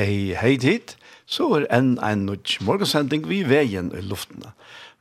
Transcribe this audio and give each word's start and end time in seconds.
Hei, 0.00 0.32
hei 0.32 0.54
tid, 0.56 0.94
så 1.28 1.44
er 1.58 1.66
enn 1.76 1.98
en 2.00 2.22
nødt 2.24 2.54
morgensending 2.64 3.26
vi 3.28 3.42
veien 3.44 3.90
i 3.92 4.00
luftene. 4.00 4.54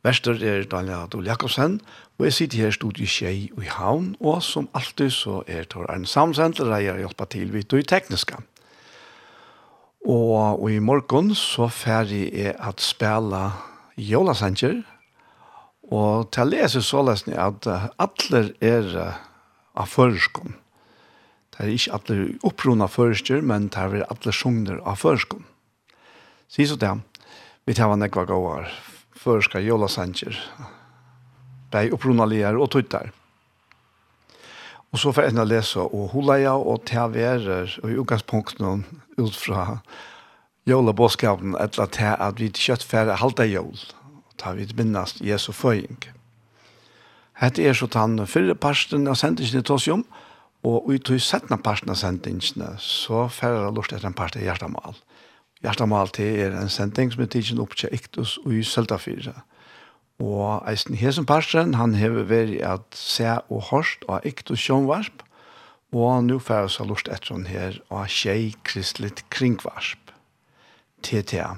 Vester 0.03 0.35
er 0.43 0.65
Daniel 0.67 1.05
Adol 1.05 1.29
Jakobsen, 1.29 1.77
og 2.17 2.25
jeg 2.27 2.35
sitter 2.35 2.59
her 2.65 2.73
i 2.73 2.75
studiet 2.75 3.13
Kjei 3.13 3.45
i 3.47 3.69
Havn, 3.77 4.09
og 4.19 4.41
som 4.43 4.67
alltid 4.75 5.13
så 5.15 5.37
er 5.47 5.69
Tor 5.71 5.87
Arne 5.87 6.09
Samsent, 6.09 6.59
der 6.59 6.83
jeg 6.83 6.91
har 6.91 6.99
hjulpet 7.05 7.31
til 7.31 7.55
vidt 7.55 7.77
og 7.77 7.79
i 7.79 7.87
tekniske. 7.87 8.41
Og, 10.03 10.59
og 10.59 10.67
i 10.67 10.83
morgen 10.83 11.31
så 11.31 11.69
ferdig 11.71 12.25
er 12.35 12.59
at 12.59 12.83
spela 12.83 13.53
Jolasanger, 13.95 14.81
og 15.95 16.27
til 16.35 16.43
å 16.43 16.51
lese 16.57 16.83
så 16.83 17.07
lesen 17.07 17.37
jeg 17.37 17.39
at 17.39 17.71
alle 18.03 18.49
er 18.59 18.91
av 18.99 19.87
førskom. 19.95 20.59
Det 21.59 21.65
er 21.67 21.75
ikke 21.75 21.95
alle 21.97 22.25
opprona 22.47 22.85
førster, 22.87 23.41
men 23.43 23.65
det 23.67 23.81
er 23.83 24.05
alle 24.07 24.31
sjunger 24.31 24.77
av 24.87 25.01
førskom. 25.01 25.41
Si 26.47 26.63
så 26.63 26.77
det, 26.79 26.93
vi 27.67 27.73
tar 27.75 27.91
en 27.91 28.05
ekva 28.05 28.23
gåar, 28.29 28.69
førska 29.19 29.59
jola 29.59 29.89
sanger, 29.91 30.37
bei 31.67 31.89
opprona 31.91 32.23
lier 32.31 32.55
og 32.55 32.71
tuttar. 32.71 33.11
Og 34.95 35.03
så 35.03 35.11
får 35.11 35.27
jeg 35.27 35.33
enda 35.33 35.45
lese, 35.49 35.83
og 35.83 36.13
hula 36.13 36.37
ja, 36.39 36.55
og 36.55 36.85
teaverer, 36.87 37.75
og 37.83 37.91
i 37.91 37.99
utgangspunkten 37.99 38.85
ut 39.19 39.35
fra 39.35 39.81
jola 40.65 40.95
bådskapen, 40.95 41.59
etter 41.59 41.91
til 41.91 42.15
at 42.15 42.39
vi 42.39 42.47
kjøtt 42.55 42.87
færre 42.87 43.19
halda 43.19 43.43
jol, 43.51 43.75
og 43.75 44.39
ta 44.39 44.55
vi 44.55 44.69
minnast 44.79 45.19
Jesu 45.19 45.51
føying. 45.51 46.07
Hette 47.43 47.67
er 47.67 47.75
så 47.75 47.91
tann 47.91 48.15
fyrre 48.31 48.55
parsten 48.55 49.11
av 49.11 49.19
sendingen 49.19 49.59
til 49.59 49.67
Tossium, 49.67 50.07
og 50.07 50.18
Og 50.67 50.89
ut 50.91 51.11
i 51.15 51.19
settene 51.23 51.59
parten 51.63 51.91
av 51.93 51.99
sendingene, 52.01 52.73
så 52.83 53.27
færre 53.31 53.63
jeg 53.63 53.75
lort 53.77 53.93
etter 53.93 54.09
en 54.09 54.17
part 54.17 54.35
av 54.35 54.43
Hjertamal. 54.43 54.97
Hjertamal 55.63 56.11
til 56.15 56.39
er 56.43 56.55
en 56.55 56.71
sending 56.71 57.13
som 57.13 57.23
er 57.23 57.31
tidsen 57.31 57.61
opp 57.63 57.77
til 57.79 57.93
Iktus 57.95 58.37
og 58.43 58.53
i 58.55 58.63
Søltafire. 58.67 59.37
Og 60.19 60.59
eisen 60.67 60.99
hesen 60.99 61.27
parten, 61.27 61.77
han 61.79 61.95
hever 61.95 62.27
vært 62.27 62.59
at 62.67 62.99
se 62.99 63.37
og 63.47 63.69
hørst 63.71 64.03
av 64.11 64.27
Iktus 64.27 64.59
sjånvarsp, 64.59 65.23
og 65.95 66.27
nå 66.27 66.37
færre 66.43 66.69
jeg 66.69 66.87
lort 66.87 67.07
etter 67.09 67.33
henne 67.33 67.49
her 67.49 67.79
av 67.89 68.11
Kjei 68.11 68.51
Kristelig 68.67 69.23
Kringvarsp, 69.33 70.11
TTA. 71.07 71.55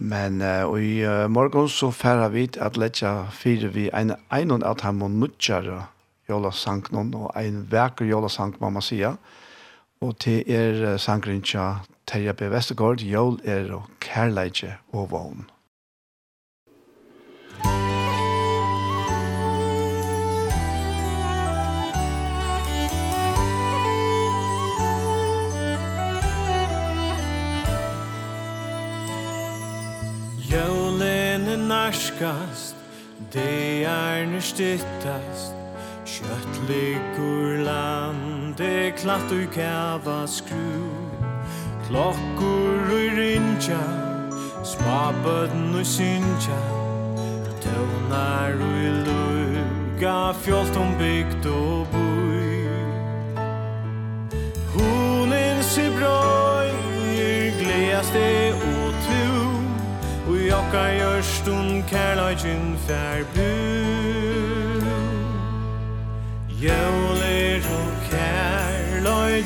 Men 0.00 0.40
uh, 0.40 0.72
i 0.80 1.04
uh, 1.04 1.28
morgen 1.28 1.68
så 1.68 1.92
færre 1.92 2.30
vi 2.32 2.48
at 2.58 2.80
letja 2.80 3.28
fire 3.30 3.68
vi 3.76 3.90
en, 3.92 4.16
en 4.32 4.50
og 4.50 4.62
en 4.62 4.66
av 4.66 4.80
dem 4.80 5.04
og 5.04 5.12
nødgjere 5.20 5.82
jólasang 6.32 6.88
noen, 6.90 7.14
og 7.14 7.30
ein 7.38 7.62
veker 7.70 8.08
jolasang 8.08 8.56
må 8.60 8.72
man 8.72 8.82
sia. 8.82 9.14
Og 10.02 10.16
til 10.18 10.42
er 10.50 10.96
sangren 10.98 11.44
tja 11.46 11.84
Terje 12.06 12.34
B. 12.34 12.50
Vestergaard, 12.50 13.00
jol 13.06 13.38
er 13.44 13.70
og 13.76 13.86
kærleidje 14.02 14.74
og 14.92 15.10
vogn. 15.12 15.46
Jólene 30.52 31.56
narskast, 31.68 32.76
det 33.32 33.86
er 33.86 34.26
nyrstittast, 34.26 35.61
Kjøtt 36.22 36.62
liggur 36.70 37.64
lande, 37.66 38.92
klatt 38.96 39.32
ui 39.34 39.46
kæva 39.52 40.22
skru. 40.26 41.02
Klokkur 41.88 42.94
ui 42.94 43.08
rinja, 43.18 43.82
spabødn 44.64 45.74
ui 45.74 45.84
synja 45.84 46.60
Tøvnar 47.62 48.54
ui 48.58 48.88
luga, 49.06 50.32
fjolt 50.42 50.76
om 50.76 50.94
bygd 50.98 51.46
og 51.46 51.86
bui 51.92 52.66
Hunin 54.74 55.62
si 55.62 55.86
brøyer, 55.98 57.52
gleast 57.60 58.16
e 58.18 58.50
og 58.52 59.04
tu 59.06 60.32
Ui 60.32 60.50
okka 60.54 60.86
gjørst 60.98 61.52
un 61.52 61.82
kærløygin 61.90 62.74
fær 62.86 63.22
bui 63.34 63.71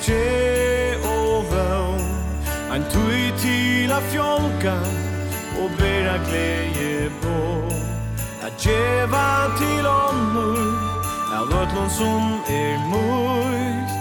je 0.09 0.97
og 1.05 1.45
vøvn 1.53 2.05
Ein 2.73 2.85
tui 2.93 3.33
til 3.39 3.93
a 3.93 4.01
fjolka 4.11 4.77
Og 5.63 5.71
bera 5.79 6.17
gleje 6.29 7.11
på. 7.23 7.39
A 8.47 8.49
djeva 8.61 9.57
til 9.59 9.87
ommur 9.87 10.87
Av 11.37 11.49
ötlun 11.63 11.91
som 11.91 12.41
er 12.49 12.79
møyt. 12.91 13.93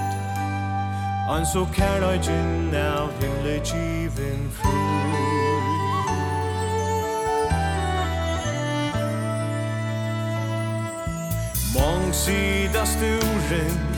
Ein 1.35 1.45
så 1.45 1.65
kærløygin 1.73 2.75
av 2.75 3.09
himle 3.19 3.59
givin 3.65 4.51
frukt. 4.51 4.85
Mång 11.75 12.13
sida 12.13 12.85
sturen 12.85 13.94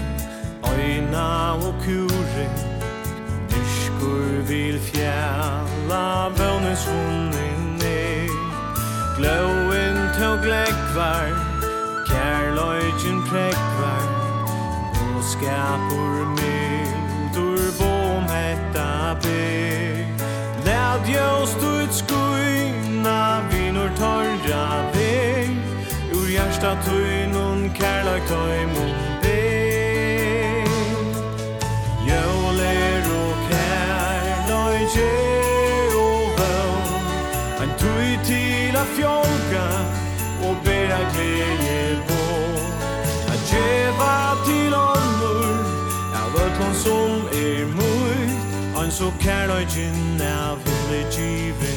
Vina 0.77 1.53
og 1.53 1.73
kure 1.85 2.47
Dyskur 3.49 4.41
vil 4.47 4.79
fjalla 4.79 6.29
Vånens 6.37 6.83
vunnen 6.89 7.81
er 7.81 8.29
Gløven 9.17 9.97
tog 10.19 10.45
legvar 10.45 11.33
Kærløygen 12.09 13.23
prekvar 13.29 14.05
Og 15.15 15.23
skapur 15.33 16.19
mildur 16.37 17.65
Bom 17.79 18.29
hetta 18.29 19.17
ber. 19.23 19.97
Læd 20.65 21.09
jøst 21.15 21.61
ut 21.73 21.93
skuina 22.01 23.21
Vinur 23.49 23.89
torra 23.97 24.67
ver 24.93 25.49
Ur 26.13 26.27
hjärsta 26.35 26.77
tøynun 26.85 27.71
Kærløy 27.79 28.21
tøymon 28.29 28.86
så 48.97 49.11
kærløyken 49.21 50.21
av 50.21 50.57
himle 50.65 51.01
givet. 51.13 51.76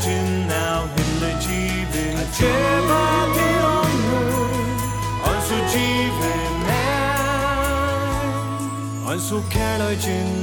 legend 0.00 0.48
now 0.48 0.86
him 0.86 1.20
the 1.20 1.30
jeeven 1.44 2.16
a 2.16 2.24
jeva 2.36 3.04
de 3.34 3.48
on 3.76 3.94
on 5.28 5.38
so 5.42 5.56
give 5.72 6.20
now 6.66 7.50
on 9.10 9.18
so 9.18 9.38
can 9.50 9.80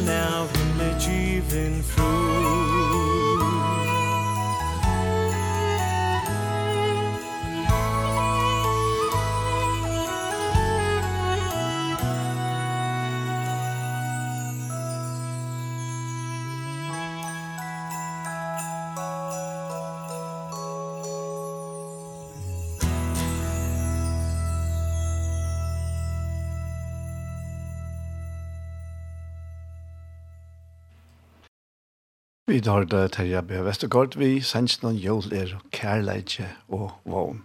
now 0.05 0.45
him 0.47 0.77
the 0.77 0.91
jeeven 0.99 1.83
through 1.83 2.66
Vi 32.57 32.61
tar 32.61 32.87
det 32.89 33.11
Terje 33.13 33.41
ber 33.45 33.67
Vestergaard. 33.67 34.15
Vi 34.17 34.39
sender 34.41 34.79
noen 34.81 34.95
jul 34.97 35.27
er 35.29 35.51
kærleidje 35.69 36.47
og 36.73 36.95
vogn. 37.05 37.43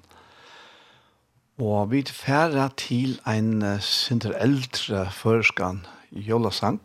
Og 1.61 1.91
vi 1.91 2.01
færre 2.09 2.71
til 2.81 3.19
en 3.29 3.61
sinter 3.85 4.33
eldre 4.41 5.03
førskan 5.13 5.83
jølasang. 6.17 6.81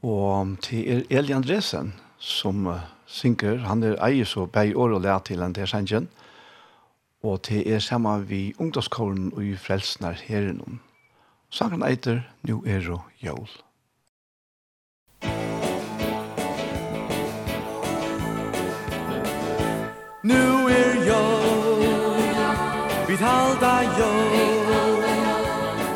Og 0.00 0.56
til 0.64 1.04
Eli 1.10 1.36
Andresen 1.36 1.92
som 2.16 2.64
synker. 3.04 3.60
Han 3.68 3.84
er 3.84 4.00
eier 4.08 4.24
så 4.24 4.48
bei 4.48 4.72
år 4.72 4.96
og 4.96 5.04
lær 5.04 5.20
til 5.20 5.44
en 5.44 5.52
der 5.52 5.68
sendjen. 5.68 6.08
Og 7.22 7.42
til 7.42 7.68
er 7.68 7.84
sammen 7.84 8.24
vi 8.28 8.54
ungdomskåren 8.56 9.34
og 9.36 9.44
i 9.44 9.56
frelsner 9.56 10.16
her. 10.24 10.54
Sangen 11.50 11.84
eiter 11.84 12.24
«Nu 12.42 12.62
er 12.64 12.88
og 12.88 13.04
Jul. 13.20 13.67
Nu 20.28 20.68
er 20.68 21.06
jag 21.06 21.38
vid 23.08 23.18
halda 23.18 23.82
jag 23.98 24.30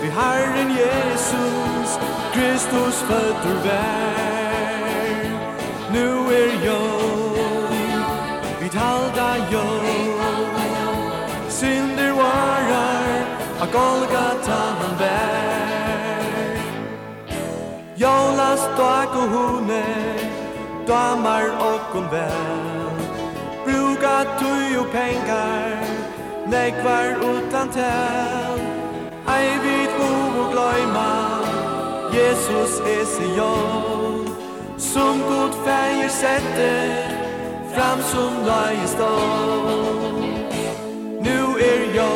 Vid 0.00 0.10
Herren 0.10 0.70
Jesus 0.70 1.98
Kristus 2.32 3.02
fötter 3.02 3.54
vär 3.64 5.30
Nu 5.92 6.06
er 6.34 6.64
jag 6.64 7.36
vid 8.60 8.74
halda 8.74 9.36
jag 9.50 9.84
Synder 11.48 12.12
varar 12.12 13.26
A 13.60 13.66
Golgata 13.72 14.60
han 14.80 14.98
vär 14.98 16.56
Jag 17.94 18.36
last 18.36 18.76
dag 18.76 19.08
och 19.16 19.30
hone 19.30 19.84
Damar 20.86 21.44
och 21.60 21.94
hon 21.94 22.10
vär 22.10 22.81
tui 24.42 24.76
og 24.78 24.86
pengar 24.92 25.70
Nekvar 26.52 27.06
utan 27.30 27.70
tel 27.76 28.58
Ei 29.34 29.48
vit 29.64 29.92
bo 29.98 30.10
og 30.42 30.48
gløyma 30.54 31.10
Jesus 32.16 32.74
er 32.94 33.04
Sion 33.14 34.26
Som 34.78 35.22
god 35.30 35.54
feir 35.66 36.10
setter 36.20 36.90
Fram 37.74 38.02
som 38.12 38.42
løye 38.48 38.88
stå 38.94 39.14
Nu 41.28 41.38
er 41.70 41.82
jo 41.98 42.10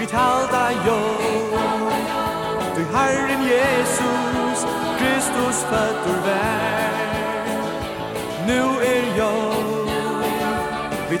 Vi 0.00 0.06
talda 0.16 0.66
jo 0.86 1.00
Du 2.76 2.82
Herren 2.96 3.42
Jesus 3.54 4.66
Kristus 5.00 5.64
føtter 5.70 6.18
vær. 6.24 6.90
Nu 8.48 8.62
er 8.92 9.16
jo 9.18 9.49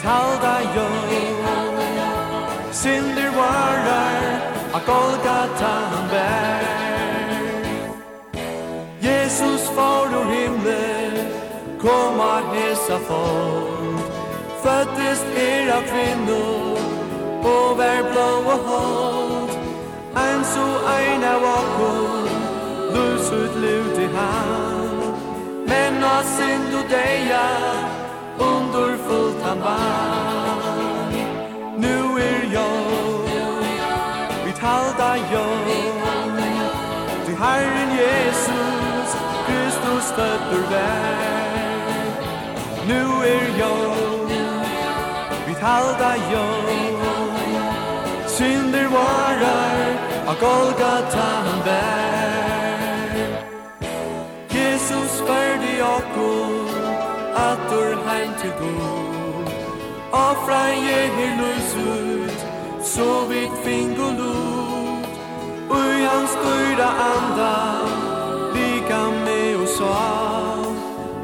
Vid 0.00 0.08
halda 0.08 0.60
jo 0.74 0.86
Synder 2.72 3.30
varar 3.36 4.40
A 4.72 4.80
Golgata 4.86 5.72
han 5.90 6.08
bär 6.10 6.62
Jesus 9.00 9.68
far 9.76 10.06
ur 10.06 10.24
himlen 10.24 11.26
Komar 11.80 12.42
hesa 12.54 12.98
folk 12.98 14.00
Föttest 14.62 15.26
er 15.36 15.76
av 15.76 15.82
kvinnor 15.82 16.78
Og 17.44 17.78
vær 17.78 18.02
blå 18.12 18.30
og 18.52 18.60
hold. 18.68 19.50
Ein 20.16 20.44
så 20.44 20.66
ein 20.96 21.24
av 21.24 21.44
okkur 21.44 22.28
Lus 22.94 23.32
ut 23.32 23.54
lut 23.56 23.98
i 23.98 24.08
hand 24.16 25.14
Men 25.68 26.04
av 26.04 26.22
synd 26.36 26.74
og 26.74 26.84
deia 26.90 27.99
wonderfullt 28.40 29.42
han 29.42 29.58
vann 29.60 31.12
Nu 31.76 31.96
er 32.28 32.42
jag 32.52 32.80
Vi 34.44 34.52
talda 34.52 35.16
jag. 35.32 35.66
Till 37.26 37.36
Herren 37.36 37.90
Jesus 38.02 39.08
Kristus 39.46 40.04
stötter 40.04 40.62
väg 40.70 42.22
Nu 42.88 43.02
er 43.34 43.58
jag 43.58 43.96
Vi 45.46 45.54
talda 45.54 46.14
jag. 46.32 46.70
Synder 48.26 48.88
varar 48.88 50.10
Av 50.26 50.36
Golgata 50.40 51.26
han 51.46 51.64
bär. 51.64 52.00
Jesus 54.48 55.22
färdig 55.26 55.84
och 55.84 56.02
god 56.14 56.59
atur 57.34 57.94
heim 58.06 58.32
til 58.40 58.52
god 58.58 59.10
Ofra 60.12 60.62
Jeher 60.86 61.32
lus 61.40 61.74
ut 61.76 62.40
Så 62.84 63.26
vidt 63.28 63.54
fingo 63.64 64.08
lut 64.20 65.12
Ui 65.70 66.04
hans 66.04 66.34
dyra 66.42 66.90
anda 67.12 67.54
Lika 68.54 69.02
med 69.24 69.62
oss 69.62 69.80
av 69.80 70.66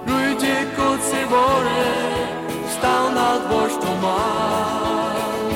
Rujtje 0.09 0.57
gods 0.77 1.11
i 1.21 1.25
våre 1.35 1.91
Stan 2.77 3.19
alt 3.19 3.51
vårs 3.51 3.77
tomal 3.85 5.51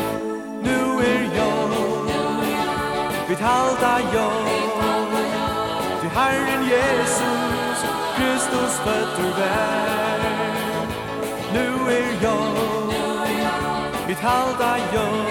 Nu 0.66 0.80
er 1.12 1.25
jag 1.38 1.71
Vit 3.28 3.40
halda 3.40 3.95
jag 4.14 4.45
Till 6.00 6.11
Herren 6.11 6.62
Jesus 6.64 7.85
Kristus 8.16 8.75
fötter 8.85 9.38
värld 9.38 10.10
Nu 11.54 11.66
er 11.90 12.23
jag 12.23 12.57
Mitt 14.09 14.19
halda 14.19 14.76
jag. 14.95 15.30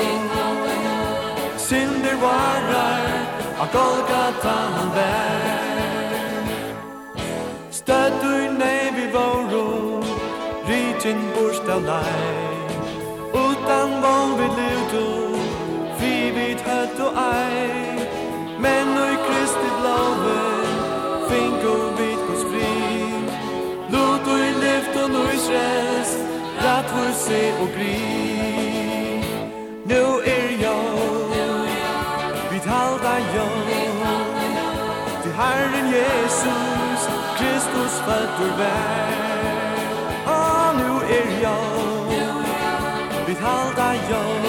Synder 1.57 2.15
varar 2.21 3.29
a 3.59 3.67
Golgata 3.73 4.55
han 4.75 4.89
vär 4.95 5.69
Stöd 7.71 8.11
du 8.21 8.51
nej 8.57 8.93
vi 8.95 9.11
våro 9.11 10.03
Rytin 10.67 11.19
borsta 11.35 11.79
lär 11.79 12.59
Utan 13.33 14.01
vong 14.01 14.37
vi 14.37 14.43
lutu 14.43 14.69
luto 14.95 15.39
Vi 15.99 16.31
vid 16.31 16.57
hött 16.57 16.99
och 16.99 17.17
ej. 17.17 18.07
Men 18.59 18.87
nu 18.95 19.01
i 19.01 19.17
Kristi 19.27 19.69
blåve 19.79 20.39
Finko 21.29 21.75
vid 21.97 22.19
hos 22.27 22.43
fri. 22.51 23.13
Lot 23.91 24.27
och 24.27 24.39
i 24.39 24.51
lyft 24.63 25.03
och 25.03 25.09
nu 25.11 25.33
i 25.33 25.37
natvor 26.79 27.11
se 27.25 27.41
og 27.61 27.67
gri 27.75 27.95
Nu 29.91 30.03
er 30.35 30.47
jag 30.65 30.85
Vi 32.51 32.59
talda 32.69 33.15
jag. 33.35 33.53
Til 35.23 35.33
Herren 35.41 35.87
Jesus 35.97 37.01
Kristus 37.37 37.93
fötter 38.05 38.51
vær 38.59 39.11
Og 40.37 40.75
nu 40.79 40.91
er 41.19 41.29
jag 41.45 41.67
Vi 43.27 43.33
talda 43.43 43.89
jag. 44.11 44.43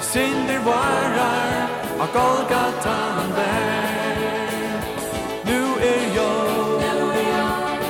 Sinder 0.00 0.58
varar 0.64 1.68
Og 2.00 2.08
Golgata 2.18 2.96
han 3.16 3.30
Nu 5.48 5.60
er 5.92 6.02
jag 6.16 6.42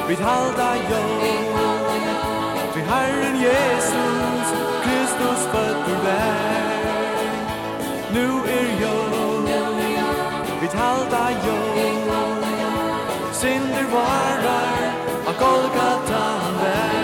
Vi 0.09 0.15
halda 0.15 0.71
jag. 0.91 1.12
Golgata 11.13 11.31
jo 11.45 11.57
Synder 13.37 13.85
varar 13.93 14.79
av 15.29 15.35
Golgata 15.41 16.21
vær 16.57 17.03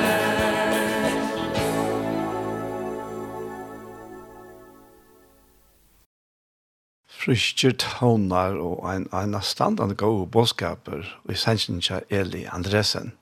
Friskjer 7.19 7.77
tånar 7.85 8.57
og 8.57 8.88
ein 8.88 9.05
ein 9.12 9.37
standande 9.43 9.95
gode 9.95 10.31
bådskaper 10.33 11.05
i 11.29 11.37
sensinja 11.37 12.00
Eli 12.09 12.47
Andresen, 12.49 13.12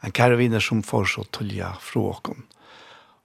en 0.00 0.12
karviner 0.12 0.60
som 0.60 0.82
får 0.82 1.04
så 1.04 1.24
tulja 1.24 1.74
fråkon. 1.80 2.46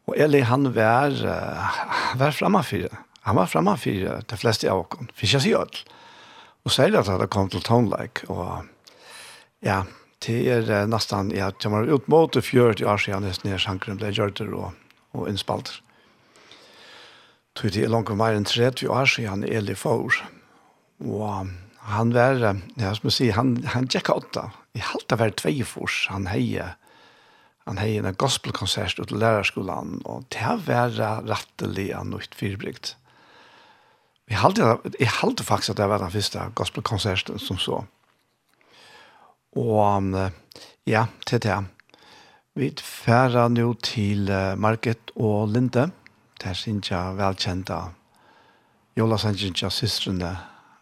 Og 0.07 0.17
Eli 0.17 0.41
han 0.41 0.73
var, 0.75 1.11
uh, 1.11 2.19
var 2.19 2.31
framafyrir. 2.31 2.91
Han 3.21 3.35
var 3.35 3.45
framafyrir 3.45 4.21
de 4.27 4.37
fleste 4.37 4.71
av 4.71 4.79
oss. 4.79 5.13
Finns 5.15 5.33
jeg 5.33 5.41
sier 5.41 5.63
alt. 5.63 5.85
Og 6.65 6.73
særlig 6.73 7.03
at 7.03 7.11
det 7.21 7.29
kom 7.29 7.49
til 7.49 7.61
Townlike, 7.61 8.25
og 8.29 8.65
ja, 9.61 9.83
det 10.25 10.37
er 10.49 10.69
uh, 10.69 10.89
nesten, 10.89 11.29
ja, 11.35 11.51
det 11.53 11.71
var 11.71 11.85
ut 11.85 12.07
mot 12.09 12.37
40 12.41 12.87
år 12.89 13.01
siden 13.01 13.27
nesten 13.27 13.51
jeg 13.51 13.61
sjankeren 13.61 13.99
ble 14.01 14.09
gjørt 14.09 14.41
og, 14.47 14.71
og 15.13 15.29
innspalt. 15.29 15.75
Tog 17.55 17.71
det 17.71 17.85
er 17.85 17.93
langt 17.93 18.09
mer 18.17 18.35
enn 18.35 18.47
30 18.49 18.89
år 18.89 19.05
siden 19.07 19.45
Eli 19.47 19.77
Four, 19.77 20.17
og 21.05 21.53
han 21.85 22.15
var, 22.15 22.41
ja, 22.41 22.95
som 22.97 23.11
jeg 23.11 23.15
sier, 23.19 23.37
han, 23.37 23.59
han 23.75 23.85
gikk 23.91 24.09
åtta, 24.09 24.49
i 24.75 24.81
halta 24.81 25.19
var 25.21 25.37
tvei 25.37 25.59
fors, 25.67 26.07
han 26.09 26.25
heie, 26.31 26.71
han 27.69 27.79
heie 27.79 28.01
en 28.01 28.17
gospelkonsert 28.17 28.97
ut 28.99 29.11
til 29.13 29.21
lærerskolen, 29.21 29.99
og 30.03 30.25
det 30.33 30.57
var 30.65 30.97
rettelig 31.29 31.91
han 31.93 32.09
nøyt 32.11 32.33
fyrbrygt. 32.35 32.95
Jeg 34.29 34.39
halte, 34.41 34.77
jeg 34.99 35.11
halte 35.21 35.43
faktisk 35.45 35.75
at 35.75 35.77
det 35.77 35.89
var 35.89 36.01
den 36.01 36.11
første 36.11 36.47
gospelkonserten 36.55 37.39
som 37.39 37.57
så. 37.61 37.83
Og 39.55 40.31
ja, 40.87 41.05
til 41.27 41.43
det. 41.43 41.59
Vi 42.55 42.71
færer 42.81 43.47
nå 43.51 43.73
til 43.83 44.31
Market 44.57 45.11
og 45.15 45.49
Linde. 45.53 45.91
Det 46.41 46.49
er 46.49 46.57
sin 46.57 46.81
ikke 46.81 46.99
velkjente 47.17 47.77
Jola 48.97 49.17
Sanjinsja 49.19 49.69
systrene 49.69 50.29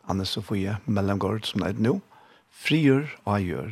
Anne 0.09 0.25
Sofie 0.25 0.77
Mellomgård 0.85 1.47
som 1.49 1.63
er 1.65 1.77
nå. 1.81 1.95
Frigjør 2.53 3.07
og 3.25 3.41
gjør. 3.41 3.71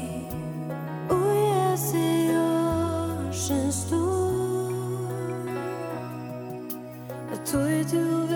kors 3.41 3.51
en 3.51 3.71
stor. 3.71 4.31
Jeg 7.31 7.39
tog 7.45 7.69
du 7.91 8.30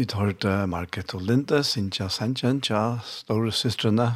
Vi 0.00 0.06
tar 0.08 0.30
det 0.40 0.68
Market 0.72 1.12
og 1.12 1.26
Linde, 1.28 1.58
Sintja 1.60 2.06
Sanchen, 2.08 2.62
tja, 2.64 3.02
store 3.04 3.50
systrene, 3.52 4.06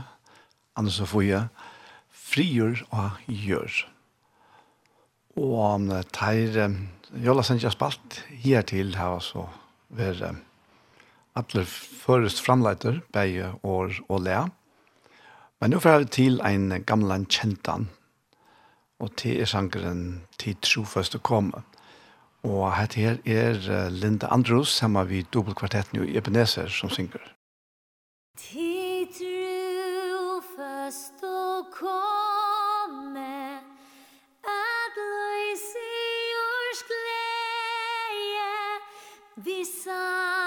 Anne 0.81 0.89
Sofia, 0.89 1.43
frigjør 2.09 2.81
og 2.89 3.19
gjør. 3.29 3.83
Og 5.37 5.53
om 5.61 5.85
det 5.91 6.07
tar, 6.17 6.57
Jola 7.21 7.45
Sintja 7.45 7.69
spalt 7.75 8.17
her 8.47 8.65
til 8.65 8.97
her, 8.97 9.19
så 9.21 9.45
vil 9.93 10.25
alle 11.37 11.67
først 11.69 12.41
framleiter, 12.41 13.03
beie 13.13 13.53
år 13.61 13.93
og 14.09 14.25
lea. 14.25 14.49
Men 15.61 15.77
nå 15.77 15.85
får 15.85 16.07
vi 16.07 16.13
til 16.17 16.41
en 16.49 16.79
gamle 16.89 17.21
kjentan, 17.29 17.91
og 19.05 19.13
til 19.21 19.45
er 19.45 19.53
sangeren 19.53 20.23
til 20.41 20.57
troføst 20.65 21.21
å 21.21 21.25
komme. 21.29 21.61
Og 22.45 22.77
hette 22.77 23.01
her 23.01 23.17
er 23.25 23.89
Linda 23.89 24.27
Andrews 24.27 24.83
er 24.83 24.89
med 24.89 25.25
dobbeltkvartetten 25.33 26.05
i 26.05 26.17
Ebenezer 26.17 26.69
som 26.69 26.91
synger. 26.91 27.21
Tid 28.37 29.07
trufast 29.17 31.25
og 31.25 31.65
komme 31.73 33.61
At 34.45 34.97
løse 34.97 35.85
jors 36.35 36.83
glede 36.91 38.55
Vi 39.45 39.65
sammen 39.85 40.44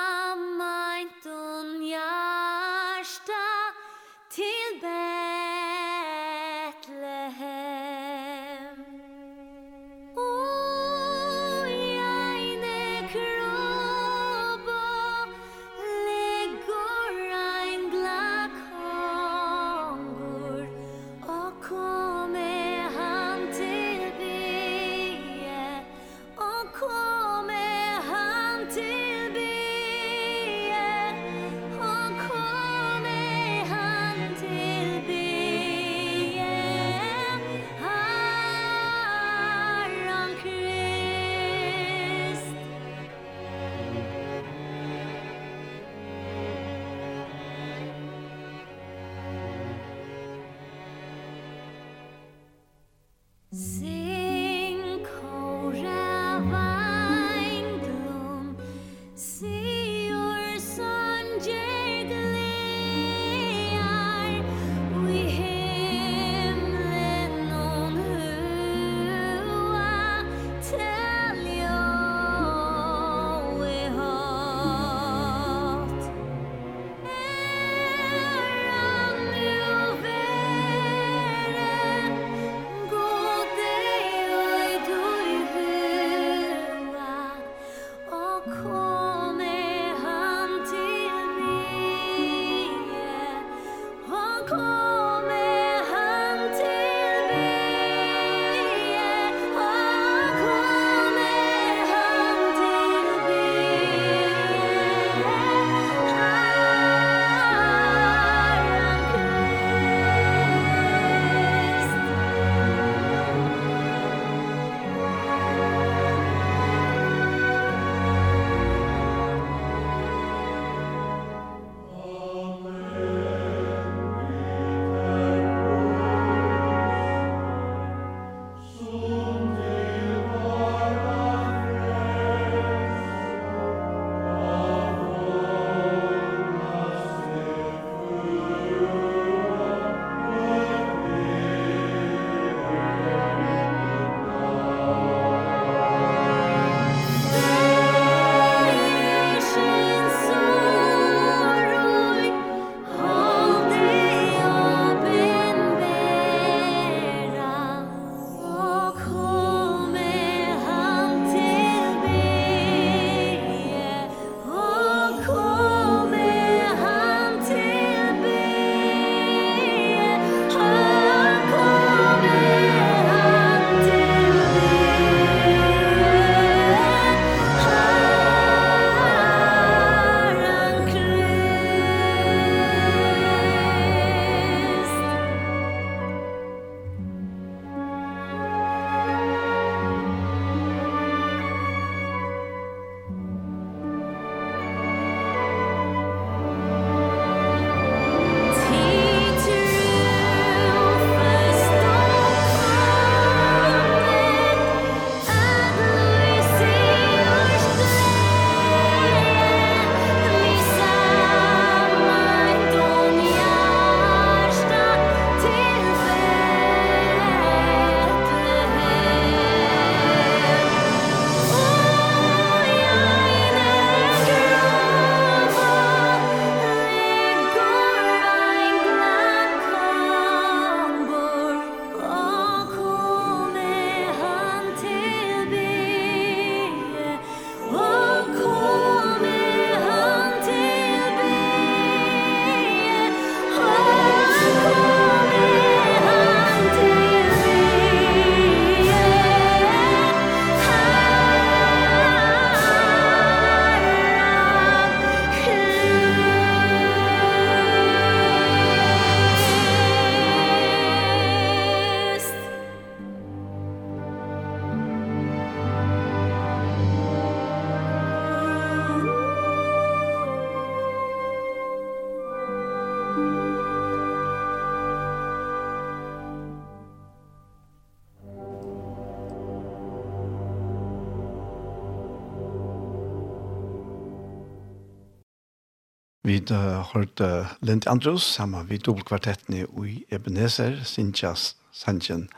hørte 286.93 287.47
Lind 287.61 287.87
Andrews 287.87 288.23
sammen 288.23 288.67
med 288.69 288.79
dobbeltkvartetten 288.79 289.53
i 289.53 290.05
Ebenezer, 290.11 290.83
Sintjas, 290.83 291.55
Sanjen, 291.71 292.29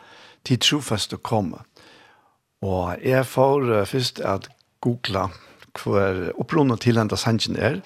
til 0.43 0.59
trofast 0.59 1.13
å 1.13 1.21
komme. 1.21 1.63
Og 2.61 2.95
jeg 3.03 3.25
får 3.25 3.85
først 3.85 4.19
at 4.19 4.49
googla 4.81 5.29
hver 5.79 6.31
opprunnet 6.39 6.81
til 6.83 6.97
enda 6.99 7.15
Sanjen 7.19 7.55
er, 7.55 7.81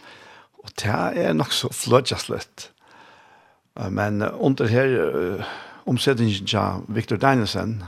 og 0.63 0.71
det 0.80 0.93
er 1.26 1.34
nok 1.34 1.52
så 1.54 1.69
flødjast 1.73 2.30
litt. 2.32 2.69
Men 3.89 4.21
under 4.21 4.69
her 4.69 5.45
omsettingen 5.86 6.47
til 6.47 6.86
Victor 6.88 7.17
Danielsen, 7.17 7.84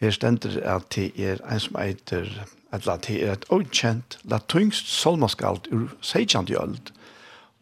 her 0.00 0.10
stender 0.10 0.60
at 0.64 0.88
det 0.94 1.12
er 1.16 1.40
en 1.44 1.60
som 1.60 1.76
heter 1.80 2.28
at 2.72 2.86
det 2.86 3.16
er 3.22 3.32
et 3.32 3.44
ukjent 3.50 4.18
latinsk 4.24 4.86
solmaskalt 4.86 5.68
ur 5.72 5.88
16. 6.00 6.54
øld, 6.54 6.92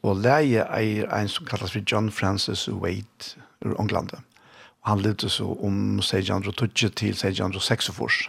Og 0.03 0.21
leie 0.23 0.63
eier 0.71 1.09
en 1.15 1.29
som 1.29 1.47
kallas 1.47 1.75
for 1.75 1.83
John 1.83 2.11
Francis 2.11 2.69
Wade 2.69 3.35
ur 3.65 3.75
Ånglande. 3.81 4.21
Og 4.83 4.93
han 4.93 5.03
levde 5.03 5.31
så 5.31 5.45
om 5.45 5.99
1620 5.99 6.91
til 6.95 7.11
1646. 7.11 8.29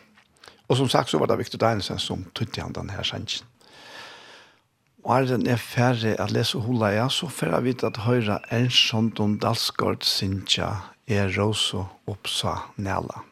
Og 0.68 0.78
som 0.78 0.90
sagt 0.90 1.10
så 1.10 1.18
var 1.18 1.30
det 1.30 1.38
Victor 1.38 1.62
Dinesen 1.62 2.00
som 2.00 2.26
tog 2.36 2.58
han 2.58 2.74
denne 2.74 2.94
her 2.94 3.04
sannsyn. 3.04 3.46
Og 5.04 5.16
er 5.16 5.30
den 5.30 5.48
er 5.48 5.58
ferdig 5.58 6.18
at 6.20 6.32
lese 6.32 6.60
hula 6.60 6.92
ja, 6.92 7.08
så 7.10 7.30
fer 7.32 7.54
jeg 7.56 7.64
vidt 7.64 7.84
at 7.88 8.02
høyre 8.04 8.42
Ernst 8.52 8.90
Sondon 8.90 9.38
Dalsgaard 9.40 10.04
Sintja 10.04 10.74
er 11.08 11.32
rosa 11.38 11.86
oppsa 12.08 12.58
næla. 12.78 13.29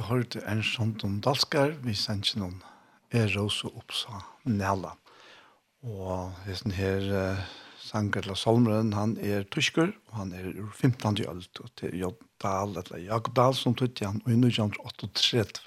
du 0.00 0.06
hørte 0.08 0.40
en 0.48 0.62
sånt 0.64 1.02
om 1.04 1.18
dalskar, 1.20 1.74
vi 1.84 1.92
sendte 1.92 2.40
noen 2.40 2.60
er 3.12 3.34
også 3.36 3.68
Oppsa 3.76 4.22
Nela. 4.48 4.94
Og 5.84 6.30
hesten 6.46 6.72
her 6.72 7.04
uh, 7.10 7.42
sanger 7.84 8.24
til 8.24 8.38
Salmeren, 8.38 8.94
han 8.96 9.16
er 9.20 9.44
tysker, 9.52 9.90
og 10.08 10.14
han 10.16 10.30
er 10.32 10.46
ur 10.54 10.70
15. 10.72 11.20
ølt, 11.28 11.60
og 11.60 11.72
til 11.76 11.98
Jodal, 12.00 12.78
eller 12.80 13.02
Jakobdal, 13.02 13.56
som 13.58 13.76
tøtte 13.76 14.06
han, 14.08 14.22
og 14.24 14.30
i 14.32 14.38
1938. 14.38 15.66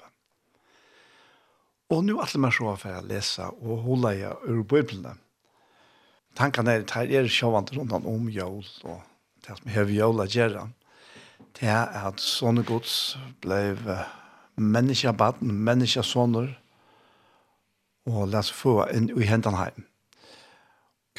Og 1.94 2.02
nu 2.02 2.16
det 2.18 2.42
mer 2.42 2.56
så 2.56 2.74
for 2.80 2.90
å 2.90 3.06
lese 3.06 3.46
og 3.60 3.84
holde 3.84 4.16
jeg 4.16 4.34
ur 4.50 4.64
bøyblene. 4.66 5.14
Tankene 6.34 6.80
er, 6.80 6.82
det 6.82 7.20
er 7.20 7.30
sjåvande 7.30 7.78
rundt 7.78 7.94
om 8.02 8.26
jøl, 8.34 8.66
og 8.82 8.98
det 9.46 9.60
som 9.60 9.72
hever 9.76 9.94
jøl 9.94 10.26
å 10.26 10.26
gjøre, 10.26 10.66
det 11.54 11.70
er 11.70 12.08
at 12.08 12.18
sånne 12.18 12.66
gods 12.66 13.14
ble 13.44 13.60
menneske 14.56 15.12
baden, 15.12 15.52
menneske 15.52 16.02
soner, 16.02 16.52
og 18.06 18.28
la 18.28 18.42
oss 18.42 18.52
få 18.52 18.82
inn 18.92 19.08
i 19.16 19.26
hendene 19.28 19.58
heim. 19.58 19.86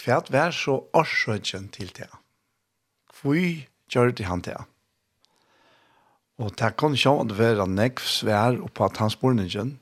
Hvert 0.04 0.30
vær 0.32 0.54
så 0.54 0.82
årsøkjen 0.94 1.70
til 1.74 1.90
det. 1.98 2.10
Hvor 3.16 3.40
gjør 3.92 4.12
det 4.12 4.28
han 4.28 4.44
det? 4.46 4.58
Og 6.38 6.52
det 6.60 6.76
kan 6.78 6.94
ikke 6.94 7.16
at 7.24 7.38
være 7.38 7.68
nekv 7.68 8.04
svær 8.04 8.60
på 8.76 8.86
at 8.86 8.98
hans 8.98 9.16
borningen. 9.16 9.80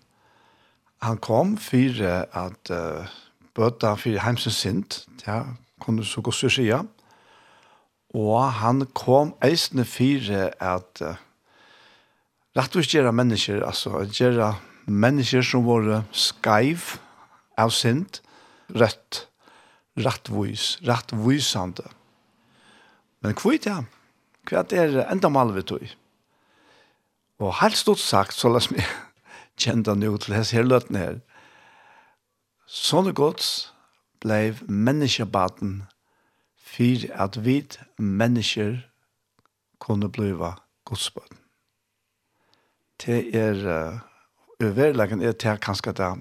Han 1.02 1.18
kom 1.18 1.58
for 1.58 2.04
at 2.06 2.72
uh, 2.72 3.08
bøta 3.54 3.96
for 4.00 4.20
heimsens 4.24 4.56
sint, 4.56 5.06
det 5.26 5.44
kunne 5.80 6.06
så 6.06 6.22
godt 6.22 6.36
sørge, 6.36 6.80
og 8.14 8.54
han 8.54 8.86
kom 8.94 9.34
eisende 9.44 9.86
for 9.86 10.54
at 10.60 11.02
uh, 11.02 11.16
Rett 12.54 12.76
og 12.76 12.84
slett 12.84 13.00
gjøre 13.00 13.16
mennesker, 13.18 13.64
altså 13.66 14.04
gjøre 14.14 14.52
mennesker 14.86 15.42
som 15.46 15.66
var 15.66 16.04
skaiv 16.14 17.00
av 17.58 17.72
sint, 17.74 18.20
rett, 18.78 19.24
rettvis, 19.98 20.78
rettvisande. 20.86 21.88
Men 23.26 23.34
hva 23.40 23.56
er 23.56 23.64
det? 23.64 23.80
Hva 24.50 24.62
er 24.62 24.94
det 24.94 25.08
enda 25.10 25.32
mal 25.34 25.54
vi 25.56 25.66
tog? 25.66 25.86
Og 27.42 27.58
helt 27.58 27.80
stort 27.80 28.04
sagt, 28.04 28.38
så 28.38 28.52
la 28.52 28.62
oss 28.62 28.70
meg 28.70 28.86
kjente 29.62 29.90
han 29.90 30.04
til 30.04 30.38
hans 30.38 30.54
her 30.54 30.68
løtene 30.68 31.02
her. 31.02 31.22
Sånne 32.70 33.16
gods 33.18 33.72
blei 34.22 34.54
menneskebaten 34.68 35.84
for 36.74 37.08
at 37.26 37.38
vi 37.46 37.62
mennesker 37.98 38.84
kunne 39.84 40.10
bliva 40.14 40.56
godsbaten 40.86 41.43
det 43.06 43.36
er 43.36 44.00
överlägen 44.60 45.22
er 45.22 45.32
det 45.32 45.60
kanskje 45.62 45.94
det 45.94 46.20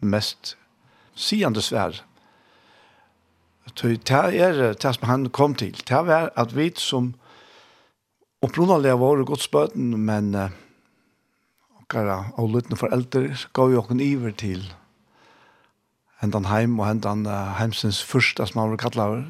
mest 0.00 0.56
sigande 1.14 1.62
svär. 1.62 2.02
Det 3.82 4.10
er 4.10 4.74
det 4.74 4.94
som 4.94 5.08
han 5.08 5.30
kom 5.30 5.54
til. 5.54 5.72
Det 5.72 5.90
er 5.90 6.30
at 6.36 6.56
vi 6.56 6.72
som 6.76 7.14
opprunnelig 8.42 8.90
har 8.90 9.00
vært 9.00 9.26
godsbøten, 9.26 9.96
men 10.04 10.34
okkara 11.80 12.32
og 12.36 12.50
lyttende 12.50 12.76
foreldre 12.76 13.36
gav 13.52 13.72
jo 13.72 13.78
okken 13.78 14.00
iver 14.00 14.30
til 14.30 14.74
hentan 16.20 16.44
heim 16.44 16.78
og 16.80 16.86
hentan 16.86 17.26
heimsens 17.58 18.02
første 18.04 18.46
som 18.46 18.60
han 18.60 18.70
var 18.70 18.82
kallet 18.84 19.24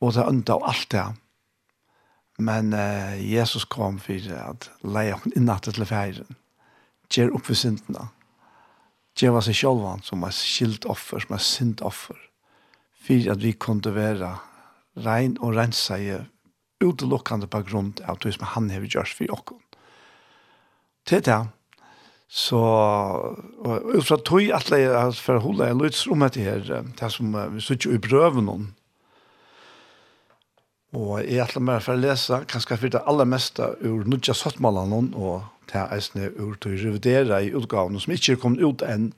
og 0.00 0.14
det 0.14 0.24
enda 0.26 0.56
og 0.56 0.68
alt 0.68 0.88
det. 0.90 1.04
Men 2.40 2.72
uh, 2.72 3.16
Jesus 3.20 3.66
kom 3.68 3.98
for 4.00 4.32
at 4.36 4.70
leie 4.82 5.14
oss 5.16 5.28
innattet 5.36 5.76
til 5.76 5.88
feiren. 5.88 6.38
Gjer 7.10 7.32
opp 7.34 7.48
for 7.50 7.58
syndene. 7.58 8.08
Gjer 9.18 9.34
var 9.34 9.44
seg 9.44 9.58
selv 9.58 9.86
som 10.06 10.24
er 10.24 10.34
skilt 10.34 10.86
offer, 10.88 11.20
som 11.20 11.36
er 11.36 11.44
synd 11.44 11.82
offer. 11.84 12.18
For 13.00 13.32
at 13.32 13.42
vi 13.42 13.52
kunne 13.52 13.92
være 13.94 14.34
rein 15.04 15.36
og 15.40 15.56
rensa 15.58 15.98
i 15.98 16.12
utelukkande 16.80 17.48
på 17.50 17.62
grunn 17.68 17.92
av 18.08 18.20
det 18.22 18.34
som 18.36 18.46
han 18.54 18.70
har 18.72 18.86
gjort 18.88 19.12
for 19.16 19.34
oss. 19.36 19.56
Til 21.08 21.24
det, 21.26 21.40
så 22.30 22.60
og 22.60 23.88
ut 23.90 24.06
fra 24.06 24.20
tog 24.22 24.52
at 24.54 24.70
jeg 24.70 25.14
for 25.18 25.38
å 25.40 25.44
holde 25.48 25.66
en 25.66 25.80
løtsrom 25.82 26.22
etter 26.22 26.46
her, 26.46 26.84
det 27.00 27.10
som 27.10 27.34
vi 27.56 27.64
sitter 27.64 27.96
i 27.96 28.02
prøven 28.02 28.50
om, 28.52 28.68
Og 30.96 31.20
jeg 31.22 31.38
ætler 31.44 31.62
meg 31.62 31.82
for 31.84 31.94
å 31.94 32.02
lese, 32.02 32.40
kanskje 32.50 32.78
for 32.80 32.92
det 32.96 33.02
aller 33.06 33.28
meste 33.28 33.66
ur 33.86 34.06
Nudja 34.10 34.34
Sottmalene, 34.34 35.12
og 35.14 35.44
til 35.70 35.86
eisene 35.94 36.32
ur 36.34 36.56
til 36.58 36.74
å 36.74 36.80
revidere 36.80 37.42
i 37.46 37.52
utgavene 37.54 38.00
som 38.02 38.14
ikke 38.14 38.34
er 38.34 38.40
kommet 38.42 38.64
ut 38.64 38.82
enn, 38.82 39.12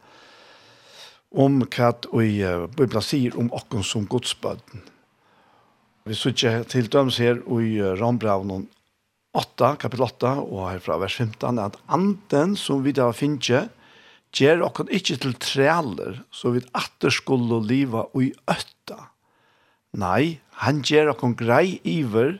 om 1.32 1.62
hva 1.64 1.94
vi 2.12 2.42
Bibelen 2.76 3.04
sier 3.04 3.38
om 3.40 3.48
okken 3.56 3.84
som 3.88 4.04
godsbøten. 4.04 4.84
Vi 6.04 6.18
sier 6.18 6.66
til 6.68 6.90
døms 6.92 7.16
her 7.22 7.40
i 7.40 7.78
Rambraven 7.96 8.66
8, 9.32 9.76
kapittel 9.80 10.04
8, 10.10 10.34
og 10.44 10.66
herfra 10.74 10.98
vers 11.00 11.16
15, 11.16 11.56
at 11.62 11.78
anden 11.88 12.52
som 12.60 12.82
vi 12.84 12.92
da 12.92 13.08
finner, 13.16 13.70
gjør 14.36 14.66
okken 14.66 14.92
ikke 14.92 15.16
til 15.22 15.32
træler, 15.40 16.20
så 16.32 16.52
vi 16.52 16.60
atter 16.76 17.12
skulle 17.12 17.62
liva 17.64 18.04
og 18.12 18.26
i 18.26 18.32
øtt 18.50 18.71
Nei, 19.92 20.40
han 20.64 20.80
gjør 20.86 21.12
okkur 21.12 21.34
grei 21.36 21.80
iver 21.84 22.38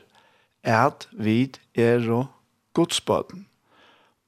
at 0.63 1.05
vi 1.11 1.51
er 1.77 2.05
og 2.09 2.31
godsbøten. 2.73 3.45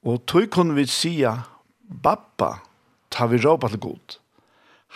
Og 0.06 0.22
tog 0.30 0.52
kunne 0.54 0.76
vi 0.78 0.86
sija, 0.86 1.40
Bappa, 1.86 2.60
ta 3.10 3.26
vi 3.30 3.40
råpa 3.42 3.70
til 3.70 3.82
god. 3.82 4.20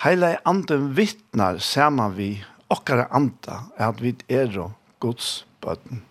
Heile 0.04 0.38
anden 0.48 0.94
vittnar 0.98 1.58
saman 1.62 2.16
vi 2.18 2.30
okkara 2.70 3.08
anda 3.12 3.64
at 3.78 4.02
vi 4.02 4.14
er 4.30 4.54
og 4.62 4.72
godsbøten. 5.02 6.04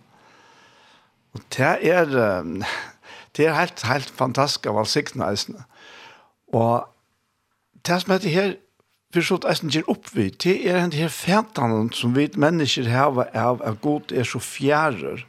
Og 1.35 1.41
det 1.55 1.71
er, 1.87 2.07
det 3.37 3.47
er 3.47 3.59
helt, 3.59 3.83
helt 3.87 4.11
fantastisk 4.11 4.67
av 4.67 4.81
all 4.81 4.91
sikten 4.91 5.23
eisene. 5.23 5.63
Og 6.53 6.89
det 7.87 8.01
som 8.03 8.15
heter 8.15 8.35
her, 8.35 8.55
för 9.13 9.23
så 9.23 9.35
att 9.35 9.45
eisen 9.45 9.69
ger 9.69 9.91
upp 9.91 10.15
vid, 10.15 10.37
det 10.39 10.69
är 10.69 10.75
den 10.75 10.93
här 10.93 11.09
fätan 11.09 11.91
som 11.93 12.15
vi 12.15 12.31
människor 12.35 12.83
har 12.83 13.37
av 13.37 13.63
att 13.63 13.81
god 13.81 14.13
är 14.13 14.25
så 14.25 14.41
fjärrer 14.41 15.27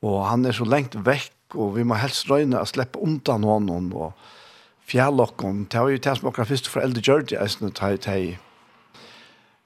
och 0.00 0.24
han 0.26 0.44
är 0.44 0.52
så 0.52 0.64
längt 0.64 0.94
väck 0.94 1.32
och 1.54 1.78
vi 1.78 1.84
må 1.84 1.94
helst 1.94 2.28
röjna 2.30 2.60
att 2.60 2.68
släppa 2.68 2.98
undan 2.98 3.44
honom 3.44 3.92
och 3.92 4.12
fjärlocken. 4.84 5.66
Det 5.70 5.78
var 5.78 5.88
ju 5.88 5.98
det 5.98 6.16
som 6.16 6.28
åkra 6.28 6.44
först 6.44 6.66
för 6.66 6.80
äldre 6.80 7.02
gör 7.04 7.20
det 7.20 7.36
eisen 7.36 7.68
att 7.68 7.78
ha 7.78 8.16
i 8.16 8.38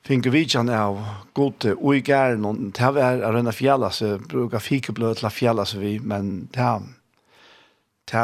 Finke 0.09 0.31
vidjan 0.31 0.70
av 0.72 1.03
gode 1.37 1.74
og 1.74 1.98
i 1.98 2.01
gæren, 2.01 2.46
og 2.48 2.57
det 2.72 2.81
er 2.81 2.92
var 2.96 3.18
å 3.29 3.33
rønne 3.35 3.53
fjalla 3.53 3.90
seg, 3.92 4.22
bruka 4.31 4.57
fikeblød 4.62 5.18
til 5.18 5.29
å 5.29 5.31
fjalla 5.35 5.66
seg 5.68 5.83
vi, 5.83 5.98
men 6.01 6.48
det 6.55 6.64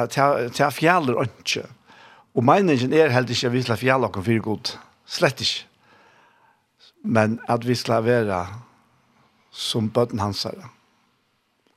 er 0.01 0.71
fjaller 0.73 1.21
ikke. 1.27 1.67
Og 2.33 2.47
meningen 2.47 2.93
er 2.97 3.13
helt 3.13 3.31
ikke 3.31 3.51
at 3.51 3.53
vi 3.53 3.63
skal 3.67 3.77
å 3.77 3.83
fjalla 3.83 4.09
oss 4.09 4.25
for 4.25 4.47
god 4.47 4.73
slett 5.07 5.41
ikke. 5.41 5.67
Men 7.05 7.39
at 7.49 7.67
vi 7.69 7.77
skal 7.77 8.05
være 8.05 8.47
som 9.55 9.91
bøten 9.91 10.19
hans 10.19 10.43
her. 10.49 10.71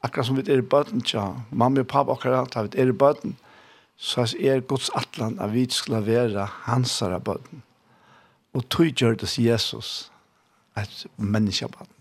Akkurat 0.03 0.29
som 0.29 0.37
vi 0.37 0.45
er 0.47 0.61
i 0.61 0.65
bøten, 0.65 1.03
ja. 1.13 1.33
mamma 1.51 1.83
og 1.83 1.87
pappa 1.91 2.15
akkurat, 2.15 2.55
at 2.55 2.73
vi 2.73 2.81
er 2.81 2.93
i 2.93 2.95
bøten, 2.95 3.35
så 3.97 4.27
er 4.39 4.61
Guds 4.61 4.89
atlan 4.95 5.39
at 5.41 5.53
vi 5.53 5.65
skal 5.69 6.05
være 6.05 6.45
hans 6.67 6.99
her 6.99 7.17
bøten. 7.19 7.63
Og 8.53 8.69
tog 8.69 8.93
gjør 8.93 9.17
det 9.19 9.37
Jesus, 9.37 10.11
et 10.77 11.05
menneskebøten. 11.17 11.93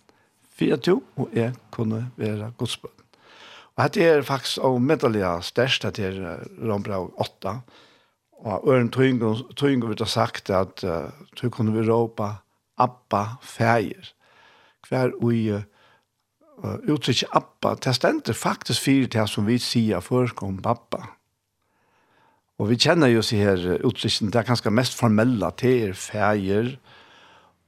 Fyra 0.56 0.76
to, 0.76 1.02
og 1.16 1.28
jeg 1.34 1.52
kunne 1.70 2.06
være 2.16 2.52
Guds 2.58 2.76
bøten. 2.76 3.04
Og 3.76 3.84
dette 3.84 4.04
er 4.04 4.22
faktisk 4.22 4.58
og 4.64 4.80
medelig 4.82 5.24
størst, 5.44 5.82
dette 5.82 6.02
er 6.02 6.38
Rombrau 6.64 7.10
8, 7.20 7.60
Og 8.44 8.68
øren 8.68 8.90
tog 8.90 9.88
vil 9.88 9.98
ha 9.98 10.04
sagt 10.04 10.50
at 10.50 10.84
uh, 10.84 11.08
tog 11.36 11.52
kunne 11.52 11.72
vi 11.72 11.88
råpa 11.88 12.34
Abba 12.78 13.24
feir. 13.42 14.12
Hver 14.88 15.16
ui 15.22 15.48
uh, 15.52 15.62
uttrykk 16.88 17.24
Abba, 17.32 17.74
det 17.74 17.94
stender 17.96 18.32
faktisk 18.32 18.82
fyrir 18.82 19.08
til 19.08 19.28
som 19.28 19.46
vi 19.46 19.58
sier 19.58 20.00
først 20.00 20.42
om 20.42 20.60
Abba. 20.64 21.16
Og 22.58 22.70
vi 22.70 22.78
kjenner 22.80 23.10
jo 23.12 23.24
seg 23.24 23.42
her 23.44 23.64
uttrykken, 23.84 24.30
det 24.32 24.40
er 24.40 24.48
ganske 24.48 24.70
mest 24.72 24.94
formella, 24.96 25.50
det 25.60 25.72
er 25.88 25.92
fægir, 25.92 26.76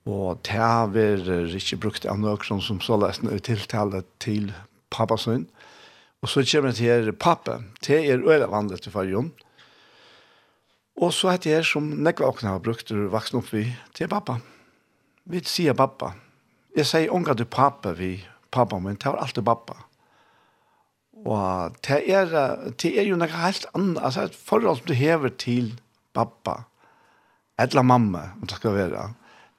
og 0.09 0.39
det 0.49 0.57
er 0.57 1.57
ikke 1.57 1.77
brukt 1.77 2.07
av 2.09 2.17
noen 2.17 2.63
som 2.65 2.81
så 2.81 2.97
lesen 2.97 3.29
er 3.29 3.43
tiltale 3.45 4.01
til 4.21 4.53
pappasøyn. 4.91 5.45
Og 6.23 6.33
så 6.33 6.45
kommer 6.49 6.73
det 6.73 6.81
her 6.81 7.13
pappa, 7.13 7.61
det 7.85 8.01
er 8.09 8.25
øyne 8.25 8.49
vanlig 8.49 8.81
til 8.81 8.93
fargen, 8.93 9.33
og 9.35 9.48
Og 10.99 11.13
så 11.15 11.31
heter 11.31 11.53
jeg 11.53 11.67
som 11.69 11.91
nekva 12.03 12.33
åkne 12.33 12.57
har 12.57 12.63
brukt 12.63 12.91
og 12.95 13.13
vaksen 13.13 13.39
opp 13.39 13.53
vi 13.55 13.69
til 13.95 14.11
pappa. 14.11 14.41
Vi 15.31 15.43
sier 15.47 15.77
pappa. 15.79 16.15
Jeg 16.75 16.89
sier 16.91 17.13
unga 17.15 17.37
til 17.39 17.47
pappa 17.47 17.93
vi 17.95 18.17
pappa, 18.51 18.81
men 18.83 18.97
det 18.99 19.07
var 19.07 19.23
alltid 19.23 19.47
pappa. 19.47 19.77
Og 21.27 21.77
det 21.87 22.03
er, 22.11 22.35
det 22.83 22.93
er 22.99 23.07
jo 23.07 23.19
noe 23.19 23.31
helt 23.31 23.67
annet, 23.75 24.03
altså 24.03 24.27
et 24.27 24.37
forhold 24.37 24.81
som 24.81 24.91
du 24.91 24.95
hever 24.95 25.35
til 25.39 25.73
pappa, 26.15 26.63
eller 27.59 27.83
mamma, 27.83 28.31
om 28.39 28.47
det 28.47 28.59
skal 28.59 28.77
være. 28.77 29.09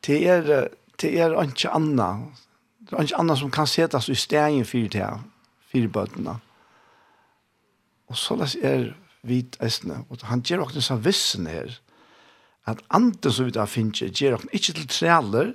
Det 0.05 0.19
er, 0.27 0.69
det 1.01 1.11
er 1.19 1.35
ikke 1.43 1.71
annet, 1.75 2.39
det 2.87 2.95
er 2.95 3.07
ikke 3.07 3.19
annet 3.19 3.41
som 3.41 3.51
kan 3.51 3.67
settes 3.67 4.09
i 4.09 4.15
stegen 4.15 4.65
for 4.67 4.91
det 4.91 5.03
her, 5.03 5.19
for 5.71 5.91
bøtene. 5.93 6.39
Og 8.09 8.17
så 8.17 8.39
er 8.63 8.77
det 8.87 8.95
vi 9.27 9.43
eisne. 9.63 10.03
Og 10.09 10.23
han 10.29 10.43
gjør 10.45 10.67
åkne 10.67 10.83
sa 10.83 10.97
vissen 10.99 11.49
her, 11.49 11.79
at 12.69 12.83
anden 12.93 13.31
som 13.33 13.47
vi 13.47 13.55
da 13.55 13.65
finner, 13.69 14.13
gjør 14.13 14.39
åkne 14.39 14.53
ikke 14.53 14.75
til 14.77 14.87
trealer, 14.91 15.53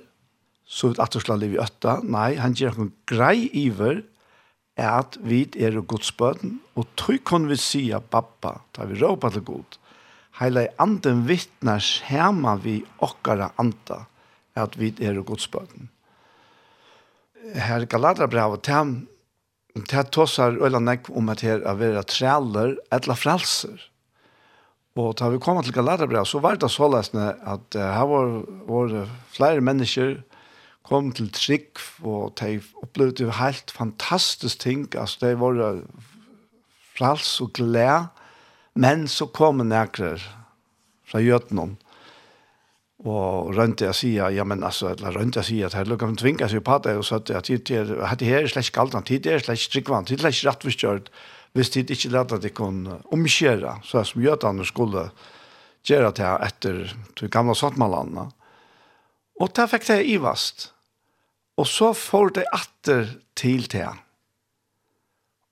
så 0.65 0.91
vi 0.91 1.01
atter 1.01 1.21
skal 1.23 1.39
leve 1.39 1.57
i 1.57 1.63
øtta. 1.63 1.99
Nei, 2.03 2.35
han 2.41 2.57
gjør 2.57 2.75
åkne 2.75 2.91
grei 3.09 3.47
iver, 3.53 4.03
at 4.75 5.15
vi 5.23 5.45
er 5.55 5.77
godsbøten, 5.87 6.59
og 6.75 6.89
tog 6.99 7.21
kan 7.27 7.47
vi 7.47 7.55
si 7.59 7.87
pappa, 8.11 8.57
da 8.75 8.87
vi 8.89 8.99
råper 8.99 9.31
til 9.31 9.45
god. 9.47 9.77
Heile 10.41 10.67
anden 10.83 11.23
vittnar 11.29 11.79
skjema 11.79 12.57
vi 12.59 12.81
okkara 12.99 13.53
anda, 13.61 14.01
at 14.55 14.75
vi 14.79 14.91
er 14.99 15.21
godsbøten. 15.23 15.87
Her 17.55 17.85
Galaterbrevet, 17.85 18.63
det 19.75 19.91
här 19.91 20.03
tossar 20.03 20.57
öla 20.65 20.79
nek 20.79 21.09
om 21.09 21.29
att 21.29 21.41
her 21.41 21.59
är 21.59 21.73
vera 21.75 22.03
träller 22.03 22.79
eller 22.91 23.15
frelser. 23.15 23.91
Och 24.95 25.15
da 25.15 25.29
vi 25.29 25.39
kom 25.39 25.59
til 25.63 25.73
Galaterbrev 25.73 26.23
så 26.23 26.39
var 26.39 26.55
det 26.55 26.69
så 26.69 26.87
läsne 26.87 27.35
att 27.43 27.75
uh, 27.75 27.81
här 27.81 28.05
var, 28.07 28.45
var 28.67 29.09
flera 29.27 29.61
människor 29.61 30.23
kom 30.85 31.11
til 31.11 31.31
trygg, 31.33 31.79
og 32.05 32.35
de 32.39 32.59
opplevde 32.83 33.25
jo 33.25 33.33
helt 33.33 33.71
fantastisk 33.73 34.61
ting, 34.61 34.85
altså 34.95 35.25
de 35.25 35.33
var 35.39 35.81
frals 36.95 37.39
og 37.41 37.53
glæd, 37.57 38.11
men 38.75 39.07
så 39.07 39.25
kom 39.25 39.63
nækker 39.65 40.21
fra 41.05 41.21
gjøtene, 41.23 41.75
og 43.05 43.53
runt 43.53 43.81
jeg 43.81 43.95
säger 43.95 44.29
ja 44.29 44.43
men 44.43 44.63
altså, 44.63 44.89
eller 44.89 45.11
runt 45.11 45.35
jag 45.35 45.65
at 45.65 45.73
her 45.73 45.79
här 45.79 45.85
lukar 45.85 46.15
tvinga 46.15 46.49
seg 46.49 46.63
på 46.63 46.77
det 46.83 46.97
og 46.97 47.05
så 47.05 47.15
at 47.15 47.29
jag 47.29 47.43
tycker 47.43 48.01
att 48.01 48.19
det 48.19 48.25
her 48.25 48.43
er 48.43 48.47
slett 48.47 48.71
kallt 48.71 48.95
antid 48.95 49.21
det 49.21 49.33
är 49.33 49.39
slash 49.39 49.69
drickvant 49.71 50.07
det 50.07 50.23
er 50.23 50.31
slett 50.31 50.45
rätt 50.45 50.63
förstört 50.63 51.09
visst 51.53 51.73
det 51.73 51.89
ikke 51.89 52.09
lätt 52.09 52.31
at 52.31 52.41
det 52.41 52.53
kunne 52.53 52.99
omkjøre, 53.11 53.79
så 53.83 54.03
som 54.03 54.21
gör 54.21 54.63
skulle 54.63 55.09
gjøre 55.83 56.11
det 56.11 56.45
etter 56.47 56.95
de 57.19 57.27
gamle 57.27 57.53
gamla 57.53 58.31
Og 59.39 59.49
och 59.59 59.69
fikk 59.69 59.87
det 59.87 60.03
i 60.05 60.17
vast 60.17 60.71
och 61.57 61.67
så 61.67 61.93
får 61.93 62.29
det 62.29 62.45
atter 62.51 63.19
til 63.35 63.67
det 63.67 63.89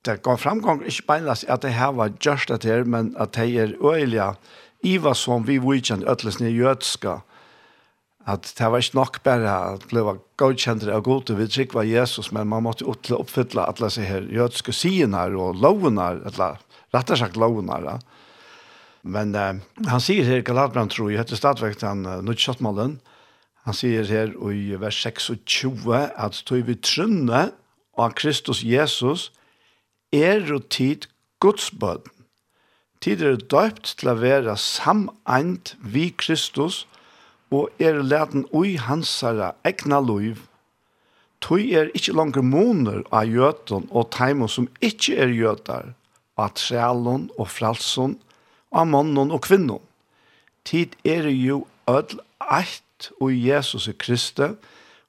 det 0.06 0.22
går 0.22 0.38
framgång 0.38 0.84
ikke 0.86 1.08
beinlast 1.08 1.46
at 1.48 1.62
det 1.62 1.74
her 1.74 1.92
var 1.92 2.12
just 2.26 2.48
det 2.48 2.64
her, 2.64 2.84
men 2.84 3.16
at 3.18 3.36
det 3.36 3.58
er 3.58 3.74
øyelig 3.82 4.36
Iva 4.84 5.14
som 5.14 5.48
vi 5.48 5.58
vidtjen 5.58 6.04
øtles 6.04 6.40
nye 6.40 6.52
jødska 6.52 7.22
at 8.26 8.48
det 8.58 8.70
var 8.72 8.80
ikke 8.80 8.98
nok 8.98 9.20
bare 9.24 9.54
at 9.74 9.84
det 9.92 9.92
ble 9.92 10.18
godkjent 10.40 10.86
av 10.88 11.04
god 11.04 11.26
til 11.28 11.40
vi 11.42 11.48
trygg 11.52 11.74
var 11.76 11.88
Jesus, 11.88 12.32
men 12.32 12.48
man 12.48 12.64
måtte 12.64 12.88
oppfylle 12.88 13.66
alle 13.66 13.90
disse 13.90 14.06
her 14.08 14.30
jødske 14.32 14.76
sidene 14.76 15.26
og 15.36 15.60
lovene, 15.60 16.08
eller 16.32 16.62
rettere 16.96 17.20
sagt 17.20 17.40
lovene. 17.40 17.80
Ja. 17.84 17.98
Men 19.04 19.36
eh, 19.36 19.60
han 19.90 20.04
sier 20.04 20.24
her, 20.28 20.46
Galatbrand 20.48 20.94
tror 20.94 21.12
jeg, 21.12 21.20
heter 21.20 21.40
stadvekt 21.40 21.84
han 21.84 22.06
uh, 22.08 22.22
Nutsjottmalen, 22.24 23.02
han 23.64 23.76
sier 23.76 24.08
her 24.08 24.32
i 24.52 24.76
vers 24.80 24.98
26 25.04 25.92
at 25.96 26.40
tog 26.48 26.66
vi 26.68 26.76
trunne 26.80 27.46
av 27.96 28.16
Kristus 28.20 28.64
Jesus 28.64 29.30
er 30.12 30.44
og 30.52 30.68
tid 30.72 31.08
godsbøden. 31.44 32.12
Tid 33.04 33.24
er 33.24 33.40
døpt 33.52 33.98
til 34.00 34.12
å 34.12 34.20
være 34.20 34.56
sameint 34.60 35.74
vi 35.84 36.10
Kristus, 36.16 36.86
og 37.54 37.70
er 37.78 38.02
leten 38.02 38.48
ui 38.56 38.76
hansara 38.82 39.54
egna 39.68 40.00
loiv, 40.02 40.42
tui 41.44 41.74
er 41.78 41.92
ikkje 41.94 42.16
langer 42.18 42.46
moner 42.46 43.04
av 43.14 43.30
jøten 43.30 43.86
og 43.92 44.10
teimon 44.16 44.50
som 44.50 44.70
ikkje 44.82 45.18
er 45.26 45.34
jøtar, 45.38 45.92
av 46.40 46.56
trælon 46.58 47.28
og 47.38 47.50
fralson, 47.54 48.16
av 48.74 48.88
mannen 48.90 49.34
og 49.36 49.44
kvinnon. 49.46 49.84
Tid 50.66 50.96
er 51.06 51.28
jo 51.30 51.66
ødel 51.90 52.24
eit 52.42 53.12
og 53.20 53.36
Jesus 53.36 53.88
er 53.92 53.98
Kristi, 54.00 54.54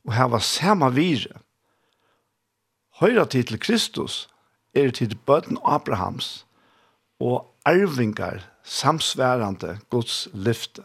og 0.04 0.12
heva 0.12 0.40
sama 0.42 0.90
vire. 0.92 1.38
Høyra 3.00 3.24
tid 3.24 3.48
til 3.48 3.58
Kristus 3.62 4.26
er 4.74 4.90
tid 4.90 5.14
bøten 5.26 5.58
Abrahams 5.64 6.44
og 7.22 7.46
arvingar 7.64 8.42
samsværande 8.64 9.78
Guds 9.90 10.28
lyfte. 10.34 10.84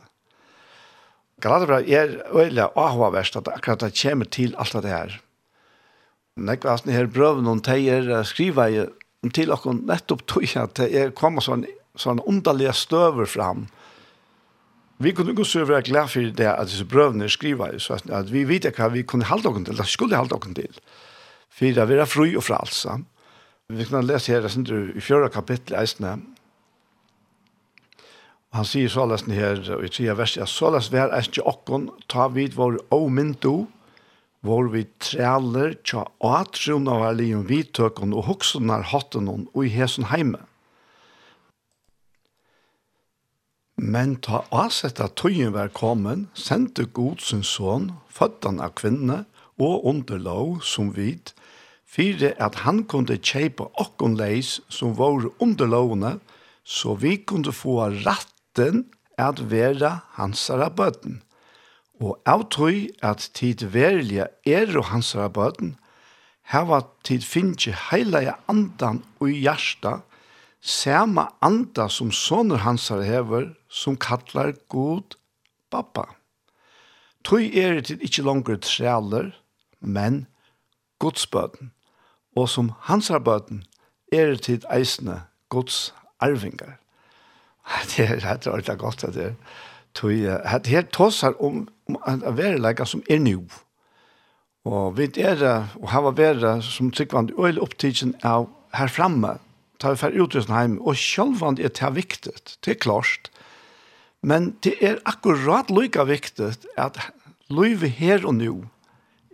Galatabra 1.40 1.82
er 1.82 2.20
øyla 2.36 2.70
avhåverst 2.76 3.38
at 3.40 3.48
akkurat 3.48 3.86
det 3.86 3.96
kommer 4.02 4.26
til 4.26 4.56
alt 4.60 4.74
det 4.74 4.92
her. 4.92 5.20
Nek 6.40 6.64
her 6.64 7.08
brøven 7.08 7.48
om 7.48 7.62
teier 7.62 8.24
skriva 8.24 8.70
i 8.70 8.86
til 9.36 9.52
okkur 9.52 9.76
nettopp 9.84 10.24
tog 10.28 10.48
at 10.56 10.78
det 10.80 10.88
er 10.96 11.12
kommer 11.12 11.44
sånn, 11.44 11.66
sånn 12.00 12.22
underlige 12.24 12.74
støver 12.74 13.28
fram. 13.28 13.68
Vi 15.00 15.12
kunne 15.16 15.36
gå 15.36 15.46
så 15.48 15.64
være 15.64 15.88
glad 15.88 16.10
for 16.12 16.32
det 16.36 16.48
at 16.48 16.68
disse 16.68 16.88
brøvene 16.88 17.30
skriva 17.32 17.70
i, 17.72 17.80
så 17.80 18.00
at 18.00 18.32
vi 18.32 18.44
vet 18.48 18.68
hva 18.76 18.90
vi 18.92 19.06
kunne 19.08 19.28
halde 19.28 19.48
okkur 19.48 19.64
til, 19.64 19.76
eller 19.76 19.88
skulle 19.88 20.20
halde 20.20 20.36
okkur 20.36 20.56
til. 20.56 20.82
For 21.56 21.76
det 21.76 21.88
var 21.88 22.08
fru 22.08 22.28
og 22.34 22.44
fralsa. 22.44 22.98
Vi 23.70 23.86
kunne 23.86 24.08
lese 24.08 24.34
her, 24.34 24.48
i 24.48 25.04
fjøra 25.04 25.30
kapittel 25.32 25.78
eisne, 25.80 26.18
Han 28.50 28.66
sier 28.66 28.90
så 28.90 29.06
lesen 29.06 29.36
her, 29.38 29.60
og 29.76 29.84
i 29.86 29.92
tida 29.94 30.16
vers, 30.18 30.38
at 30.42 30.50
så 30.50 30.72
lesen 30.74 30.96
vi 30.96 31.02
her 31.04 31.12
er 31.14 31.28
ikke 31.28 31.46
okkon, 31.50 31.90
ta 32.10 32.28
vid 32.34 32.58
vår 32.58 32.80
åmyndu, 32.94 33.68
hvor 34.42 34.70
vi 34.74 34.86
træler, 35.04 35.76
tja 35.84 36.06
atrun 36.24 36.88
av 36.90 37.04
erlion 37.12 37.46
vidtøkken, 37.50 38.16
og 38.16 38.26
hoksen 38.30 38.72
er 38.74 38.88
hatten 38.90 39.28
og 39.30 39.60
i 39.66 39.72
hesen 39.74 40.08
heime. 40.10 40.42
Men 43.80 44.18
ta 44.24 44.42
avsett 44.52 45.00
at 45.00 45.16
tøyen 45.20 45.54
var 45.56 45.70
kommet, 45.76 46.26
sendte 46.34 46.84
god 46.86 47.22
sin 47.24 47.44
son, 47.44 47.92
føddan 48.12 48.60
av 48.64 48.74
kvinne, 48.80 49.24
og 49.60 49.86
underlov 49.88 50.62
som 50.64 50.94
vid, 50.96 51.34
fire 51.86 52.34
at 52.40 52.64
han 52.64 52.86
kunde 52.88 53.20
kjeipa 53.20 53.68
okkon 53.80 54.18
leis 54.20 54.58
som 54.72 54.96
var 54.98 55.30
underlovene, 55.44 56.18
så 56.64 56.96
vi 56.96 57.18
kunde 57.18 57.52
få 57.56 57.82
rett 58.04 58.36
lasten 58.60 58.86
at 59.18 59.52
være 59.52 60.00
hansara 60.16 60.70
bøten. 60.70 61.22
Og 62.00 62.20
av 62.26 62.48
tøy 62.52 62.90
at 63.04 63.32
tid 63.34 63.66
verliga 63.72 64.28
er 64.46 64.72
og 64.78 64.86
hansara 64.92 65.28
bøten, 65.28 65.78
heva 66.52 66.82
tid 67.04 67.22
finnje 67.22 67.76
heilige 67.90 68.36
andan 68.48 69.04
og 69.20 69.30
hjärsta, 69.30 70.02
sama 70.62 71.30
anda 71.42 71.88
som 71.90 72.12
soner 72.12 72.58
hansara 72.58 73.04
hever, 73.04 73.54
som 73.70 73.98
kallar 73.98 74.54
god 74.70 75.16
pappa. 75.72 76.08
Tøy 77.24 77.52
er 77.56 77.82
til 77.82 78.00
ikkje 78.02 78.24
langer 78.24 78.60
trealer, 78.64 79.32
men 79.80 80.28
godsbøten, 81.00 81.72
og 82.36 82.50
som 82.50 82.72
hansara 82.88 83.20
bøten 83.20 83.64
er 84.12 84.36
til 84.36 84.64
eisne 84.72 85.24
gods 85.50 85.94
arvingar. 86.20 86.80
Det 87.96 88.06
er 88.06 88.20
det 88.20 88.48
og 88.50 88.64
slett 88.64 88.80
godt 88.80 89.04
at 89.04 89.14
det 89.14 89.34
tog 89.94 90.14
jeg. 90.14 90.62
Det 90.64 90.74
her 90.74 90.88
tåser 90.94 91.36
om, 91.42 91.68
om 91.90 91.98
en 92.08 92.24
være 92.38 92.86
som 92.86 93.04
er 93.10 93.20
nu. 93.20 93.44
Og 94.66 94.98
vi 94.98 95.10
er, 95.18 95.68
og 95.80 95.90
har 95.90 96.12
vært 96.12 96.64
som 96.64 96.92
tryggvann, 96.92 97.32
og 97.38 97.48
er 97.50 97.62
opptidsen 97.62 98.16
av 98.24 98.50
her 98.74 98.88
framme. 98.88 99.40
ta 99.80 99.94
vi 99.94 99.98
fer 100.02 100.18
utrusen 100.20 100.52
heim, 100.54 100.74
og 100.84 100.98
sjølvand 101.00 101.60
er 101.60 101.72
det 101.72 101.96
viktig, 101.96 102.34
det 102.66 102.72
er 102.74 102.80
klart. 102.84 103.30
Men 104.22 104.56
det 104.64 104.76
er 104.84 105.00
akkurat 105.08 105.72
lika 105.72 106.04
viktig 106.04 106.52
at 106.78 107.00
livet 107.48 107.96
her 107.96 108.26
og 108.26 108.36
nu 108.36 108.66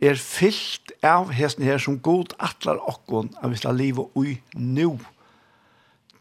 er 0.01 0.19
fyllt 0.19 0.91
av 1.03 1.31
hesten 1.33 1.65
her 1.65 1.81
som 1.81 1.97
god 1.99 2.35
atlar 2.39 2.77
okkon 2.85 3.31
av 3.41 3.49
vi 3.49 3.57
skal 3.57 3.79
livet 3.79 4.11
ui 4.13 4.37
nu. 4.53 4.99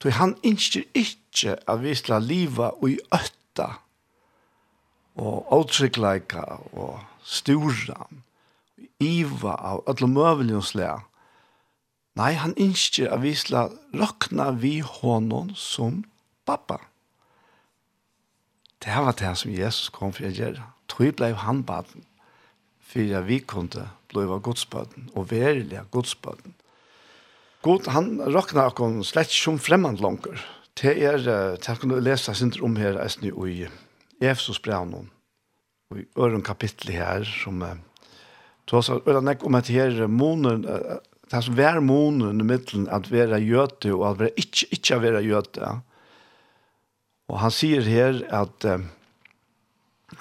Så 0.01 0.13
han 0.13 0.35
innskjer 0.45 0.85
ikke 0.93 1.24
ikke 1.35 1.57
at 1.67 1.83
vi 1.83 1.95
skal 1.99 2.23
leva 2.23 2.71
i 2.87 2.99
øtta 3.13 3.67
og 5.19 5.51
avtrykkleika 5.55 6.45
og 6.75 7.01
stura 7.23 8.07
iva 9.03 9.55
av 9.59 9.83
alle 9.91 10.09
møvelige. 10.09 10.95
Nei, 12.15 12.33
han 12.39 12.55
ønsker 12.59 13.11
at 13.11 13.23
vi 13.23 13.35
skal 13.35 13.75
råkna 13.95 14.53
vi 14.63 14.79
honom 14.81 15.55
som 15.59 16.05
pappa. 16.47 16.79
Det 18.85 18.95
var 18.95 19.17
det 19.19 19.37
som 19.39 19.51
Jesus 19.51 19.89
kom 19.91 20.13
for 20.13 20.27
å 20.29 20.35
gjøre. 20.35 20.63
tog 20.87 21.15
blei 21.17 21.33
han 21.33 21.63
baden 21.65 22.05
for 22.79 23.01
at 23.17 23.27
vi 23.27 23.41
kunne 23.41 23.89
blei 24.13 24.27
av 24.29 24.45
og 25.15 25.31
verilig 25.31 25.79
av 25.79 25.89
godsbøden. 25.91 26.55
God, 27.63 27.87
han 27.89 28.21
råkna 28.21 28.67
akkurat 28.69 29.07
slett 29.07 29.33
som 29.33 29.59
fremmand 29.59 29.99
langer. 29.99 30.39
Det 30.75 30.95
er, 31.07 31.19
det 31.55 31.79
kan 31.81 31.91
du 31.91 32.01
lese 32.03 32.35
sin 32.35 32.53
om 32.63 32.77
her, 32.77 32.99
er 32.99 33.47
i 33.47 33.67
Efsos 34.21 34.59
brevn, 34.59 35.11
og 35.91 35.99
i 35.99 36.07
øren 36.19 36.43
kapitlet 36.43 36.95
her, 36.97 37.25
som 37.25 37.63
tås 38.67 38.87
så 38.87 39.01
øren 39.07 39.29
ek 39.29 39.45
om 39.45 39.55
at 39.55 39.69
her 39.69 40.07
månen, 40.07 40.65
det 40.65 41.33
er 41.33 41.41
som 41.41 41.55
hver 41.55 41.81
månen 41.81 42.41
i 42.41 42.45
middelen, 42.45 42.89
at 42.89 43.11
vera 43.13 43.39
gjøte, 43.39 43.95
og 43.95 44.11
at 44.11 44.19
vera 44.19 44.35
ikke, 44.37 44.67
ikke 44.73 45.01
vera 45.03 45.23
gjøte. 45.23 45.71
Og 47.29 47.41
han 47.41 47.55
sier 47.55 47.87
her 47.87 48.21
at, 48.35 48.67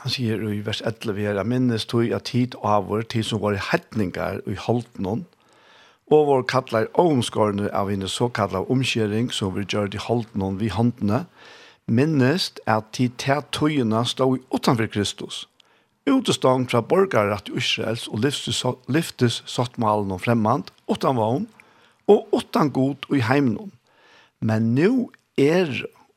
han 0.04 0.14
sier 0.14 0.42
i 0.50 0.62
vers 0.66 0.82
11 0.86 1.20
her, 1.20 1.44
minnes 1.44 1.86
tog 1.86 2.14
at 2.14 2.30
tid 2.30 2.56
avur, 2.64 3.02
tid 3.02 3.28
som 3.28 3.42
var 3.42 3.58
i 3.58 3.66
hedningar, 3.72 4.44
og 4.46 4.54
i 4.54 4.62
holdt 4.68 5.02
noen, 5.02 5.26
og 6.12 6.28
vår 6.28 6.44
kallar 6.52 6.90
ånskårene 7.00 7.70
av 7.72 7.90
henne 7.92 8.10
såkallar 8.12 8.70
omkjering 8.72 9.32
som 9.32 9.54
vi 9.56 9.66
gjør 9.66 9.90
de 9.94 10.02
holdt 10.02 10.36
noen 10.36 10.60
vi 10.60 10.72
håndene, 10.74 11.24
minnest 11.88 12.60
at 12.68 12.92
de 12.98 13.10
tøyene 13.18 14.04
stod 14.08 14.44
utenfor 14.54 14.88
Kristus, 14.92 15.48
utestånd 16.08 16.70
fra 16.72 16.84
borgere 16.84 17.40
til 17.46 17.60
Israels 17.60 18.08
og 18.12 18.24
lyftes 18.92 19.42
sottmalen 19.48 20.12
og 20.12 20.24
fremmant, 20.26 20.72
utan 20.88 21.20
vogn, 21.20 21.48
og 22.08 22.28
utan 22.36 22.72
god 22.76 23.08
og 23.10 23.18
i 23.18 23.24
heimen. 23.24 23.72
Men 24.44 24.74
nå 24.76 25.12
er 25.40 25.72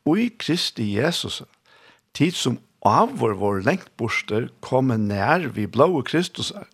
og 0.07 0.19
i 0.19 0.31
Kristi 0.39 0.87
Jesus, 0.97 1.43
tid 2.15 2.35
som 2.39 2.59
av 2.87 3.17
vår 3.19 3.35
vår 3.41 3.65
lengt 3.67 3.91
borster 3.99 4.49
kommer 4.63 4.99
nær 4.99 5.49
vi 5.55 5.67
blå 5.67 5.89
Kristus, 6.07 6.53
er, 6.55 6.69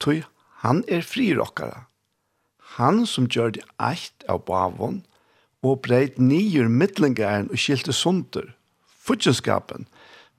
tog 0.00 0.24
han 0.64 0.82
er 0.88 1.04
frirokkere, 1.04 1.84
han 2.76 3.04
som 3.08 3.28
gjør 3.28 3.56
det 3.56 3.64
eit 3.80 4.26
av 4.28 4.44
bavon, 4.48 5.00
og 5.64 5.80
breit 5.86 6.18
nyer 6.20 6.68
midtlengaren 6.70 7.48
og 7.50 7.58
skilte 7.58 7.94
sunder, 7.96 8.52
futjenskapen, 8.86 9.86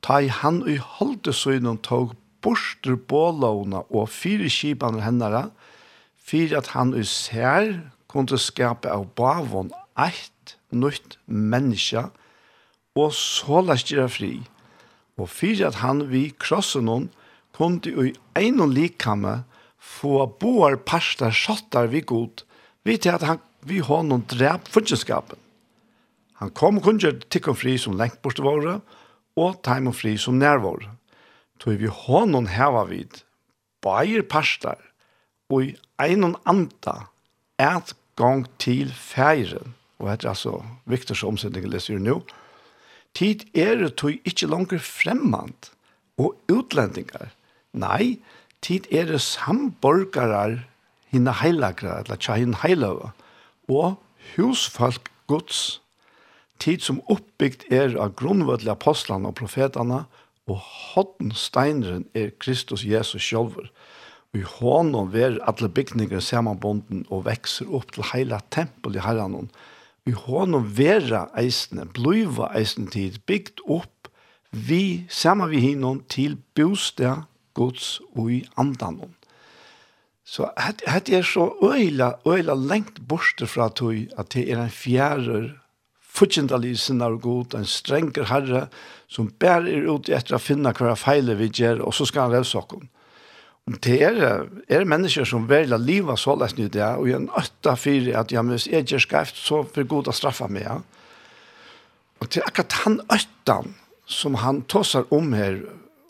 ta 0.05 0.21
i 0.21 0.29
han 0.31 0.61
og 0.63 0.85
holde 0.97 1.33
søgnen 1.33 1.79
tog 1.83 2.13
borster 2.45 2.95
bålåna 2.95 3.83
og 3.89 4.09
fire 4.13 4.49
kibane 4.53 5.01
hennara, 5.03 5.47
fyrir 6.17 6.59
at 6.59 6.71
han 6.75 6.93
og 6.93 7.05
ser 7.09 7.73
kunne 8.07 8.39
skape 8.39 8.91
av 8.91 9.09
bavon 9.17 9.73
eit 9.99 10.57
nytt 10.71 11.17
menneske, 11.25 12.07
og 12.97 13.13
så 13.13 13.61
la 13.65 13.77
styra 13.77 14.07
fri, 14.11 14.39
og 15.17 15.29
fyrir 15.33 15.71
at 15.71 15.81
han 15.81 16.05
vi 16.11 16.29
krossen 16.39 16.89
hon, 16.91 17.09
kunne 17.57 17.89
i 18.05 18.13
einon 18.37 18.73
likkamme 18.75 19.41
få 19.87 20.25
boar 20.41 20.77
parstar 20.87 21.33
skjattar 21.33 21.89
vi 21.93 22.03
god, 22.05 22.43
vi 22.87 22.97
til 22.99 23.15
at 23.15 23.25
han, 23.27 23.41
vi 23.67 23.79
har 23.83 24.03
noen 24.05 24.25
drep 24.29 24.67
funnskapen. 24.71 25.39
Han 26.41 26.53
kom 26.53 26.77
og 26.79 26.85
kunne 26.85 27.15
tikkene 27.33 27.57
fri 27.57 27.75
som 27.81 27.97
lengt 27.97 28.21
bort 28.21 28.41
våre, 28.43 28.77
og 29.37 29.61
time 29.65 29.91
og 29.91 29.97
fri 29.97 30.15
som 30.21 30.37
nærvåre. 30.37 30.91
Tog 31.61 31.79
vi 31.81 31.89
har 31.89 32.27
noen 32.29 32.49
heva 32.53 32.83
vid, 32.89 33.23
bair 33.81 34.21
parstar, 34.29 34.77
og 35.49 35.65
i 35.65 35.73
en 36.03 36.27
og 36.27 36.37
anda, 36.49 37.07
et 37.57 37.95
gang 38.19 38.45
til 38.61 38.91
feiren, 38.93 39.73
og 39.97 40.11
etter 40.13 40.29
altså 40.33 40.59
Viktors 40.89 41.23
omsetning 41.25 41.65
jeg 41.65 41.73
leser 41.73 42.01
nå, 42.01 42.19
tid 43.17 43.47
er 43.57 43.79
det 43.81 43.95
tog 43.97 44.13
ikke 44.29 44.49
langer 44.51 44.81
fremmant, 44.83 45.71
og 46.21 46.37
utlendingar. 46.49 47.31
Nei, 47.77 48.17
tid 48.61 48.87
er 48.91 49.05
det 49.09 49.21
samborgarar 49.21 50.59
hinna 51.11 51.33
heilagra, 51.41 52.01
eller 52.03 52.19
tja 52.19 52.37
hinna 52.39 52.57
heilagra, 52.63 53.13
og 53.69 53.97
husfolk 54.35 55.11
gods, 55.27 55.81
tid 56.59 56.81
som 56.81 57.01
oppbyggt 57.11 57.67
er 57.73 57.95
av 58.01 58.15
grunnvødde 58.17 58.71
apostlene 58.71 59.29
og 59.29 59.37
profetene, 59.39 60.05
og 60.47 60.59
hodden 60.63 61.33
er 62.15 62.31
Kristus 62.39 62.85
Jesus 62.85 63.21
sjølver. 63.21 63.67
Og 64.33 64.39
i 64.39 64.43
hånden 64.43 65.13
ver 65.13 65.39
alle 65.47 65.69
bygninger 65.69 66.19
samanbonden 66.19 67.05
og 67.09 67.25
vekser 67.25 67.67
opp 67.73 67.91
til 67.91 68.03
heila 68.13 68.39
tempel 68.51 68.95
i 68.95 69.03
herren. 69.03 69.35
Og 69.35 69.49
i 70.07 70.15
hånden 70.15 70.71
vera 70.77 71.27
eisene, 71.37 71.85
bliva 71.85 72.51
eisen 72.55 72.87
tid, 72.87 73.19
bygd 73.27 73.63
opp 73.67 74.11
vi, 74.51 75.05
saman 75.09 75.51
vi 75.51 75.59
hinnom 75.59 76.01
til 76.09 76.37
bostad 76.55 77.27
Guds 77.57 77.97
og 78.13 78.31
i 78.31 78.41
andanon. 78.61 79.15
Så 80.27 80.49
hette 80.59 81.15
er 81.15 81.23
så 81.23 81.49
øyla, 81.63 82.17
øyla 82.27 82.55
lengt 82.55 82.99
borte 83.07 83.47
fra 83.47 83.69
tog 83.69 83.95
at 84.19 84.33
det 84.35 84.43
er 84.51 84.59
en 84.59 84.73
fjærer 84.73 85.53
futsjendalig 86.17 86.75
sinner 86.81 87.15
og 87.15 87.21
god, 87.21 87.55
en 87.55 87.67
strenger 87.69 88.27
herre 88.31 88.67
som 89.11 89.29
bærer 89.39 89.87
ut 89.87 90.09
etter 90.09 90.37
å 90.37 90.41
finne 90.41 90.73
hva 90.75 90.95
feile 90.99 91.37
vi 91.39 91.49
gjør, 91.53 91.83
og 91.85 91.95
så 91.95 92.07
skal 92.09 92.27
han 92.27 92.37
revse 92.37 92.59
oss. 92.59 92.87
Om 93.67 93.75
det 93.83 93.97
er, 94.03 94.47
er 94.71 94.87
mennesker 94.87 95.27
som 95.27 95.47
velger 95.49 95.79
livet 95.79 96.19
så 96.19 96.37
lest 96.39 96.59
nu 96.59 96.67
det, 96.71 96.83
og 96.83 97.09
gjør 97.09 97.23
en 97.23 97.33
øtta 97.39 97.75
fire 97.79 98.15
at 98.19 98.31
ja, 98.31 98.43
hvis 98.47 98.69
jeg 98.71 98.87
gjør 98.87 99.03
skreft, 99.03 99.39
så 99.39 99.63
får 99.63 99.89
god 99.91 100.11
å 100.11 100.15
straffe 100.15 100.47
meg. 100.51 100.67
Ja. 100.67 100.77
Og 102.23 102.31
til 102.31 102.47
akkurat 102.47 102.79
han 102.83 103.01
øttan 103.13 103.75
som 104.07 104.39
han 104.39 104.63
tåsar 104.71 105.11
om 105.13 105.33
her, 105.35 105.59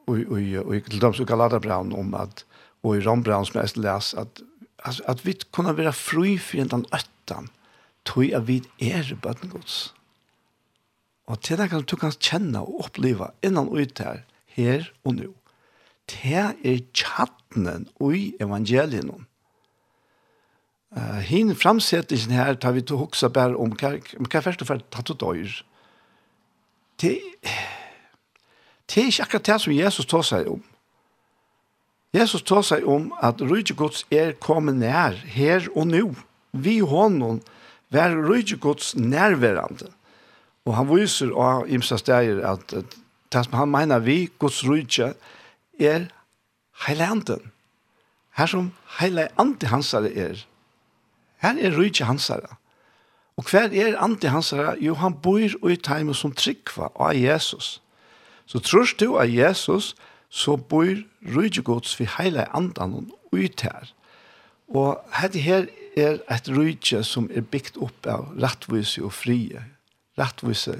i 0.07 0.81
till 0.81 0.99
dem 0.99 1.13
som 1.13 1.25
Galaterbraun 1.25 1.93
om 1.93 2.13
att 2.13 2.45
och 2.81 2.97
i 2.97 2.99
Rombraun 2.99 3.45
som 3.45 3.61
jag 3.61 3.77
läs 3.77 4.13
att 4.13 4.41
alltså 4.83 5.03
att 5.03 5.25
vi 5.25 5.33
kunna 5.33 5.73
vara 5.73 5.91
fri 5.91 6.39
för 6.39 6.57
den 6.57 6.85
öttan 6.91 7.49
tror 8.03 8.25
jag 8.25 8.39
vi 8.39 8.63
är 8.77 9.17
bötten 9.21 9.49
Guds. 9.49 9.93
Och 11.25 11.41
till 11.41 11.57
det 11.57 11.69
kan 11.69 11.81
du 11.87 11.95
kan 11.95 12.11
känna 12.11 12.61
och 12.61 12.85
uppleva 12.85 13.31
innan 13.41 13.77
ut 13.77 13.99
här, 13.99 14.25
här 14.47 14.93
och 15.03 15.15
nu. 15.15 15.33
Det 16.05 16.53
är 16.63 16.93
chatten 16.93 17.85
i 18.13 18.35
evangelien. 18.39 19.25
Uh, 20.97 21.19
hin 21.19 21.55
framsättningen 21.55 22.29
här 22.29 22.55
tar 22.55 22.71
vi 22.71 22.81
till 22.81 22.95
också 22.95 23.29
bara 23.29 23.57
om 23.57 23.71
hva 24.31 24.41
först 24.41 24.61
och 24.61 24.67
för 24.67 24.75
att 24.75 24.89
ta 24.89 25.01
till 25.01 25.15
Det 26.95 27.21
Det 28.87 29.01
er 29.03 29.05
ikke 29.05 29.23
akkurat 29.23 29.45
det 29.45 29.61
som 29.61 29.73
Jesus 29.73 30.05
tar 30.05 30.23
seg 30.23 30.47
om. 30.47 30.63
Jesus 32.15 32.41
tar 32.41 32.63
seg 32.63 32.85
om 32.87 33.09
at 33.21 33.41
Rydgjegods 33.43 34.05
Guds 34.07 34.21
er 34.21 34.31
kommet 34.39 34.79
nær, 34.79 35.11
her 35.11 35.67
og 35.75 35.87
nå. 35.87 36.13
Vi 36.51 36.79
hånden 36.79 37.41
var 37.91 38.15
Rydgjegods 38.15 38.93
Guds 38.93 38.95
nærværende. 38.95 39.91
Og 40.65 40.75
han 40.75 40.87
viser 40.89 41.31
av 41.35 41.67
Imsa 41.67 41.97
Steyer 41.97 42.39
at, 42.47 42.73
at 42.73 42.95
det 43.31 43.43
som 43.45 43.53
han 43.59 43.71
mener 43.71 43.99
vi, 43.99 44.29
Guds 44.39 44.63
Rydgje, 44.63 45.13
er 45.79 46.07
heilanden. 46.87 47.51
Her 48.37 48.45
som 48.45 48.71
heile 48.99 49.27
antihansare 49.39 50.13
er. 50.15 50.45
Her 51.43 51.59
er 51.59 51.75
rydde 51.77 52.05
hansare. 52.07 52.55
Og 53.37 53.45
hver 53.51 53.69
er 53.73 53.99
antihansare? 54.01 54.77
Jo, 54.81 54.95
han 54.95 55.13
bor 55.13 55.69
i 55.69 55.75
time 55.75 56.15
som 56.15 56.31
trykva 56.31 56.89
av 56.95 57.13
Jesus. 57.13 57.77
Jesus 57.77 57.81
Så 58.47 58.59
tror 58.63 58.87
du 58.99 59.17
av 59.17 59.29
Jesus 59.29 59.93
så 60.29 60.57
bor 60.57 61.03
rydgjegods 61.27 61.95
vi 61.99 62.07
heile 62.17 62.47
andan 62.55 63.09
ut 63.31 63.61
her. 63.63 63.91
Og 64.67 64.99
dette 65.21 65.39
her 65.43 65.67
er 65.97 66.19
et 66.31 66.49
rydgje 66.51 67.03
som 67.07 67.29
er 67.31 67.45
bygd 67.47 67.79
opp 67.83 68.07
av 68.07 68.27
rettvise 68.39 69.03
og 69.03 69.13
frie. 69.15 69.63
Rettvise, 70.19 70.79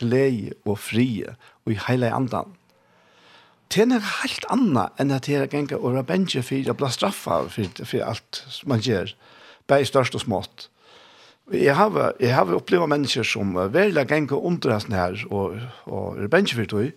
glede 0.00 0.54
og 0.64 0.78
frie, 0.78 1.34
og 1.64 1.74
i 1.74 1.80
heile 1.86 2.12
andan. 2.14 2.56
Det 3.70 3.86
er 3.86 4.02
helt 4.02 4.46
annet 4.50 4.98
enn 4.98 5.14
at 5.14 5.28
det 5.28 5.36
er 5.38 5.50
ganger 5.50 5.78
å 5.78 5.92
rabenge 5.94 6.42
for 6.42 6.70
å 6.70 6.74
bli 6.74 6.90
straffet 6.90 7.52
for, 7.54 7.84
for 7.86 8.02
alt 8.02 8.42
som 8.50 8.72
man 8.72 8.82
gjør, 8.82 9.12
bare 9.70 9.86
størst 9.86 10.16
og 10.18 10.24
smått. 10.24 10.66
Jeg 11.50 11.74
har, 11.74 12.12
jeg 12.20 12.34
har 12.34 12.52
opplevd 12.54 12.86
mennesker 12.90 13.26
som 13.26 13.56
uh, 13.56 13.66
veldig 13.74 14.04
under 14.06 14.44
underresten 14.52 14.94
her, 14.94 15.16
og, 15.30 15.58
og 15.86 16.20
er 16.22 16.28
for 16.54 16.62
også, 16.62 16.92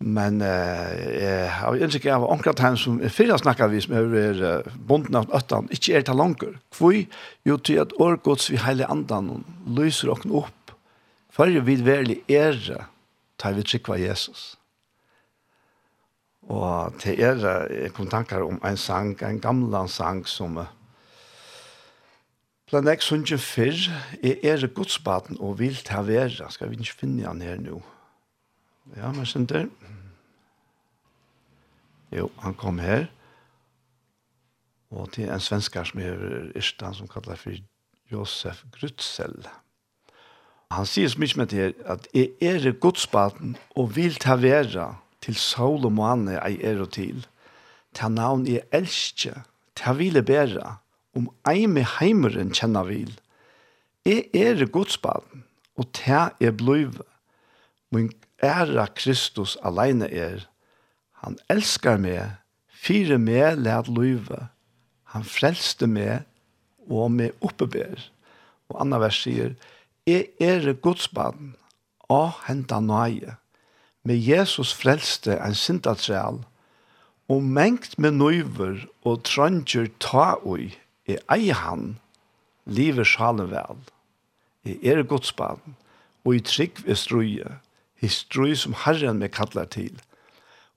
men 0.00 0.40
uh, 0.40 0.94
jeg 1.20 1.50
har 1.50 1.76
innsikker 1.76 2.14
av 2.14 2.24
omkring 2.24 2.58
han 2.60 2.76
som 2.80 2.96
er 3.00 3.12
fyrre 3.12 3.36
snakket 3.38 3.70
vi, 3.70 3.80
som 3.84 3.94
er 3.94 4.40
uh, 4.40 4.72
bonden 4.88 5.20
av 5.20 5.28
øttene, 5.36 5.68
ikke 5.70 5.94
er 5.98 6.02
til 6.02 6.16
langer. 6.16 6.56
Hvor 6.76 6.96
jo 7.44 7.56
til 7.56 7.80
at 7.84 7.92
årgods 8.00 8.50
vi 8.50 8.60
hele 8.64 8.88
andan 8.88 9.44
lyser 9.66 10.12
åkken 10.16 10.32
opp, 10.32 10.74
for 11.30 11.46
vi 11.46 11.76
veldig 11.84 12.22
ære 12.30 12.86
tar 13.38 13.52
vi 13.52 13.66
trykva 13.66 13.98
Jesus. 14.00 14.54
Og 16.48 16.96
til 17.00 17.20
ære 17.20 17.90
kom 17.96 18.08
tankar 18.08 18.44
om 18.44 18.58
en 18.64 18.76
sang, 18.76 19.14
en 19.24 19.40
gamla 19.40 19.86
sang 19.88 20.24
som 20.28 20.56
uh, 20.56 20.72
Plan 22.64 22.88
ek 22.88 23.02
sunje 23.04 23.36
fyrr, 23.38 23.90
er 24.24 24.40
er 24.42 24.66
godsbaten 24.72 25.36
og 25.40 25.58
vil 25.60 25.76
ta 25.84 26.00
vera, 26.02 26.48
skal 26.50 26.70
vi 26.70 26.80
ikke 26.80 27.00
finne 27.02 27.26
han 27.26 27.42
her 27.44 27.60
nå. 27.60 27.82
Ja, 28.96 29.10
men 29.12 29.26
sender. 29.26 29.68
Jo, 32.12 32.30
han 32.40 32.54
kom 32.54 32.78
her. 32.78 33.06
Og 34.90 35.10
til 35.12 35.28
en 35.28 35.42
svenskar 35.42 35.84
som 35.88 36.00
er 36.00 36.50
Irstan, 36.56 36.94
som 36.94 37.08
kallar 37.10 37.36
for 37.36 37.56
Josef 38.12 38.62
Grutzel. 38.72 39.44
Han 40.72 40.86
sier 40.88 41.10
så 41.10 41.20
mye 41.20 41.36
med 41.36 41.50
det 41.52 41.60
her, 41.60 41.72
at 41.84 42.06
er 42.14 42.30
er 42.40 42.72
godsbaten 42.72 43.56
og 43.76 43.96
vil 43.96 44.14
ta 44.14 44.36
vera 44.40 44.94
til 45.20 45.36
sol 45.36 45.84
og 45.84 45.92
måne 45.92 46.38
ei 46.40 46.56
er 46.62 46.80
og 46.80 46.92
til. 46.96 47.26
Ta 47.94 48.08
navn 48.08 48.46
jeg 48.46 48.64
elsker, 48.72 49.44
ta 49.76 49.92
ville 49.92 50.22
bæra, 50.22 50.78
om 51.14 51.30
eime 51.48 51.84
heimeren 51.98 52.52
kjenner 52.54 52.88
vil. 52.88 53.12
Jeg 54.04 54.28
er 54.34 54.66
godsbaden, 54.66 55.44
og 55.78 55.88
ta 55.96 56.28
er 56.40 56.52
bløyve. 56.52 57.06
Min 57.94 58.10
æra 58.42 58.86
Kristus 58.94 59.56
alene 59.64 60.10
er. 60.10 60.44
Han 61.24 61.38
elskar 61.48 61.96
meg, 61.96 62.36
fire 62.68 63.18
meg 63.18 63.62
lær 63.62 63.88
løyve. 63.88 64.48
Han 65.14 65.24
frelste 65.24 65.88
meg, 65.88 66.26
og 66.90 67.14
meg 67.16 67.32
oppeber. 67.40 67.96
Og 68.68 68.82
anna 68.82 69.00
vers 69.00 69.22
sier, 69.24 69.54
Jeg 70.06 70.28
er 70.40 70.72
godsbaden, 70.72 71.54
og 72.12 72.34
henta 72.44 72.80
nøye. 72.80 73.38
Med 74.04 74.20
Jesus 74.20 74.74
frelste 74.74 75.38
en 75.40 75.54
sintatræl, 75.54 76.42
og 77.28 77.42
mengt 77.42 77.98
med 77.98 78.18
nøyver 78.20 78.84
og 79.04 79.22
trønger 79.24 79.88
ta 79.98 80.34
ui 80.44 80.74
Jeg 81.04 81.20
eier 81.28 81.58
han, 81.60 81.98
livet 82.64 83.04
sjalen 83.10 83.50
vel. 83.50 83.80
Jeg 84.64 84.80
er 84.88 85.02
godsbarn, 85.04 85.74
og 86.24 86.38
i 86.38 86.40
trygg 86.40 86.80
er 86.88 86.96
struje, 86.96 87.50
i 88.00 88.08
struje 88.08 88.56
som 88.56 88.76
Herren 88.84 89.20
meg 89.20 89.34
kallar 89.36 89.68
til. 89.74 89.98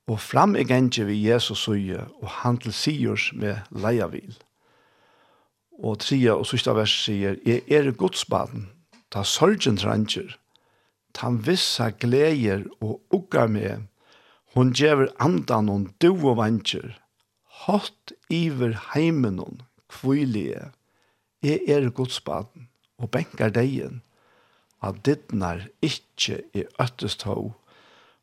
Og 0.07 0.19
fram 0.19 0.55
i 0.59 0.65
gengje 0.67 1.05
vi 1.07 1.21
Jesus 1.23 1.63
suje, 1.63 2.01
og 2.19 2.28
han 2.41 2.59
til 2.59 2.75
sigurs 2.75 3.30
med 3.34 3.63
leia 3.71 4.09
vil. 4.11 4.36
Og 5.80 5.99
tria 6.03 6.36
og 6.36 6.47
sista 6.49 6.75
vers 6.75 6.91
sier, 7.05 7.39
jeg 7.47 7.63
er 7.71 7.91
godsbarn, 7.95 8.67
ta 9.11 9.23
sorgen 9.23 9.80
tranger, 9.80 10.36
ta 11.15 11.32
vissa 11.32 11.93
gleder 12.03 12.65
og 12.82 12.99
uggar 13.15 13.47
med, 13.47 13.88
hon 14.55 14.75
gjever 14.75 15.11
andan 15.23 15.71
og 15.71 15.88
du 16.03 16.11
og 16.17 16.36
vanger, 16.41 16.97
hatt 17.63 18.15
iver 18.28 18.75
heimenon, 18.91 19.61
kvilige, 19.89 20.71
jeg 21.43 21.59
er 21.67 21.89
godsbaden, 21.89 22.69
og 22.97 23.11
benkar 23.11 23.53
deien, 23.53 24.01
at 24.83 25.01
dittnar 25.05 25.67
ikkje 25.85 26.41
i 26.53 26.65
øttest 26.81 27.23
hov, 27.29 27.53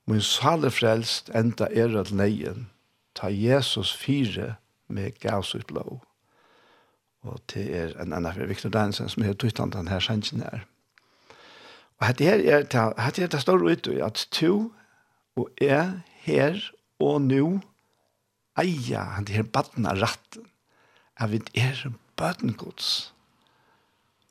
min 0.06 0.20
sale 0.20 0.70
frelst 0.70 1.30
enda 1.34 1.68
er 1.72 1.94
at 1.98 2.12
leien, 2.12 2.68
ta 3.14 3.30
Jesus 3.30 3.94
fire 3.94 4.56
med 4.88 5.16
gaus 5.22 5.54
ut 5.54 5.70
lov. 5.70 6.02
Og 7.24 7.40
det 7.54 7.64
er 7.72 7.94
en 8.02 8.12
annen 8.12 8.34
for 8.34 8.50
Victor 8.50 8.72
Dansen 8.74 9.08
som 9.08 9.24
er 9.24 9.36
tøytant 9.38 9.72
den 9.72 9.88
her 9.88 10.02
sjansen 10.02 10.42
her. 10.44 10.66
Og 12.00 12.08
hette 12.10 12.26
her 12.26 12.42
er 12.42 12.66
det, 12.66 12.82
dette 12.98 13.22
er 13.22 13.32
det 13.32 13.40
står 13.40 13.64
ut 13.64 13.88
i 13.88 14.00
at 14.04 14.26
to 14.34 14.74
og 15.38 15.48
er 15.62 16.02
her 16.26 16.58
og 17.00 17.22
nu 17.22 17.60
eia 18.60 19.06
han 19.16 19.30
her 19.30 19.46
badna 19.46 19.94
ratten 19.98 20.50
at 21.16 21.30
vi 21.32 21.40
er 21.54 21.90
bøten 22.16 22.54
gods. 22.58 23.12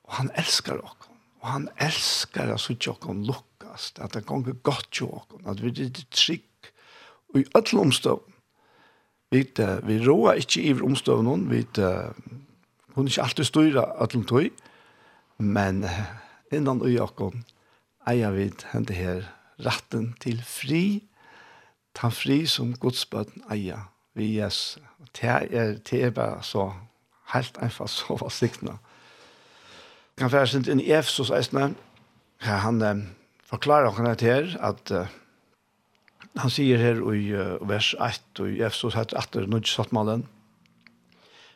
Og 0.04 0.18
han 0.18 0.30
elskar 0.36 0.80
oss. 0.84 1.10
Og 1.44 1.50
han 1.52 1.68
elskar 1.80 2.52
at 2.54 2.62
sutt 2.62 2.86
ikke 2.88 3.14
lukkast, 3.26 3.98
at 4.00 4.14
det 4.14 4.24
gonger 4.26 4.56
godt 4.64 5.00
jo 5.00 5.10
oss, 5.18 5.28
at 5.46 5.62
vi 5.62 5.72
er 5.84 6.04
trygg. 6.10 6.70
Og 7.34 7.40
i 7.40 7.44
öll 7.58 7.80
omstøvn, 7.80 8.32
vi, 9.30 9.42
vi 9.82 9.98
roa 10.06 10.36
ikkje 10.38 10.62
i 10.62 10.74
omstøvn, 10.80 11.50
vi 11.50 11.64
kunne 11.74 13.10
ikke 13.10 13.22
alltid 13.22 13.44
styra 13.44 13.84
öll 14.04 14.24
tog, 14.24 14.48
men 15.38 15.84
innan 16.52 16.82
ui 16.82 16.96
oss 17.02 17.42
eier 18.06 18.32
vi 18.36 18.50
hente 18.72 18.94
her 18.94 19.24
retten 19.64 20.12
til 20.20 20.40
fri, 20.44 21.02
ta 21.94 22.10
fri 22.12 22.44
som 22.46 22.74
godsbøten 22.78 23.44
eier 23.50 23.88
vi 24.14 24.36
Jesus 24.38 24.78
det 25.14 25.30
er, 25.30 25.76
det 25.90 26.02
er 26.04 26.10
bare 26.10 26.42
så 26.42 26.72
helt 27.34 27.58
enkelt 27.62 27.90
så 27.90 28.16
var 28.20 28.32
siktene. 28.34 28.78
Kan 30.18 30.32
være 30.32 30.46
sint 30.46 30.70
inn 30.70 30.82
i 30.82 30.92
Efsos 30.94 31.32
eisene, 31.34 31.74
her 32.44 32.62
han 32.62 32.82
eh, 32.82 33.02
forklarer 33.50 33.94
henne 33.96 34.14
til 34.18 34.30
her 34.30 34.56
at 34.70 34.90
uh, 34.94 35.10
han 36.38 36.50
sier 36.50 36.78
her 36.78 37.00
i 37.14 37.26
uh, 37.34 37.62
vers 37.68 37.94
1 37.94 38.42
og 38.42 38.50
i 38.50 38.62
Efsos 38.66 38.94
heter 38.98 39.18
etter 39.18 39.46
nødgjøsattmalen 39.50 40.26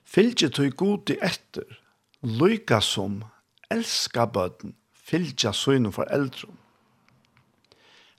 Fylgje 0.08 0.48
tog 0.48 0.76
god 0.80 1.10
i 1.12 1.18
etter, 1.20 1.66
lyka 2.24 2.78
som 2.80 3.20
elska 3.70 4.24
bøten, 4.32 4.72
fylgja 4.94 5.52
søgnen 5.52 5.92
for 5.92 6.08
eldrom 6.10 6.56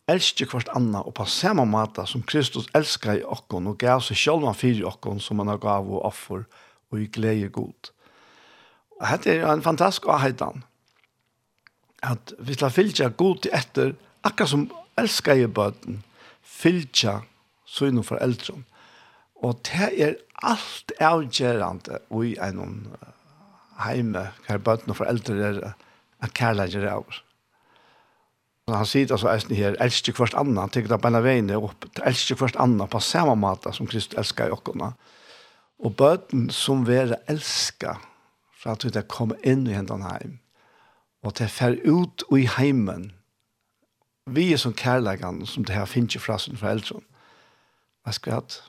elsker 0.10 0.50
kvart 0.50 0.72
anna 0.76 1.04
og 1.06 1.14
på 1.18 1.26
samme 1.30 1.66
måte 1.70 2.06
som 2.10 2.24
Kristus 2.28 2.68
elsker 2.78 3.20
i 3.20 3.26
okkon 3.26 3.70
og 3.72 3.80
gav 3.82 4.02
seg 4.06 4.18
selv 4.18 4.48
han 4.48 4.58
i 4.66 4.86
okkon 4.88 5.22
som 5.24 5.40
han 5.42 5.52
har 5.52 5.62
gav 5.62 5.88
og 5.90 6.06
offer 6.10 6.46
og 6.90 7.02
i 7.02 7.08
glede 7.08 7.50
god. 7.54 7.92
Og 9.00 9.06
dette 9.08 9.38
er 9.38 9.48
en 9.52 9.64
fantastisk 9.66 10.10
avheitan 10.10 10.64
at 12.04 12.34
vi 12.40 12.56
skal 12.56 12.72
fylltja 12.72 13.10
god 13.10 13.44
til 13.44 13.56
etter 13.56 13.96
akkurat 14.24 14.52
som 14.54 14.70
elsker 15.00 15.44
i 15.44 15.48
bøten 15.48 16.02
fylltja 16.44 17.20
søgnen 17.70 18.04
for 18.04 18.20
eldre. 18.24 18.58
Og 19.44 19.60
det 19.68 19.90
er 20.04 20.18
alt 20.44 20.92
avgjørende 21.00 22.00
i 22.26 22.36
en 22.44 22.88
heime 23.84 24.26
hver 24.48 24.60
bøten 24.64 24.92
og 24.92 25.00
foreldre 25.00 25.40
er 25.50 25.60
at 26.20 26.34
kærlighet 26.36 26.84
er 26.84 26.98
over 27.00 27.22
han 28.76 28.88
sier 28.88 29.12
altså 29.12 29.30
eisen 29.32 29.56
her, 29.56 29.78
elsker 29.84 30.16
kvart 30.16 30.36
anna, 30.38 30.66
han 30.66 30.74
tenker 30.74 30.92
da 30.92 31.00
beina 31.02 31.22
veiene 31.24 31.58
opp, 31.58 31.88
elsker 32.06 32.38
kvart 32.40 32.58
anna 32.60 32.88
på 32.90 33.02
samme 33.04 33.36
måte 33.40 33.72
som 33.76 33.88
Kristus 33.90 34.18
elsker 34.20 34.50
i 34.50 34.56
okkona. 34.56 34.94
Og 35.80 35.96
bøten 35.96 36.50
som 36.52 36.84
være 36.88 37.22
elsker, 37.32 38.02
for 38.60 38.76
at 38.76 38.84
det 38.94 39.08
kommer 39.08 39.40
inn 39.48 39.64
i 39.68 39.78
hendene 39.78 40.12
heim, 40.12 40.40
og 41.24 41.38
det 41.40 41.50
fer 41.52 41.78
ut 41.88 42.24
i 42.36 42.46
heimen, 42.58 43.12
vi 44.30 44.52
er 44.54 44.60
som 44.62 44.76
kærleggene 44.78 45.48
som 45.48 45.66
det 45.66 45.76
her 45.76 45.88
finner 45.90 46.22
fra 46.22 46.38
sin 46.38 46.58
foreldre. 46.58 47.00
Jeg 48.06 48.14
skal 48.14 48.34
at 48.34 48.60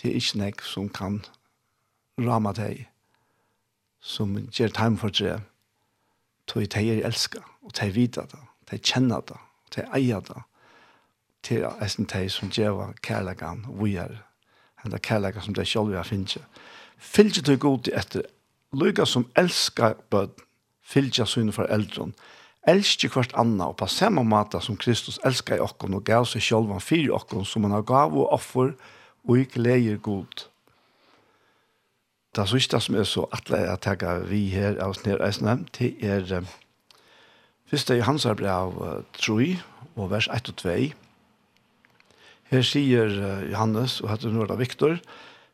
det 0.00 0.10
er 0.10 0.16
ikke 0.16 0.38
nek 0.38 0.62
som 0.64 0.88
kan 0.88 1.20
rama 2.18 2.52
deg, 2.56 2.86
som 4.00 4.32
gjør 4.48 4.72
time 4.72 4.96
for 4.96 5.12
det, 5.12 5.40
tog 6.46 6.64
jeg 6.64 7.04
elsker, 7.04 7.44
og 7.62 7.74
tog 7.74 7.86
jeg 7.86 7.94
videre 7.94 8.26
det, 8.32 8.40
tog 8.66 8.78
jeg 8.78 8.82
kjenner 8.82 9.20
det, 9.28 9.36
til 9.70 9.86
eier 9.96 10.20
det, 10.26 10.42
til 11.46 11.64
eisen 11.80 12.08
teg 12.10 12.30
som 12.32 12.50
djeva 12.52 12.90
kærlegan 13.02 13.64
og 13.68 13.84
vi 13.84 13.96
er, 14.00 14.20
henda 14.82 14.98
kærlegan 14.98 15.44
som 15.44 15.56
det 15.56 15.68
sjolv 15.68 15.94
har 15.96 16.08
finner. 16.08 16.44
Fylgje 16.98 17.42
til 17.42 17.58
god 17.58 17.86
til 17.86 17.96
etter, 17.96 18.26
lykka 18.76 19.06
som 19.08 19.28
elskar 19.38 19.96
bød, 20.10 20.36
fylgje 20.82 21.26
syne 21.26 21.52
for 21.52 21.70
eldron, 21.72 22.14
elskje 22.68 23.08
hvert 23.14 23.32
anna 23.40 23.70
og 23.70 23.78
på 23.80 23.88
samme 23.88 24.24
måte 24.26 24.60
som 24.60 24.76
Kristus 24.76 25.18
elskar 25.24 25.56
i 25.56 25.64
okkon 25.64 25.96
og 25.96 26.04
gav 26.04 26.26
seg 26.28 26.44
sjolv 26.44 26.72
han 26.74 26.84
fyr 26.84 27.14
okkon 27.16 27.46
som 27.48 27.64
han 27.64 27.78
har 27.78 27.86
gav 27.88 28.12
og 28.12 28.32
offer 28.36 28.74
og 29.24 29.38
ikke 29.38 29.62
leier 29.62 29.96
god. 29.96 30.46
Det 32.36 32.46
sista 32.48 32.78
som 32.78 32.94
er 32.94 33.08
så 33.08 33.24
atle 33.34 33.58
jeg 33.64 33.80
tenker 33.82 34.26
vi 34.30 34.44
her 34.52 34.76
av 34.82 34.94
Snedreisene, 34.94 35.64
det 35.78 35.96
er 36.04 36.44
Fyrst 37.70 37.90
er 37.90 38.00
Johannes 38.00 38.24
brev 38.26 39.04
3 39.14 39.44
og 39.94 40.08
vers 40.10 40.26
1 40.26 40.48
og 40.50 40.56
2. 40.58 40.70
Her 42.50 42.64
sier 42.66 43.12
Johannes, 43.46 44.00
og 44.02 44.10
hatt 44.10 44.24
Norda 44.26 44.56
Viktor, 44.58 44.96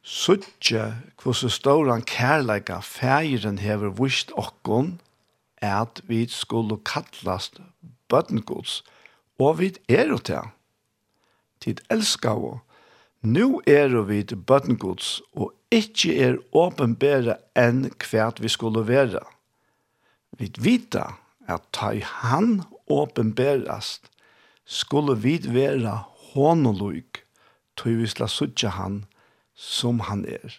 Suttje 0.00 0.94
hvordan 1.20 1.52
ståran 1.52 2.04
kærleika 2.08 2.78
fægeren 2.80 3.58
hever 3.60 3.92
vust 3.98 4.32
okkon 4.32 4.94
at 5.60 6.00
vi 6.08 6.22
skulle 6.32 6.78
kallast 6.88 7.60
bøttengods, 8.08 8.78
og 9.36 9.58
vi 9.60 9.74
er 9.88 10.08
jo 10.08 10.16
til. 10.16 10.48
Tid 11.60 11.84
elskar 11.90 12.40
vi. 12.40 12.54
nu 13.28 13.60
er 13.66 13.92
vi 14.08 14.22
bøttengods, 14.24 15.20
og 15.34 15.52
ikkje 15.70 16.16
er 16.16 16.40
åpenbære 16.52 17.36
enn 17.56 17.90
hvert 18.08 18.40
vi 18.40 18.48
skulle 18.48 18.88
være. 18.88 19.20
Vi 20.38 20.52
vita 20.56 21.10
at 21.48 21.66
ta 21.72 21.92
i 21.94 22.02
han 22.04 22.62
åpenberast, 22.90 24.10
skulle 24.66 25.14
vi 25.22 25.38
vera 25.38 26.00
honolug, 26.32 27.22
tog 27.78 28.00
vi 28.00 28.08
sla 28.10 28.28
suttje 28.30 28.72
han 28.74 29.04
som 29.54 30.00
han 30.08 30.24
er. 30.28 30.58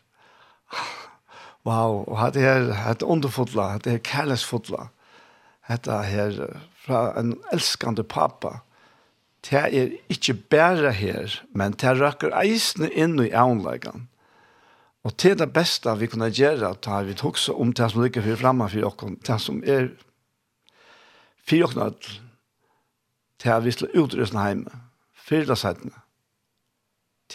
Wow, 1.67 2.05
og 2.07 2.15
hatt 2.21 2.37
her, 2.39 2.71
hatt 2.79 3.03
underfotla, 3.03 3.73
hatt 3.75 3.89
her 3.91 3.99
kærlesfotla, 3.99 4.87
hatt 5.67 5.89
her 5.91 6.37
fra 6.79 7.09
en 7.19 7.35
elskande 7.51 8.05
pappa, 8.07 8.61
det 9.47 9.59
er 9.59 9.91
ikke 10.11 10.33
bare 10.51 10.91
her, 10.91 11.35
men 11.55 11.75
det 11.79 11.97
røkker 11.99 12.33
eisene 12.35 12.89
inn 12.89 13.19
i 13.21 13.31
avnleggene. 13.31 14.07
Og 15.07 15.13
til 15.15 15.37
det 15.39 15.53
beste 15.55 15.93
vi 15.99 16.09
kunne 16.11 16.27
gjøre, 16.33 16.73
da 16.83 16.99
vi 17.07 17.15
tok 17.15 17.37
så 17.39 17.53
om 17.55 17.71
det 17.71 17.91
som 17.93 18.03
ligger 18.03 18.25
for 18.25 18.41
fremme 18.41 18.67
for 18.67 18.83
dere, 18.83 19.13
det 19.27 19.37
som 19.39 19.61
er 19.63 19.91
Fyre 21.47 21.67
og 21.67 21.75
knatt 21.75 22.09
til 23.39 23.63
vi 23.63 23.71
slår 23.71 23.93
ut 23.93 24.01
utrøsten 24.03 24.41
hjemme. 24.41 24.81
Fyre 25.13 25.53
og 25.53 25.61
settene. 25.61 26.03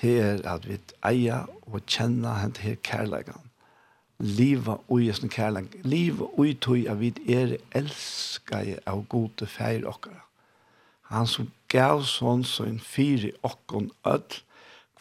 er 0.03 0.43
at 0.49 0.67
vi 0.69 0.79
eier 1.05 1.49
og 1.67 1.81
kjenner 1.87 2.41
henne 2.41 2.57
til 2.59 2.77
kærleggene. 2.85 3.49
Liva 4.23 4.77
ui 4.89 5.13
sin 5.13 5.29
kærleik. 5.29 5.81
Liva 5.85 6.29
ui 6.39 6.55
tog 6.55 6.87
at 6.89 7.01
vi 7.01 7.11
er 7.29 7.57
elskar 7.75 8.79
av 8.87 9.07
gode 9.09 9.47
feir 9.47 9.87
okkara. 9.89 10.23
Han 11.11 11.27
som 11.27 11.51
gav 11.69 12.05
sånn 12.07 12.45
som 12.45 12.69
en 12.69 12.81
fyri 12.81 13.33
okkon 13.43 13.91
öll, 14.07 14.39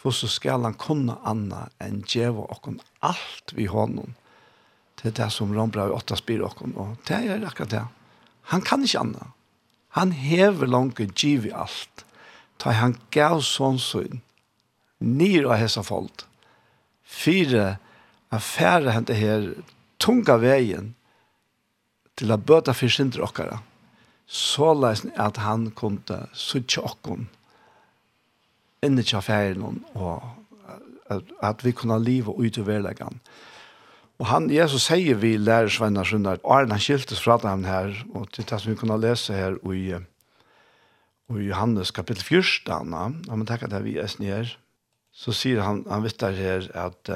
så 0.02 0.28
skal 0.28 0.66
han 0.66 0.74
kunne 0.74 1.20
anna 1.24 1.68
enn 1.80 2.02
djeva 2.10 2.48
okkon 2.50 2.82
alt 3.00 3.54
vi 3.54 3.68
hånden. 3.70 4.16
til 5.02 5.14
det 5.18 5.32
som 5.34 5.54
rombra 5.54 5.88
i 5.88 5.94
åtta 5.96 6.16
spyr 6.16 6.44
okkon, 6.46 6.76
og 6.78 6.98
det 7.08 7.16
er 7.26 7.46
akkurat 7.48 7.72
det. 7.72 7.86
Han 8.50 8.64
kan 8.66 8.84
ikke 8.84 9.00
anna. 9.00 9.32
Han 9.98 10.12
hever 10.12 10.68
langt 10.68 11.00
giv 11.16 11.46
i 11.46 11.54
alt. 11.54 12.06
Ta 12.58 12.72
han 12.72 12.98
gav 13.12 13.42
sånn 13.46 13.80
søgn. 13.82 14.22
Nyr 15.02 15.50
av 15.50 15.60
hessa 15.60 15.84
folk. 15.84 16.26
Fyre, 17.04 17.78
affære 18.32 18.94
hente 18.96 19.18
her 19.18 19.50
tunga 20.00 20.38
veien 20.42 20.94
til 22.16 22.32
å 22.32 22.40
bøta 22.40 22.74
for 22.78 22.92
synder 22.94 23.26
okkara. 23.26 23.60
Så 24.32 24.72
leisen 24.78 25.12
at 25.20 25.42
han 25.44 25.72
kunne 25.76 26.26
suttje 26.38 26.84
okkon 26.86 27.28
inni 28.86 29.04
tja 29.06 29.20
færen 29.22 29.82
og 29.94 30.24
at, 31.12 31.34
at 31.44 31.66
vi 31.66 31.74
kunne 31.76 32.00
liva 32.02 32.34
ut 32.34 32.58
i 32.58 32.66
verleggan. 32.66 33.20
Og 34.22 34.28
han, 34.30 34.52
Jesus 34.54 34.84
sier 34.86 35.18
vi 35.18 35.34
lærer 35.42 35.72
Svenna 35.74 36.04
Sundar, 36.06 36.38
og 36.46 36.60
Arne 36.60 36.76
han 36.78 36.84
skiltes 36.84 37.24
fra 37.24 37.40
dem 37.42 37.64
her, 37.66 37.96
og 38.14 38.28
til 38.30 38.46
det 38.46 38.60
som 38.62 38.70
vi 38.70 38.78
kunne 38.78 39.00
lese 39.02 39.34
her 39.34 39.56
i, 39.74 39.96
i 39.98 41.46
Johannes 41.48 41.90
kapittel 41.90 42.38
1, 42.38 42.70
Anna, 42.70 43.08
og 43.10 43.40
man 43.40 43.48
tenker 43.50 43.72
det 43.72 43.82
vi 43.82 43.96
er 43.98 44.12
snir, 44.12 44.52
så 45.10 45.34
sier 45.34 45.64
han, 45.66 45.82
han 45.90 46.06
vet 46.06 46.20
der 46.22 46.38
her 46.38 46.68
at 46.78 47.10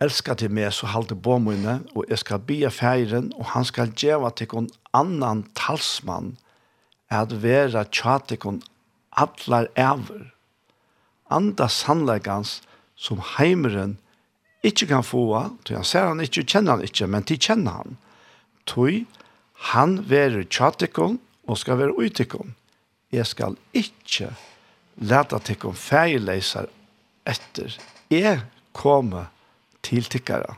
Elska 0.00 0.34
til 0.36 0.52
meg, 0.52 0.72
så 0.72 0.88
halte 0.92 1.16
på 1.16 1.36
mine, 1.44 1.78
og 1.92 2.08
jeg 2.08 2.22
skal 2.24 2.40
bia 2.48 2.72
feiren, 2.72 3.30
og 3.36 3.52
han 3.52 3.64
skal 3.64 3.92
gjøre 3.92 4.32
til 4.36 4.48
kon 4.48 4.70
annan 4.96 5.44
talsmann, 5.56 6.38
at 7.12 7.36
vera 7.44 7.84
tjatikon 7.84 8.62
til 9.44 9.68
ever. 9.76 10.26
Anda 11.28 11.68
sannleggans, 11.68 12.62
som 12.96 13.20
heimeren 13.36 13.98
ikke 14.66 14.88
kan 14.90 15.04
få 15.06 15.22
han, 15.34 15.56
til 15.64 15.78
han 15.78 15.86
ser 15.86 16.10
han 16.10 16.22
ikke, 16.24 16.44
kjenner 16.44 16.76
han 16.76 16.86
ikke, 16.86 17.08
men 17.10 17.26
til 17.26 17.40
kjenner 17.40 17.80
han. 17.80 17.96
Tøy, 18.66 19.04
han 19.72 19.98
være 20.10 20.44
tjattikon 20.50 21.20
og 21.46 21.58
skal 21.58 21.78
være 21.80 21.96
utikon. 21.96 22.54
Jeg 23.14 23.26
skal 23.30 23.56
ikke 23.76 24.32
leta 24.96 25.38
tikon 25.38 25.76
feileiser 25.78 26.68
etter. 27.26 27.76
Jeg 28.10 28.42
kommer 28.76 29.30
til 29.86 30.08
tikkere. 30.10 30.56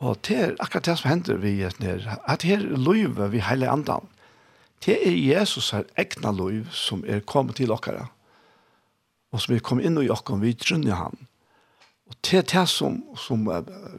Og 0.00 0.16
det 0.24 0.36
er 0.36 0.54
akkurat 0.64 0.88
det 0.88 0.96
som 0.98 1.10
hender 1.10 1.40
vi 1.42 1.58
et 1.62 1.80
nere, 1.82 2.16
at 2.24 2.46
her 2.48 2.62
løyve 2.62 3.28
vi 3.34 3.42
hele 3.44 3.68
andan. 3.68 4.08
Det 4.80 4.96
er 4.96 5.12
Jesus 5.12 5.74
her 5.76 5.84
egna 6.00 6.32
løyv 6.32 6.70
som 6.72 7.04
er 7.04 7.20
kommet 7.20 7.60
til 7.60 7.72
okkara, 7.74 8.06
og 9.30 9.42
som 9.44 9.54
er 9.54 9.60
kommet 9.60 9.84
inn 9.84 10.00
i 10.00 10.08
okkara, 10.08 10.40
vi 10.40 10.54
trunner 10.56 10.96
han. 10.96 11.26
Og 12.10 12.16
til 12.26 12.42
det 12.42 12.66
som, 12.68 13.00
som 13.16 13.46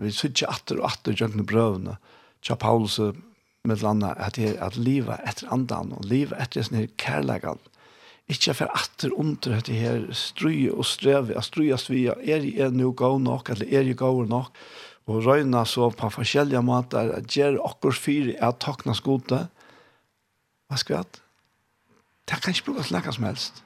vi 0.01 0.11
sitter 0.11 0.51
atter 0.51 0.81
og 0.81 0.89
atter 0.91 1.15
gjøgne 1.15 1.45
brøvene, 1.47 1.95
tja 2.43 2.57
Paulus 2.59 2.99
med 3.67 3.83
landa, 3.85 4.15
at, 4.17 4.35
det, 4.35 4.55
er 4.55 4.65
at 4.65 4.77
livet 4.77 5.21
etter 5.27 5.51
andan, 5.53 5.93
og 5.95 6.07
livet 6.09 6.37
etter 6.41 6.65
sin 6.65 6.89
kærlegan, 6.99 7.61
ikke 8.31 8.55
for 8.55 8.71
atter 8.77 9.11
under 9.19 9.57
dette 9.57 9.75
her 9.75 10.05
strøye 10.15 10.71
og 10.71 10.85
strøve, 10.87 11.35
at 11.37 11.47
strøye 11.47 11.77
vi 11.89 12.05
er 12.09 12.45
jeg 12.47 12.71
nå 12.75 12.91
gav 12.97 13.19
nok, 13.19 13.51
eller 13.53 13.67
er 13.67 13.87
jeg 13.87 13.99
gav 13.99 14.23
nok, 14.27 14.51
og 15.09 15.25
røyna 15.25 15.65
så 15.65 15.89
på 15.97 16.11
forskjellige 16.13 16.61
måter, 16.63 17.11
at 17.15 17.27
gjør 17.31 17.59
akkur 17.67 17.95
fyre 17.95 18.37
at 18.43 18.61
takna 18.63 18.95
skote, 18.97 19.45
hva 20.69 20.79
skal 20.79 20.95
vi 20.95 21.01
hatt? 21.01 21.21
Det 22.29 22.37
kan 22.39 22.55
ikke 22.55 22.69
brukes 22.69 22.91
lekkert 22.93 23.17
som 23.17 23.27
helst. 23.27 23.63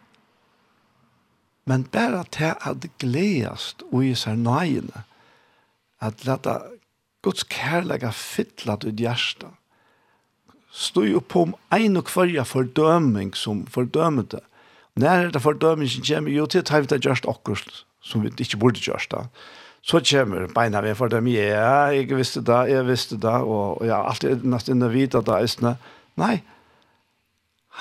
Men 1.66 1.88
bare 1.89 2.24
til 2.32 2.53
at 2.61 2.86
gledast 3.01 3.84
og 3.91 4.05
i 4.05 4.13
seg 4.18 4.38
nøyene, 4.38 5.05
at 6.03 6.26
leta 6.28 6.59
Guds 7.26 7.45
kærlega 7.49 8.11
fytla 8.13 8.78
ut 8.84 9.01
hjertet, 9.01 9.49
stod 10.76 11.07
jo 11.07 11.22
på 11.24 11.47
om 11.47 11.55
ein 11.74 11.97
og 11.97 12.11
hverja 12.11 12.43
fordøming 12.45 13.34
som 13.38 13.63
fordømete. 13.72 14.43
Når 14.95 15.09
er 15.09 15.32
det 15.34 15.41
fordømingen 15.41 16.05
kommer, 16.05 16.32
jo 16.32 16.45
til 16.45 16.61
at 16.61 16.72
vi 16.72 16.93
har 16.93 17.01
gjort 17.01 17.30
akkurat 17.32 17.86
som 18.05 18.22
vi 18.22 18.30
ikke 18.30 18.59
burde 18.61 18.80
gjort. 18.80 19.07
Da. 19.11 19.26
Så 19.82 20.01
kommer 20.05 20.47
beina 20.53 20.82
vi 20.82 20.93
for 20.93 21.09
dem, 21.09 21.28
ja, 21.28 21.89
jeg 21.93 22.09
visste 22.18 22.41
det, 22.45 22.61
jeg 22.70 22.88
visste 22.88 23.18
det, 23.18 23.41
og, 23.41 23.82
og 23.82 23.88
ja, 23.88 24.03
alt 24.05 24.24
er 24.24 24.43
nesten 24.43 24.78
inne 24.78 24.91
vidt 24.93 25.16
av 25.18 25.26
det, 25.26 25.78
Nei, 26.16 26.39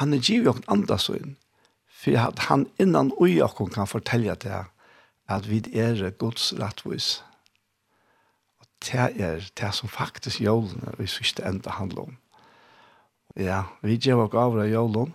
han 0.01 0.13
er 0.13 0.19
givet 0.19 0.49
jo 0.49 0.53
en 0.57 0.65
andre 0.69 0.99
søgn. 0.99 1.37
For 2.05 2.19
at 2.21 2.39
han 2.51 2.67
innan 2.77 3.15
ui 3.17 3.39
okkon 3.41 3.71
kan 3.73 3.89
fortelle 3.89 4.35
det 4.37 4.65
at 5.33 5.47
vi 5.49 5.63
er 5.73 6.11
Guds 6.21 6.53
rettvis. 6.59 7.23
Og 8.61 8.67
det 8.85 9.07
er 9.25 9.47
det 9.61 9.71
som 9.73 9.89
faktisk 9.89 10.43
jolene 10.45 10.93
vi 10.99 11.09
sørste 11.09 11.47
enda 11.49 11.73
handler 11.79 12.11
om. 12.11 12.19
Ja, 13.41 13.63
vi 13.81 13.97
gjør 13.97 14.27
vår 14.27 14.37
av 14.39 14.59
av 14.59 14.69
jolene. 14.69 15.15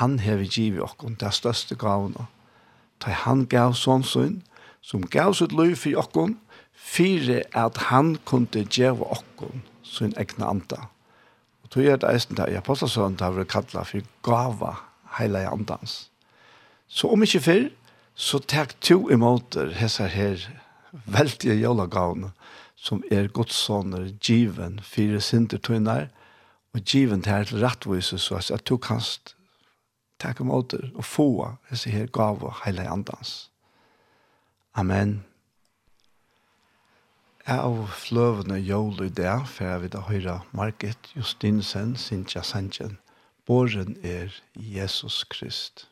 Han 0.00 0.18
har 0.24 0.40
vi 0.40 0.48
givet 0.48 0.80
okkon 0.82 1.18
det 1.20 1.34
største 1.36 1.76
gavene. 1.76 2.30
Da 3.04 3.12
han 3.26 3.44
gav 3.44 3.76
sånn 3.76 4.06
sånn, 4.08 4.40
som 4.80 5.04
gav 5.04 5.36
sitt 5.36 5.52
liv 5.52 5.76
for 5.76 6.00
okkon, 6.00 6.38
fire 6.72 7.42
at 7.52 7.76
han 7.90 8.16
kunne 8.24 8.64
gjøre 8.64 9.04
okkon 9.18 9.60
sin 9.84 10.16
egna 10.16 10.48
anda. 10.48 10.88
Og 11.60 11.76
tog 11.76 11.84
er 11.84 12.00
det 12.00 12.08
eisen 12.08 12.40
der 12.40 12.48
i 12.48 12.56
det 12.56 13.20
har 13.20 13.36
vært 13.36 13.52
kallet 13.52 13.92
for 13.92 14.10
gava 14.24 14.74
heilige 15.18 15.48
andans. 15.48 16.10
Så 16.88 17.08
om 17.08 17.22
ikke 17.22 17.40
før, 17.40 17.68
så 18.14 18.38
takk 18.38 18.76
to 18.80 19.08
imot 19.10 19.56
hessar 19.74 20.12
her 20.12 20.38
veldige 21.06 21.56
jólagavne 21.58 22.30
som 22.84 23.02
er 23.10 23.30
godssoner, 23.32 24.10
given, 24.20 24.80
fire 24.82 25.20
sinter 25.20 25.58
tøyner, 25.58 26.10
og 26.74 26.80
given 26.80 27.22
til 27.22 27.46
til 27.46 27.64
rettvise, 27.64 28.18
så 28.18 28.42
at 28.54 28.68
du 28.68 28.76
kanst 28.76 29.36
takk 30.20 30.40
imot 30.40 30.74
og 30.74 31.04
få 31.04 31.56
hessar 31.70 31.90
her 31.90 32.06
gav 32.06 32.42
og 32.42 32.52
i 32.66 32.76
andans. 32.86 33.50
Amen. 34.74 35.24
Av 37.46 37.88
fløvene 37.88 38.58
jól 38.58 39.04
i 39.04 39.08
dag, 39.08 39.46
for 39.48 39.78
vi 39.78 39.88
da 39.88 40.00
høre 40.00 40.40
Margit 40.52 41.12
Justinsen, 41.16 41.96
Sintja 41.96 42.42
Sanchen, 42.42 42.98
Båren 43.46 43.96
er 44.02 44.28
Jesus 44.56 45.24
Krist. 45.28 45.88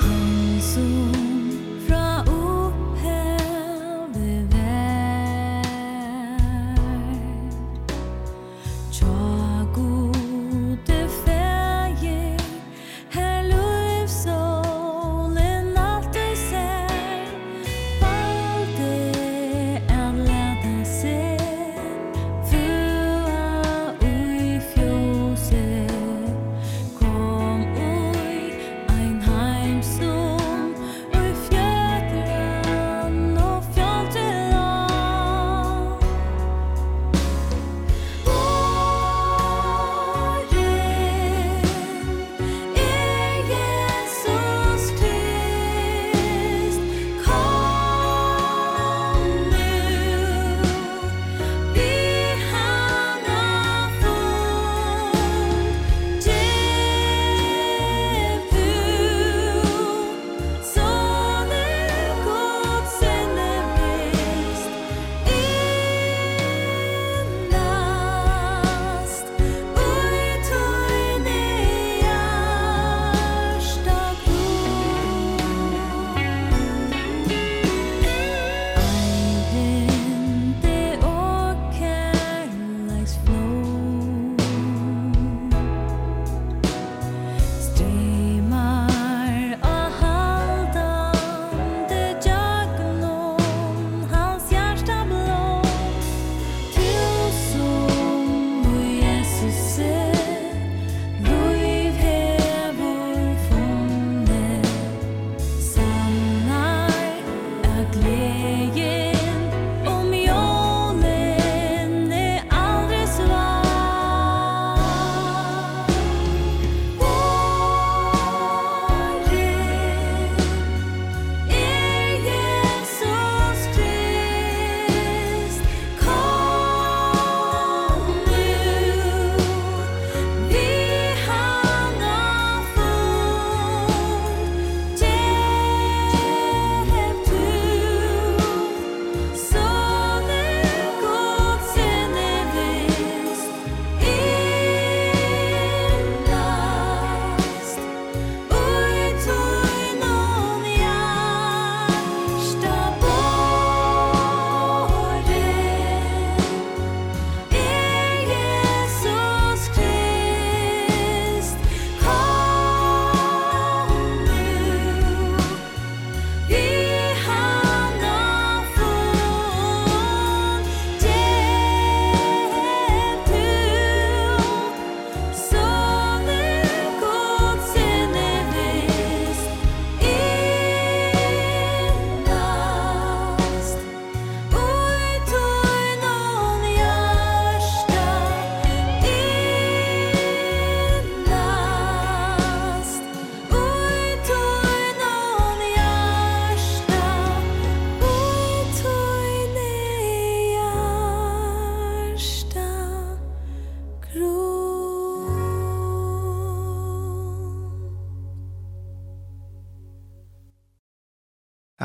Han 0.00 0.60
som 0.60 1.37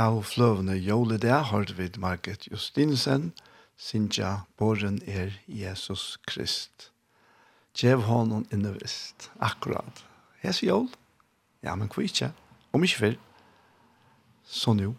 av 0.04 0.24
fløvene 0.28 0.76
jole 0.76 1.18
det 1.22 1.36
har 1.50 1.70
vi 1.78 1.90
Margit 2.02 2.48
Justinsen, 2.52 3.32
Sintja 3.78 4.44
Båren 4.60 5.00
er 5.08 5.34
Jesus 5.48 6.18
Krist. 6.28 6.90
Gjev 7.76 8.04
honom 8.08 8.46
innevist, 8.54 9.30
akkurat. 9.40 10.04
Hes 10.44 10.62
jol? 10.64 10.90
Ja, 11.64 11.76
men 11.76 11.90
hva 11.90 12.04
ikke? 12.04 12.30
Om 12.74 12.84
ikke 12.86 13.00
før. 13.00 13.16
Så 14.44 14.76
nå. 14.78 14.92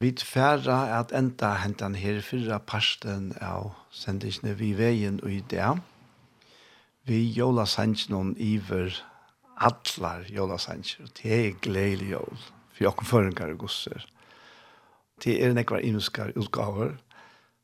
Vi 0.00 0.12
tfæra 0.12 0.78
at 0.98 1.12
enda 1.16 1.54
hentan 1.62 1.96
her 1.96 2.20
fyrra 2.24 2.58
parsten 2.60 3.32
av 3.40 3.72
sendingsne 3.90 4.54
vi 4.60 4.74
veien 4.76 5.22
og 5.22 5.32
i 5.32 5.40
det. 5.50 5.70
Vi 7.08 7.22
jola 7.36 7.64
sannsjon 7.66 8.34
iver 8.38 8.92
atlar 9.56 10.28
jola 10.28 10.58
sannsjon. 10.60 11.10
Det 11.16 11.32
er 11.32 11.56
gledelig 11.64 12.12
jol 12.12 12.46
for 12.76 12.86
jeg 12.86 13.08
føringer 13.08 13.54
og 13.54 13.64
gosser. 13.64 14.04
Det 15.24 15.38
er 15.40 15.54
nekvar 15.56 15.80
inuskar 15.80 16.34
utgaver, 16.36 16.96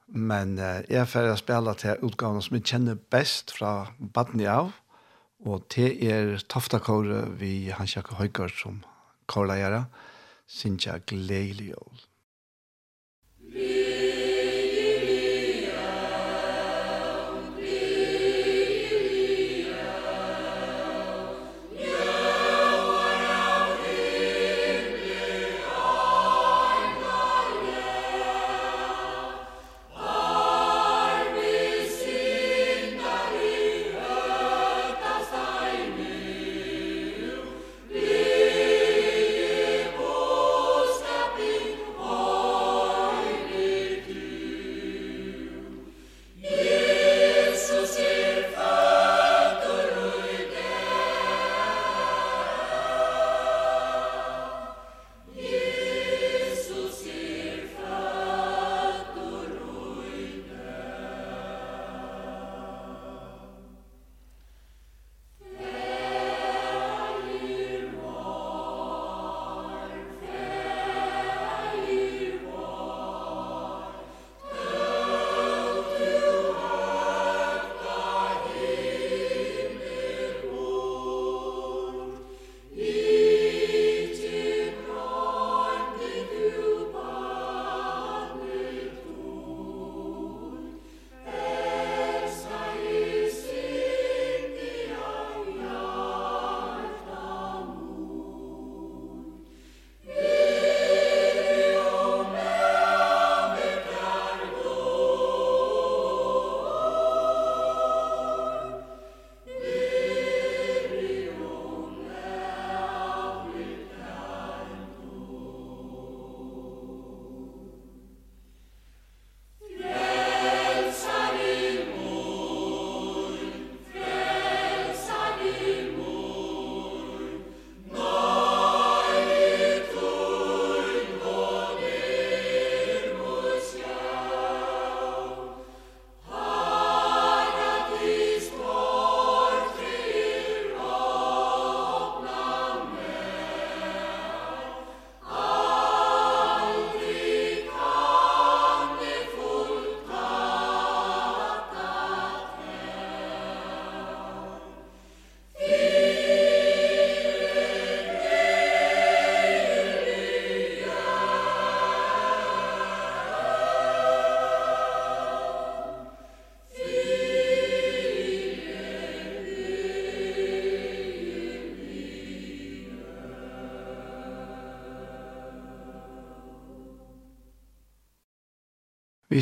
men 0.08 0.56
uh, 0.58 0.80
jeg 0.88 1.00
er 1.02 1.08
ferdig 1.08 1.34
å 1.34 1.40
spille 1.40 1.74
til 1.80 2.06
utgavene 2.08 2.44
som 2.44 2.56
jeg 2.56 2.68
kjenner 2.68 3.02
best 3.12 3.52
fra 3.56 3.92
Badni 3.98 4.48
av, 4.48 4.72
og 5.44 5.66
det 5.74 5.90
er 6.06 6.38
Toftakåre 6.48 7.26
vi 7.40 7.72
Hans 7.74 7.96
Jakob 7.96 8.20
Høygaard 8.20 8.54
som 8.56 8.80
kårleier, 9.28 9.84
Sintja 10.46 10.98
Gleiliol. 11.08 12.11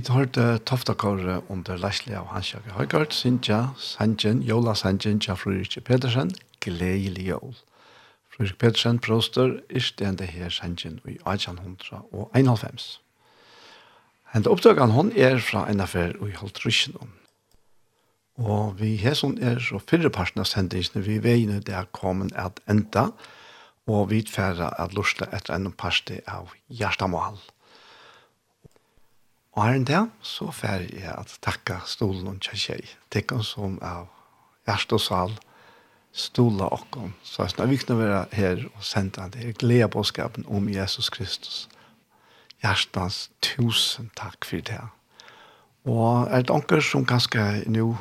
Vi 0.01 0.13
hørte 0.13 0.59
Toftakåre 0.65 1.43
under 1.53 1.77
Leslie 1.77 2.17
av 2.17 2.31
Hansjake 2.33 2.73
Høygaard, 2.73 3.13
Sintja, 3.13 3.75
Sanjen, 3.77 4.39
Jola 4.41 4.73
Sanjen, 4.73 5.19
Tja 5.21 5.35
Fredrik 5.37 5.77
Pedersen, 5.85 6.31
Gleili 6.65 7.27
Jol. 7.27 7.53
Fredrik 8.33 8.57
Pedersen 8.63 8.97
proster 9.05 9.59
istende 9.69 10.25
her 10.25 10.49
Sanjen 10.49 11.03
i 11.05 11.19
1891 11.19 12.01
og 12.17 12.33
91. 12.33 12.89
Hent 14.33 14.49
opptøkene 14.49 14.97
hon 14.97 15.13
er 15.13 15.37
fra 15.45 15.67
en 15.69 15.85
affær 15.85 16.17
i 16.17 16.33
Holtrysjen. 16.41 16.97
Og 18.41 18.81
vi 18.81 18.97
har 19.05 19.21
som 19.21 19.37
er 19.37 19.61
så 19.61 19.85
fyrre 19.85 20.09
parten 20.09 20.41
av 20.41 20.49
sendingsene 20.49 21.05
vi 21.05 21.21
veiene 21.21 21.61
det 21.61 21.77
er 21.77 21.93
kommet 21.93 22.33
at 22.41 22.65
enda, 22.65 23.11
og 23.85 24.09
vi 24.15 24.25
tverre 24.25 24.73
at 24.81 24.97
lusle 24.97 25.29
etter 25.29 25.61
en 25.61 25.75
parste 25.77 26.23
av 26.25 26.57
Gjerstamål. 26.73 27.37
Gjerstamål 27.37 27.59
Og 29.57 29.65
her 29.65 29.77
enn 29.77 29.87
det, 29.89 30.01
så 30.23 30.51
fer 30.55 30.87
jeg 30.87 31.11
at 31.11 31.33
takka 31.43 31.81
stolen 31.91 32.29
og 32.31 32.39
tjei 32.45 32.85
Tekka 33.11 33.41
som 33.43 33.79
av 33.83 34.07
hjert 34.69 34.93
og 34.95 35.03
sal, 35.03 35.35
stola 36.15 36.69
okkom. 36.75 37.15
Så 37.27 37.47
jeg 37.47 37.59
er 37.59 37.71
viktig 37.71 37.95
å 37.95 37.99
være 37.99 38.21
her 38.35 38.65
og 38.71 38.85
sende 38.87 39.27
det 39.35 39.43
her 39.43 39.59
glede 39.59 39.91
bådskapen 39.91 40.47
om 40.47 40.69
Jesus 40.71 41.11
Kristus. 41.11 41.67
Hjertens 42.63 43.29
tusen 43.43 44.11
takk 44.19 44.47
for 44.47 44.63
det. 44.63 44.83
Og 45.89 46.29
er 46.29 46.45
det 46.45 46.55
anker 46.55 46.85
som 46.85 47.07
ganske 47.09 47.41
nå 47.67 47.95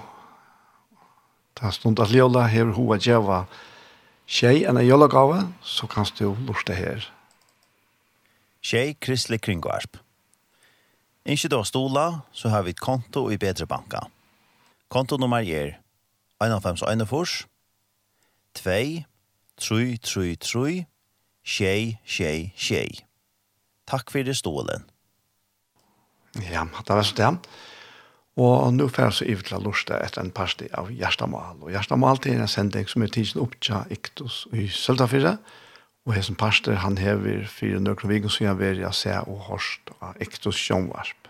ta 1.59 1.71
stund 1.75 1.99
at 1.99 2.11
ljola 2.11 2.45
her 2.51 2.73
hoa 2.75 2.99
djeva 2.99 3.45
tjei 4.29 4.61
enn 4.67 4.77
en 4.77 4.85
jolagave, 4.85 5.47
så 5.63 5.87
kanst 5.89 6.19
du 6.19 6.35
lusta 6.47 6.75
her. 6.77 7.07
Tjei 8.61 8.93
Kristelig 8.99 9.41
Kringvarp. 9.47 9.97
Inte 11.25 11.47
då 11.47 11.63
stola 11.63 12.21
så 12.31 12.49
har 12.49 12.63
vi 12.63 12.71
ett 12.71 12.79
konto 12.79 13.31
i 13.31 13.37
Bedre 13.37 13.65
Banka. 13.65 14.07
Kontonummer 14.87 15.41
är 15.41 15.79
1541 16.43 17.09
2 17.09 17.25
3 18.53 19.97
3 20.05 20.35
3 20.37 20.85
tjej, 21.43 22.01
tjej, 22.05 22.53
tjej. 22.55 23.05
Takk 23.89 24.11
for 24.11 24.23
det 24.23 24.37
stolen. 24.37 24.85
Ja, 26.51 26.67
det 26.85 26.93
var 26.93 27.03
så 27.03 27.15
det. 27.15 27.31
Og 28.39 28.73
nå 28.73 28.87
får 28.87 29.03
jeg 29.03 29.17
så 29.17 29.25
ivet 29.27 29.49
til 29.49 29.57
å 29.57 29.63
lorste 29.65 29.97
etter 29.99 30.23
en 30.23 30.31
parti 30.31 30.69
av 30.77 30.91
Gjerstamal. 30.93 31.57
Og 31.59 31.73
Gjerstamal 31.73 32.21
til 32.23 32.37
en 32.39 32.47
sending 32.47 32.87
som 32.87 33.03
er 33.03 33.11
tidsen 33.11 33.41
opp 33.43 33.57
til 33.59 33.89
Iktus 33.91 34.45
i 34.55 34.69
Søltafyrre. 34.71 35.35
Og 35.35 35.68
Og 36.07 36.15
hesen 36.15 36.37
pastor, 36.39 36.79
han 36.79 36.97
hever 36.97 37.45
fire 37.51 37.79
nøkron 37.83 38.11
vikon 38.11 38.31
som 38.31 38.47
jeg 38.47 38.59
veri 38.59 38.85
a 38.87 38.93
se 38.95 39.11
og 39.19 39.49
hårst 39.49 39.91
av 39.99 40.15
ektos 40.23 40.57
sjånvarp. 40.57 41.29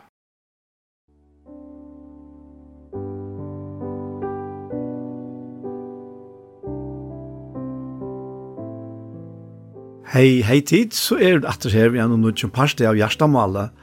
Hei, 10.10 10.42
hei 10.42 10.62
tid, 10.66 10.96
så 10.98 11.20
er 11.22 11.42
det 11.42 11.50
atter 11.50 11.70
her 11.70 11.92
vi 11.94 12.00
er 12.02 12.08
noen 12.10 12.24
nødvendig 12.24 12.50
parste 12.56 12.88
av 12.90 12.98
Gjerstamålet. 12.98 13.76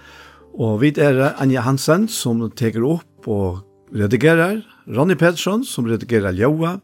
Og 0.58 0.80
vi 0.82 0.90
er 0.98 1.20
Anja 1.38 1.62
Hansen 1.62 2.08
som 2.10 2.40
teker 2.58 2.82
opp 2.82 3.28
og 3.30 3.60
redigerer, 3.94 4.64
Ronny 4.90 5.14
Pedersen 5.14 5.62
som 5.66 5.86
redigerer 5.86 6.34
Ljøa, 6.34 6.80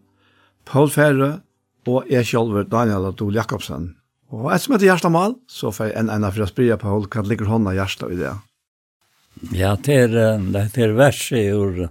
Paul 0.69 0.93
Ferre, 0.95 1.41
og 1.89 2.11
jeg 2.11 2.27
selv, 2.29 2.63
Daniel 2.71 3.09
Adol 3.11 3.35
Jakobsen. 3.35 3.93
Og 4.33 4.49
et 4.55 4.63
som 4.63 4.73
heter 4.73 4.89
Gjerstamal, 4.89 5.35
så 5.51 5.73
får 5.75 5.91
jeg 5.91 5.99
en 6.01 6.13
ene 6.15 6.31
for 6.33 6.45
å 6.45 6.49
spille 6.49 6.79
på 6.81 6.89
hold, 6.89 7.11
kan 7.13 7.29
ligger 7.29 7.51
hånda 7.51 7.75
Gjersta 7.77 8.09
i 8.13 8.21
det. 8.21 8.33
Ja, 9.57 9.75
det 9.77 9.99
er, 10.07 10.15
det 10.55 10.63
er 10.81 10.95
verset 10.97 11.53
ur, 11.53 11.89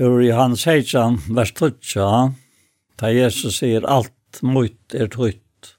ur 0.00 0.20
Johannes 0.24 0.64
Heitjan, 0.68 1.18
vers 1.28 1.52
12, 1.56 2.36
da 3.00 3.12
Jesus 3.12 3.60
sier 3.60 3.84
alt 3.88 4.40
mot 4.44 4.96
er 4.96 5.10
tøyt, 5.12 5.74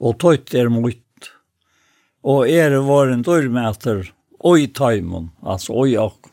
og 0.00 0.18
tøyt 0.22 0.54
er 0.56 0.72
mot, 0.72 1.30
og 2.26 2.48
er 2.48 2.78
vår 2.84 3.12
en 3.16 3.24
dørmeter, 3.26 4.04
oi 4.46 4.68
tøymon, 4.72 5.32
altså 5.42 5.76
oi 5.76 5.96
ok. 6.00 6.32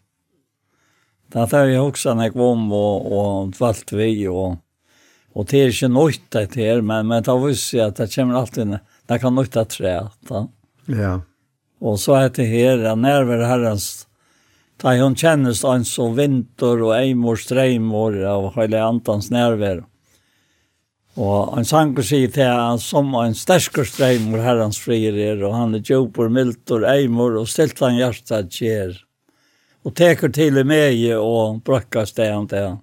Det 1.33 1.47
er 1.57 1.71
jeg 1.71 1.81
også 1.81 2.13
nek 2.15 2.35
om, 2.37 2.67
og, 2.75 3.07
og 3.09 3.55
falt 3.57 3.95
vi, 3.95 4.27
og 4.29 4.59
Och 5.33 5.45
det 5.45 5.61
är 5.61 5.67
ikke 5.67 5.87
något 5.87 6.31
det 6.31 6.55
her, 6.55 6.81
men, 6.81 7.07
men 7.07 7.23
det 7.23 7.37
visst 7.47 7.73
att 7.73 7.95
det 7.95 8.15
kommer 8.15 8.35
alltid, 8.35 8.79
det 9.07 9.19
kan 9.19 9.35
något 9.35 9.57
att 9.57 9.77
Da. 10.29 10.47
Ja. 10.85 11.21
Och 11.79 11.99
så 11.99 12.15
er 12.15 12.29
det 12.29 12.43
her, 12.43 12.95
när 12.95 13.23
vi 13.23 13.45
herrens, 13.45 14.07
da 14.81 14.93
hun 14.99 15.15
kjennes 15.15 15.63
en 15.63 15.85
som 15.85 16.15
vinter 16.15 16.81
og 16.83 16.93
eimor 16.97 17.39
streimor 17.39 18.17
av 18.27 18.53
hele 18.57 18.81
antans 18.83 19.29
nærvær. 19.31 19.83
Og 21.13 21.53
han 21.53 21.65
sanger 21.65 22.03
sier 22.03 22.31
til 22.33 22.49
han 22.49 22.79
som 22.81 23.13
en 23.15 23.35
stersker 23.37 23.85
streimor 23.85 24.41
herrens 24.41 24.79
frier 24.81 25.13
er, 25.13 25.43
og 25.45 25.53
han 25.55 25.75
er 25.77 25.83
djupor, 25.85 26.29
miltor, 26.33 26.87
eimor, 26.89 27.37
og 27.39 27.47
stilt 27.47 27.79
han 27.85 27.99
hjertet 27.99 28.49
kjer. 28.51 28.97
Og 29.83 29.93
teker 29.95 30.31
til 30.33 30.57
i 30.57 30.65
meg 30.65 31.03
og 31.19 31.61
brakka 31.65 32.05
stedet 32.09 32.49
til 32.49 32.67
han. 32.69 32.81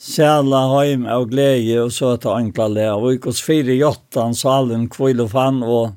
Sjæla 0.00 0.60
heim 0.78 1.02
av 1.04 1.26
glede 1.28 1.76
og 1.82 1.90
søte 1.92 2.32
ankla 2.32 2.70
le, 2.72 2.86
og 2.96 3.10
i 3.12 3.18
kos 3.20 3.42
fire 3.44 3.74
jottan 3.76 4.32
salen 4.32 4.86
kvill 4.88 5.20
og 5.26 5.34
fann, 5.34 5.60
og 5.60 5.92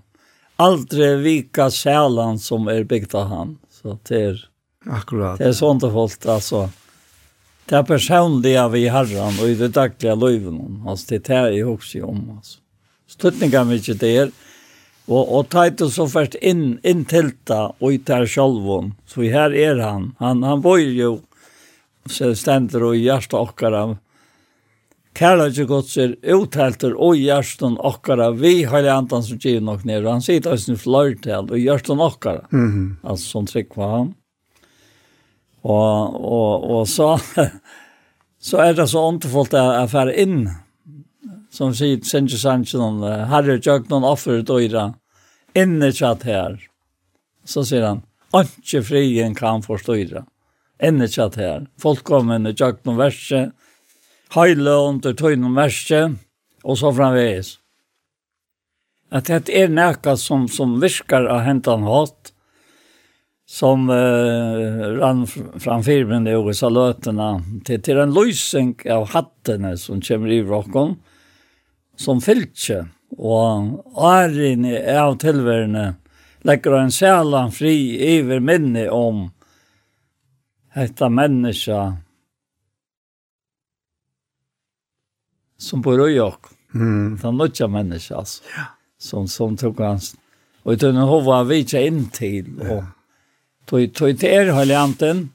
aldri 0.59 1.13
vika 1.23 1.69
sjælan 1.71 2.41
som 2.41 2.67
er 2.67 2.83
bygd 2.89 3.15
av 3.15 3.29
han. 3.31 3.53
Så 3.71 3.95
det 4.09 4.19
er, 4.19 4.41
Akkurat. 4.91 5.39
det 5.39 5.53
er 5.53 5.55
sånt 5.55 5.87
og 5.87 5.95
folk, 5.95 6.27
altså. 6.27 6.65
Det 7.63 7.79
er 7.79 7.87
personlige 7.87 8.65
vi 8.73 8.83
herran 8.91 9.39
og 9.39 9.53
i 9.53 9.55
det 9.55 9.71
daglige 9.77 10.17
løyven, 10.19 10.81
altså 10.83 11.13
det 11.13 11.21
er 11.21 11.27
det 11.47 11.57
jeg 11.61 11.67
også 11.71 12.03
om, 12.03 12.23
altså. 12.35 12.59
Støtninga 13.07 13.63
mykje 13.69 13.95
det 14.01 14.17
og, 15.07 15.21
og 15.21 15.47
teit 15.51 15.81
og 15.83 15.91
så 15.93 16.07
først 16.11 16.35
inn, 16.41 16.79
inn 16.83 17.03
tilta 17.07 17.69
og 17.79 17.93
i 17.93 17.99
der 18.03 18.25
sjolvån, 18.27 18.93
så 19.07 19.23
her 19.27 19.55
er 19.55 19.79
han, 19.83 20.11
han, 20.19 20.43
han 20.43 20.63
bor 20.63 20.79
jo, 20.79 21.21
så 22.05 22.35
stender 22.35 22.83
og 22.83 22.95
hjärsta 22.97 23.37
okkara. 23.37 23.97
Kärlek 25.13 25.67
Guds 25.67 25.97
är 25.97 26.15
uthelter 26.21 26.93
och 26.93 27.15
hjärtan 27.15 27.77
okkara. 27.79 28.31
Vi 28.31 28.63
har 28.63 28.83
antan 28.83 29.23
som 29.23 29.37
giv 29.37 29.61
nok 29.61 29.83
ner. 29.83 30.03
Han 30.03 30.21
sitter 30.21 30.51
hos 30.51 30.69
en 30.69 30.77
og 31.35 31.51
och 31.51 31.59
hjärtan 31.59 32.01
okkara. 32.01 32.45
Mm 32.51 32.97
-hmm. 33.03 33.15
Som 33.15 33.45
trykk 33.45 33.75
var 33.75 33.97
han. 33.97 34.13
Og, 35.61 36.15
og, 36.25 36.71
og 36.71 36.87
så, 36.87 37.19
så 38.39 38.57
er 38.57 38.73
det 38.73 38.87
så 38.87 38.99
ontefullt 38.99 39.53
att 39.53 39.91
färra 39.91 40.13
inn. 40.13 40.49
Som 41.51 41.73
sier 41.73 42.01
Sinti 42.01 42.37
Sanchon, 42.37 43.03
herre 43.03 43.59
tjökt 43.59 43.89
någon 43.89 44.03
offer 44.03 44.41
døyra. 44.41 44.93
Inne 45.55 45.91
tjatt 45.91 46.23
her. 46.23 46.57
Så 47.45 47.63
sier 47.63 47.85
han, 47.85 48.01
Anke 48.33 48.81
frien 48.81 49.35
kan 49.35 49.61
forstøyra 49.61 50.23
enn 50.83 51.07
tjatt 51.07 51.39
her. 51.39 51.67
Folk 51.79 52.03
kom 52.07 52.31
inn 52.35 52.49
i 52.49 52.53
tjøkken 52.53 52.91
noen 52.91 53.01
verset, 53.01 53.53
heile 54.35 54.77
under 54.89 55.15
tøy 55.15 55.35
noen 55.37 55.57
verset, 55.57 56.19
og 56.63 56.79
så 56.79 56.91
framveis. 56.95 57.57
At 59.13 59.29
det 59.29 59.53
er 59.53 59.69
noe 59.69 60.17
som, 60.17 60.47
som 60.49 60.79
virkar 60.81 61.27
av 61.29 61.43
hentan 61.45 61.85
hatt, 61.85 62.33
som 63.53 63.89
uh, 63.89 64.97
rann 64.97 65.27
framfyr 65.27 66.07
med 66.09 66.25
det 66.25 66.31
i 66.33 66.39
USA 66.41 66.69
löterna 66.73 67.43
till, 67.65 67.81
til 67.85 67.99
en 68.01 68.13
lösning 68.15 68.71
av 68.89 69.11
hattene 69.13 69.75
som 69.77 70.01
kommer 70.01 70.31
i 70.31 70.41
rocken 70.41 70.95
som 71.99 72.21
fylkje 72.23 72.85
og 73.19 73.83
æren 73.99 74.65
av 74.95 75.19
tilværende 75.21 75.85
legger 76.47 76.79
en 76.79 76.91
sælan 76.91 77.53
fri 77.53 77.75
iver 78.15 78.41
minne 78.41 78.87
om 78.89 79.27
Hetta 80.75 81.09
människa 81.09 81.97
som 85.57 85.81
bor 85.81 86.09
i 86.09 86.13
Jok. 86.13 86.45
Mm. 86.73 87.15
Det 87.15 87.21
Den 87.21 87.37
nötja 87.37 87.67
människa 87.67 88.15
altså. 88.15 88.43
Ja. 88.57 88.63
Som, 88.97 89.27
som 89.27 89.57
tok 89.57 89.79
hans. 89.79 90.15
Og 90.63 90.73
utan 90.73 90.97
att 90.97 91.09
hova 91.09 91.43
vi 91.43 91.55
ikke 91.55 91.87
inn 91.87 92.09
til. 92.09 92.45
ja. 92.59 92.85
tog, 93.65 93.93
tog 93.93 94.19
til 94.19 94.29
er 94.29 94.53
helianten. 94.53 95.29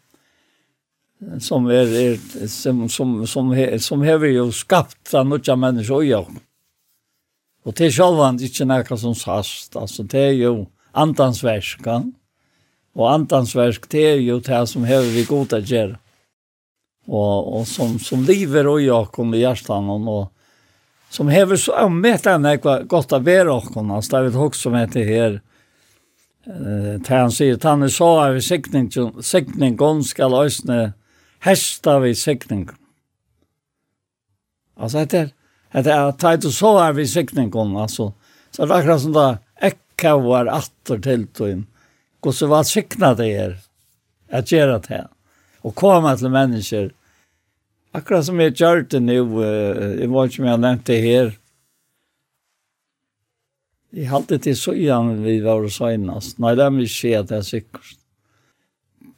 Som 1.40 1.66
er, 1.66 1.86
er, 1.86 2.46
som, 2.48 2.88
som, 2.88 3.26
som, 3.26 3.52
he, 3.52 3.78
som 3.78 4.02
hever 4.02 4.28
jo 4.28 4.50
skapt 4.52 5.12
den 5.12 5.28
nötja 5.28 5.56
människa 5.56 6.02
i 6.02 6.10
Jok. 6.10 6.28
Og 7.64 7.74
det 7.74 7.86
är 7.86 7.90
själva 7.90 8.28
inte 8.28 8.64
något 8.64 9.00
som 9.00 9.14
sast. 9.14 9.76
altså 9.76 10.02
det 10.02 10.20
er 10.20 10.32
jo 10.32 10.66
andansvärska. 10.92 11.94
Mm 11.94 12.17
Och 12.98 13.12
antansverk 13.12 13.86
det 13.92 14.02
er 14.02 14.16
jo 14.18 14.40
det 14.42 14.64
som 14.66 14.84
hever 14.84 15.10
vi 15.14 15.24
god 15.24 15.52
att 15.52 15.70
göra. 15.70 15.98
Och, 17.06 17.60
och 17.60 17.66
som, 17.66 17.98
som 17.98 18.24
lever 18.24 18.66
och 18.66 18.80
jag 18.80 19.34
i 19.34 19.38
hjärtan 19.38 19.88
och, 20.08 20.32
som 21.10 21.28
hever 21.28 21.56
så 21.56 21.72
ömmet 21.72 22.26
en 22.26 22.60
godt 22.60 22.88
gott 22.88 23.12
av 23.12 23.28
er 23.28 23.48
och 23.48 23.76
Altså, 23.76 24.16
Det 24.16 24.24
vet 24.24 24.34
også 24.34 24.60
som 24.60 24.74
heter 24.74 25.04
her, 25.04 25.40
eh, 26.46 27.02
till 27.02 27.16
han 27.16 27.30
sier, 27.30 27.58
han 27.62 27.82
er 27.82 27.88
så 27.88 28.08
av 28.20 28.40
siktningen 28.40 30.04
ska 30.04 30.28
lösna 30.28 30.92
hästa 31.38 31.98
vid 31.98 32.18
sikning. 32.18 32.68
Alltså 34.76 35.04
det 35.04 35.14
är 35.14 35.30
att 35.70 35.84
det 35.84 35.92
er 35.92 36.12
tajt 36.12 36.44
och 36.44 36.52
så 36.52 36.78
av 36.78 37.04
sikning, 37.04 37.52
Alltså 37.54 38.12
så 38.50 38.66
det 38.66 38.74
är 38.74 38.78
akkurat 38.78 39.00
som 39.00 39.12
det 39.12 39.38
ekka 39.60 40.16
var 40.16 40.46
atter 40.46 40.98
til 40.98 41.26
tøyen. 41.26 41.58
in. 41.58 41.66
Och 42.20 42.34
så 42.34 42.46
var 42.46 42.62
sikna 42.62 43.14
det 43.14 43.28
er 43.28 43.58
at 44.28 44.52
gjøre 44.52 44.78
det 44.78 44.88
här. 44.88 45.08
Och 45.60 45.74
komma 45.74 46.16
till 46.16 46.28
människor. 46.28 46.92
Akkurat 47.92 48.26
som 48.26 48.40
jeg 48.40 48.54
gjør 48.54 48.82
det 48.90 49.00
nå, 49.00 49.22
uh, 49.40 50.00
jag 50.00 50.08
var 50.08 50.26
ikke 50.28 50.42
med 50.42 50.54
å 50.54 50.60
nevne 50.60 50.82
det 50.84 50.98
här. 51.00 51.38
Jag 53.90 54.10
har 54.10 54.16
alltid 54.16 54.58
så 54.58 54.74
igen 54.74 55.22
vi 55.22 55.40
var 55.40 55.64
og 55.64 55.72
søgnast. 55.72 56.38
Nei, 56.38 56.54
det 56.54 56.70
vill 56.70 56.88
se 56.88 57.14
att 57.14 57.28
det 57.28 57.36
är 57.36 57.42
sikkert. 57.42 57.96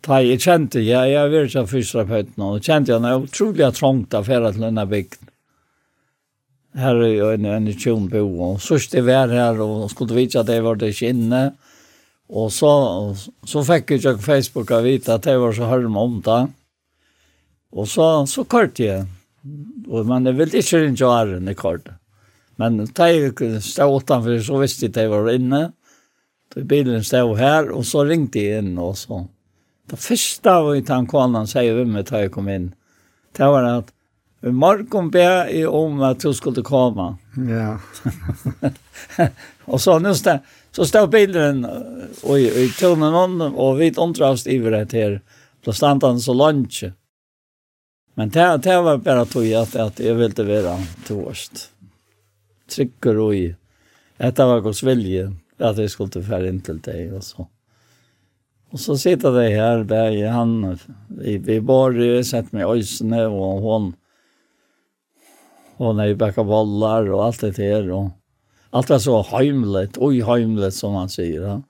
Ta, 0.01 0.23
jeg 0.23 0.41
kjente, 0.41 0.81
jag, 0.81 1.11
jeg 1.11 1.31
var 1.31 1.43
inte 1.45 1.67
fysioterapeut 1.67 1.71
fysioterapeuten, 1.71 2.45
og 2.45 2.63
kjente 2.65 2.93
jeg, 2.93 3.03
det 3.03 3.09
er 3.11 3.25
utrolig 3.27 3.67
trångt 3.77 4.15
av 4.15 4.25
till 4.25 4.47
til 4.53 4.63
denne 4.63 4.87
bygden 4.89 5.29
Her 6.81 7.03
er 7.03 7.13
jo 7.13 7.27
en 7.35 7.45
en 7.45 7.67
tjonbo, 7.73 8.23
og 8.41 8.53
och 8.53 8.63
så 8.63 8.79
det 8.93 9.03
var 9.03 9.29
her, 9.29 9.61
og 9.61 9.91
skulle 9.91 10.15
vite 10.15 10.41
at 10.41 10.49
jeg 10.49 10.63
var 10.63 10.75
det 10.75 11.03
inne 11.03 11.53
Og 12.31 12.53
så, 12.55 12.71
så 13.49 13.63
fikk 13.67 13.97
jeg 13.97 14.19
på 14.21 14.23
Facebook 14.23 14.71
å 14.71 14.83
vite 14.85 15.17
at 15.17 15.27
jeg 15.27 15.41
var 15.43 15.55
så 15.57 15.67
hørm 15.71 15.97
om 15.99 16.21
det. 16.23 16.43
Og 17.75 17.89
så, 17.91 18.07
så 18.31 18.45
kort 18.51 18.79
jeg. 18.79 19.07
Og, 19.89 20.05
men 20.07 20.29
jeg 20.29 20.39
ville 20.39 20.63
ikke 20.63 20.85
ringe 20.85 21.07
å 21.07 21.15
æren 21.17 21.51
i 21.51 21.57
kort. 21.59 21.91
Men 22.61 22.79
da 22.95 23.09
jeg 23.11 23.35
stod 23.65 24.03
utenfor, 24.03 24.39
så 24.45 24.59
visste 24.61 24.87
jeg 24.87 24.95
at 24.95 25.03
jeg 25.03 25.13
var 25.13 25.31
inne. 25.33 25.63
Da 26.55 26.65
bilen 26.67 27.07
stod 27.07 27.39
her, 27.39 27.71
og 27.75 27.87
så 27.89 28.05
ringte 28.07 28.43
jeg 28.43 28.63
inn. 28.63 28.75
Og 28.79 28.95
så. 29.01 29.25
Det 29.91 29.99
første 29.99 30.53
av 30.55 30.71
den 30.75 31.09
kvanen 31.11 31.51
sier 31.51 31.79
vi 31.79 31.87
med 31.89 32.11
da 32.11 32.23
jeg 32.23 32.35
kom 32.35 32.51
inn. 32.53 32.71
Det 33.35 33.49
var 33.51 33.67
at 33.67 33.91
i 34.47 34.53
morgen 34.57 35.11
ber 35.13 35.51
jeg 35.51 35.67
om 35.69 35.99
at 36.07 36.23
du 36.23 36.31
skulle 36.37 36.63
komme. 36.65 37.11
Ja. 37.49 37.75
og 39.71 39.83
så 39.83 39.99
nå 40.01 40.15
stod 40.17 40.39
jeg 40.39 40.60
Så 40.73 40.87
stod 40.87 41.11
bilen 41.11 41.67
och 42.23 42.39
i 42.39 42.69
tunnen 42.79 43.13
honom 43.13 43.57
och 43.57 43.81
vi 43.81 43.93
ontrast 43.97 44.47
i 44.47 44.59
det 44.59 44.93
här 44.93 45.21
på 45.65 45.73
standarden 45.73 46.21
så 46.21 46.35
lunch. 46.35 46.85
Men 48.15 48.29
det, 48.29 48.57
det 48.57 48.81
var 48.81 48.97
bare 48.97 49.27
tog 49.27 49.53
att, 49.53 49.77
at 49.77 50.01
jeg 50.01 50.15
ville 50.15 50.63
vara 50.63 50.79
tvåst. 51.07 51.71
Trycker 52.69 53.19
och 53.19 53.35
i. 53.35 53.55
Detta 54.17 54.47
var 54.47 54.61
Guds 54.61 54.83
vilje 54.83 55.33
att 55.59 55.79
jag 55.79 55.91
skulle 55.91 56.23
färra 56.23 56.49
in 56.49 56.61
till 56.61 56.81
dig 56.81 57.13
och 57.13 57.25
så. 57.25 57.49
Och 58.71 58.81
så 58.81 58.99
sitter 58.99 59.33
det 59.33 59.51
här 59.51 59.85
där 59.85 60.29
han 60.29 60.79
vi, 61.09 61.39
vi 61.39 61.61
bara 61.61 62.25
sett 62.25 62.53
med 62.53 62.67
ösne 62.67 63.27
och 63.27 63.61
hon 63.61 63.95
hon 65.77 65.99
är 65.99 66.07
ju 66.07 66.15
backa 66.15 66.45
bollar 66.45 67.11
och 67.11 67.25
allt 67.25 67.41
det 67.41 67.51
där 67.51 67.91
och 67.91 68.11
Allt 68.71 68.91
är 68.91 68.99
så 68.99 69.23
hemligt 69.23 69.99
oj 69.99 70.23
hemligt 70.23 70.75
som 70.75 70.93
man 70.93 71.09
säger. 71.09 71.43
Ja. 71.43 71.63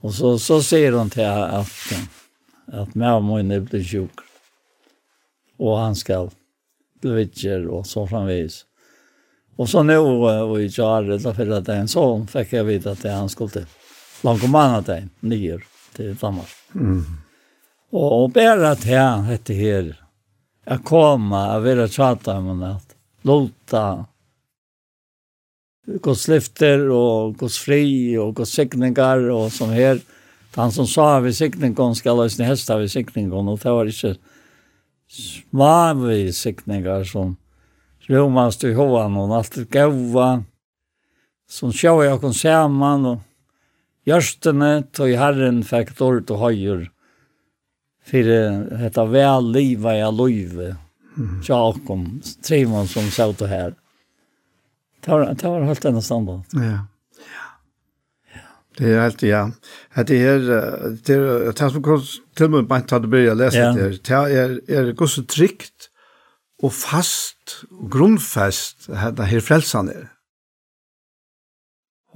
Och 0.00 0.14
så, 0.14 0.38
så 0.38 0.62
säger 0.62 0.92
hon 0.92 1.10
till 1.10 1.26
att, 1.26 1.68
att 2.66 2.94
mamma 2.94 3.40
är 3.40 3.60
blir 3.60 3.84
sjuk. 3.84 4.10
Och 5.58 5.78
han 5.78 5.96
ska 5.96 6.30
till 7.00 7.12
vitcher 7.12 7.66
och 7.66 7.86
så 7.86 8.06
framvis. 8.06 8.64
Och 9.56 9.68
så 9.68 9.82
nu 9.82 9.96
och 9.96 10.60
i 10.60 10.68
Jarret 10.68 11.22
där 11.22 11.32
för 11.32 11.50
att 11.50 11.68
en 11.68 11.88
son 11.88 12.26
fick 12.26 12.52
jag 12.52 12.64
veta 12.64 12.90
att 12.90 13.04
han 13.04 13.28
skulle 13.28 13.50
till 13.50 13.66
Lankomannatein, 14.20 15.10
nyer 15.20 15.64
till 15.96 16.16
Danmark. 16.16 16.48
Mm. 16.74 17.04
Och, 17.90 18.22
och 18.22 18.30
bara 18.30 18.70
att 18.70 18.84
han 18.84 19.24
heter 19.24 19.54
här 19.54 19.96
att 20.64 20.84
komma, 20.84 21.46
att 21.46 21.62
vara 21.62 21.88
tjata 21.88 22.36
om 22.36 22.62
att 22.62 22.96
låta 23.22 24.06
Guds 25.86 26.28
lyfter 26.30 26.84
og 26.94 27.36
Guds 27.40 27.58
fri 27.58 28.14
og 28.20 28.36
Guds 28.38 28.54
sikningar 28.54 29.24
og 29.34 29.50
som 29.54 29.72
her. 29.74 29.98
Han 30.54 30.70
som 30.70 30.86
sa 30.86 31.16
vi 31.24 31.32
sikningon 31.34 31.96
skal 31.98 32.20
ha 32.20 32.28
sin 32.28 32.46
hesta 32.46 32.76
vi 32.78 32.90
sikningon 32.92 33.48
og 33.48 33.58
det 33.62 33.72
var 33.72 33.90
ikke 33.90 34.14
små 35.08 35.74
vi 36.04 36.18
sikningar 36.32 37.04
som 37.08 37.36
romast 38.10 38.64
i 38.64 38.74
hovan 38.76 39.16
og 39.16 39.32
alt 39.38 39.58
er 39.58 39.68
gaua 39.72 40.30
som 41.48 41.72
sjå 41.72 42.02
jeg 42.04 42.20
kon 42.20 42.36
saman 42.36 43.06
og 43.10 44.08
gjørstene 44.08 44.72
tog 44.92 45.12
herren 45.16 45.62
fikk 45.66 45.94
dårlig 45.98 46.26
til 46.28 46.40
høyer 46.42 46.82
for 48.08 48.30
dette 48.82 49.04
vel 49.12 49.52
livet 49.54 49.98
jeg 50.00 50.16
løyve. 50.18 50.70
Tja, 51.44 51.58
Trimon 52.42 52.88
som 52.90 53.06
sa 53.10 53.28
satt 53.30 53.44
her. 53.48 53.74
Det 55.04 55.10
har, 55.10 55.24
det 55.34 55.42
har 55.42 55.64
holdt 55.66 55.82
denne 55.82 56.02
standard. 56.02 56.42
Ja. 56.52 56.86
Det 58.78 58.92
är 58.92 59.00
helt, 59.00 59.22
ja. 59.22 59.50
Att 59.92 60.06
det 60.06 60.26
är 60.26 60.38
det 61.06 61.14
er, 61.14 61.52
det 61.52 61.72
som 61.72 61.82
kom 61.82 62.02
til 62.36 62.48
meg 62.50 62.68
bare 62.68 62.86
til 62.88 62.96
å 62.96 63.10
Det 63.10 63.30
å 63.30 63.34
lese 63.34 63.58
ja. 63.58 63.72
det, 63.72 64.04
det 64.08 64.76
är 64.76 64.84
det 64.84 64.96
går 64.96 65.06
så 65.06 65.22
tryggt 65.22 65.90
och 66.62 66.72
fast 66.72 67.64
och 67.70 67.90
grundfast 67.90 68.86
denne 68.86 69.24
her 69.24 69.40
frälsan 69.40 69.88
är. 69.88 70.08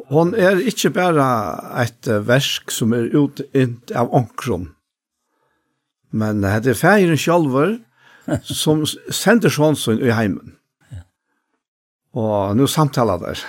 Hon 0.09 0.35
är 0.35 0.61
inte 0.61 0.91
bara 0.91 1.83
ett 1.83 2.07
versk 2.07 2.71
som 2.71 2.93
er 2.93 3.11
utint 3.17 3.91
av 3.91 4.15
onkron, 4.15 4.75
men 6.11 6.41
det 6.41 6.71
är 6.71 6.75
färgen 6.75 7.17
själver 7.17 7.79
som 8.43 8.87
sender 9.11 9.49
sånn 9.49 10.01
i 10.01 10.11
heimen. 10.11 10.57
Og 12.17 12.57
nå 12.57 12.67
samtaler 12.67 13.21
der. 13.21 13.41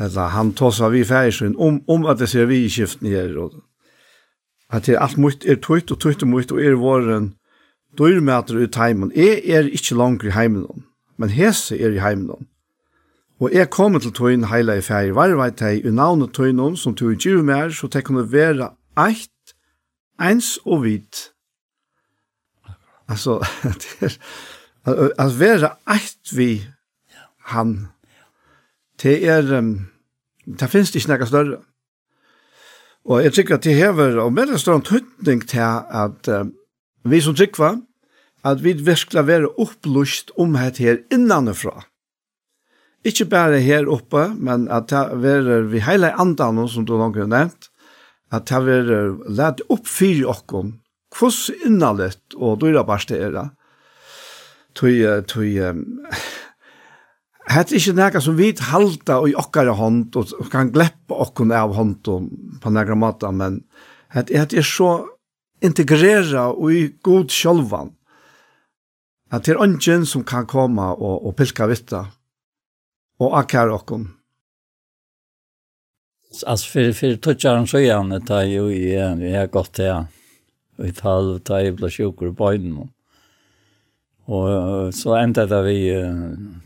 Eller 0.00 0.30
han 0.32 0.54
tåsa 0.56 0.88
vi 0.88 1.04
færsyn 1.04 1.56
om, 1.58 1.82
om 1.88 2.06
at 2.06 2.18
det 2.18 2.28
ser 2.30 2.46
vi 2.48 2.62
i 2.64 2.70
skiften 2.72 3.08
her. 3.10 3.34
Og 3.38 3.52
at 4.70 4.86
det 4.86 4.94
er 4.94 5.02
alt 5.04 5.18
mot 5.18 5.44
er 5.44 5.58
tøyt 5.60 5.92
og 5.92 6.00
tøyt 6.00 6.22
og 6.22 6.28
mot 6.28 6.52
og 6.52 6.62
er 6.62 6.76
våren 6.78 7.32
dyrmæter 7.98 8.62
i 8.62 8.68
teimen. 8.72 9.12
Jeg 9.16 9.42
er 9.48 9.68
ikke 9.68 9.96
langt 9.96 10.24
i 10.24 10.30
heimen, 10.30 10.84
men 11.16 11.30
hese 11.30 11.78
er 11.80 11.96
i 11.96 12.02
heimen. 12.04 12.48
Og 13.40 13.52
jeg 13.52 13.70
kommer 13.70 13.98
til 13.98 14.12
tøyen 14.12 14.48
heila 14.50 14.78
i 14.78 14.82
færi 14.82 15.14
varvei 15.14 15.50
teg 15.54 15.86
i 15.86 15.90
navnet 15.94 16.34
tøyen 16.34 16.60
om 16.60 16.76
som 16.76 16.94
tøy 16.94 17.14
giv 17.16 17.44
mer, 17.44 17.70
så 17.70 17.86
det 17.86 18.04
kunne 18.04 18.26
være 18.32 18.70
eit, 18.98 19.54
eins 20.20 20.58
og 20.66 20.82
hvit. 20.82 21.30
Altså, 23.08 23.38
det 23.62 24.02
er, 24.86 25.08
at 25.18 25.38
være 25.40 25.70
eit 25.86 26.34
vi 26.36 26.66
han. 27.54 27.88
Det 29.02 29.18
er, 29.28 29.48
um, 29.58 29.88
det 30.46 30.70
finnes 30.70 30.94
ikke 30.94 31.12
noe 31.14 31.28
større. 31.28 31.58
Og 33.08 33.22
jeg 33.24 33.36
tykker 33.36 33.56
at 33.56 33.64
det 33.64 33.76
hever, 33.78 34.18
og 34.20 34.32
med 34.36 34.52
en 34.52 34.60
større 34.60 34.84
tøytning 34.84 35.44
til 35.48 35.64
at 35.64 36.28
um, 36.28 36.52
vi 37.08 37.20
som 37.24 37.36
tykker, 37.38 37.78
at 38.44 38.64
vi 38.64 38.72
virkelig 38.72 39.26
være 39.26 39.52
opplyst 39.58 40.30
om 40.38 40.52
det 40.56 40.78
her 40.78 41.00
innanifra. 41.12 41.84
Ikke 43.04 43.24
bare 43.30 43.60
her 43.62 43.88
oppe, 43.88 44.28
men 44.34 44.68
at 44.70 44.90
det 44.90 45.22
være 45.22 45.62
vi 45.70 45.80
hele 45.80 46.12
andan, 46.20 46.68
som 46.68 46.86
du 46.86 46.96
langt 46.98 47.16
har 47.16 47.30
nevnt, 47.30 47.70
at 48.32 48.48
det 48.50 48.64
være 48.66 49.00
lett 49.28 49.62
opp 49.70 49.86
for 49.88 50.26
oss, 50.28 50.42
hvordan 51.16 51.66
innanlett 51.66 52.36
og 52.36 52.60
dyrabarste 52.60 53.16
er 53.16 53.32
det. 53.32 53.46
Tøy, 54.76 55.22
tøy, 55.26 55.54
Hetta 57.48 57.74
er 57.74 57.80
ikki 57.80 57.94
nakar 57.96 58.20
sum 58.20 58.36
vit 58.36 58.60
halda 58.68 59.22
í 59.24 59.32
okkara 59.40 59.72
hand 59.78 60.16
og 60.20 60.50
kan 60.52 60.72
gleppa 60.72 61.16
okkum 61.24 61.52
av 61.56 61.72
handum 61.78 62.28
på 62.60 62.72
nakra 62.74 62.96
mata, 62.98 63.30
men 63.32 63.62
hetta 64.12 64.36
hetta 64.36 64.58
er 64.60 64.66
so 64.68 64.90
integrera 65.64 66.50
og 66.52 66.74
í 66.74 66.82
god 67.04 67.32
sjálvan. 67.32 67.94
At 69.32 69.44
det 69.44 69.54
er 69.54 69.62
ungen 69.64 70.06
som 70.08 70.24
kan 70.24 70.46
koma 70.48 70.92
og, 70.92 71.26
og 71.26 71.36
pilka 71.36 71.66
vitta 71.68 72.04
og 73.18 73.34
akkar 73.40 73.72
okkum. 73.72 74.14
Alltså 76.46 76.68
för 76.72 76.92
för 76.92 77.16
touchar 77.16 77.66
så 77.66 77.78
igen 77.78 78.08
det 78.08 78.20
tar 78.20 78.42
ju 78.42 78.72
i 78.72 78.94
jag 78.94 79.40
har 79.40 79.46
gått 79.46 79.78
här. 79.78 80.06
Vi 80.76 80.92
tar 80.92 81.38
ta 81.38 81.62
ju 81.62 81.72
blå 81.72 81.90
sjukor 81.90 82.32
på. 82.32 82.52
Og 84.28 84.94
så 84.94 85.14
enda 85.16 85.46
det 85.48 85.62
vi 85.64 85.78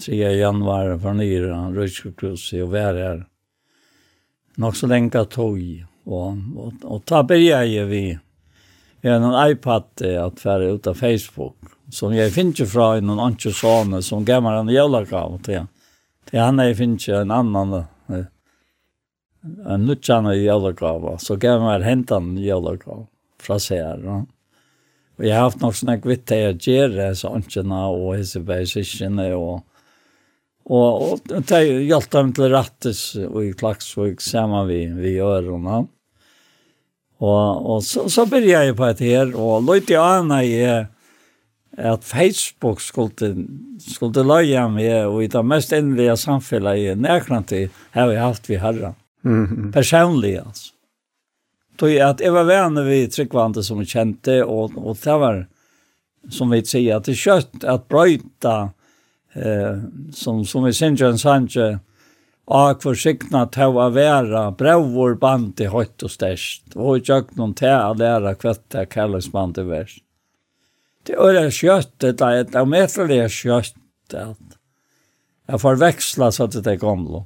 3. 0.02 0.16
januar 0.40 0.96
for 0.98 1.14
nyere 1.14 1.52
av 1.54 1.76
Rødskjøkkrus 1.78 2.48
i 2.56 2.62
å 2.64 2.70
være 2.72 3.04
her. 3.06 3.20
Nok 4.62 4.76
så 4.76 4.88
lenge 4.90 5.22
tog. 5.30 5.60
Og, 6.02 6.40
og, 6.58 6.72
og 6.82 7.04
da 7.06 7.22
begynte 7.22 7.62
jeg 7.70 7.86
vi 7.86 8.02
en 9.06 9.28
iPad 9.30 10.02
at 10.10 10.42
være 10.42 10.74
ut 10.74 10.90
av 10.90 10.98
Facebook. 10.98 11.56
Som 11.92 12.16
jeg 12.16 12.34
finner 12.34 12.66
fra 12.66 12.96
noen 13.00 13.22
andre 13.30 13.52
sånne 13.54 14.02
som 14.02 14.26
gav 14.26 14.42
meg 14.42 14.58
en 14.58 14.74
jævlakav 14.74 15.38
til. 15.46 15.70
Til 16.30 16.42
han 16.42 16.62
jeg 16.62 16.78
finner 16.78 17.22
en 17.22 17.34
annan 17.38 17.82
en 19.66 19.86
nutjane 19.86 20.34
jævlakav. 20.36 21.18
Så 21.18 21.36
gav 21.36 21.64
hentan 21.82 22.36
jævlakav 22.38 23.06
fra 23.42 23.58
seg 23.62 23.82
her. 23.82 24.06
Ja. 24.06 24.22
Og 25.22 25.28
jeg 25.28 25.36
har 25.36 25.44
haft 25.46 25.60
något 25.60 25.76
sådana 25.76 26.00
kvitt 26.00 26.30
här 26.30 26.48
att 26.48 26.66
göra 26.66 27.14
sådana 27.14 27.86
och 27.86 28.16
hissebärsischerna 28.16 29.36
og, 29.36 29.60
og, 30.64 31.12
og 31.12 31.20
det 31.26 31.50
har 31.50 31.62
hjälpt 31.62 32.10
dem 32.10 32.32
til 32.34 32.50
rattes 32.50 33.02
og 33.14 33.44
i 33.44 33.52
Klaxvik 33.54 34.20
sammen 34.20 34.66
vi, 34.66 34.80
vi 34.98 35.12
gjør 35.20 35.44
öronen. 35.44 35.86
Og, 37.22 37.70
og 37.70 37.84
så, 37.86 38.08
så 38.10 38.26
började 38.26 38.66
jeg 38.66 38.76
på 38.76 38.88
et 38.90 38.98
her, 38.98 39.30
og 39.38 39.62
løyte 39.62 39.94
jeg 39.94 40.02
gärna 40.02 40.42
i 40.42 40.58
at 41.78 42.04
Facebook 42.04 42.80
skulle, 42.80 43.46
skulle 43.78 44.26
løye 44.26 44.66
mig 44.74 45.06
og 45.06 45.22
i 45.22 45.30
det 45.30 45.44
mest 45.46 45.72
endelige 45.72 46.16
samfunnet 46.16 46.82
i 46.82 46.94
närkant 46.98 47.48
til 47.48 47.70
har 47.94 48.10
vi 48.10 48.18
haft 48.18 48.50
vi 48.50 48.58
herre. 48.58 48.94
Mm 49.22 49.46
-hmm. 49.46 49.72
Personligt 49.72 50.38
alltså. 50.38 50.72
Tog 51.82 51.98
att 51.98 52.20
jag 52.20 52.32
var 52.32 52.44
vän 52.44 52.86
vi 52.86 53.08
tryckvante 53.08 53.62
som 53.62 53.78
vi 53.78 53.86
kände 53.86 54.44
och, 54.44 54.88
och 54.88 54.96
det 55.04 55.18
var 55.18 55.46
som 56.30 56.50
vi 56.50 56.64
säger 56.64 56.96
att 56.96 57.04
det 57.04 57.14
kött 57.14 57.64
att 57.64 57.88
bryta 57.88 58.70
eh, 59.32 59.78
som, 60.12 60.44
som 60.44 60.64
vi 60.64 60.72
syns 60.72 61.00
en 61.00 61.18
sanche 61.18 61.78
och 62.44 62.82
försikna 62.82 63.46
ta 63.46 63.66
att 63.66 63.74
vara 63.74 63.88
bravor 64.50 65.14
band 65.14 65.60
i 65.60 65.66
högt 65.66 66.02
och 66.02 66.10
störst 66.10 66.62
och 66.74 66.98
jag 67.04 67.36
någon 67.36 67.54
ta 67.54 67.70
att 67.70 67.98
lära 67.98 68.34
kvätta 68.34 68.86
kallas 68.86 69.32
band 69.32 69.58
i 69.58 69.62
värst. 69.62 70.04
Det 71.02 71.12
är 71.12 71.32
det 71.32 71.50
kött 71.50 71.98
det 71.98 72.20
är 72.20 72.40
ett 72.40 72.54
omätliga 72.54 73.28
kött 73.28 73.74
att 74.14 74.38
jag 75.46 75.60
får 75.60 75.74
växla 75.74 76.32
så 76.32 76.44
att 76.44 76.64
det 76.64 76.70
är 76.70 76.76
gamla. 76.76 77.24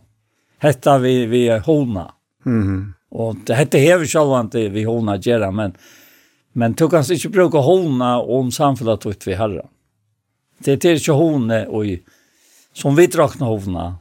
Hetta 0.59 0.99
vi, 0.99 1.27
vi 1.27 1.49
är 1.49 1.61
hona. 1.61 2.15
Mm 2.47 2.96
Och 3.17 3.37
det 3.47 3.55
hette 3.55 3.79
hever 3.81 4.05
självan 4.05 4.51
til 4.53 4.69
vi 4.75 4.83
hona 4.85 5.17
gärna, 5.17 5.51
men, 5.51 5.73
men 6.53 6.75
tog 6.75 6.91
kan 6.91 7.05
inte 7.13 7.29
bruka 7.29 7.59
hona 7.65 8.19
om 8.21 8.51
samfunnet 8.53 9.01
tog 9.01 9.15
vi 9.25 9.35
herra. 9.35 9.63
Det 10.59 10.85
är 10.85 10.95
ikke 10.95 11.13
hona 11.13 11.67
och 11.67 11.85
som 12.73 12.97
vi 12.97 13.07
drakna 13.07 13.47
hona. 13.47 13.97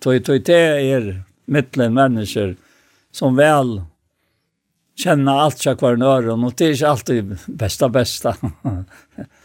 Tog, 0.00 0.24
tog 0.24 0.44
det 0.44 0.92
är 0.92 1.22
mittlen 1.46 1.94
mennesker 1.94 2.56
som 3.12 3.36
väl 3.36 3.82
kjenner 4.94 5.42
allt 5.42 5.58
seg 5.58 5.82
hver 5.82 5.98
nøren, 5.98 6.44
og 6.44 6.54
det 6.54 6.68
er 6.68 6.76
inte 6.76 6.90
alltid 6.90 7.34
bästa 7.46 7.88
bästa 7.88 8.36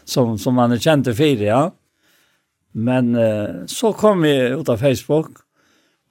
som, 0.04 0.38
som 0.42 0.54
man 0.54 0.72
er 0.72 0.78
kjent 0.78 1.04
til 1.10 1.14
för, 1.14 1.42
ja. 1.42 1.72
Men 2.72 3.16
eh, 3.16 3.66
så 3.66 3.92
kom 3.92 4.22
vi 4.22 4.38
ut 4.46 4.68
av 4.68 4.76
Facebook 4.76 5.42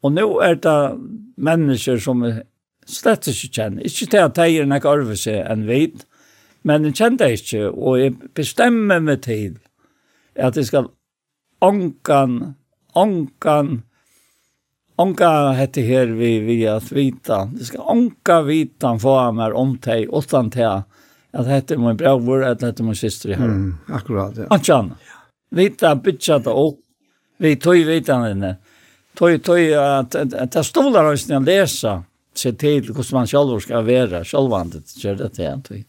och 0.01 0.11
nu 0.11 0.21
är 0.43 0.55
det 0.55 0.97
människor 1.38 1.97
som 1.97 2.41
slett 2.88 3.27
ikke 3.30 3.51
kjenne. 3.59 3.84
Ikke 3.85 4.07
til 4.11 4.23
at 4.23 4.39
jeg 4.41 4.61
er 4.61 4.69
nek 4.69 4.85
arve 4.88 5.18
seg 5.19 5.41
enn 5.43 5.65
vid, 5.68 6.05
men 6.68 6.88
jeg 6.88 6.97
kjente 6.99 7.26
det 7.27 7.41
ikke, 7.41 7.68
og 7.72 7.99
jeg 8.01 8.15
bestemmer 8.35 9.03
meg 9.03 9.22
til 9.26 9.57
at 10.38 10.57
jeg 10.57 10.69
skal 10.69 10.89
ånkan, 11.64 12.55
ånkan, 12.93 13.81
ånka 14.97 15.31
hette 15.57 15.81
her 15.88 16.11
vi, 16.18 16.38
vi 16.45 16.57
at 16.69 16.91
vita, 16.91 17.45
jeg 17.57 17.72
skal 17.72 17.91
ånka 17.93 18.41
vita 18.47 18.93
få 19.01 19.15
av 19.22 19.38
meg 19.38 19.55
om 19.57 19.76
teg, 19.81 20.09
åttan 20.14 20.51
teg, 20.53 20.84
at 21.38 21.49
hette 21.49 21.77
min 21.80 21.97
bror, 21.97 22.43
at 22.45 22.65
hette 22.65 22.85
min 22.85 22.97
syster 22.97 23.34
i 23.34 23.38
her. 23.38 23.53
Mm, 23.53 23.93
akkurat, 23.93 24.38
ja. 24.38 24.49
Anjan, 24.53 24.93
vita 25.53 25.95
bitcha 25.95 26.39
det 26.43 26.53
opp, 26.53 26.81
vi 27.38 27.55
tog 27.61 27.84
vitanene, 27.85 28.55
tog, 29.18 29.38
tog 29.45 29.61
at, 29.77 30.15
at, 30.18 30.34
at 30.34 30.57
jeg 30.57 30.72
stoler 30.72 31.14
oss 31.14 31.27
når 31.30 31.51
jeg 31.53 31.69
se 32.38 32.53
til 32.53 32.91
hvordan 32.91 33.19
man 33.19 33.30
selv 33.30 33.55
skal 33.64 33.85
være, 33.88 34.23
selvvandet, 34.26 34.93
gjør 35.01 35.18
det 35.23 35.31
til 35.35 35.49
en 35.49 35.64
tid. 35.65 35.84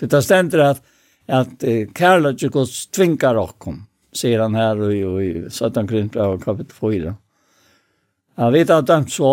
Det 0.00 0.12
er 0.12 0.24
stendt 0.24 0.54
at, 0.60 0.82
at 1.28 1.64
kærlighet 1.96 2.52
gods 2.52 2.86
tvingar 2.92 3.38
okkom, 3.40 3.82
sier 4.16 4.42
han 4.44 4.56
her 4.56 4.82
i, 4.90 5.00
i 5.00 5.30
17 5.48 6.10
av 6.20 6.38
kapitel 6.42 6.76
4. 6.76 7.14
Ja, 8.36 8.50
vi 8.52 8.64
tar 8.68 8.82
dømt 8.84 9.12
så, 9.12 9.30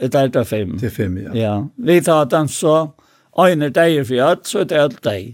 et 0.00 0.14
er 0.14 0.28
det 0.30 0.44
fem. 0.46 0.76
Til 0.78 0.90
fem, 0.90 1.16
ja. 1.18 1.32
ja. 1.34 1.54
Vi 1.76 2.00
tar 2.06 2.28
dømt 2.30 2.52
så, 2.54 2.76
øyne 3.38 3.72
deg 3.74 4.04
for 4.06 4.28
alt, 4.28 4.46
så 4.46 4.62
er 4.62 4.68
det 4.70 4.78
alt 4.78 5.00
deg. 5.06 5.32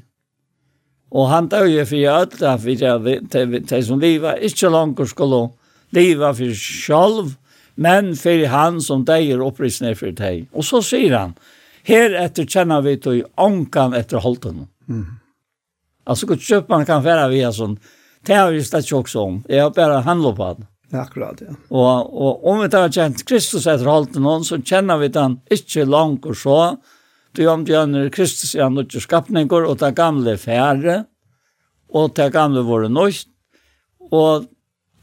Og 1.11 1.29
han 1.29 1.51
døg 1.51 1.75
for 1.91 2.09
alt, 2.09 2.39
da 2.41 2.55
vi, 2.57 2.77
til, 2.79 3.57
til, 3.67 3.85
som 3.85 4.01
livet, 4.01 4.41
ikke 4.47 4.71
langt 4.73 5.03
skulle 5.11 5.49
livet 5.93 6.37
for 6.39 6.57
selv, 6.57 7.35
men 7.81 8.17
för 8.17 8.47
han 8.47 8.81
som 8.81 9.05
dejer 9.05 9.47
upprisen 9.47 9.97
för 9.97 10.13
dig. 10.13 10.49
Och 10.53 10.65
så 10.65 10.83
säger 10.83 11.17
han, 11.17 11.35
här 11.83 12.15
efter 12.15 12.45
känner 12.47 12.81
vi 12.81 13.01
till 13.01 13.25
ankan 13.35 13.95
efter 13.95 14.17
holden. 14.17 14.67
Mm. 14.89 15.07
Alltså 16.05 16.27
gott 16.27 16.41
köp 16.41 16.69
man 16.69 16.87
kan 16.87 17.03
färra 17.03 17.29
via 17.29 17.53
sån, 17.53 17.79
det 18.27 18.35
har 18.35 18.53
vi 18.53 18.65
stått 18.65 18.93
också 18.93 19.21
om. 19.21 19.45
jeg 19.49 19.63
har 19.63 19.71
bara 19.71 20.01
handlet 20.01 20.37
på 20.37 20.55
det. 20.59 20.67
Ja, 20.91 21.01
akkurat, 21.01 21.41
ja. 21.41 21.55
Og, 21.69 22.23
og 22.23 22.45
om 22.45 22.61
vi 22.61 22.69
tar 22.69 22.93
kjent 22.93 23.25
Kristus 23.25 23.67
etter 23.67 23.87
holden, 23.87 24.23
noen, 24.23 24.45
så 24.45 24.59
kjenner 24.59 24.99
vi 24.99 25.09
den 25.09 25.41
ikke 25.51 25.85
langt 25.85 26.27
og 26.27 26.37
så. 26.37 26.77
Du 27.33 27.47
om 27.47 27.65
du 27.65 27.73
gjør 27.73 28.11
Kristus 28.11 28.55
er 28.55 28.67
han 28.67 28.79
ikke 28.79 29.01
skapninger, 29.01 29.65
og 29.65 29.79
det 29.81 29.95
gamle 29.97 30.37
færre, 30.37 31.05
og 31.89 32.13
det 32.17 32.33
gamle 32.33 32.61
våre 32.61 32.93
nøyst, 32.93 33.29
og 34.13 34.51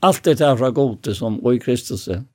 alt 0.01 0.25
det 0.25 0.41
er 0.41 0.57
fra 0.57 0.69
gode 0.69 1.15
som 1.15 1.39
og 1.45 1.55
i 1.55 1.63
Kristus 1.63 2.07
er 2.07 2.27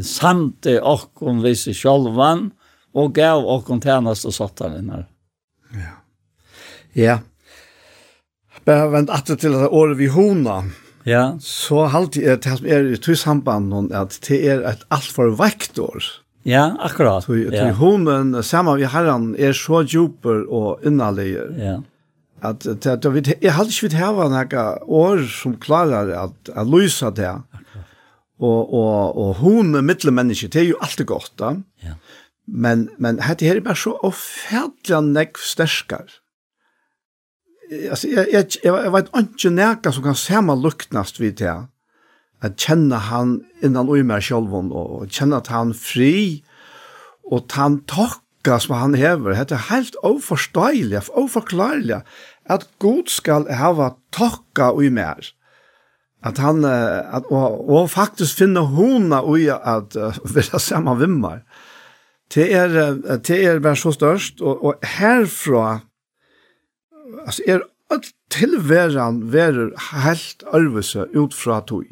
samte 0.00 0.78
okkon 0.80 1.42
visse 1.44 1.74
sjolvan 1.76 2.48
og 2.96 3.12
gav 3.16 3.44
okkon 3.44 3.82
tjernast 3.84 4.26
og 4.28 4.36
sottarinnar. 4.36 5.04
Ja. 5.76 5.92
Ja. 6.96 7.18
Bare 8.68 8.88
vent 8.92 9.12
atter 9.12 9.38
til 9.40 9.56
det 9.56 9.68
året 9.68 9.98
vi 10.00 10.08
hona. 10.12 10.62
Ja. 11.08 11.32
Så 11.42 11.88
halte 11.90 12.22
jeg 12.22 12.42
til 12.44 12.58
som 12.60 12.68
er 12.70 12.90
i 12.92 12.98
tysamband 13.00 13.94
at 13.96 14.18
det 14.28 14.42
er 14.46 14.66
et 14.70 14.84
alt 14.92 15.08
for 15.12 15.32
vektor. 15.38 15.98
Ja, 16.46 16.72
akkurat. 16.82 17.24
Så 17.24 17.38
ja. 17.38 17.70
honen 17.78 18.34
sammen 18.42 18.78
vi 18.78 18.90
herren 18.90 19.32
er 19.38 19.54
så 19.54 19.82
djuper 19.86 20.44
og 20.48 20.84
innaliger. 20.86 21.50
Ja. 21.58 21.78
At, 22.42 22.66
at, 22.66 22.86
at, 22.86 23.04
jeg 23.42 23.54
halte 23.54 23.70
ikke 23.70 23.86
vidt 23.86 23.98
hava 24.00 24.26
noen 24.30 24.86
år 24.90 25.20
som 25.30 25.54
klarer 25.62 26.10
at, 26.24 26.50
at 26.50 26.66
løse 26.66 27.10
det 27.14 27.30
og 28.42 28.74
og 28.74 29.18
og 29.22 29.34
hon 29.42 29.76
mittelmenneske 29.84 30.50
det 30.50 30.62
er 30.62 30.68
jo 30.72 30.80
alltid 30.82 31.06
godt 31.06 31.32
da. 31.38 31.54
Ja. 31.82 31.94
Men 32.46 32.88
men 32.98 33.20
hette 33.22 33.46
her 33.46 33.56
er 33.56 33.64
bare 33.64 33.78
så 33.78 33.94
ofærlig 34.02 35.02
nekk 35.12 35.38
sterskar. 35.38 36.08
Altså 37.70 38.08
jeg 38.08 38.26
jeg 38.32 38.46
jeg, 38.64 38.72
jeg 38.84 38.92
vet 38.92 39.12
ikke 39.18 39.50
nærka 39.50 39.92
som 39.92 40.02
kan 40.02 40.18
sama 40.18 40.54
luktnast 40.54 41.20
vid 41.20 41.38
det. 41.40 41.54
At 42.42 42.58
kjenne 42.58 42.98
han 42.98 43.40
innan 43.62 43.88
og 43.88 44.02
mer 44.04 44.18
meg 44.18 44.72
og, 44.72 45.06
kjenne 45.08 45.36
at 45.38 45.46
han 45.46 45.74
fri 45.74 46.42
og 47.30 47.44
at 47.44 47.52
han 47.52 47.80
tokka 47.86 48.58
som 48.58 48.74
han 48.74 48.94
hever. 48.94 49.44
Det 49.44 49.54
er 49.54 49.70
helt 49.70 49.94
overforståelig, 50.02 51.02
overforklarelig 51.14 52.02
at 52.50 52.66
Gud 52.82 53.06
skal 53.06 53.46
hava 53.46 53.94
tokka 54.10 54.72
og 54.74 54.82
mer. 54.90 55.14
meg 55.14 55.30
att 56.22 56.38
han 56.38 56.64
att 56.64 57.26
och, 57.26 57.82
och 57.82 57.90
faktiskt 57.90 58.38
finner 58.38 58.60
hona 58.60 59.22
och 59.22 59.38
att 59.62 59.96
uh, 59.96 60.14
vilja 60.34 60.58
samma 60.58 60.94
vimmar. 60.94 61.44
Det 62.34 62.52
är 62.52 62.68
det 63.16 63.42
er 63.42 63.58
vär 63.58 63.74
så 63.74 63.92
störst 63.92 64.40
och 64.40 64.64
och 64.64 64.84
härifrån 64.84 65.78
alltså 67.26 67.42
är 67.46 67.62
att 67.90 68.04
tillväran 68.30 69.30
verer 69.30 69.74
helt 69.78 70.42
örvelse 70.52 71.08
ut 71.12 71.34
fra 71.34 71.60
tog. 71.60 71.86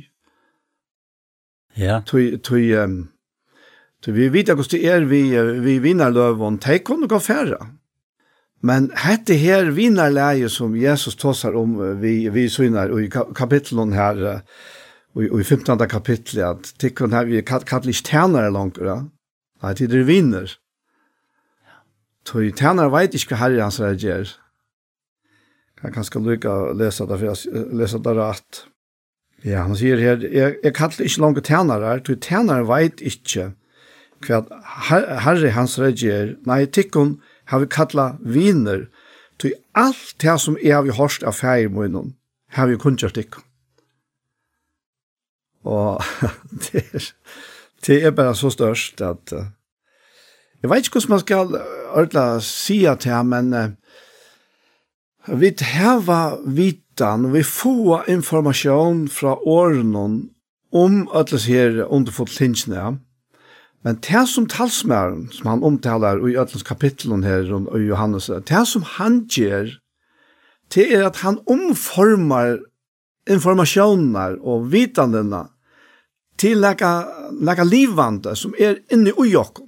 Ja. 1.74 2.02
Tog 2.06 2.42
tog 2.42 2.70
um, 2.70 3.08
tog 4.04 4.14
vi 4.14 4.28
vet 4.28 4.48
hur 4.48 4.66
det 4.70 4.86
är 4.86 5.00
vi 5.00 5.36
vi 5.60 5.78
vinner 5.78 6.10
löven. 6.10 6.56
Det 6.56 6.78
kunde 6.78 7.06
gå 7.06 7.20
färra. 7.20 7.66
Men 8.60 8.90
hette 8.92 9.38
her 9.40 9.70
vinnerleie 9.72 10.48
som 10.52 10.74
Jesus 10.76 11.16
tåsar 11.16 11.56
om 11.56 11.78
vi, 12.00 12.28
vi 12.28 12.48
synar 12.52 12.92
i 13.00 13.08
kapitlen 13.08 13.94
her, 13.96 14.20
og, 15.16 15.22
og 15.24 15.38
i 15.40 15.44
15. 15.44 15.88
kapitlet, 15.88 16.44
at 16.44 16.72
tikkun 16.78 17.16
her 17.16 17.24
vi 17.24 17.40
kallar 17.40 17.88
ikke 17.88 18.04
tænare 18.04 18.52
langt, 18.52 18.80
nei, 18.80 19.72
det 19.74 19.88
er 19.88 20.04
vinner. 20.04 20.58
Tøy 22.24 22.50
tænare 22.52 22.92
vet 22.92 23.16
ikke 23.16 23.32
hva 23.32 23.40
herre 23.40 23.62
hans 23.64 23.80
reagerer. 23.80 24.36
Jeg 25.80 25.94
kan 25.94 26.04
skal 26.04 26.26
lykke 26.28 26.52
å 26.52 26.74
lese 26.76 27.06
det, 27.08 27.16
for 27.16 27.30
jeg 27.30 27.64
leser 27.72 28.02
det 28.04 28.16
rett. 28.18 28.64
Ja, 29.40 29.64
han 29.64 29.76
sier 29.80 29.96
her, 29.96 30.20
jeg, 30.20 30.58
jeg 30.60 30.74
kallar 30.76 31.00
ikke 31.00 31.24
langt 31.24 31.44
tænare, 31.48 31.96
tøy 32.04 32.18
tænare 32.20 32.68
vet 32.68 33.00
ikke 33.00 33.54
hva 34.28 34.42
herre 35.24 35.54
hans 35.56 35.78
reagerer. 35.80 36.36
nei, 36.44 36.66
tikkun 36.66 37.16
har 37.50 37.58
vi 37.58 37.66
kalla 37.66 38.14
viner, 38.22 38.86
til 39.38 39.54
alt 39.74 40.14
det 40.22 40.36
som 40.40 40.58
jeg 40.62 40.76
har 40.76 40.98
hørt 40.98 41.24
av 41.26 41.34
feir 41.34 41.70
har 42.54 42.66
vi 42.66 42.76
kun 42.76 42.98
kjørt 42.98 43.16
ikke. 43.18 43.42
Og 45.64 46.02
det 46.64 46.84
er, 46.92 47.08
det 47.86 48.04
er 48.04 48.10
bare 48.10 48.34
så 48.36 48.50
størst 48.50 49.00
at 49.00 49.32
uh, 49.32 49.48
jeg 50.62 50.70
vet 50.70 50.86
ikke 50.86 51.00
hvordan 51.00 51.10
man 51.10 51.20
skal 51.20 51.54
ordentlig 51.90 52.42
si 52.42 52.78
til 53.00 53.12
ham, 53.12 53.26
men 53.26 53.54
uh, 53.54 53.70
vi 55.40 55.54
heva 55.60 56.36
vitan, 56.46 57.32
vi 57.32 57.42
får 57.42 58.08
informasjon 58.08 59.08
fra 59.08 59.36
årene 59.46 60.30
om 60.72 61.08
alle 61.12 61.26
disse 61.32 61.86
underfotlingsene, 61.86 62.76
ja 62.76 62.92
Men 63.84 63.96
det 64.04 64.26
som 64.28 64.46
talsmæren, 64.46 65.30
som 65.32 65.46
han 65.46 65.62
omtalar 65.64 66.20
i 66.28 66.36
Øtlens 66.36 66.62
kapitlen 66.62 67.24
her 67.24 67.48
og 67.54 67.80
i 67.80 67.86
Johannes, 67.88 68.26
det 68.26 68.66
som 68.68 68.82
han 68.82 69.24
gjør, 69.28 69.70
det 70.74 70.84
er 70.94 71.06
at 71.06 71.16
han 71.24 71.40
omformar 71.48 72.58
informasjoner 73.30 74.36
og 74.42 74.68
vitandene 74.72 75.46
til 76.38 76.60
leka, 76.60 76.92
leka 77.40 77.64
livvande 77.64 78.36
som 78.36 78.54
er 78.58 78.80
inne 78.92 79.12
i 79.12 79.32
jokken. 79.32 79.66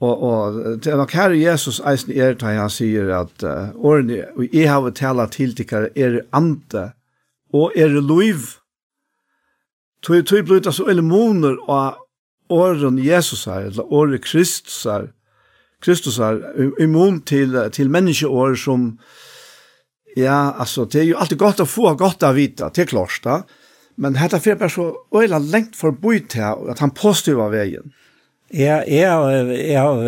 Og, 0.00 0.22
og 0.22 0.54
det 0.80 0.92
er 0.92 0.96
nok 0.96 1.12
her 1.12 1.34
Jesus 1.36 1.80
eisen 1.84 2.14
er 2.16 2.38
til 2.40 2.56
han 2.56 2.72
sier 2.72 3.10
at 3.18 3.44
uh, 3.44 3.74
årene, 3.76 4.22
og 4.32 4.46
jeg 4.48 4.70
har 4.70 4.94
tala 4.96 5.26
til 5.28 5.52
dere 5.58 5.90
er 5.92 6.22
ante 6.32 6.90
og 7.52 7.76
er 7.76 7.92
loiv. 8.00 8.56
Tøy 10.00 10.22
tøy 10.24 10.40
blut 10.40 10.66
altså 10.66 10.86
eller 10.88 11.04
moner 11.04 11.58
og 11.68 11.99
åren 12.50 12.98
Jesus 12.98 13.46
er, 13.46 13.70
eller 13.70 13.92
året 13.92 14.24
Kristus 14.24 14.84
er, 14.86 15.10
Kristus 15.80 16.18
er 16.18 16.40
immun 16.82 17.22
til, 17.26 17.56
til 17.72 17.90
menneskeår 17.90 18.58
som, 18.60 18.90
ja, 20.16 20.52
altså, 20.58 20.84
det 20.84 21.02
er 21.02 21.08
jo 21.12 21.20
alltid 21.20 21.40
godt 21.40 21.64
å 21.64 21.68
få 21.68 21.94
godt 22.00 22.26
av 22.26 22.36
vite, 22.36 22.68
det 22.74 22.84
er 22.84 22.92
klart 22.92 23.22
da, 23.24 23.40
men 24.00 24.16
dette 24.16 24.40
er 24.40 24.60
bare 24.60 24.72
så 24.72 24.90
øyla 25.16 25.40
lengt 25.40 25.76
forbi 25.76 26.20
til 26.32 26.70
at 26.72 26.80
han 26.80 26.94
påstyrer 26.96 27.52
veien. 27.52 27.94
Ja, 28.50 28.80
jeg 28.82 29.06
har 29.78 30.00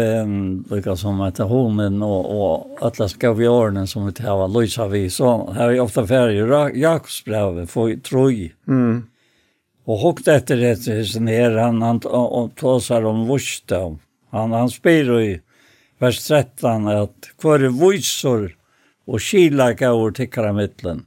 brukt 0.66 0.98
som 0.98 1.20
at 1.23 1.39
hornen 1.47 2.01
og, 2.02 2.24
og 2.27 2.82
alle 2.82 3.06
skal 3.12 3.36
vi 3.39 3.47
årene 3.47 3.85
som 3.86 4.09
vi 4.09 4.16
tar 4.19 4.35
av 4.35 4.51
lysa 4.51 4.89
vi, 4.90 5.05
så 5.14 5.36
har 5.55 5.70
jeg 5.70 5.85
ofte 5.85 6.02
ferdig 6.10 6.43
Jakobsbrevet 6.74 7.70
for 7.70 7.94
troi. 8.02 8.51
Mm 8.66 9.11
Og 9.86 9.98
hokt 9.98 10.28
etter 10.30 10.60
det 10.60 10.76
så 10.78 11.20
her, 11.26 11.56
han 11.59 11.82
han 11.82 12.00
och 12.06 12.54
tåsar 12.56 13.04
om 13.04 13.26
vursdom. 13.26 13.98
Han 14.30 14.52
han 14.52 14.70
spyr 14.70 15.20
i 15.20 15.40
vers 15.98 16.26
13 16.26 16.88
att 16.88 17.30
kvar 17.38 17.59
vujsor 17.59 18.56
og 19.06 19.20
kila 19.20 19.72
gaur 19.72 20.10
tikkara 20.10 20.52
mittlen. 20.52 21.06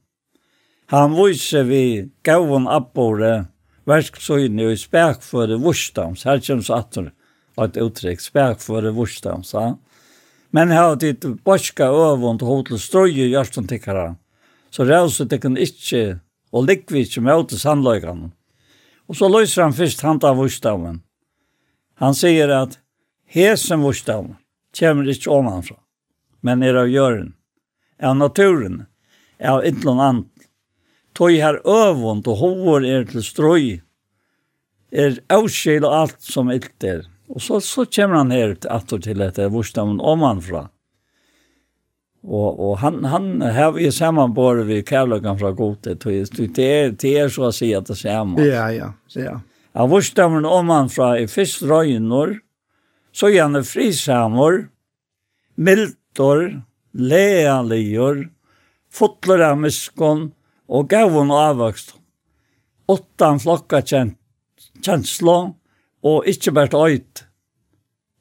Han 0.86 1.14
vujse 1.14 1.64
vi 1.64 2.10
gavon 2.24 2.68
appore 2.68 3.46
verksøyne 3.86 4.72
i 4.72 4.78
spek 4.78 5.24
for 5.24 5.48
det. 5.48 5.58
Her 5.58 6.40
kommer 6.40 6.64
så 6.64 6.74
atter 6.76 7.12
et 7.64 7.78
uttrykk, 7.78 8.22
spek 8.22 8.60
for 8.60 8.82
det. 8.82 8.94
Ja? 9.54 9.78
Men 10.52 10.72
her 10.72 10.90
har 10.90 10.96
ditt 10.96 11.26
borska 11.44 11.88
øvund 11.88 12.44
og 12.44 12.48
hotel 12.48 12.80
strøye 12.80 13.30
hjertan 13.32 13.68
tikkara. 13.68 14.16
Så 14.70 14.84
rauset 14.84 15.30
det 15.30 15.42
kan 15.42 15.58
ikke, 15.58 16.20
og 16.52 16.68
likvi 16.68 17.06
ikke 17.06 17.24
møte 17.24 17.58
sannløyganen. 17.60 18.34
Og 19.10 19.18
så 19.20 19.30
løser 19.30 19.66
han 19.66 19.76
først 19.76 20.02
han 20.02 20.20
av 20.26 20.40
vursdagen. 20.40 21.02
Han 22.02 22.18
sier 22.18 22.52
at 22.52 22.80
hesen 23.32 23.84
vursdagen 23.86 24.36
kommer 24.76 25.08
ikke 25.08 25.32
omanfra, 25.32 25.78
men 26.44 26.64
er 26.64 26.76
av 26.82 26.92
gjøren, 26.92 27.34
av 28.02 28.18
naturen, 28.20 28.86
av 29.40 29.64
et 29.64 29.78
eller 29.80 30.02
annet. 30.10 30.32
Tøy 31.16 31.40
her 31.40 31.62
øvund 31.64 32.28
og 32.28 32.42
hovor 32.42 32.84
er 32.84 33.06
til 33.08 33.24
strøy, 33.24 33.68
er 34.92 35.22
avskjel 35.32 35.86
og 35.88 35.96
alt 36.02 36.20
som 36.24 36.52
ilt 36.52 36.84
er. 36.84 37.06
Og 37.32 37.42
så, 37.42 37.62
så 37.64 37.86
kommer 37.88 38.20
han 38.20 38.34
her 38.36 38.58
at 38.70 38.92
til 38.92 39.22
etter 39.24 39.54
vursdagen 39.54 40.02
omanfra. 40.04 40.68
Og, 42.26 42.58
og 42.58 42.78
han, 42.82 43.04
han 43.06 43.42
har 43.54 43.76
vi 43.76 43.92
sammanbord 43.94 44.64
vid 44.66 44.86
kærløkken 44.90 45.38
fra 45.38 45.52
godet. 45.54 46.00
Det 46.02 46.66
er, 46.66 46.96
det 46.98 47.12
er 47.22 47.30
så 47.30 47.50
å 47.50 47.54
si 47.54 47.70
at 47.78 47.86
det 47.86 48.00
samman. 48.00 48.42
Ja, 48.42 48.66
ja, 48.74 48.94
ja. 49.14 49.36
Han 49.78 49.92
vurste 49.92 50.26
man 50.32 50.48
om 50.48 50.72
han 50.74 50.90
fra 50.90 51.12
i 51.20 51.28
fyrst 51.30 51.66
røynor, 51.68 52.38
så 53.16 53.30
gjerne 53.30 53.62
frisamor, 53.68 54.64
mildor, 55.56 56.48
lealior, 56.96 58.24
fotler 58.90 59.44
av 59.52 59.60
miskon, 59.60 60.30
og 60.66 60.90
gavon 60.90 61.30
og 61.30 61.42
avvokst. 61.44 61.94
Åttan 62.90 63.38
flokka 63.42 63.84
kjenslo 63.86 65.38
og 66.06 66.30
ikkje 66.30 66.54
bært 66.56 66.78
øyt. 66.78 67.26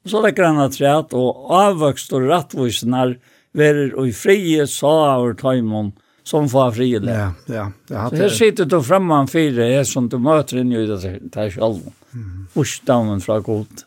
Så 0.05 0.21
legger 0.21 0.51
han 0.51 0.61
at 0.61 1.13
og 1.17 1.49
avvokst 1.55 2.13
og 2.13 2.27
rattvisnar 2.29 3.15
verer 3.55 3.93
og 3.95 4.09
i 4.09 4.15
frie 4.15 4.65
saur 4.67 5.35
taimon 5.39 5.93
som 6.25 6.49
får 6.49 6.71
frie 6.71 6.99
det. 6.99 7.13
Ja, 7.13 7.31
ja. 7.45 7.65
Det 7.87 7.95
har 7.95 8.09
det. 8.11 8.17
Så 8.17 8.23
her 8.23 8.29
sitter 8.29 8.65
du 8.65 8.81
framman 8.83 9.27
fyra 9.27 9.67
är 9.67 9.83
som 9.83 10.09
du 10.09 10.17
møter 10.17 10.57
inn 10.57 10.71
i 10.71 10.85
det 10.85 11.19
där 11.21 11.49
selv. 11.49 11.91
Mm. 12.13 12.47
Urstammen 12.55 13.21
från 13.21 13.43
god 13.43 13.81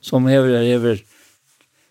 som 0.00 0.26
hever 0.26 0.62
hever 0.62 1.02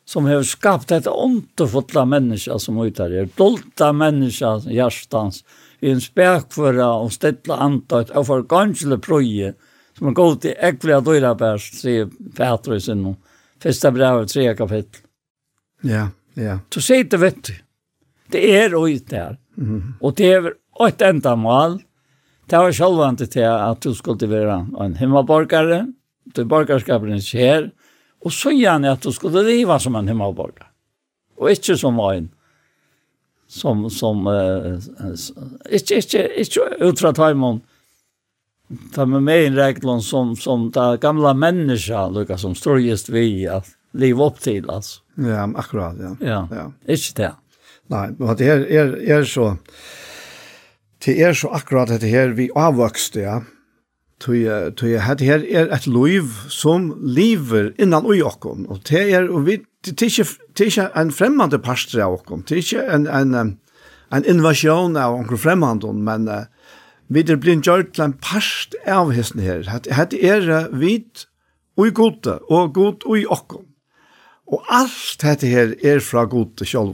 som 0.06 0.26
hever 0.26 0.44
skapt 0.44 0.92
ett 0.92 1.08
ontefulla 1.08 2.06
menneske 2.06 2.60
som 2.60 2.78
utar 2.78 3.10
det. 3.10 3.36
Dolta 3.38 3.94
menneske 3.94 4.60
hjertans, 4.70 5.44
i 5.80 5.92
en 5.92 6.02
spärkföra 6.02 6.94
og 6.94 7.14
ställa 7.14 7.56
antat 7.56 8.10
av 8.10 8.24
for 8.24 8.44
gansle 8.44 8.98
proje 8.98 9.54
som 9.98 10.08
er 10.08 10.18
god 10.18 10.42
til 10.42 10.56
ekvelig 10.58 10.96
at 10.98 11.06
døyra 11.06 11.34
bæst, 11.38 11.80
sier 11.82 12.10
Petrus 12.38 12.90
innom. 12.90 13.16
Første 13.64 13.92
brevet, 13.92 14.32
tre 14.34 14.56
kapittel. 14.56 15.02
Ja. 15.82 15.90
Yeah. 15.90 16.08
Ja. 16.40 16.60
Så 16.74 16.82
sier 16.82 17.08
det, 17.10 17.20
vet 17.22 17.42
du. 17.48 17.54
Det 18.34 18.44
er 18.50 18.76
og 18.76 18.90
ut 18.90 19.10
der. 19.12 19.38
Mm. 19.56 19.96
Og 20.02 20.16
det 20.18 20.30
er 20.34 20.52
et 20.88 21.04
enda 21.06 21.36
mål. 21.38 21.80
Det 22.50 22.60
var 22.60 22.76
selvvandet 22.76 23.32
til 23.36 23.48
at 23.48 23.84
du 23.84 23.94
skulle 23.96 24.30
være 24.30 24.64
en 24.82 24.96
himmelborgare. 25.00 25.86
Du 26.36 26.44
borgerskapen 26.50 27.22
skjer. 27.22 27.70
Og 28.24 28.32
så 28.34 28.54
gjerne 28.56 28.92
at 28.92 29.04
du 29.04 29.12
skulle 29.12 29.44
leve 29.46 29.80
som 29.80 29.96
en 29.96 30.08
himmelborgare. 30.08 30.72
Og 31.38 31.52
ikke 31.52 31.78
som 31.78 32.00
en 32.00 32.32
som 33.54 33.90
som 33.90 34.28
uh, 34.28 34.80
ikke 35.70 36.00
ikke 36.02 36.24
ikke 36.42 36.68
utra 36.88 37.12
timon 37.14 37.62
ta 38.96 39.06
med 39.06 39.22
meg 39.22 39.48
en 39.48 39.58
reglon 39.60 40.02
som 40.02 40.36
som 40.36 40.72
ta 40.72 40.96
gamla 40.96 41.34
människa 41.34 42.08
lukka 42.10 42.38
som 42.38 42.56
står 42.56 42.82
just 42.82 43.10
vi 43.10 43.46
at 43.48 43.68
leva 43.94 44.26
upp 44.26 44.40
till 44.40 44.70
alltså. 44.70 45.02
Ja, 45.16 45.50
akkurat, 45.56 45.96
ja. 46.00 46.16
Ja, 46.20 46.48
ja. 46.52 46.72
inte 46.88 47.22
det. 47.22 47.34
Nej, 47.88 48.10
men 48.18 48.36
det 48.36 48.48
är, 48.48 48.72
är, 48.72 49.10
är 49.10 49.24
så 49.24 49.58
det 51.06 51.22
är 51.22 51.34
så 51.34 51.50
akkurat 51.50 52.02
det 52.02 52.08
här 52.08 52.28
vi 52.28 52.50
avvuxte, 52.56 53.20
ja. 53.20 53.44
Tui, 54.20 54.46
tui, 54.78 54.94
det 54.94 55.26
her 55.26 55.44
er 55.44 55.68
ett 55.68 55.88
liv 55.88 56.24
som 56.48 56.94
lever 57.02 57.74
innan 57.78 58.06
och 58.06 58.16
jakom. 58.16 58.66
og 58.70 58.80
det 58.90 59.12
er 59.12 59.28
og 59.30 59.46
vi, 59.46 59.58
det 59.86 60.02
är 60.02 60.06
inte, 60.06 60.24
det 60.58 60.64
är 60.64 60.66
inte 60.66 60.92
en 60.96 61.12
främmande 61.12 61.60
pastor 61.60 62.02
av 62.02 62.12
jakom. 62.12 62.44
Det 62.48 62.56
är 62.56 62.96
inte 62.96 63.12
en, 63.12 63.34
en, 63.34 63.58
en 64.12 64.26
invasion 64.26 64.98
av 64.98 65.14
onkel 65.14 65.38
fremmande 65.38 65.94
men 65.94 66.28
uh, 66.28 66.46
vi 67.08 67.20
er 67.20 67.36
blind 67.36 67.64
gjort 67.64 67.94
til 67.94 68.04
en 68.04 68.14
parst 68.14 68.76
av 68.88 69.12
hesten 69.12 69.42
her. 69.42 69.68
Hette 69.92 70.24
er 70.24 70.50
uh, 70.50 70.80
vit 70.80 71.28
Ui 71.78 71.90
gode, 71.90 72.38
og 72.50 72.74
god 72.74 73.06
ui 73.10 73.26
okkom. 73.26 73.66
Og 74.54 74.62
alt 74.70 75.18
dette 75.24 75.50
her 75.50 75.74
er 75.82 76.02
fra 76.04 76.28
god 76.30 76.54
til. 76.62 76.94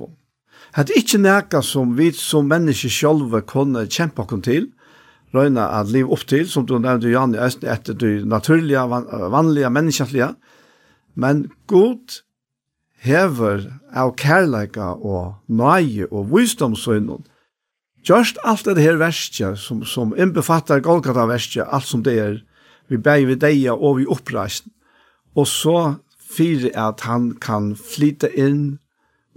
Det 0.78 0.94
er 0.94 1.02
ikke 1.02 1.20
noe 1.20 1.64
som 1.66 1.96
vi 1.98 2.12
som 2.16 2.48
mennesker 2.48 2.94
sjølve 2.94 3.42
kunne 3.50 3.88
kjempe 3.90 4.24
oss 4.24 4.46
til, 4.46 4.70
røyna 5.36 5.68
at 5.80 5.92
liv 5.94 6.10
opp 6.10 6.24
til, 6.30 6.48
som 6.50 6.66
du 6.66 6.78
nevnte, 6.80 7.12
Jan, 7.12 7.36
etter 7.36 7.94
du 7.98 8.24
naturlige, 8.26 8.86
vanlige, 9.34 9.70
menneskelige, 9.70 10.34
men 11.16 11.50
god 11.68 12.22
hever 13.04 13.66
av 13.96 14.14
kærleika 14.20 14.94
og 14.96 15.36
nøye 15.48 16.08
og 16.12 16.32
visdomsøynen. 16.34 17.26
Just 18.08 18.40
alt 18.48 18.66
det 18.66 18.80
her 18.82 18.98
verste 19.00 19.56
som, 19.60 19.84
som 19.84 20.16
innbefatter 20.16 20.82
Golgata 20.84 21.26
verste, 21.28 21.66
alt 21.66 21.88
som 21.88 22.04
det 22.04 22.16
er, 22.20 22.38
vi 22.90 22.98
bæg 22.98 23.28
vi 23.28 23.38
deia 23.38 23.76
og 23.76 24.00
vi 24.00 24.08
oppreisen. 24.10 24.72
Og 25.36 25.46
så 25.48 26.00
fyrir 26.30 26.72
at 26.78 27.04
han 27.08 27.32
kan 27.42 27.74
flyta 27.76 28.30
inn 28.38 28.80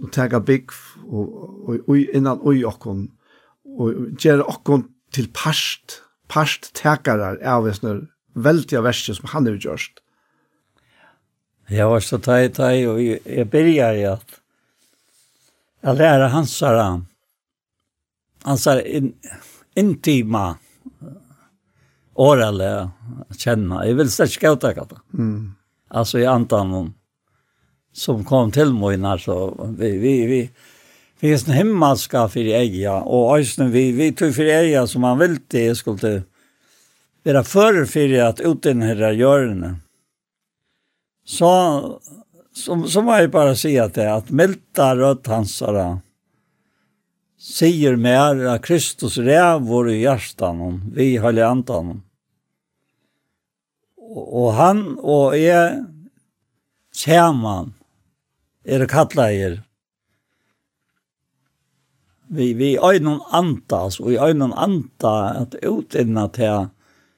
og 0.03 0.11
tega 0.13 0.39
bygg 0.43 0.73
og, 1.07 1.27
og, 1.67 1.77
og 1.87 2.15
innan 2.15 2.41
ui 2.43 2.63
okkon 2.67 3.07
og 3.73 4.19
gjere 4.21 4.45
okkon 4.45 4.87
til 5.13 5.29
parst, 5.33 6.01
parst 6.29 6.71
tekarar 6.77 7.39
av 7.41 7.67
en 7.69 8.07
veldig 8.33 8.83
verset 8.85 9.17
som 9.17 9.29
han 9.33 9.49
har 9.49 9.59
gjort. 9.61 10.01
Jeg 11.71 11.87
var 11.89 12.03
så 12.03 12.19
teg, 12.21 12.51
teg, 12.57 12.83
og 12.89 12.99
jeg 13.01 13.49
byrjar 13.49 13.97
i 13.97 14.05
at 14.09 14.39
jeg 15.83 15.99
lærer 15.99 16.31
hans 16.31 16.53
her, 16.63 16.79
hans 18.45 18.65
her 18.69 18.81
in, 18.87 19.13
intima 19.79 20.53
årele 22.19 22.69
kjenna. 23.39 23.83
Jeg 23.87 23.97
vil 23.99 24.11
slett 24.11 24.37
ikke 24.37 24.53
uttaka 24.55 24.85
det. 24.91 24.99
Mm 25.17 25.53
alltså 25.93 26.19
i 26.19 26.25
antan 26.25 26.93
som 27.93 28.23
kom 28.23 28.51
till 28.51 28.73
mig 28.73 28.97
när 28.97 29.17
så 29.17 29.67
vi 29.77 29.97
vi 29.97 30.25
vi 30.25 30.49
vi 31.19 31.33
är 31.33 31.49
en 31.49 31.55
himmelska 31.55 32.27
för 32.27 32.39
ägja 32.39 32.95
och 32.95 33.39
ösnen 33.39 33.71
vi 33.71 33.91
vi 33.91 34.11
tog 34.11 34.35
för 34.35 34.43
ägja 34.43 34.87
som 34.87 35.01
man 35.01 35.19
vill 35.19 35.37
det. 35.47 35.75
Skulle 35.75 36.23
vara 37.23 37.43
för 37.43 37.85
för 37.85 38.19
att 38.19 38.39
ut 38.39 38.63
den 38.63 38.81
här 38.81 39.11
görnen 39.11 39.77
Så 41.25 42.01
som 42.53 42.87
som 42.87 43.05
var 43.05 43.21
ju 43.21 43.27
bara 43.27 43.55
säga 43.55 43.83
att 43.83 43.93
det 43.93 44.13
att 44.13 44.29
mälta 44.29 44.95
rött 44.95 45.27
hansara 45.27 45.99
säger 47.39 47.95
mer 47.95 48.45
att 48.45 48.65
Kristus 48.65 49.17
räv 49.17 49.61
vår 49.61 49.91
hjärtan 49.91 50.91
vi 50.95 51.17
håller 51.17 51.43
antan 51.43 52.01
og 54.13 54.53
han 54.53 54.81
og 55.01 55.37
jeg 55.37 55.83
saman 56.93 57.73
er 58.63 58.85
kallaðir 58.89 59.61
vi 62.33 62.53
vi 62.57 62.75
øynun 62.77 63.21
antas 63.31 63.99
og 63.99 64.13
i 64.13 64.19
øynun 64.21 64.53
anta 64.53 65.15
at 65.41 65.57
utinna 65.65 66.27
til 66.33 66.69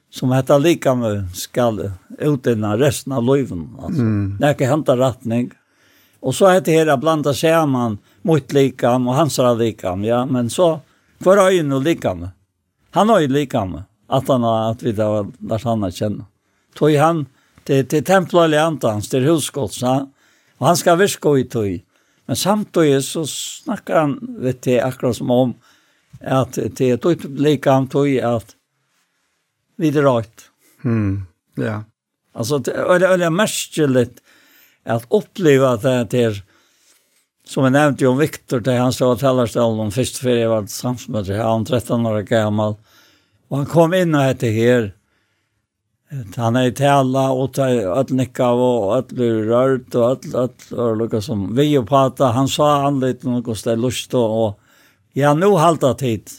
som 0.09 0.31
heter 0.31 0.59
lika 0.59 0.95
med 0.95 1.25
skal 1.35 1.91
utinna 2.19 2.77
resten 2.79 3.13
av 3.13 3.23
løven 3.23 3.67
altså. 3.79 4.01
Mm. 4.01 4.37
nekka 4.39 4.69
henta 4.71 4.95
retning 4.95 5.51
og 6.21 6.35
så 6.35 6.53
hetta 6.55 6.71
her 6.71 6.93
at 6.93 7.01
blanda 7.03 7.33
saman 7.33 7.99
mot 8.23 8.53
likam 8.53 9.07
og 9.07 9.19
hansra 9.19 9.53
likam 9.53 10.03
ja 10.03 10.23
men 10.25 10.49
så 10.49 10.79
for 11.23 11.39
øyn 11.43 11.71
og 11.71 11.83
likam 11.83 12.27
han 12.91 13.09
øy 13.09 13.27
likam 13.27 13.83
at 14.07 14.27
han 14.27 14.43
har 14.43 14.71
at 14.71 14.83
vi 14.83 14.91
da 14.91 15.25
lars 15.41 15.63
han 15.63 15.91
kjenna 15.91 16.25
tog 16.75 16.95
han 16.95 17.25
till, 17.63 17.87
till 17.87 18.03
templet 18.03 18.43
eller 18.43 18.59
antans, 18.59 19.09
till 19.09 19.23
husgodsna. 19.23 20.07
Och 20.57 20.67
han 20.67 20.77
ska 20.77 20.95
viska 20.95 21.37
i 21.37 21.43
tog. 21.43 21.83
Men 22.25 22.35
samtidigt 22.35 23.05
så 23.05 23.27
snackar 23.27 23.99
han, 23.99 24.35
vet 24.39 24.61
det, 24.61 24.81
akkurat 24.81 25.15
som 25.15 25.31
om 25.31 25.53
att 26.21 26.53
det 26.53 26.81
är 26.81 27.11
ett 27.11 27.23
likam 27.23 27.87
tog 27.87 28.19
att 28.19 28.55
vi 29.75 29.87
är 29.87 30.17
rätt. 30.17 30.41
Mm, 30.83 31.25
ja. 31.55 31.83
Alltså, 32.33 32.57
det 32.57 32.71
är 32.71 33.29
märkligt 33.29 34.21
att 34.85 35.05
uppleva 35.09 35.69
att 35.69 35.81
det 35.81 36.23
är 36.23 36.43
som 37.45 37.63
jag 37.63 37.73
nämnde 37.73 38.07
om 38.07 38.17
Viktor 38.17 38.59
det 38.59 38.77
han 38.77 38.93
stod 38.93 39.11
och 39.11 39.19
talade 39.19 39.61
om 39.61 39.91
först 39.91 40.17
för 40.17 40.29
jag 40.29 40.49
var 40.49 40.65
samtidigt 40.65 41.27
med 41.27 41.45
han 41.45 41.65
13 41.65 42.05
år 42.05 42.21
gammal. 42.21 42.75
Och 43.47 43.57
han 43.57 43.65
kom 43.65 43.93
in 43.93 44.15
och 44.15 44.21
hette 44.21 44.47
här 44.47 44.94
Han 46.35 46.55
är 46.55 46.71
tala 46.71 47.31
och 47.31 47.59
ödnicka 47.59 48.49
og 48.53 48.97
ödlur 48.97 49.43
rørt, 49.49 49.95
og 49.95 50.03
öll, 50.11 50.35
öll, 50.35 50.77
og 50.77 50.97
lukka 50.97 51.21
som 51.21 51.55
vi 51.55 51.77
og 51.77 51.87
pata, 51.87 52.31
Han 52.31 52.47
sa 52.47 52.87
anlite 52.87 53.27
något 53.27 53.63
där 53.63 53.75
lust 53.75 54.13
og 54.13 54.59
ja, 55.13 55.33
nu 55.33 55.55
halta 55.57 55.93
tid. 55.93 56.29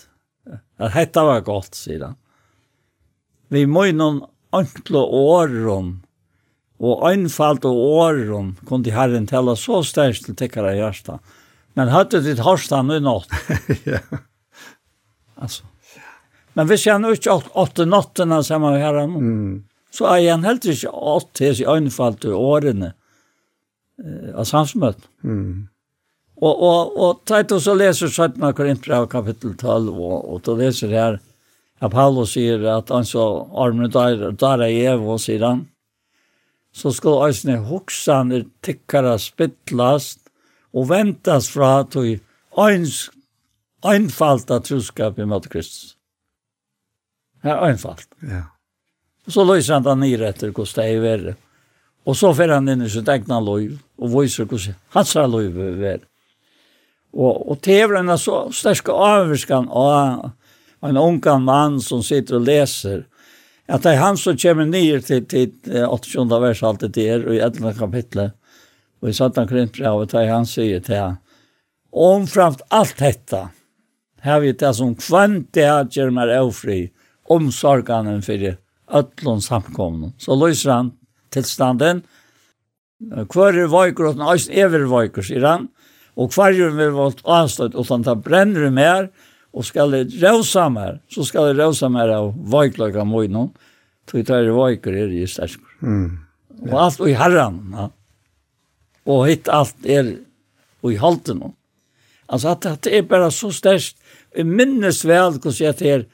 at 0.78 0.92
hetta 0.92 1.24
var 1.24 1.40
godt, 1.40 1.74
sier 1.74 2.04
han. 2.04 2.16
Vi 3.48 3.66
må 3.66 3.86
någon 3.92 4.22
enkla 4.56 5.00
åren 5.00 5.92
og 6.76 7.06
einfalt 7.08 7.64
og 7.64 7.76
åren 7.76 8.56
kunde 8.68 8.92
Herren 8.92 9.26
tala 9.26 9.56
så 9.56 9.82
stärkt 9.82 10.26
til 10.26 10.36
täckare 10.36 10.76
hjärsta. 10.76 11.18
Men 11.74 11.88
hadde 11.88 12.20
ditt 12.20 12.38
hörsta 12.38 12.82
nu 12.82 13.00
nått? 13.00 13.28
ja. 13.84 13.98
Altså. 15.36 15.64
Men 16.56 16.68
hvis 16.70 16.86
jeg 16.88 17.02
nå 17.02 17.12
ikke 17.16 17.36
åtte 17.60 17.84
nattene 17.88 18.40
sammen 18.44 18.74
med 18.74 18.82
herren, 18.82 19.16
mm. 19.16 19.56
så 19.92 20.08
er 20.14 20.22
jeg 20.24 20.44
helt 20.46 20.68
ikke 20.72 20.92
åtte 21.14 21.50
hans 21.50 21.60
øynefall 21.60 22.16
til 22.22 22.36
årene 22.36 22.92
eh, 24.00 24.30
av 24.32 24.46
samsmøtt. 24.48 25.04
Mm. 25.26 25.68
Og, 26.36 26.52
og, 26.52 26.96
og 27.00 27.22
teit 27.28 27.52
så 27.64 27.76
leser 27.76 28.12
17 28.12 28.42
av 28.44 28.52
Korintbrev 28.56 29.08
kapittel 29.12 29.54
12, 29.56 29.88
og, 29.92 30.16
og 30.32 30.42
da 30.44 30.56
leser 30.58 30.92
her, 30.92 31.18
at 31.80 31.92
Paulus 31.92 32.32
sier 32.36 32.62
at 32.72 32.92
han 32.92 33.04
så 33.04 33.24
armen 33.56 33.92
der, 33.92 34.30
der 34.32 34.64
er 34.64 34.72
jeg, 34.72 35.00
og 35.00 35.20
sier 35.20 35.44
han, 35.44 35.66
så 36.76 36.92
skal 36.92 37.26
eisne 37.28 37.56
hoksaner 37.68 38.44
tikkara 38.64 39.16
spittlast 39.20 40.26
og 40.76 40.90
ventas 40.90 41.48
fra 41.52 41.78
at 41.82 41.96
du 41.96 42.18
øynsk 42.56 43.12
av 43.86 44.60
troskap 44.64 45.18
i 45.18 45.24
mot 45.24 45.44
Kristus. 45.48 45.95
Ja, 47.46 47.60
einfalt. 47.66 48.08
Ja. 48.26 48.42
Og 49.26 49.34
så 49.34 49.44
løser 49.46 49.76
han 49.76 49.86
den 49.86 50.02
nere 50.04 50.30
etter 50.30 50.52
hvordan 50.54 50.76
det 50.78 50.86
er 50.90 51.02
verre. 51.04 51.34
Og 52.06 52.14
så 52.18 52.30
fer 52.38 52.52
han 52.54 52.68
inn 52.70 52.84
i 52.86 52.90
sitt 52.90 53.08
egna 53.10 53.40
løyv, 53.42 53.78
og 53.98 54.12
viser 54.14 54.46
hvordan 54.46 54.76
hans 54.94 55.16
er 55.18 55.30
løyv 55.30 55.58
er 55.58 55.80
verre. 55.80 56.06
Og, 57.16 57.50
og 57.50 57.60
tever 57.64 57.96
er 57.98 58.18
så 58.20 58.44
sterske 58.54 58.92
avvirskan 58.92 59.70
av 59.72 60.30
en 60.84 60.98
ungan 61.00 61.42
mann 61.42 61.78
som 61.80 62.02
sitter 62.04 62.38
og 62.38 62.46
leser, 62.46 63.06
at 63.66 63.82
det 63.82 63.94
er 63.94 64.02
han 64.02 64.18
som 64.20 64.36
kommer 64.38 64.68
nere 64.68 65.00
til, 65.02 65.24
til 65.26 65.50
28. 65.66 66.26
vers 66.42 66.62
alltid 66.62 66.94
der, 66.94 67.24
og 67.24 67.34
i 67.34 67.40
11. 67.42 67.72
kapitlet, 67.78 68.34
og 69.02 69.10
i 69.10 69.14
17. 69.14 69.48
korintbrevet, 69.48 70.12
det 70.12 70.20
er 70.20 70.34
han 70.34 70.46
sier 70.46 70.84
til 70.84 71.00
han, 71.00 71.16
omframt 71.90 72.62
alt 72.70 72.98
detta, 73.00 73.48
har 74.22 74.42
vi 74.42 74.52
det 74.52 74.72
som 74.76 74.94
kvant 74.98 75.48
det 75.56 75.66
her 75.66 75.88
gjør 75.90 76.12
meg 76.14 76.34
avfri, 76.36 76.80
omsorganen 77.32 78.22
for 78.22 78.56
ødlån 78.98 79.42
samkomne. 79.42 80.12
Så 80.18 80.36
løser 80.38 80.72
han 80.72 80.92
tillstanden. 81.34 82.04
Kvar 83.28 83.56
er 83.56 83.68
vajkor 83.68 84.12
åt 84.12 84.20
en 84.20 84.58
över 84.64 84.86
vajkor, 84.88 85.26
sier 85.26 85.44
han. 85.44 85.68
Og 86.16 86.32
hver 86.32 86.54
er 86.54 86.72
vi 86.72 86.88
vårt 86.94 87.20
avstånd 87.24 87.74
og 87.76 87.88
han 87.90 88.04
tar 88.04 88.16
bränner 88.16 88.70
mer 88.70 89.10
og 89.52 89.64
skal 89.64 89.92
det 89.92 90.16
råsa 90.22 90.68
mer. 90.68 91.00
Så 91.08 91.24
skal 91.24 91.50
det 91.50 91.62
råsa 91.62 91.88
mer 91.88 92.08
av 92.08 92.32
vajklaga 92.36 93.04
mojnon. 93.04 93.52
Så 94.10 94.16
vi 94.16 94.24
tar 94.24 94.48
vajkor 94.48 94.92
är 94.92 95.06
det 95.06 95.14
ju 95.14 95.26
stärskor. 95.26 95.68
Mm. 95.82 96.18
Ja. 96.64 96.78
alt 96.78 97.00
alt 97.00 97.08
i 97.08 97.12
herran. 97.12 97.74
Ja. 97.76 97.90
Og 99.06 99.26
hitt 99.28 99.48
alt 99.48 99.76
er 99.84 100.16
i 100.86 100.96
halten. 100.96 101.42
Altså, 102.28 102.48
at 102.48 102.82
det 102.82 102.94
er 102.96 103.02
bara 103.02 103.30
så 103.30 103.50
sterkt. 103.52 103.96
Jeg 104.36 104.46
minnes 104.46 105.04
vel, 105.04 105.38
hvordan 105.38 105.60
jeg 105.60 105.76
det 105.78 106.06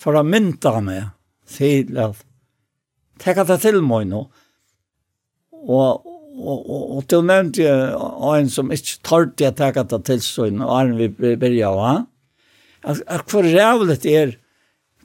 for 0.00 0.18
å 0.18 0.24
mynda 0.26 0.74
meg 0.84 1.08
til 1.50 1.96
at 2.00 2.20
teka 3.22 3.46
det 3.48 3.60
til 3.64 3.80
meg 3.84 4.08
nå. 4.10 4.26
Og, 5.66 6.04
og, 6.36 6.58
og, 6.58 6.82
og 6.98 7.06
til 7.10 7.24
nevnte 7.26 7.64
jeg 7.64 8.34
en 8.36 8.52
som 8.52 8.72
ikke 8.74 9.00
tørte 9.06 9.46
jeg 9.46 9.56
teka 9.58 9.86
det 9.88 10.02
til 10.08 10.22
seg 10.24 10.60
og 10.60 10.74
er 10.78 10.92
vi 10.98 11.10
begynner 11.16 11.70
av 11.70 11.82
han. 11.84 12.06
At, 12.86 13.02
at 13.08 13.32
hvor 13.32 13.46
rævlig 13.46 13.98
det 14.04 14.14
er, 14.14 14.36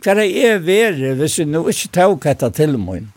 hva 0.01 0.15
det 0.17 0.29
er 0.43 0.61
verre 0.65 1.15
hvis 1.17 1.39
jeg 1.39 1.49
nå 1.49 1.63
ikke 1.71 1.93
tåk 1.97 2.29
det 2.43 2.53
til 2.57 2.77
meg. 2.81 3.09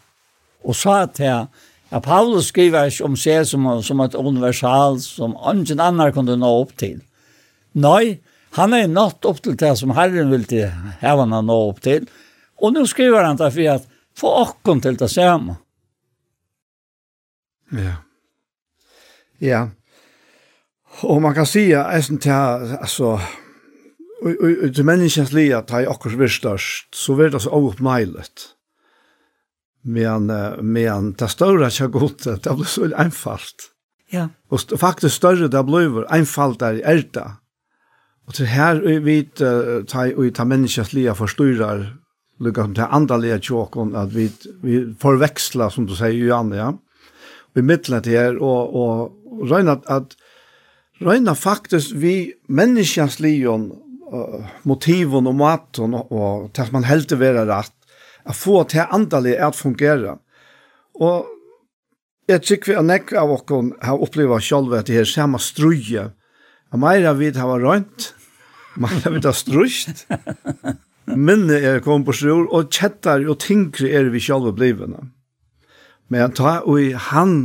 Og 0.64 0.76
sa 0.78 1.04
til 1.12 1.28
jeg, 1.28 1.70
Ja, 1.94 2.00
Paulus 2.02 2.48
skriver 2.50 2.88
ikke 2.90 3.04
om 3.06 3.14
seg 3.14 3.44
som, 3.46 3.66
som 3.86 4.00
et 4.02 4.16
universal 4.18 4.96
som 4.98 5.36
ingen 5.52 5.78
annar 5.78 6.10
kunne 6.10 6.34
nå 6.40 6.48
opp 6.64 6.72
til. 6.80 6.96
Nei, 7.78 8.18
Han 8.54 8.74
er 8.76 8.86
nått 8.90 9.26
opp 9.26 9.40
til 9.42 9.56
det 9.58 9.72
som 9.80 9.94
Herren 9.96 10.30
vil 10.30 10.46
til 10.46 10.70
hevene 11.00 11.40
han 11.40 11.48
nå 11.50 11.56
opp 11.72 11.80
til. 11.84 12.06
Og 12.62 12.74
nå 12.74 12.84
skriver 12.86 13.26
han 13.26 13.40
derfor 13.40 13.78
at 13.78 13.88
få 14.14 14.30
åkken 14.44 14.82
til 14.84 14.98
det 15.00 15.10
samme. 15.10 15.56
Ja. 17.74 17.96
Ja. 19.42 19.62
Og 21.02 21.18
man 21.24 21.34
kan 21.34 21.48
si 21.50 21.66
at 21.74 21.90
jeg 21.96 22.06
synes 22.06 22.22
til, 22.22 22.76
altså, 22.78 23.16
til 24.22 24.86
menneskens 24.86 25.34
liv 25.34 25.56
at 25.58 25.74
jeg 25.74 25.90
akkurat 25.90 26.20
blir 26.22 26.30
størst, 26.30 26.92
så 26.94 27.18
blir 27.18 27.34
det 27.34 27.42
så 27.42 27.50
åpneilet. 27.50 28.50
Men, 29.84 30.30
men 30.62 31.12
det 31.18 31.28
større 31.32 31.66
er 31.66 31.74
ikke 31.74 31.98
godt, 31.98 32.28
det 32.44 32.54
blir 32.54 32.70
så 32.70 32.86
enfalt. 33.02 33.72
Ja. 34.14 34.28
Og 34.48 34.62
faktisk 34.78 35.18
større 35.18 35.50
det 35.50 35.66
blir, 35.66 36.04
enfalt 36.14 36.62
er 36.62 36.78
det. 36.78 37.32
Og 38.24 38.34
til 38.38 38.48
her 38.48 38.80
vi 39.04 39.18
tar 39.36 40.14
og 40.16 40.30
tar 40.34 40.48
menneskets 40.48 40.94
lia 40.96 41.12
forstyrrar 41.16 41.84
lukka 42.42 42.64
som 42.64 42.74
til 42.74 42.96
andre 42.98 43.18
lia 43.20 43.38
tjåkon 43.38 43.94
at 43.96 44.14
vi, 44.14 44.28
vi 44.62 44.80
forveksla 45.00 45.68
som 45.70 45.86
du 45.86 45.94
sier 45.96 46.16
Johan, 46.16 46.52
ja. 46.56 46.72
Vi 47.54 47.62
mittler 47.62 48.02
til 48.02 48.18
her 48.18 48.40
og, 48.42 48.74
og 48.74 49.46
røyna 49.50 49.76
at 49.92 50.16
røyna 51.04 51.36
faktisk 51.38 51.94
vi 52.00 52.32
menneskens 52.48 53.20
lion 53.22 53.68
uh, 54.10 54.42
motiven 54.66 55.30
og 55.30 55.38
maten 55.38 55.94
og, 55.94 56.10
og 56.10 56.50
til 56.54 56.66
at 56.66 56.74
man 56.74 56.88
heldig 56.88 57.20
være 57.20 57.46
rett 57.50 57.74
at 58.24 58.36
få 58.36 58.62
til 58.72 58.88
andre 58.90 59.20
lia 59.20 59.48
at 59.48 59.56
fungere. 59.56 60.16
Og 60.94 61.26
jeg 62.28 62.40
tykker 62.40 62.72
vi 62.72 62.76
er 62.80 62.86
nekka 62.88 63.20
av 63.20 63.34
okkon 63.34 63.74
har 63.84 64.00
oppleva 64.00 64.40
selv 64.40 64.72
at 64.74 64.88
det 64.88 64.96
her 64.96 65.08
samme 65.08 65.38
struje 65.38 66.08
Og 66.74 66.80
meira 66.82 67.12
vid 67.14 67.36
hava 67.38 67.60
rønt, 67.62 68.08
meira 68.82 69.12
vid 69.14 69.28
hava 69.28 69.36
strust, 69.38 70.08
minne 71.06 71.60
er 71.60 71.82
kom 71.84 72.02
på 72.06 72.16
sjur, 72.18 72.48
og 72.50 72.72
kjettar 72.74 73.22
og 73.30 73.38
tinkre 73.44 73.92
er 73.94 74.10
vi 74.10 74.22
sjalve 74.22 74.50
blivene. 74.56 75.12
Men 76.10 76.34
ta 76.34 76.58
og 76.66 76.98
han 77.12 77.36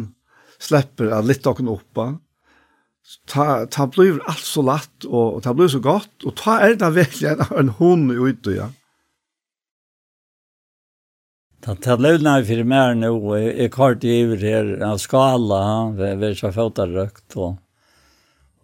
slipper 0.60 1.14
at 1.16 1.30
litt 1.30 1.46
okken 1.48 1.70
oppa, 1.72 2.16
ta, 3.30 3.66
ta 3.70 3.86
blir 3.94 4.18
alt 4.26 4.44
så 4.44 4.66
latt, 4.66 5.06
og, 5.06 5.40
ta 5.46 5.54
blir 5.54 5.70
så 5.72 5.80
godt, 5.84 6.12
og 6.26 6.36
ta 6.42 6.60
er 6.66 6.76
det 6.82 6.92
virkelig 6.98 7.30
en, 7.36 7.46
en 7.62 7.72
hund 7.78 8.12
ute, 8.18 8.58
ja. 8.58 8.72
Ta 11.60 11.76
ta 11.76 11.98
lövna 12.00 12.38
fyrir 12.48 12.64
mer 12.64 12.96
nu, 12.96 13.12
är 13.36 13.70
kort 13.70 14.04
i 14.04 14.22
iver 14.22 14.38
her, 14.38 14.98
skala, 14.98 15.92
vi 15.92 16.30
er 16.32 16.34
så 16.34 16.52
fautar 16.56 16.88
røkt, 16.88 17.36
og 17.36 17.58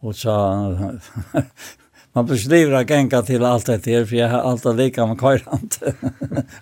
Och 0.06 0.16
så 0.16 0.30
man 2.14 2.26
beskriver 2.26 2.74
att 2.74 2.90
gänga 2.90 3.22
till 3.22 3.44
allt 3.44 3.66
det 3.66 3.86
här 3.86 4.06
för 4.06 4.16
jag 4.16 4.30
har 4.30 4.40
alltid 4.40 4.72
det 4.72 4.84
lika 4.84 5.06
med 5.06 5.20
kajrant. 5.20 5.84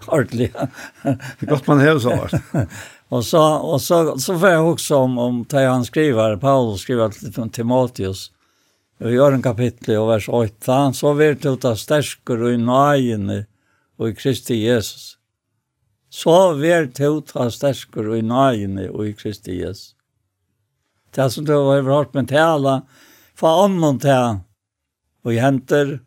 Ordentligt. 0.08 0.56
Det 1.40 1.46
gott 1.46 1.68
man 1.68 1.80
hör 1.80 2.00
så 2.06 2.10
vart. 2.10 2.34
och 3.10 3.26
så 3.26 3.54
och 3.56 3.82
så 3.82 4.18
så 4.18 4.40
får 4.40 4.50
jag 4.50 4.72
också 4.72 4.96
om 4.96 5.18
om 5.18 5.46
det 5.50 5.66
han 5.66 5.86
skriver 5.86 6.38
Paulus 6.38 6.82
skriver 6.82 7.10
till 7.10 7.50
Timoteus. 7.50 8.32
Och 9.00 9.12
gör 9.12 9.32
en 9.32 9.42
kapitel 9.42 9.98
och 9.98 10.10
vers 10.10 10.30
8 10.30 10.94
så 10.94 11.14
vet 11.14 11.42
du 11.42 11.56
ta 11.56 11.76
stärker 11.76 12.44
och 12.44 12.52
i 12.52 12.58
najen 12.58 13.46
och 13.98 14.10
i 14.10 14.16
Kristi 14.16 14.56
Jesus. 14.56 15.18
Så 16.10 16.54
vet 16.54 16.96
du 16.96 17.22
ta 17.22 17.52
stärker 17.52 18.10
og 18.10 18.18
i 18.18 18.22
najen 18.22 18.90
och 18.90 19.08
i 19.08 19.14
Kristi 19.14 19.56
Jesus. 19.56 19.96
Det 21.16 21.22
är 21.22 21.30
som 21.30 21.46
du 21.46 21.54
har 21.54 21.82
hørt 21.82 22.14
med 22.14 22.28
tala, 22.28 22.82
på 23.44 23.52
annan 23.66 24.00
til 24.04 24.40
og 25.24 25.40
henter. 25.40 25.98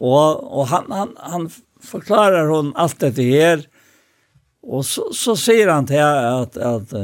Og, 0.00 0.44
og 0.44 0.68
han, 0.68 0.92
han, 0.92 1.14
han 1.20 1.48
forklarer 1.84 2.50
hon 2.52 2.72
alt 2.80 3.00
dette 3.00 3.24
her. 3.24 3.64
Og 4.64 4.84
så, 4.88 5.06
så 5.16 5.36
sier 5.36 5.72
han 5.72 5.88
til 5.88 6.00
at, 6.00 6.56
at, 6.56 6.94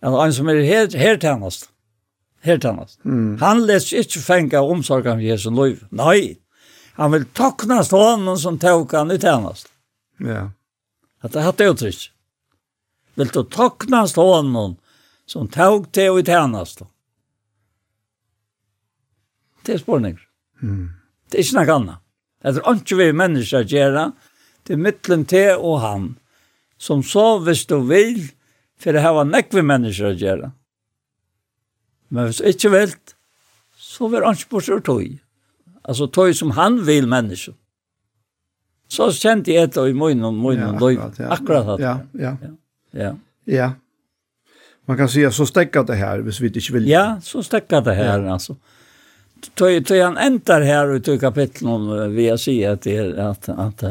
at 0.00 0.16
han 0.22 0.34
som 0.34 0.50
er 0.50 0.62
her, 0.66 0.90
her 0.98 1.20
tjänast 1.22 1.70
her 2.40 2.58
tjennast, 2.58 3.04
mm. 3.04 3.38
han 3.40 3.64
leser 3.66 4.00
ikke 4.00 4.22
fenga 4.24 4.62
omsorgen 4.64 5.18
av 5.18 5.24
Jesu 5.24 5.50
liv. 5.52 5.82
Nei, 5.92 6.38
han 6.96 7.12
vil 7.12 7.26
toknast 7.36 7.92
honom 7.92 8.38
som 8.40 8.58
tåk 8.60 8.94
han 8.96 9.12
i 9.12 9.18
tjennast. 9.20 9.68
Ja. 10.24 10.48
At 11.20 11.34
det 11.34 11.44
hatt 11.44 11.60
uttrykk. 11.60 12.06
Vil 13.20 13.32
du 13.34 13.42
toknast 13.44 14.16
honom 14.16 14.78
som 15.28 15.48
tog 15.52 15.90
til 15.92 16.20
i 16.20 16.24
tjennast. 16.24 16.82
Det 19.66 19.74
er 19.74 19.78
spørninger. 19.78 20.20
Mm. 20.60 20.88
Det 21.30 21.38
er 21.38 21.44
ikke 21.44 21.58
noe 21.60 21.76
annet. 21.76 22.02
Det 22.42 22.56
er 22.56 22.74
ikke 22.74 22.96
vi 22.96 23.12
mennesker 23.12 23.64
gjør 23.68 23.98
det 24.66 24.76
er 24.76 24.82
mittlen 24.84 25.24
til 25.26 25.56
og 25.58 25.80
han, 25.82 26.04
som 26.78 27.02
så 27.02 27.38
hvis 27.44 27.64
du 27.66 27.80
vil, 27.88 28.28
for 28.80 28.92
det 28.94 29.02
her 29.02 29.16
var 29.16 29.28
nekve 29.28 29.64
mennesker 29.66 30.14
gjør 30.14 30.44
det. 30.44 30.50
Men 32.10 32.28
hvis 32.28 32.40
du 32.40 32.44
ikke 32.50 32.70
vil, 32.70 32.94
så 33.76 34.08
vil 34.08 34.24
han 34.24 34.36
ikke 34.38 34.50
bort 34.50 34.84
tog. 34.84 35.02
Altså 35.84 36.06
tog 36.06 36.34
som 36.36 36.50
han 36.50 36.80
vil 36.86 37.08
mennesker. 37.08 37.56
Så 38.90 39.10
kjente 39.14 39.52
jeg 39.54 39.68
etter 39.68 39.86
i 39.86 39.94
munnen 39.94 40.24
og 40.26 40.34
munnen 40.34 40.82
og 40.82 40.92
ja, 40.94 41.28
Akkurat 41.30 41.78
det. 41.78 41.84
Ja, 41.84 41.98
ja. 42.18 42.36
Ja. 42.92 43.12
ja. 43.46 43.70
Man 44.86 44.96
kan 44.96 45.08
säga 45.08 45.30
så 45.30 45.46
stäcka 45.46 45.82
det 45.82 45.94
här, 45.94 46.18
hvis 46.18 46.40
vi 46.40 46.46
inte 46.46 46.72
vill. 46.72 46.88
Ja, 46.88 47.20
så 47.22 47.42
stäcka 47.42 47.80
det 47.80 47.94
här 47.94 48.20
ja. 48.20 48.32
alltså 48.32 48.56
tog, 49.54 49.86
tog 49.86 49.98
han 49.98 50.16
ändar 50.16 50.60
här 50.60 50.94
ut 50.94 51.08
i 51.08 51.18
kapitlet 51.18 51.62
om 51.62 52.14
vi 52.14 52.28
har 52.28 52.36
säger 52.36 52.70
att 52.70 52.82
det 52.82 53.18
att, 53.18 53.48
att 53.48 53.84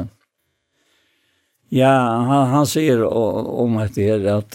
ja, 1.69 1.99
han, 2.27 2.47
han 2.47 2.67
säger 2.67 3.03
om 3.03 3.77
att 3.77 3.95
det 3.95 4.09
är 4.09 4.26
att 4.26 4.51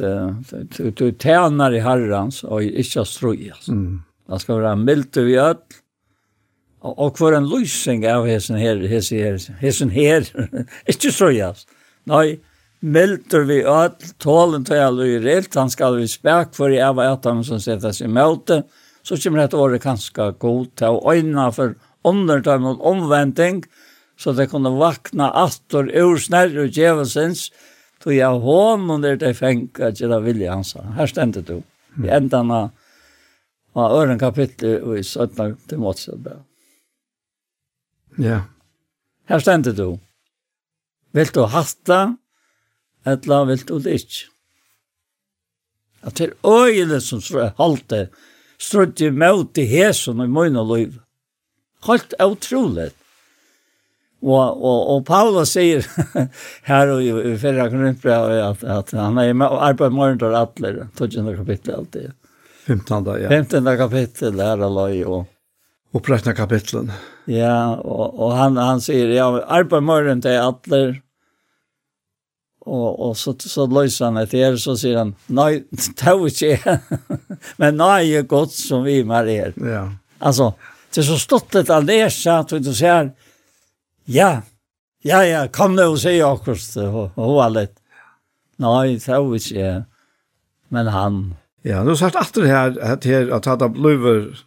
du, 0.77 0.91
du 0.91 1.15
tjänar 1.19 1.75
i 1.75 1.79
herrans 1.79 2.45
och 2.45 2.63
inte 2.63 3.05
strujas. 3.05 3.69
Mm. 3.69 4.03
Det 4.29 4.39
ska 4.39 4.55
vara 4.55 4.77
mildt 4.77 5.17
vi 5.17 5.37
öll 5.39 5.57
och, 6.85 7.07
och 7.07 7.19
för 7.19 7.33
en 7.33 7.49
lösning 7.49 8.13
av 8.13 8.27
hessen 8.27 8.57
här, 8.57 8.77
hessen 8.77 9.19
här, 9.19 9.61
hessen 9.61 9.91
här, 10.01 10.29
inte 10.87 11.11
strujas. 11.11 11.67
Nej, 12.05 12.41
mildt 12.81 13.35
vi 13.35 13.65
öll, 13.65 13.91
tålen 14.19 14.65
till 14.65 14.79
alla 14.79 15.05
i 15.05 15.45
han 15.55 15.71
ska 15.71 15.91
vi 15.91 16.09
späck 16.09 16.55
för 16.55 16.71
i 16.71 16.81
av 16.81 17.01
dem 17.23 17.45
som 17.45 17.61
sättas 17.61 18.01
i 18.01 18.09
möte, 18.09 18.63
så 19.05 19.19
kommer 19.21 19.43
dette 19.45 19.61
året 19.61 19.85
ganske 19.85 20.31
god 20.41 20.71
til 20.81 20.97
å 20.97 21.13
øyne 21.13 21.51
for 21.53 21.75
undertøm 22.09 22.67
og 22.71 22.85
omventing, 22.89 23.63
så 24.17 24.33
det 24.33 24.49
kunne 24.53 24.73
vakna 24.79 25.31
atter 25.45 25.91
ur 26.01 26.21
snærre 26.23 26.67
og 26.67 26.73
djevelsens, 26.73 27.51
tog 28.01 28.15
jeg 28.17 28.41
hånden 28.45 29.05
der 29.05 29.19
det 29.21 29.35
fengt 29.39 29.81
at 29.81 30.01
jeg 30.01 30.23
vilja 30.25 30.55
hans. 30.55 30.75
Her 30.97 31.11
stendte 31.11 31.43
du. 31.45 31.61
I 32.03 32.11
endan 32.17 32.51
av 32.53 32.73
øren 33.77 34.19
kapittel 34.19 34.99
i 34.99 35.03
17. 35.03 35.57
Timotsjøbø. 35.71 36.35
Ja. 38.19 38.43
Her 39.29 39.41
stendte 39.41 39.73
du. 39.73 39.99
Vil 41.15 41.31
du 41.35 41.45
hasta, 41.47 42.17
eller 43.07 43.45
vil 43.51 43.67
du 43.69 43.79
det 43.79 43.99
ikke? 44.03 44.31
At 46.05 46.19
det 46.19 46.27
er 46.29 46.35
øyne 46.45 47.01
som 47.01 47.23
halte, 47.59 48.09
strutt 48.65 49.01
i 49.05 49.11
møte 49.13 49.65
hesen 49.69 50.23
i 50.25 50.29
mine 50.31 50.65
liv. 50.69 50.99
Helt 51.89 52.15
utrolig. 52.23 52.91
Og, 54.25 54.41
og, 54.41 54.79
og 54.95 55.03
Paulus 55.05 55.53
sier 55.57 55.85
her 56.65 56.95
og 56.95 57.05
i, 57.05 57.11
i 57.13 57.37
fyrra 57.41 57.69
grunnbrev 57.69 58.31
at, 58.41 58.65
at 58.65 58.95
han 58.97 59.21
er 59.21 59.35
med 59.37 59.53
og 59.53 59.61
arbeider 59.69 59.97
morgen 59.97 60.21
til 60.23 60.37
atler, 60.39 60.87
12. 60.97 61.35
kapittel 61.43 61.77
alltid. 61.77 62.13
15. 62.65 63.11
ja. 63.21 63.29
15. 63.29 63.69
kapittel 63.77 64.41
her 64.41 64.65
og 64.65 64.77
løy 64.79 65.05
og 65.05 65.23
Opprettna 65.95 66.33
kapitlen. 66.35 66.89
Ja, 67.31 67.77
og, 67.79 68.17
og 68.19 68.33
han, 68.35 68.57
han 68.59 68.81
sier, 68.83 69.13
ja, 69.15 69.29
arbeid 69.47 69.85
morgen 69.87 70.25
til 70.25 70.41
atler, 70.43 70.97
og, 72.67 73.01
og 73.01 73.17
så 73.17 73.35
så 73.39 73.67
løser 73.67 74.05
han 74.05 74.17
etter, 74.17 74.45
här 74.45 74.57
så 74.57 74.77
sier 74.77 74.99
han 74.99 75.15
nei, 75.29 75.65
det 75.71 75.89
nej 75.89 75.95
tog 76.01 76.27
inte 76.29 76.81
men 77.59 77.77
nei 77.77 78.13
er 78.17 78.23
godt 78.23 78.53
som 78.53 78.85
vi 78.85 79.03
med 79.05 79.29
er. 79.29 79.53
Ja. 79.57 79.93
Alltså 80.19 80.55
det 80.95 81.01
är 81.01 81.05
så 81.05 81.19
stått 81.19 81.49
stort 81.49 81.71
att 81.71 81.85
läsa 81.85 82.39
att 82.39 82.49
du 82.49 82.75
säger 82.75 83.13
ja 84.05 84.43
ja 85.03 85.25
ja 85.25 85.49
kom 85.49 85.77
nu 85.77 85.85
och 85.85 86.01
säg 86.01 86.23
akust 86.23 86.77
och 86.77 87.19
och 87.19 87.45
allt. 87.45 87.77
Nej 88.57 89.01
tog 89.01 89.35
inte 89.35 89.85
men 90.69 90.87
han 90.87 91.35
Ja, 91.67 91.85
nu 91.85 91.97
sagt 91.97 92.17
att 92.17 92.35
det 92.35 92.47
här 92.47 92.93
att 92.93 93.05
här 93.05 93.31
att 93.31 93.45
hade 93.45 93.69
blöver 93.69 94.39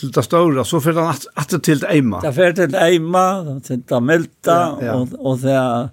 till 0.00 0.12
det 0.12 0.22
stora 0.22 0.64
så 0.64 0.80
för 0.80 0.92
han 0.92 1.14
att 1.34 1.62
till 1.62 1.84
Eima. 1.84 2.20
Det 2.20 2.32
för 2.32 2.52
till 2.52 2.74
Eima, 2.74 3.60
till 3.64 4.00
Melta 4.00 4.72
och 4.72 5.08
och 5.26 5.38
det 5.38 5.90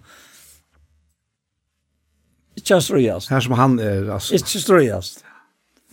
Ikke 2.70 2.86
strøyast. 2.86 3.30
Her 3.34 3.42
som 3.42 3.58
han 3.58 3.80
er, 3.82 4.06
altså. 4.14 4.36
Ikke 4.38 4.62
strøyast. 4.62 5.24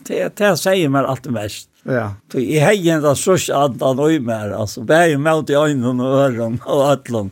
Det, 0.07 0.21
det 0.37 0.53
sier 0.61 0.91
meg 0.93 1.07
alt 1.09 1.25
mest. 1.33 1.69
Ja. 1.87 2.11
Så 2.31 2.43
jeg 2.43 2.61
har 2.61 2.77
en 2.77 3.03
ressurs 3.03 3.49
at 3.49 3.81
han 3.81 3.99
øy 3.99 4.19
mer, 4.21 4.53
altså. 4.53 4.83
Bæg 4.85 5.17
med 5.19 5.49
i 5.49 5.57
øynene 5.57 6.05
og 6.05 6.21
ørene 6.27 6.61
og 6.65 6.85
øtlen. 6.91 7.31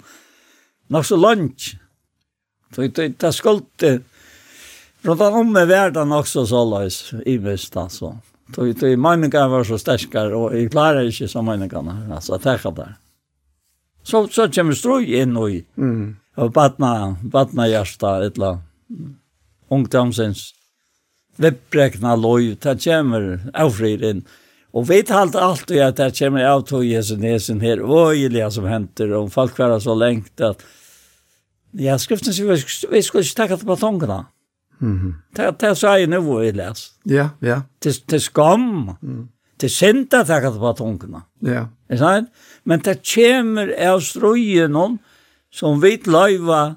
Nok 0.89 1.05
så 1.05 1.15
langt. 1.15 1.75
Så 2.73 2.87
det, 2.87 3.21
det 3.21 3.33
skulle... 3.33 4.01
Rundt 5.05 5.21
om 5.21 5.51
med 5.53 5.67
verden 5.69 6.11
også 6.11 6.47
så 6.49 6.63
løs, 6.65 7.13
i 7.25 7.37
mest, 7.37 7.77
altså. 7.77 8.15
Så 8.55 8.65
det, 8.73 8.95
meningene 8.97 9.49
var 9.51 9.63
så 9.63 9.77
sterkere, 9.77 10.33
og 10.33 10.55
jeg 10.57 10.71
klarer 10.73 11.05
ikke 11.05 11.27
så 11.29 11.43
meningene 11.45 11.93
her, 11.93 12.15
altså, 12.17 12.39
det 12.41 12.55
er 12.55 12.71
der. 12.79 12.95
Så, 14.03 14.27
så 14.33 14.47
kommer 14.49 14.73
strøy 14.73 15.05
inn 15.21 15.37
og 15.37 15.51
i. 15.51 15.59
Mm. 15.77 16.15
Og 16.41 16.51
badna, 16.53 17.15
badna 17.21 17.67
hjärsta, 17.69 18.17
et 18.25 18.35
eller 18.35 18.57
annet 18.57 19.15
ungdomsens 19.71 20.53
vipprekna 21.41 22.15
loj, 22.15 22.55
det 22.63 22.77
kommer 22.83 24.03
inn. 24.09 24.23
Og 24.75 24.89
vi 24.89 25.01
talte 25.07 25.39
alltid 25.39 25.81
at 25.83 25.99
det 25.99 26.13
kommer 26.17 26.47
av 26.49 26.65
tog 26.67 26.83
Jesu 26.83 27.15
nesen 27.19 27.61
her, 27.63 27.79
øyeliga 27.79 28.49
som 28.51 28.67
henter, 28.67 29.13
og 29.15 29.31
folk 29.31 29.57
var 29.59 29.79
så 29.79 29.95
lengt 29.95 30.41
at 30.41 30.63
Ja, 31.75 31.97
skriften 31.99 32.31
sier 32.31 32.47
vi 32.47 33.01
skulle 33.03 33.25
ikke 33.25 33.35
takke 33.35 33.57
til 33.57 33.67
batongerna. 33.67 34.25
Mm 34.79 34.99
-hmm. 34.99 35.57
Det 35.59 35.77
sa 35.77 35.97
jeg 35.97 36.07
nå, 36.07 36.41
i 36.41 36.51
les. 36.51 36.93
Ja, 37.05 37.29
ja. 37.41 37.61
Til 37.81 38.21
skam. 38.21 38.97
Mm. 39.01 39.29
Til 39.59 39.69
synd 39.69 40.13
at 40.13 40.27
takke 40.27 40.51
på 40.51 40.73
tongene. 40.77 41.21
Ja. 41.41 41.65
Er 41.89 41.97
sant? 41.97 42.29
Men 42.65 42.79
det 42.79 42.99
kommer 43.15 43.71
av 43.79 44.01
strøyen 44.01 44.99
som 45.51 45.81
vi 45.81 45.97
løyva 46.05 46.75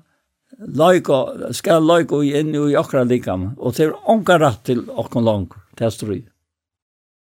Leiko, 0.59 1.53
skal 1.55 1.85
leiko 1.87 2.23
inn 2.23 2.51
i 2.55 2.77
okra 2.77 3.05
likam, 3.07 3.53
og 3.59 3.77
det 3.77 3.87
er 3.87 3.93
onka 4.11 4.39
rett 4.43 4.65
til 4.67 4.83
okra 4.91 5.21
lang, 5.21 5.49
det 5.79 6.25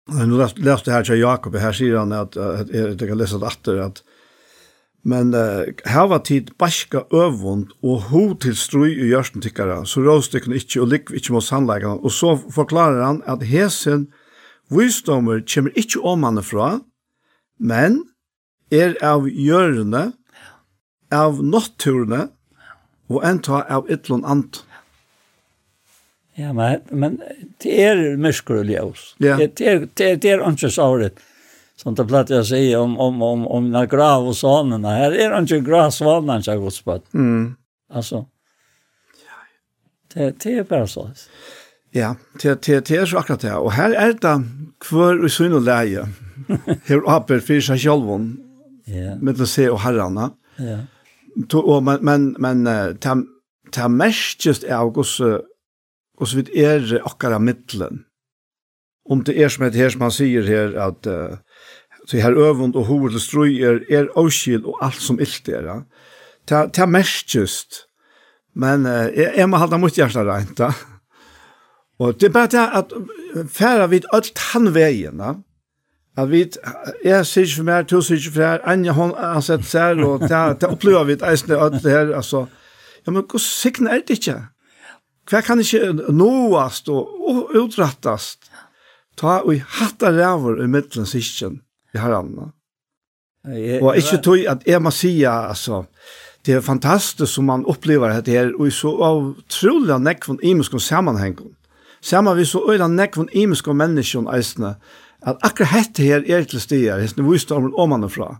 Men 0.07 0.29
Nu 0.29 0.37
läste 0.37 0.91
här 0.91 1.03
till 1.03 1.19
Jakob, 1.19 1.55
här 1.55 1.73
säger 1.73 1.95
han 1.95 2.11
att, 2.11 2.37
att 2.37 2.69
jag 2.69 2.99
kan 2.99 3.17
läsa 3.17 3.37
det 3.37 3.47
efter 3.47 3.77
att 3.77 4.03
Men 5.07 5.33
uh, 5.33 5.65
här 5.85 6.07
var 6.07 6.19
tid 6.19 6.51
baska 6.57 7.03
øvund 7.11 7.67
och 7.81 8.01
ho 8.01 8.35
till 8.35 8.55
strøy 8.55 8.89
i 8.89 9.11
gjørsten 9.11 9.41
tikkara, 9.41 9.85
så 9.85 10.01
råstykken 10.01 10.53
inte 10.53 10.81
och 10.81 10.87
lik 10.87 11.11
inte 11.11 11.31
mot 11.31 11.43
sannleggene. 11.43 11.93
Och 11.93 12.11
så 12.11 12.37
förklarar 12.37 13.01
han 13.01 13.21
att 13.25 13.43
hesen 13.43 14.07
visdomar 14.69 15.43
kommer 15.53 15.77
inte 15.77 15.99
om 15.99 16.21
man 16.21 16.43
fra, 16.43 16.79
men 17.59 18.03
er 18.71 18.97
av 19.03 19.29
gjørende, 19.29 20.11
av 21.13 21.43
nåtturene 21.43 22.27
og 23.11 23.21
enn 23.27 23.41
ta 23.45 23.61
av 23.69 23.89
ytlun 23.91 24.25
ant. 24.25 24.63
Ja, 26.35 26.51
men, 26.53 26.81
men 26.91 27.19
det 27.63 27.75
er 27.79 28.01
mørker 28.19 28.59
og 28.59 28.71
ljøs. 28.71 29.07
Ja. 29.23 29.37
Det, 29.39 29.61
er, 29.61 29.85
det, 29.87 30.05
er, 30.05 30.19
det 30.19 30.33
er 30.33 30.45
ikke 30.49 30.71
såret. 30.73 31.21
Som 31.79 31.95
det 31.95 32.05
platt 32.07 32.31
jeg 32.31 32.47
sier 32.47 32.79
om, 32.79 32.95
om, 32.99 33.19
om, 33.23 33.43
om 33.51 33.67
na 33.71 33.83
grav 33.87 34.27
og 34.29 34.35
sånene. 34.37 34.95
Her 34.95 35.15
er 35.15 35.35
ikke 35.41 35.63
grav 35.63 35.91
svanene, 35.95 36.39
ikke 36.43 36.57
godspøtt. 36.63 37.05
Mm. 37.15 37.55
Altså, 37.95 38.23
det, 40.15 40.31
det 40.43 40.53
er 40.61 40.67
bare 40.67 40.87
sånn. 40.87 41.11
Ja, 41.95 42.15
det, 42.41 42.61
det, 42.67 42.81
det 42.87 42.99
er 42.99 43.07
så 43.07 43.21
akkurat 43.21 43.43
det. 43.43 43.53
Og 43.55 43.73
her 43.75 43.95
er 43.95 44.15
det 44.15 44.35
hver 44.89 45.19
og 45.23 45.31
sunn 45.31 45.55
og 45.55 45.67
leie. 45.67 46.07
Her 46.87 47.03
oppe 47.11 47.39
for 47.43 47.63
seg 47.63 47.79
sjølven. 47.83 48.33
Ja. 48.91 49.15
Med 49.19 49.39
å 49.39 49.47
se 49.49 49.67
og 49.71 49.81
herrene. 49.83 50.29
Ja 50.59 50.81
to, 51.49 51.61
og, 51.61 51.83
men, 51.83 52.03
men, 52.05 52.35
men 52.39 52.67
uh, 52.67 52.93
det 53.75 53.91
mest 53.91 54.45
just 54.45 54.63
er 54.63 54.83
hvordan 54.83 55.41
hvordan 56.17 56.45
vi 56.45 56.63
er 56.63 57.01
akkurat 57.03 57.41
middelen. 57.41 58.05
Om 59.09 59.23
det 59.23 59.35
er 59.41 59.49
som 59.49 59.65
et 59.65 59.75
her 59.75 59.89
som 59.89 60.01
han 60.01 60.13
sier 60.15 60.47
her, 60.47 60.77
at 60.79 61.07
uh, 61.07 61.37
så 62.07 62.21
her 62.21 62.37
øvund 62.37 62.75
og 62.75 62.85
hoved 62.85 63.17
og 63.17 63.21
strøyer 63.21 63.81
er 63.89 64.11
avskil 64.15 64.65
og 64.65 64.77
alt 64.85 65.01
som 65.01 65.19
ilt 65.19 65.49
er. 65.49 65.65
Ja. 65.65 65.79
Det 66.69 66.79
er 66.79 66.85
mest 66.85 67.35
just. 67.35 67.85
Men 68.55 68.85
uh, 68.85 69.09
jeg, 69.11 69.33
jeg 69.35 69.49
må 69.49 69.57
halda 69.57 69.77
mot 69.77 69.95
hjertet 69.95 70.27
rent 70.27 70.57
da. 70.57 70.71
Og 71.99 72.15
det 72.19 72.27
er 72.27 72.33
bare 72.33 72.51
det 72.51 72.63
at 72.79 72.93
færa 73.49 73.87
vi 73.87 74.01
alt 74.13 74.39
han 74.51 74.73
veien, 74.75 75.19
ja 75.19 75.35
at 76.17 76.31
vi, 76.31 76.45
jeg 77.03 77.25
sier 77.27 77.43
ikke 77.43 77.55
for 77.55 77.67
meg, 77.67 77.87
to 77.87 78.01
sier 78.01 78.17
ikke 78.17 78.31
for 78.31 78.41
för 78.41 78.67
Anja 78.71 78.91
hon 78.95 79.13
har 79.17 79.41
sett 79.43 79.65
seg, 79.67 79.99
og 79.99 80.21
det, 80.21 80.29
det 80.29 80.69
opplever 80.69 81.01
upplever 81.01 81.03
vi 81.03 81.17
eisende 81.31 81.59
allt 81.59 81.83
det 81.83 81.91
her, 81.91 82.15
altså. 82.15 82.45
ja 83.05 83.11
men 83.11 83.23
hvor 83.29 83.39
signa 83.39 83.89
er 83.89 84.05
det 84.07 84.19
ikke? 84.19 84.39
Hva 85.29 85.41
kan 85.41 85.59
inte 85.59 86.13
nåast 86.13 86.89
og 86.89 87.55
utrattas. 87.55 88.37
Ta 89.17 89.39
och 89.39 89.53
hatta 89.55 90.11
ræver 90.11 90.63
i 90.63 90.67
mitten 90.67 91.05
sisten. 91.05 91.61
i 91.93 91.97
herrene. 91.97 92.51
andra. 93.45 93.85
Och 93.85 93.95
inte 93.95 94.17
tog 94.17 94.37
at 94.37 94.67
jeg 94.67 94.81
må 94.81 94.91
si, 94.91 95.23
altså, 95.23 95.83
det 96.45 96.53
er 96.53 96.61
fantastisk 96.61 97.33
som 97.33 97.45
man 97.45 97.65
opplever 97.65 98.21
det 98.21 98.33
her, 98.33 98.51
og 98.59 98.67
i 98.67 98.71
så 98.71 98.89
utrolig 98.89 99.99
nekk 99.99 100.27
von 100.27 100.39
imiskon 100.43 100.79
sammenhengen. 100.79 101.55
Samma 102.01 102.33
vi 102.33 102.45
så 102.45 102.61
öjla 102.69 102.87
nekk 102.87 103.17
von 103.17 103.29
imiskon 103.33 103.77
människor 103.77 104.35
eisne 104.35 104.75
at 105.25 105.41
akkurat 105.41 105.73
hette 105.73 106.05
her 106.05 106.25
er 106.29 106.45
til 106.45 106.61
stier, 106.61 107.01
hesten 107.01 107.25
visdommen 107.25 108.09
fra. 108.13 108.35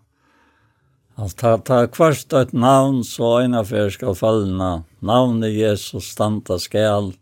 Altså, 1.16 1.36
ta, 1.40 1.52
ta 1.64 1.78
kvart 1.88 2.34
et 2.36 2.53
navn, 2.53 3.02
så 3.07 3.40
en 3.41 3.56
affær 3.57 3.90
skal 3.94 4.18
fallna. 4.20 4.84
Navnet 5.06 5.56
Jesus 5.56 6.12
standa 6.12 6.60
skal. 6.60 7.14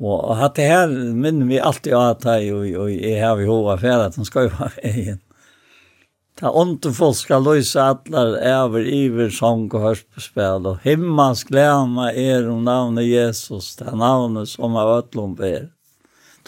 Og 0.00 0.30
at 0.32 0.56
det 0.56 0.68
her 0.70 0.92
minner 1.12 1.46
vi 1.46 1.58
alltid 1.60 1.92
av 1.92 2.14
at 2.14 2.24
jeg, 2.24 2.54
og, 2.56 2.86
og 2.86 2.94
jeg 2.94 3.18
har 3.20 3.36
vi 3.36 3.48
hova 3.50 3.74
affær, 3.76 4.06
at 4.06 4.16
han 4.16 4.28
skal 4.28 4.48
jo 4.48 4.54
ha 4.62 4.70
egen. 4.90 5.20
Ta 6.40 6.48
ånden 6.56 6.94
folk 6.96 7.18
skal 7.18 7.44
løse 7.44 7.82
atler, 7.84 8.38
over, 8.48 8.80
iver, 8.80 9.28
sång 9.34 9.66
og 9.74 9.82
hørspespel, 9.84 10.70
og 10.70 10.80
himmelsk 10.86 11.50
glema 11.52 12.08
er 12.16 12.48
om 12.48 12.64
navnet 12.64 13.10
Jesus, 13.10 13.74
det 13.76 13.90
er 13.92 14.00
navnet 14.00 14.48
som 14.48 14.78
er 14.80 14.94
øtlom 15.02 15.36
ber. 15.36 15.68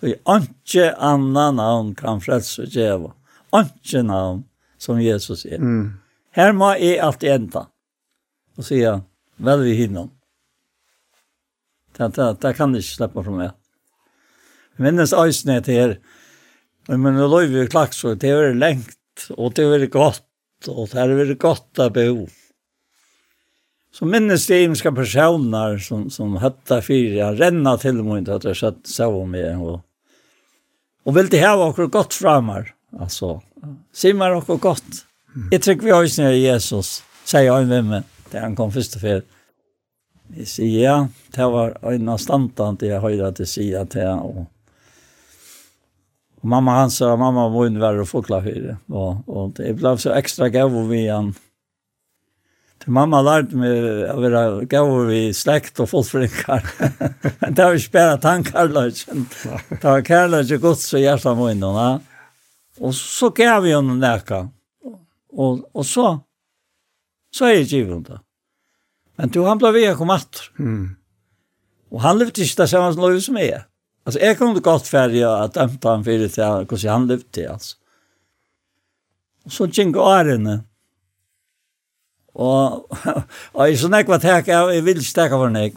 Tog 0.02 0.16
ikke 0.34 0.88
annan 0.98 1.60
navn 1.60 1.92
kan 1.94 2.18
frelse 2.20 2.66
djeva. 2.66 3.12
Ikke 3.54 4.02
navn 4.02 4.42
som 4.82 4.98
Jesus 4.98 5.44
er. 5.46 5.62
Mm. 5.62 5.92
Her 6.34 6.54
må 6.58 6.72
jeg 6.74 6.98
alltid 6.98 7.30
enda. 7.30 7.68
Og 8.58 8.66
sier, 8.66 9.04
vel 9.38 9.62
vi 9.62 9.76
hinnom. 9.78 10.10
Det, 11.94 12.08
det, 12.16 12.26
det 12.42 12.54
kan 12.56 12.74
jeg 12.74 12.82
ikke 12.82 12.96
slippe 12.96 13.22
fra 13.22 13.36
meg. 13.36 13.54
Jeg 14.74 14.88
minnes 14.88 15.14
øyne 15.14 15.60
til 15.62 15.78
her. 15.78 15.94
Men 16.90 17.14
nå 17.14 17.28
lov 17.30 17.52
vi 17.52 17.68
klart 17.70 17.94
så, 17.94 18.16
det 18.18 18.32
er 18.34 18.56
lengt, 18.58 19.28
og 19.36 19.54
det 19.54 19.68
er 19.70 19.86
godt, 19.86 20.24
og 20.66 20.88
det 20.90 20.98
er 20.98 21.34
godt 21.38 21.78
å 21.78 21.86
bo. 21.94 22.24
Så 23.92 24.08
minnes 24.08 24.48
de 24.48 24.62
imenska 24.64 24.90
personer 24.96 25.78
som, 25.78 26.08
som 26.10 26.40
høtta 26.42 26.80
fyra, 26.82 27.30
renna 27.38 27.76
til 27.78 28.02
meg, 28.02 28.26
at 28.32 28.48
jeg 28.48 28.58
satt 28.58 28.88
seg 28.88 29.14
om 29.14 29.30
meg, 29.30 29.60
og 29.62 29.84
og 31.06 31.16
vil 31.16 31.30
det 31.32 31.42
ha 31.42 31.54
okkur 31.58 31.90
godt 31.92 32.14
framar. 32.14 32.72
Altså, 33.00 33.38
simmar 33.94 34.36
okkur 34.38 34.60
godt. 34.62 35.04
Jeg 35.50 35.62
trykker 35.64 35.88
vi 35.88 35.94
høysene 35.94 36.32
av 36.32 36.38
Jesus, 36.38 37.00
sier 37.24 37.54
han 37.54 37.70
med 37.70 37.88
meg, 37.88 38.08
det 38.32 38.42
han 38.42 38.56
kom 38.58 38.72
først 38.74 38.98
og 38.98 39.04
fyrt. 39.04 39.38
Jeg 40.32 40.48
sier 40.48 40.80
ja, 40.80 40.96
det 41.34 41.46
var 41.52 41.74
en 41.90 42.10
av 42.12 42.20
standant 42.20 42.82
jeg 42.84 43.00
høyre 43.02 43.32
at 43.32 43.40
jeg 43.42 43.50
sier 43.50 43.88
til 43.92 44.06
han. 44.06 44.20
Og, 44.24 44.46
og 46.40 46.52
mamma 46.54 46.78
hans 46.80 47.00
sa, 47.00 47.12
mamma 47.20 47.48
må 47.52 47.66
hun 47.66 47.80
være 47.80 48.04
og 48.04 48.08
fokla 48.08 48.40
høyre. 48.44 48.78
Og, 48.92 49.24
og 49.28 49.56
det 49.58 49.74
ble 49.80 49.96
så 50.00 50.14
ekstra 50.16 50.48
gav 50.52 50.72
vi 50.88 51.06
han. 51.08 51.34
Til 52.82 52.94
mamma 52.96 53.20
lærte 53.22 53.58
meg 53.58 54.08
å 54.10 54.16
være 54.18 54.40
gav 54.70 55.10
i 55.14 55.28
slekt 55.36 55.78
og 55.82 55.90
fullfrinkar. 55.92 56.64
Men 57.40 57.54
det 57.54 57.66
var 57.66 57.78
ikke 57.78 57.94
bare 57.94 58.16
tankarløsjen. 58.24 59.28
Det 59.70 59.84
var 59.84 60.02
kærløsjen 60.06 60.62
gods 60.62 60.88
og 60.96 61.04
hjertet 61.04 61.38
må 61.38 61.52
inn. 61.52 61.62
Og 61.62 62.96
så 62.98 63.30
gav 63.36 63.62
vi 63.62 63.74
henne 63.76 63.94
nækka. 64.00 64.42
Og, 65.32 65.62
og 65.72 65.86
så, 65.86 66.08
så 67.32 67.46
er 67.48 67.60
jeg 67.60 67.70
givet 67.70 68.10
det. 68.10 68.18
Men 69.20 69.30
du, 69.30 69.44
han 69.46 69.60
ble 69.60 69.70
ved 69.76 69.92
å 69.92 69.98
komme 70.00 70.16
atter. 70.18 70.48
Mm. 70.58 70.96
Og 71.92 72.02
han 72.02 72.18
levde 72.18 72.42
ikke 72.42 72.64
det 72.64 72.70
samme 72.72 72.90
som 72.94 73.04
lov 73.04 73.20
som 73.22 73.38
jeg. 73.38 73.62
Altså, 74.02 74.18
jeg 74.18 74.38
kunne 74.40 74.64
godt 74.64 74.90
ferdig 74.90 75.22
og 75.28 75.54
dømte 75.54 75.88
han 75.88 76.02
for 76.02 76.24
det 76.24 76.32
til 76.34 76.66
hvordan 76.66 76.92
han 76.96 77.08
levde 77.12 77.30
til, 77.30 77.48
altså. 77.52 77.76
Og 79.46 79.54
så 79.54 79.66
gikk 79.70 79.98
årene. 79.98 80.60
Og, 82.32 82.86
og 83.54 83.66
jeg 83.66 83.80
så 83.80 83.90
nekva 83.92 84.18
tek 84.22 84.48
jeg 84.48 84.84
vil 84.84 85.00
ikke 85.00 85.18
teka 85.18 85.40
for 85.40 85.52
nek. 85.52 85.76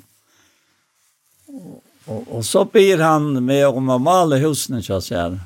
Og, 1.52 1.82
og, 2.08 2.22
og 2.38 2.46
så 2.48 2.64
byr 2.70 3.04
han 3.04 3.34
med 3.44 3.66
om 3.68 3.92
å 3.92 4.00
male 4.02 4.40
husene, 4.44 4.84
så 4.86 5.02
sier 5.04 5.40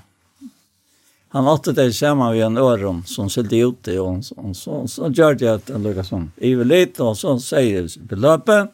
Han 1.29 1.47
åtte 1.47 1.75
det 1.77 1.91
sammen 1.93 2.31
ved 2.33 2.41
en 2.41 2.57
øron 2.57 3.03
som 3.05 3.29
sitte 3.29 3.55
ute, 3.55 3.99
og, 4.01 4.23
og 4.37 4.55
så, 4.57 4.87
så 4.89 5.11
gjør 5.13 5.35
det 5.37 5.49
at 5.51 5.69
han 5.69 5.83
lukket 5.85 6.07
sånn. 6.07 6.31
Jeg 6.41 6.57
vil 6.57 6.71
litt, 6.71 6.97
og 7.05 7.13
så 7.17 7.35
sier 7.37 7.83
jeg 7.83 8.07
beløpet. 8.09 8.71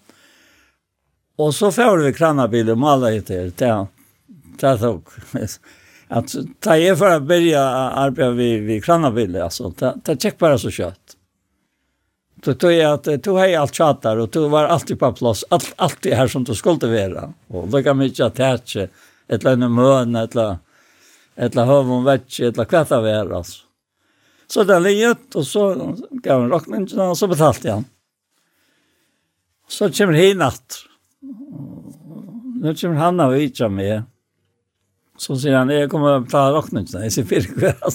Og 1.36 1.52
så 1.52 1.68
får 1.76 1.99
vi 2.06 2.14
kranabil 2.16 2.72
og 2.72 2.80
maler 2.80 3.18
etter, 3.18 3.49
det 3.60 3.68
er 3.68 3.84
det 4.62 4.78
tok. 4.80 5.12
At 6.16 6.32
det 6.32 6.76
er 6.78 6.95
for 6.95 7.12
å 7.12 7.20
begynne 7.20 7.60
å 7.60 7.86
arbeide 8.06 8.38
ved, 8.38 8.64
ved 8.70 8.84
kranabil, 8.86 9.36
altså, 9.41 9.74
det, 9.76 9.91
det 10.06 10.16
tjekk 10.22 10.40
bare 10.40 10.60
så 10.62 10.72
kjøtt. 10.72 11.15
Så 12.46 12.54
tog 12.54 12.72
jag 12.72 12.94
att 12.94 13.24
tog 13.24 13.40
hej 13.40 13.56
allt 13.56 13.76
chattar 13.76 14.18
och 14.18 14.32
tog 14.32 14.52
var 14.52 14.64
alltid 14.64 15.00
på 15.00 15.14
plats, 15.14 15.46
allt 15.50 15.74
alltid 15.76 16.14
här 16.14 16.28
som 16.28 16.44
du 16.44 16.56
skulle 16.56 17.08
vara. 17.08 17.34
Och 17.48 17.68
då 17.68 17.84
kan 17.84 17.98
mycket 17.98 18.26
att 18.26 18.38
hatche 18.38 18.88
ett 19.28 19.44
lönne 19.44 19.68
mön 19.68 20.16
ett 20.16 20.36
la 20.36 20.58
ett 21.36 21.56
la 21.56 21.64
hov 21.66 21.92
om 21.92 22.04
vetch 22.04 22.40
ett 22.40 22.58
la 22.58 22.66
kvatta 22.66 23.02
vara 23.02 23.38
alltså. 23.38 23.62
Så 24.48 24.64
den 24.64 24.84
ligget 24.84 25.36
och 25.36 25.48
så 25.48 25.96
gav 26.10 26.42
han 26.42 26.50
rockningen 26.50 27.00
och 27.00 27.18
så 27.18 27.28
betalte 27.28 27.72
han. 27.72 27.86
Så 29.68 29.92
kommer 29.92 30.14
det 30.14 30.34
natt. 30.34 30.76
Nu 32.62 32.76
kommer 32.76 32.96
han 32.96 33.20
och 33.20 33.36
vitsa 33.36 33.70
med. 33.70 34.04
Så 35.18 35.36
säger 35.38 35.58
han, 35.58 35.70
jag 35.70 35.92
kommer 35.92 36.10
att 36.10 36.26
betala 36.26 36.58
rockningen. 36.58 36.88
Jag 36.92 37.12
ser 37.12 37.24
för 37.24 37.42
kväll. 37.42 37.92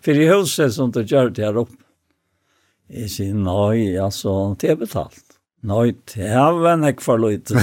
För 0.00 0.18
i 0.18 0.28
huset 0.28 0.74
som 0.74 0.90
du 0.90 1.02
gör 1.02 1.30
det 1.30 1.44
här 1.44 1.56
uppe. 1.56 1.85
Jeg 2.86 3.10
sier, 3.10 3.34
nei, 3.34 3.96
altså, 3.98 4.54
det 4.60 4.70
er 4.70 4.78
betalt. 4.78 5.22
Nei, 5.66 5.90
det 6.12 6.30
var 6.30 6.78
nek 6.78 7.00
for 7.02 7.18
løyte. 7.18 7.58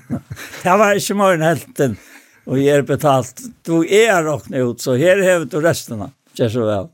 det 0.64 0.74
var 0.82 0.98
ikke 0.98 1.16
morgen 1.16 1.44
helten, 1.46 1.96
og 2.44 2.60
jeg 2.60 2.82
er 2.82 2.84
betalt. 2.88 3.40
Du 3.64 3.80
er 3.82 4.20
råkne 4.26 4.60
ut, 4.68 4.82
så 4.84 4.98
her 5.00 5.22
hever 5.24 5.48
du 5.48 5.56
resten 5.64 6.04
av. 6.04 6.12
Så 6.36 6.62
vel. 6.62 6.90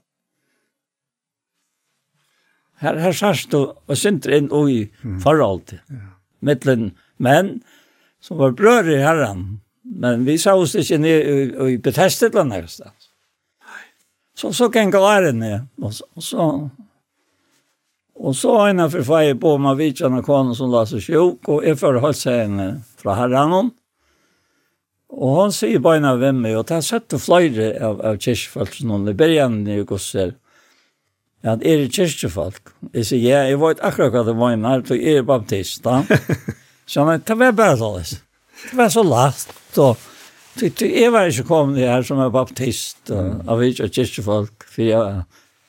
Her, 2.85 3.01
her 3.03 3.17
sørst 3.17 3.51
du, 3.53 3.59
og 3.75 3.99
synter 3.99 4.37
inn 4.39 4.47
og 4.55 4.71
i 4.71 4.81
forhold 5.25 5.67
til. 5.73 5.83
Mittlen 6.45 6.93
menn, 7.19 7.59
som 8.23 8.39
var 8.39 8.55
brød 8.57 8.93
i 8.95 9.03
herren, 9.03 9.45
men 9.85 10.25
vi 10.29 10.39
sa 10.41 10.55
oss 10.57 10.77
ikke 10.79 11.01
ned 11.03 11.59
og 11.59 11.75
i 11.75 11.81
betestet 11.83 12.37
eller 12.39 12.71
sted. 12.71 12.93
Så, 14.35 14.51
så 14.55 14.71
kan 14.73 14.89
jeg 14.89 14.95
gå 14.95 15.33
ned, 15.37 15.67
og 15.83 15.93
så, 15.95 16.07
og 16.15 16.23
så 16.23 16.47
Og 18.15 18.37
så 18.37 18.59
har 18.59 18.75
jeg 18.75 18.93
för 18.93 19.03
fej 19.03 19.35
på 19.35 19.59
med 19.59 19.77
vidtjene 19.77 20.23
kone 20.23 20.55
som 20.55 20.71
la 20.71 20.85
seg 20.87 21.03
sjuk, 21.03 21.49
og 21.49 21.65
jeg 21.65 21.79
får 21.79 21.99
holdt 22.01 22.19
seg 22.19 22.45
henne 22.45 22.69
fra 22.97 23.15
herren 23.15 23.71
Och 25.17 25.29
hon 25.29 25.53
säger 25.53 25.79
bara 25.79 25.97
en 25.97 26.05
av 26.05 26.19
vem 26.19 26.41
mig 26.41 26.53
det 26.53 26.71
har 26.71 26.81
sett 26.81 27.13
och 27.13 27.23
flöjde 27.23 27.87
av, 27.87 28.01
av 28.01 28.19
kyrkfolk 28.19 28.75
som 28.75 28.91
hon 28.91 29.09
i 29.09 29.15
begynner 29.15 29.79
i 29.79 29.85
gosser. 29.85 30.35
Ja, 31.41 31.57
det 31.57 31.71
är 31.71 31.79
det 31.79 31.93
kyrkfolk. 31.93 32.63
Jag 32.93 33.07
säger, 33.07 33.31
ja, 33.31 33.45
jeg 33.49 33.59
vet 33.59 33.81
akkurat 33.81 34.13
hva 34.13 34.23
det 34.25 34.33
var 34.33 34.53
innan, 34.53 34.83
då 34.83 34.97
er 34.97 35.23
baptist, 35.23 35.85
da. 35.85 36.03
Så 36.87 37.05
han, 37.05 37.23
det 37.27 37.35
var 37.35 37.53
bare 37.53 37.77
så. 37.77 37.99
Det 38.71 38.77
var 38.77 38.89
så 38.89 39.03
last. 39.03 39.79
Och 39.79 39.99
jeg 40.63 41.13
var 41.13 41.27
ikke 41.27 41.43
kommet 41.43 41.83
her 41.83 42.03
som 42.03 42.19
er 42.19 42.31
baptist 42.31 43.11
og 43.11 43.49
av 43.49 43.63
kyrkfolk 43.89 44.65
för 44.65 44.83
jag 44.83 45.23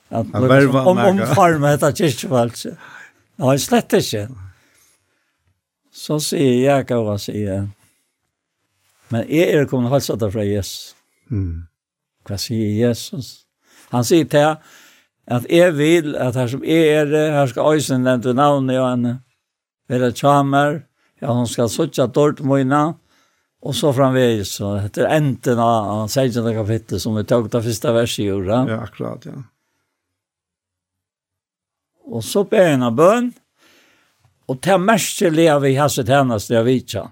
At 0.09 0.27
man 0.29 0.67
om, 0.77 0.97
omforma 0.97 1.73
detta 1.73 1.91
kyrkvalse. 1.95 2.75
Nei, 3.41 3.55
slett 3.59 3.93
ikke. 3.97 4.27
Så 5.95 6.19
sier 6.23 6.59
jeg 6.61 6.87
hva 6.91 7.01
han 7.07 7.21
sier. 7.21 7.65
Men 9.13 9.25
jeg 9.31 9.53
er 9.55 9.67
kommet 9.69 9.93
halsa 9.93 10.17
det 10.19 10.31
fra 10.33 10.45
Jesus. 10.45 10.93
Mm. 11.31 11.65
Hva 12.27 12.37
sier 12.41 12.73
Jesus? 12.79 13.45
Han 13.93 14.05
sier 14.07 14.27
til 14.29 14.55
at 15.25 15.47
jeg 15.49 15.73
vil 15.77 16.13
at 16.21 16.37
her 16.37 16.49
som 16.51 16.63
jeg 16.65 16.91
er, 16.99 17.13
her 17.33 17.49
skal 17.49 17.73
øysen 17.73 18.05
den 18.05 18.21
til 18.21 18.37
navnet 18.37 18.79
og 18.79 18.89
henne. 18.89 19.15
Være 19.89 20.11
tjamer, 20.17 20.79
ja, 21.21 21.33
hun 21.33 21.47
skal 21.49 21.69
suttja 21.69 22.07
dårlig 22.09 22.45
møyna, 22.45 22.83
og 23.65 23.75
så 23.77 23.91
framvegis, 23.93 24.55
så 24.59 24.75
heter 24.81 25.09
enden 25.13 25.61
av 25.61 26.07
16. 26.07 26.45
kapittel 26.53 27.01
som 27.01 27.17
vi 27.17 27.23
tog 27.25 27.49
det 27.53 27.61
første 27.65 27.93
verset 27.93 28.23
i 28.23 28.27
jorda. 28.29 28.63
Ja, 28.69 28.79
akkurat, 28.85 29.25
ja. 29.29 29.37
Og 32.05 32.23
så 32.23 32.43
ber 32.47 32.71
han 32.71 32.85
av 32.85 32.97
bøn, 32.97 33.31
og 34.45 34.59
det 34.61 34.77
merkelige 34.81 35.55
vi 35.63 35.73
har 35.79 35.89
sett 35.89 36.11
hennes 36.13 36.47
det 36.47 36.57
jeg 36.57 36.67
vet 36.67 36.83
ikke. 36.83 37.05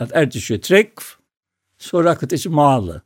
At 0.00 0.12
er 0.16 0.28
det 0.28 0.42
ikke 0.42 0.60
trygg, 0.64 1.06
så 1.80 2.02
rekker 2.04 2.28
det 2.28 2.40
ikke 2.40 2.52
male. 2.54 3.00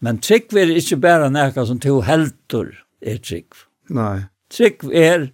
Men 0.00 0.20
trygg 0.24 0.52
er 0.56 0.72
ikke 0.76 1.00
bare 1.00 1.28
noe 1.32 1.66
som 1.68 1.80
to 1.80 2.00
helter 2.04 2.72
er 3.00 3.20
trygg. 3.24 3.56
Nei. 3.92 4.28
Trygg 4.50 4.84
er 4.96 5.30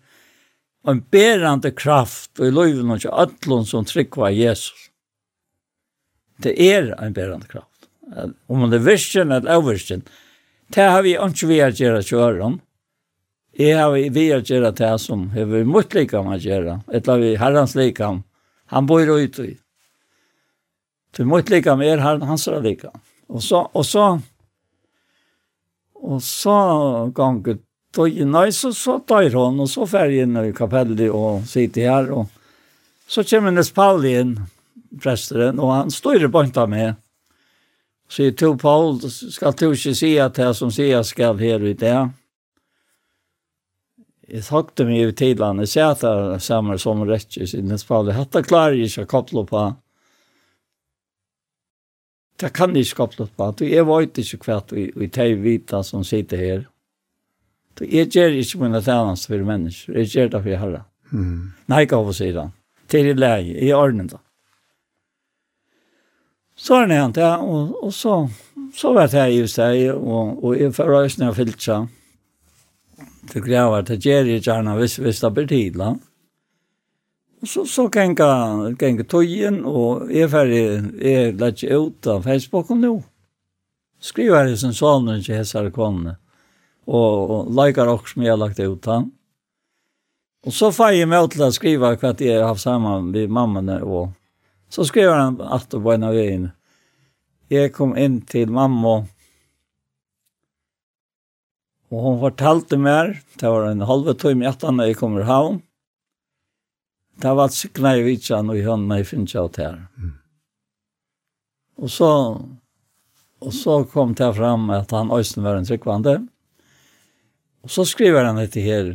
en 0.86 1.01
berande 1.10 1.72
kraft 1.74 2.38
og 2.38 2.48
i 2.48 2.55
løyven 2.55 2.90
og 2.90 3.01
ikke 3.01 3.14
ødlån 3.22 3.66
som 3.66 3.86
trygg 3.86 4.18
var 4.18 4.34
Jesus. 4.34 4.90
Det 6.43 6.55
er 6.60 6.93
en 7.01 7.14
berande 7.16 7.48
kraft. 7.51 7.88
Om 8.47 8.68
det 8.70 8.78
er 8.78 8.86
virkelig 8.86 9.22
eller 9.22 9.48
overvirkelig, 9.56 10.02
det 10.74 10.82
har 10.82 11.02
vi 11.02 11.14
ikke 11.14 11.48
ved 11.48 11.64
å 11.64 11.74
gjøre 11.80 12.05
kjøren. 12.06 12.60
Jeg 13.56 13.76
har 13.78 13.94
vi 13.94 14.26
å 14.34 14.42
gjøre 14.44 14.72
det 14.76 14.92
som 15.00 15.30
jeg 15.32 15.48
vil 15.48 15.68
mot 15.68 15.94
like 15.96 16.16
om 16.18 16.28
å 16.28 16.36
gjøre. 16.36 16.80
Etter 16.92 17.22
vi 17.22 17.36
herrens 17.40 17.72
like 17.78 18.04
om. 18.04 18.20
Han 18.72 18.88
bor 18.88 19.00
ute 19.00 19.46
i. 19.46 19.54
Til 21.16 21.28
mot 21.30 21.48
like 21.48 21.72
om 21.72 21.80
er 21.80 22.02
herren 22.04 22.26
hans 22.28 22.46
like 22.46 22.90
Og 23.28 23.42
så, 23.42 23.62
og 23.72 23.84
så, 23.86 24.18
og 25.94 26.20
så 26.22 26.58
ganger 27.16 27.58
døgn, 27.96 28.30
nei, 28.30 28.50
så, 28.52 28.72
så 28.76 28.98
tar 29.08 29.30
hun, 29.32 29.60
og 29.64 29.70
så 29.72 29.86
fer 29.88 30.12
jeg 30.12 30.26
inn 30.26 30.36
i 30.36 30.52
kapellet 30.54 31.08
og 31.08 31.46
sitter 31.48 31.88
her, 31.90 32.12
og 32.12 32.28
så 33.08 33.24
kommer 33.24 33.54
Nes 33.54 33.72
Pauli 33.72 34.12
inn, 34.20 34.36
presteren, 35.02 35.58
og 35.62 35.72
han 35.72 35.90
står 35.90 36.26
i 36.26 36.30
bønta 36.32 36.66
med, 36.70 37.00
sier 38.12 38.36
to 38.36 38.52
Paul, 38.60 39.00
skal 39.10 39.56
du 39.56 39.70
ikke 39.72 39.96
si 39.96 40.12
at 40.22 40.36
det 40.38 40.52
som 40.58 40.70
sier 40.70 41.02
skal 41.06 41.40
her 41.40 41.64
i 41.66 41.74
det, 41.78 41.96
Jeg 44.27 44.43
sagte 44.43 44.85
mig 44.85 45.05
i 45.05 45.12
tidligere, 45.12 45.62
jeg 45.62 45.69
ser 45.70 45.90
at 45.93 46.01
det 46.03 46.11
er 46.11 46.40
samme 46.43 46.78
som 46.82 47.05
rettjes 47.07 47.55
i 47.55 47.62
den 47.62 47.78
spallet. 47.78 48.16
dette 48.16 48.43
klarer 48.43 48.74
jeg 48.74 48.90
ikke 48.90 49.05
å 49.07 49.11
koble 49.12 49.44
på. 49.47 49.66
Det 52.40 52.51
kan 52.53 52.74
jeg 52.74 52.89
ikke 52.89 53.07
koble 53.07 53.28
på. 53.31 53.53
Jeg 53.62 53.86
vet 53.86 54.19
ikke 54.19 54.43
hva 54.48 54.59
vi, 54.73 54.90
vi 54.97 55.09
tar 55.09 55.36
vita 55.40 55.82
som 55.86 56.05
sitter 56.05 56.43
her. 56.43 56.66
Jeg 57.81 58.11
gjør 58.11 58.35
ikke 58.40 58.61
mine 58.65 58.82
tjenester 58.82 59.36
for 59.36 59.47
mennesker. 59.47 59.98
Jeg 60.01 60.11
gjør 60.11 60.28
det 60.35 60.43
for 60.43 60.62
herre. 60.65 60.85
Mm. 61.12 61.53
Nei, 61.70 61.85
gav 61.86 62.09
å 62.09 62.15
si 62.16 62.32
det. 62.35 62.48
Til 62.90 63.11
i 63.11 63.15
leie, 63.15 63.55
i 63.62 63.73
ordning 63.77 64.09
da. 64.11 64.19
Så 66.57 66.81
er 66.81 66.89
det 66.89 66.98
hent, 66.98 67.19
ja, 67.20 67.35
og, 67.44 67.77
og 67.85 67.93
så, 67.93 68.15
så 68.74 68.94
var 68.97 69.11
det 69.12 69.27
jeg 69.27 69.44
i 69.44 69.48
seg, 69.51 69.81
og, 69.93 70.39
og 70.43 70.57
jeg 70.57 70.73
forrøsene 70.74 71.28
og 71.31 71.36
fyllt 71.36 71.61
seg 71.62 71.90
til 73.31 73.44
grævar 73.44 73.86
til 73.86 74.01
Gjeri 74.03 74.39
gjerne 74.40 74.77
hvis, 74.78 74.97
hvis 75.03 75.20
det 75.20 75.32
blir 75.35 75.48
tid. 75.51 75.78
da. 75.78 75.94
Og 77.43 77.48
så, 77.48 77.65
så 77.69 77.89
genga, 77.93 78.73
genga 78.78 79.05
tøyen, 79.05 79.61
og 79.65 80.11
jeg 80.11 80.32
er 80.32 80.47
jeg 80.51 81.12
er 81.12 81.36
lett 81.36 81.62
ut 81.62 82.07
av 82.07 82.23
Facebook 82.24 82.70
nå. 82.70 83.03
Skriver 84.01 84.48
jeg 84.48 84.59
som 84.61 84.73
sånn 84.77 85.12
ikke 85.19 85.36
hessere 85.40 85.70
kvannet, 85.70 86.16
og, 86.86 87.31
og 87.31 87.53
leker 87.57 87.89
også 87.89 88.15
som 88.15 88.24
jeg 88.24 88.32
har 88.32 88.40
lagt 88.40 88.61
ut 88.61 88.86
han. 88.86 89.11
Og 90.47 90.55
så 90.55 90.70
får 90.73 90.94
jeg 90.94 91.09
meg 91.11 91.31
til 91.32 91.43
å 91.43 91.53
skrive 91.53 91.97
hva 91.98 92.12
jeg 92.15 92.39
har 92.39 92.47
haft 92.47 92.62
sammen 92.62 93.11
med 93.11 93.32
mammene, 93.32 93.81
og 93.82 94.15
så 94.70 94.86
skriver 94.86 95.15
han 95.19 95.40
at 95.43 95.69
det 95.70 95.81
var 95.82 95.98
en 95.98 96.09
av 96.09 96.16
veien. 96.16 96.47
Jeg 97.51 97.73
kom 97.74 97.97
inn 97.98 98.20
til 98.27 98.51
mamma, 98.51 99.01
og 99.01 99.15
Og 101.94 102.02
hon 102.02 102.18
fortalte 102.18 102.78
meg, 102.80 103.20
det 103.38 103.50
var 103.50 103.68
en 103.68 103.86
halve 103.86 104.16
tøym 104.18 104.42
i 104.42 104.48
etter 104.50 104.74
når 104.74 104.90
jeg 104.90 104.98
kom 104.98 105.18
i 105.20 105.26
havn, 105.26 105.60
det 107.22 107.32
var 107.32 107.52
sikna 107.54 107.94
i 107.96 108.04
vitsan 108.04 108.50
og 108.52 108.58
i 108.58 108.64
hånden 108.66 108.92
jeg 108.98 109.08
finnes 109.08 109.36
av 109.38 109.48
det 109.54 109.64
her. 109.64 109.78
Og 111.80 111.92
så, 111.92 112.10
og 113.40 113.54
så 113.54 113.78
kom 113.92 114.12
det 114.18 114.32
fram 114.36 114.68
at 114.74 114.92
han 114.92 115.12
øysten 115.12 115.44
var 115.44 115.56
en 115.56 115.68
tryggvande, 115.68 116.18
og 117.64 117.72
så 117.72 117.86
skriver 117.88 118.28
han 118.28 118.40
etter 118.42 118.64
her, 118.64 118.92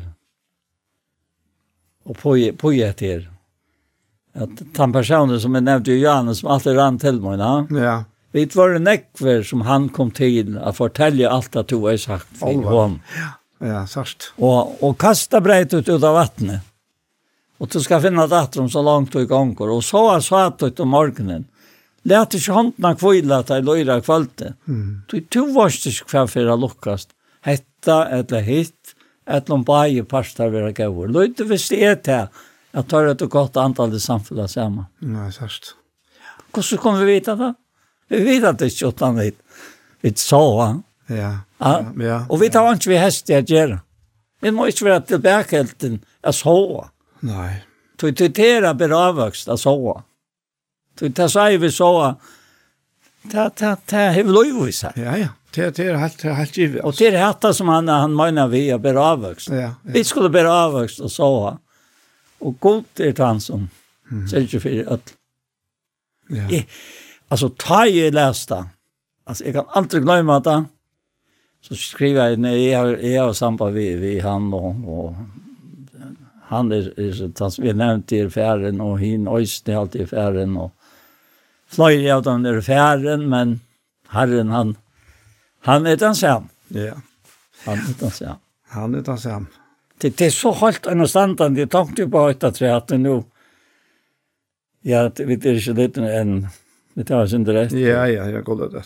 og 2.06 2.18
på, 2.18 2.36
på 2.58 2.74
etter 2.78 3.08
her, 3.08 3.28
at 4.32 4.62
den 4.78 4.94
personen 4.94 5.42
som 5.42 5.58
jeg 5.58 5.66
nevnte 5.66 5.94
i 5.96 6.02
Johannes, 6.02 6.42
som 6.42 6.54
alltid 6.54 6.78
rann 6.78 7.00
til 7.02 7.20
meg, 7.24 7.42
ja, 7.76 7.98
Vi 8.32 8.46
var 8.56 8.76
en 8.78 8.88
ekver 8.88 9.44
som 9.44 9.66
han 9.68 9.90
kom 9.92 10.12
til 10.16 10.56
å 10.56 10.72
fortelle 10.76 11.30
alt 11.30 11.56
at 11.60 11.72
du 11.72 11.82
har 11.84 12.00
sagt 12.00 12.30
for 12.40 12.56
oh, 12.56 12.68
hon. 12.72 13.00
Ja, 13.18 13.32
ja 13.68 13.86
sørst. 13.90 14.32
Og, 14.40 14.78
og 14.84 14.98
kasta 15.02 15.42
breit 15.44 15.74
ut 15.74 15.90
ut 15.90 16.04
av 16.04 16.16
vattnet. 16.16 16.68
Og 17.62 17.70
du 17.70 17.78
skal 17.84 18.02
finne 18.02 18.26
datteren 18.30 18.72
så 18.74 18.82
langt 18.82 19.14
du 19.14 19.22
i 19.22 19.30
gonger. 19.30 19.70
Og 19.70 19.84
så 19.86 20.08
har 20.08 20.24
satt 20.26 20.64
ut 20.64 20.80
om 20.82 20.96
morgenen. 20.96 21.46
Lät 22.10 22.34
ikke 22.34 22.56
håndene 22.56 22.96
kvile 22.98 23.42
at 23.44 23.52
jeg 23.54 23.66
løyre 23.68 24.00
kvalte. 24.02 24.56
Mm. 24.66 25.04
Du 25.12 25.20
du 25.22 25.42
varst 25.54 25.86
ikke 25.86 26.08
hva 26.10 26.24
for 26.32 26.50
å 26.50 26.58
lukkast. 26.58 27.12
Hetta 27.46 28.00
eller 28.18 28.42
hitt, 28.46 28.96
eller 29.30 29.54
om 29.54 29.66
bare 29.66 30.06
parster 30.10 30.50
vil 30.50 30.66
ha 30.66 30.74
gøver. 30.74 31.12
Løyte 31.14 31.46
hvis 31.50 31.68
det 31.70 31.84
er 31.86 32.00
til 32.02 32.32
at 32.72 32.90
tar 32.90 33.12
et 33.12 33.22
godt 33.30 33.60
antall 33.62 33.94
i 33.94 34.02
samfunnet 34.02 34.50
sammen. 34.50 34.88
Nei, 35.06 35.30
sørst. 35.36 35.76
Hvordan 36.52 36.82
kommer 36.82 37.06
vi 37.06 37.20
vite 37.20 37.36
det? 37.38 37.54
Vi 38.12 38.24
vet 38.26 38.44
at 38.48 38.60
det 38.60 38.72
ikke 38.74 38.92
utan 38.92 39.16
vi, 39.20 39.32
vi 40.04 40.14
sova. 40.20 40.74
Ja, 41.12 41.32
ja, 41.60 41.74
ja. 42.00 42.20
Og 42.30 42.42
vi 42.42 42.50
tar 42.52 42.74
ikke 42.76 42.92
vi 42.92 43.00
hest 43.00 43.32
i 43.32 43.38
å 43.40 43.44
gjøre. 43.44 43.80
Vi 44.42 44.52
må 44.52 44.68
ikke 44.68 44.88
være 44.88 45.04
tilbake 45.14 45.60
helt 45.60 45.76
til 45.80 46.00
å 46.26 46.34
sove. 46.36 46.88
Nei. 47.28 47.62
Du 48.02 48.08
titterer 48.10 48.74
bare 48.78 49.02
avvøkst 49.12 49.52
å 49.54 49.58
sove. 49.60 50.00
Du 51.00 51.08
tar 51.14 51.30
seg 51.32 51.60
vi 51.62 51.70
sove. 51.74 52.16
Ta, 53.32 53.50
ta, 53.54 53.76
ta, 53.86 54.08
hev 54.16 54.32
lov 54.34 54.66
i 54.66 54.74
seg. 54.74 54.98
Ja, 54.98 55.16
ja. 55.20 55.36
Det 55.52 55.80
är 55.80 55.92
det 55.92 55.98
helt 55.98 56.22
helt 56.22 56.58
givet. 56.58 56.84
Og 56.84 56.96
det 56.96 57.08
er 57.10 57.18
detta 57.18 57.54
som 57.54 57.68
han 57.68 57.88
han 57.88 58.16
mener 58.16 58.48
vi 58.48 58.70
är 58.70 58.78
beravväxt. 58.78 59.50
Ja, 59.50 59.56
ja. 59.56 59.74
Vi 59.84 60.04
skulle 60.04 60.30
beravvokst 60.30 61.00
og 61.00 61.12
sove. 61.12 61.58
Og 62.40 62.66
Och 62.66 63.00
er 63.00 63.12
det 63.12 63.26
han 63.26 63.40
som 63.40 63.70
mm. 64.12 64.28
ikke 64.34 64.60
for 64.60 64.94
at 64.94 65.14
Ja. 66.30 66.64
Alltså 67.32 67.50
ta 67.50 67.86
i 67.86 68.12
lästa. 68.12 68.70
Alltså 69.24 69.46
jag 69.46 69.54
kan 69.54 69.66
aldrig 69.68 70.04
glömma 70.04 70.40
det. 70.40 70.64
Så 71.62 71.76
skriver 71.76 72.30
jag 72.30 72.40
när 72.40 72.56
jag 72.56 72.80
har 72.80 72.88
jag 72.88 73.24
har 73.24 73.34
samband 73.34 73.74
vi 73.74 73.96
vi 73.96 74.20
han 74.20 74.54
och, 74.54 74.76
och 74.88 75.16
han 76.44 76.72
är 76.72 77.00
är 77.00 77.32
tas 77.32 77.60
vi 77.60 77.74
nämnt 77.74 78.12
i 78.12 78.30
färden 78.30 78.82
och 78.82 79.00
hin 79.00 79.28
det 79.66 79.74
alltid 79.74 80.02
i 80.02 80.08
färden 80.08 80.58
och 80.58 80.72
flyger 81.68 82.14
av 82.14 82.24
den 82.24 82.46
i 82.46 82.62
färden 82.62 83.30
men 83.30 83.60
Herren 84.08 84.50
han 84.50 84.76
han 85.62 85.86
är 85.86 85.98
den 85.98 86.16
sam. 86.16 86.50
Ja. 86.68 86.94
Han 87.66 87.78
är 87.78 88.00
den 88.00 88.12
sam. 88.12 88.36
Han 88.68 88.96
är 88.96 89.02
den 89.02 89.18
sam. 89.18 89.48
Det, 89.98 90.18
det 90.18 90.26
är 90.26 90.32
så 90.32 90.54
helt 90.54 90.88
annorlunda. 90.88 91.50
det 91.50 91.68
tänkte 91.68 92.08
på 92.08 92.28
att 92.28 92.40
det 92.40 92.62
är 92.62 92.74
att 92.74 92.90
nu 92.90 93.24
Ja, 94.84 95.12
vi 95.18 95.34
är 95.34 95.48
inte 95.48 95.74
lite 95.74 96.02
en 96.02 96.48
Det 96.94 97.04
tar 97.04 97.28
sin 97.28 97.46
rätt. 97.46 97.72
Ja, 97.72 98.08
ja, 98.08 98.30
jag 98.30 98.44
går 98.44 98.70
det. 98.70 98.84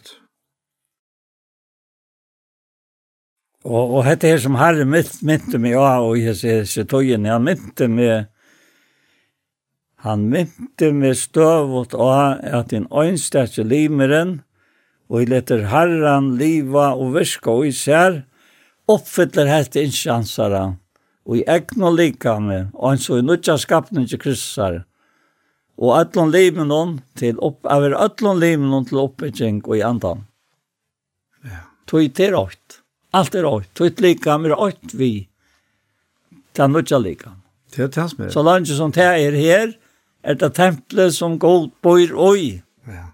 Og, 3.65 3.95
og 3.97 4.05
dette 4.05 4.29
her 4.29 4.37
som 4.37 4.59
Harry 4.61 4.85
mynt, 4.85 5.23
mynte 5.25 5.57
meg 5.57 5.73
av, 5.81 6.05
og 6.05 6.19
jeg 6.21 6.37
ser 6.37 6.67
seg 6.69 6.85
tøyen, 6.91 7.25
han 7.25 7.47
mynte 7.47 7.87
meg, 7.89 8.27
han 10.05 10.27
mynte 10.29 10.91
meg 10.93 11.15
støvot 11.17 11.95
av 11.97 12.43
at 12.45 12.75
en 12.77 12.85
øynstætje 12.93 13.65
limeren, 13.65 14.43
og 15.09 15.23
jeg 15.23 15.31
letter 15.33 15.65
Herren 15.71 16.35
liva 16.37 16.91
og 16.93 17.15
virka 17.17 17.57
og 17.57 17.71
især, 17.71 18.21
oppfyller 18.85 19.49
dette 19.49 19.81
innsjansere, 19.81 20.65
og 21.25 21.41
i 21.41 21.45
egn 21.49 21.89
og 21.89 21.97
lika 21.97 22.37
med, 22.37 22.69
og 22.77 22.91
han 22.91 23.01
så 23.01 23.17
i 23.17 23.25
nødja 23.25 23.57
skapning 23.57 24.05
til 24.11 24.21
Kristus 24.21 24.85
og 25.75 25.95
ætlån 25.99 26.31
livet 26.31 26.71
hon 26.71 26.99
til 27.19 27.39
opp, 27.43 27.65
over 27.67 27.95
ætlån 28.05 28.39
livet 28.39 28.71
hon 28.71 28.85
til 28.87 29.01
oppbygging 29.03 29.61
og 29.65 29.77
i 29.77 29.83
andan. 29.83 30.25
Ja. 31.43 31.63
Tøy 31.87 32.07
til 32.15 32.35
rått. 32.35 32.81
Alt 33.15 33.35
er 33.35 33.47
rått. 33.47 33.71
Tøy 33.75 33.89
til 33.89 34.09
lika, 34.09 34.37
mer 34.39 34.55
rått 34.55 34.95
vi. 34.95 35.27
Det 36.55 36.69
nødja 36.71 36.99
lika. 36.99 37.35
Det 37.75 37.83
er 37.83 37.91
det 37.91 38.09
som 38.11 38.23
er. 38.23 38.29
Så 38.31 38.43
langt 38.43 38.71
som 38.71 38.93
det 38.95 39.03
er 39.03 39.35
her, 39.35 39.73
er 40.23 40.37
det 40.39 40.53
tempelet 40.55 41.15
som 41.15 41.39
god 41.39 41.69
bor 41.83 42.15
oi. 42.31 42.61
Ja. 42.87 43.09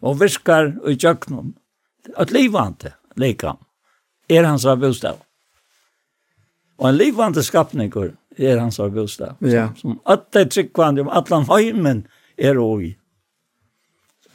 Og 0.00 0.20
virkar 0.20 0.72
i 0.88 0.96
jøknum. 0.96 1.52
At 2.16 2.32
livvante 2.32 2.96
lika 3.16 3.56
er 4.28 4.48
hans 4.48 4.64
av 4.66 4.80
bostav. 4.80 5.20
Og 6.80 6.88
en 6.88 6.96
livvante 6.96 7.44
skapninger 7.44 8.14
er 8.38 8.58
hans 8.58 8.76
bostad. 8.76 9.36
Ja. 9.40 9.74
Som 9.76 10.00
att 10.04 10.32
det 10.32 10.50
tryggvande 10.50 11.00
om 11.00 11.08
Atlan 11.08 11.44
Heimen 11.44 12.06
är 12.36 12.58
oi. 12.58 12.98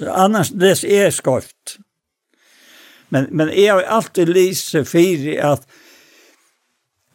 Annars 0.08 0.50
det 0.50 0.84
är 0.84 1.12
skoft. 1.12 1.78
Men 3.10 3.28
men 3.32 3.50
är 3.50 3.74
har 3.74 3.82
alltid 3.82 4.30
lyst 4.30 4.72
för 4.72 5.40
att 5.40 5.68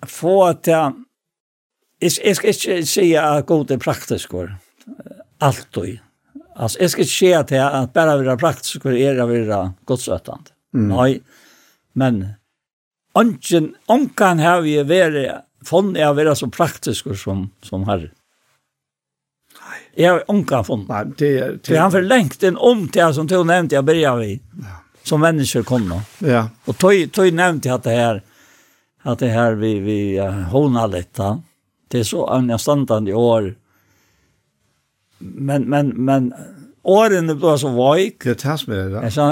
få 0.06 0.44
att 0.44 0.66
jeg, 0.66 0.92
jeg 2.24 2.36
skal 2.36 2.48
ikke 2.48 2.86
si 2.86 3.14
at 3.14 3.46
god 3.46 3.70
er 3.70 3.78
praktisk 3.78 4.34
Alltid. 5.38 5.98
Alltså 6.56 6.80
jag 6.80 6.90
ska 6.90 7.02
inte 7.02 7.12
säga 7.12 7.40
att 7.40 7.50
jag 7.50 7.88
bara 7.92 8.16
vill 8.16 8.26
være 8.26 8.38
praktisk 8.38 8.86
er 8.86 8.92
är 8.92 9.26
være 9.26 9.72
godsøttende. 9.86 10.50
Mm. 10.74 10.88
Nej. 10.88 11.22
Men 11.94 12.34
Ongen, 13.14 13.74
ongen 13.86 14.38
har 14.40 14.62
vi 14.64 14.78
vært 14.88 15.44
fond 15.66 15.96
er 15.96 16.10
å 16.10 16.16
være 16.16 16.34
så 16.38 16.48
praktisk 16.52 17.12
som, 17.18 17.46
som 17.66 17.86
herre. 17.88 18.10
Jeg 19.94 20.08
har 20.08 20.22
unga 20.32 20.62
fond. 20.64 20.88
Nei, 20.88 21.04
det 21.18 21.30
er... 21.38 21.56
Det... 21.60 21.76
han 21.76 21.92
for 21.92 22.04
lengt 22.04 22.42
inn 22.46 22.56
om 22.56 22.86
til 22.88 23.02
det 23.02 23.14
som 23.18 23.28
du 23.28 23.38
nevnte 23.44 23.76
jeg 23.76 23.86
börjar 23.86 24.20
vi. 24.22 24.34
Ja. 24.64 24.78
Som 25.04 25.24
mennesker 25.24 25.64
kom 25.66 25.88
nå. 25.90 25.98
Ja. 26.24 26.46
Og 26.70 26.78
tog, 26.78 26.94
tog 27.12 27.28
nevnte 27.34 27.68
jeg 27.68 27.76
at 27.76 27.86
det 27.86 27.96
her, 27.98 28.20
at 29.02 29.22
det 29.22 29.32
her 29.34 29.58
vi, 29.60 29.72
vi 29.82 29.98
uh, 30.22 30.44
hona 30.52 30.86
litt 30.90 31.12
da. 31.18 31.34
Det 31.92 32.00
er 32.00 32.08
så 32.08 32.24
annerledes 32.32 33.10
i 33.10 33.16
år. 33.18 33.50
Men, 35.18 35.68
men, 35.70 35.92
men 35.98 36.30
årene 36.84 37.34
blir 37.34 37.56
så 37.56 37.70
vajk. 37.76 38.24
Det 38.24 38.30
er 38.30 38.40
det 38.50 38.58
som 38.60 38.72
er 38.72 38.88
det. 38.88 39.02
Jag 39.02 39.12
sa 39.12 39.26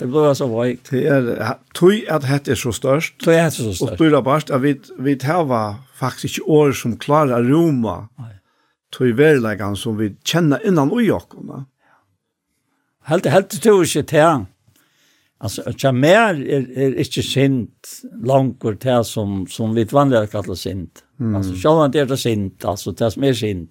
Det 0.00 0.08
blir 0.08 0.34
så 0.34 0.48
vajk. 0.48 0.80
Det 0.90 1.06
er, 1.06 1.54
tog 1.74 1.92
at 2.08 2.24
hette 2.24 2.50
er 2.50 2.60
så 2.60 2.72
størst. 2.72 3.18
Tog 3.24 3.34
at 3.34 3.42
hette 3.42 3.62
er 3.62 3.72
så 3.72 3.76
størst. 3.76 3.92
Og 3.92 3.98
tog 3.98 4.18
at 4.18 4.24
bare, 4.24 4.42
at 4.54 4.62
vi, 4.62 4.74
vi 4.98 5.14
tar 5.14 5.76
faktisk 5.94 6.24
ikke 6.38 6.48
år 6.48 6.72
som 6.72 6.96
klarer 6.96 7.44
Roma. 7.52 8.08
Tog 8.92 9.18
verleggen 9.18 9.76
som 9.76 9.98
vi 9.98 10.14
kjenner 10.24 10.58
innan 10.64 10.92
ui 10.92 11.10
okkona. 11.10 11.64
Helt, 13.06 13.26
helt 13.26 13.62
tog 13.62 13.84
ikke 13.84 14.02
til 14.02 14.46
Alltså 15.38 15.62
att 15.66 15.82
jag 15.82 15.94
mer 15.94 16.34
är 16.34 16.78
är 16.78 16.98
inte 16.98 17.22
sint 17.22 18.02
långt 18.24 18.60
kort 18.60 19.06
som 19.06 19.46
som 19.46 19.74
vi 19.74 19.84
vanliga 19.84 20.26
kallar 20.26 20.54
sint. 20.54 21.04
Mm. 21.20 21.34
Alltså 21.36 21.52
själva 21.52 21.88
det 21.88 22.00
är 22.00 22.06
det 22.06 22.16
sint 22.16 22.64
alltså 22.64 22.92
det 22.92 23.10
som 23.10 23.24
är 23.24 23.34
sint. 23.34 23.70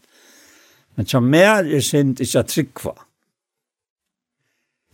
Men 0.95 1.05
jag 1.09 1.23
mer 1.23 1.73
är 1.75 1.79
sint 1.79 2.19
inte 2.19 2.39
att 2.39 2.47
tryckva. 2.47 2.93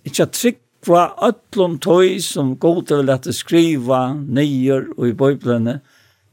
Ikke 0.07 0.25
at 0.25 0.35
trykva 0.37 1.03
ötlun 1.29 1.77
tøy 1.81 2.19
som 2.23 2.55
god 2.59 2.93
vil 2.93 3.11
at 3.13 3.27
skriva 3.35 4.11
nyer 4.13 4.89
og 4.97 5.07
i 5.09 5.17
bøyblene 5.17 5.79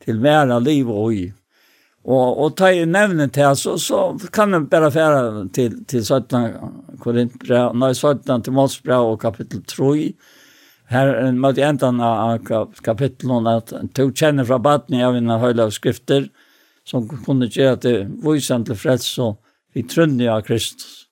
til 0.05 0.23
mera 0.23 0.59
liv 0.63 0.89
og 0.91 1.15
i. 1.15 1.27
Og, 2.09 2.39
og 2.41 2.57
ta 2.57 2.71
i 2.73 2.87
nevnet 2.89 3.35
til, 3.37 3.53
så, 3.59 3.75
så 3.77 4.31
kan 4.33 4.55
en 4.57 4.69
bare 4.71 4.89
færa 4.91 5.45
til, 5.53 5.83
til 5.85 6.05
17 6.05 6.99
Korintbrev, 7.03 7.75
nei, 7.77 7.93
17 7.93 8.47
til 8.47 8.55
Målsbrev 8.57 9.13
og 9.13 9.21
kapittel 9.21 9.61
3, 9.69 10.13
Her 10.89 11.11
er 11.13 11.27
en 11.29 11.41
måte 11.41 11.61
endan 11.61 12.01
av 12.01 12.39
kapitlen 12.85 13.49
at 13.51 13.75
to 13.97 14.07
kjenner 14.09 14.47
fra 14.49 14.57
baden 14.57 15.03
av 15.05 15.19
en 15.19 15.35
høyla 15.43 15.67
av 15.69 15.75
skrifter 15.77 16.31
som 16.89 17.05
kunne 17.27 17.51
gjøre 17.53 17.77
at 17.77 17.85
det 17.85 17.97
viser 18.25 18.65
til 18.65 18.79
freds 18.79 19.11
og 19.21 19.37
vi 19.77 19.85
trunner 19.85 20.33
av 20.39 20.47
Kristus. 20.47 21.08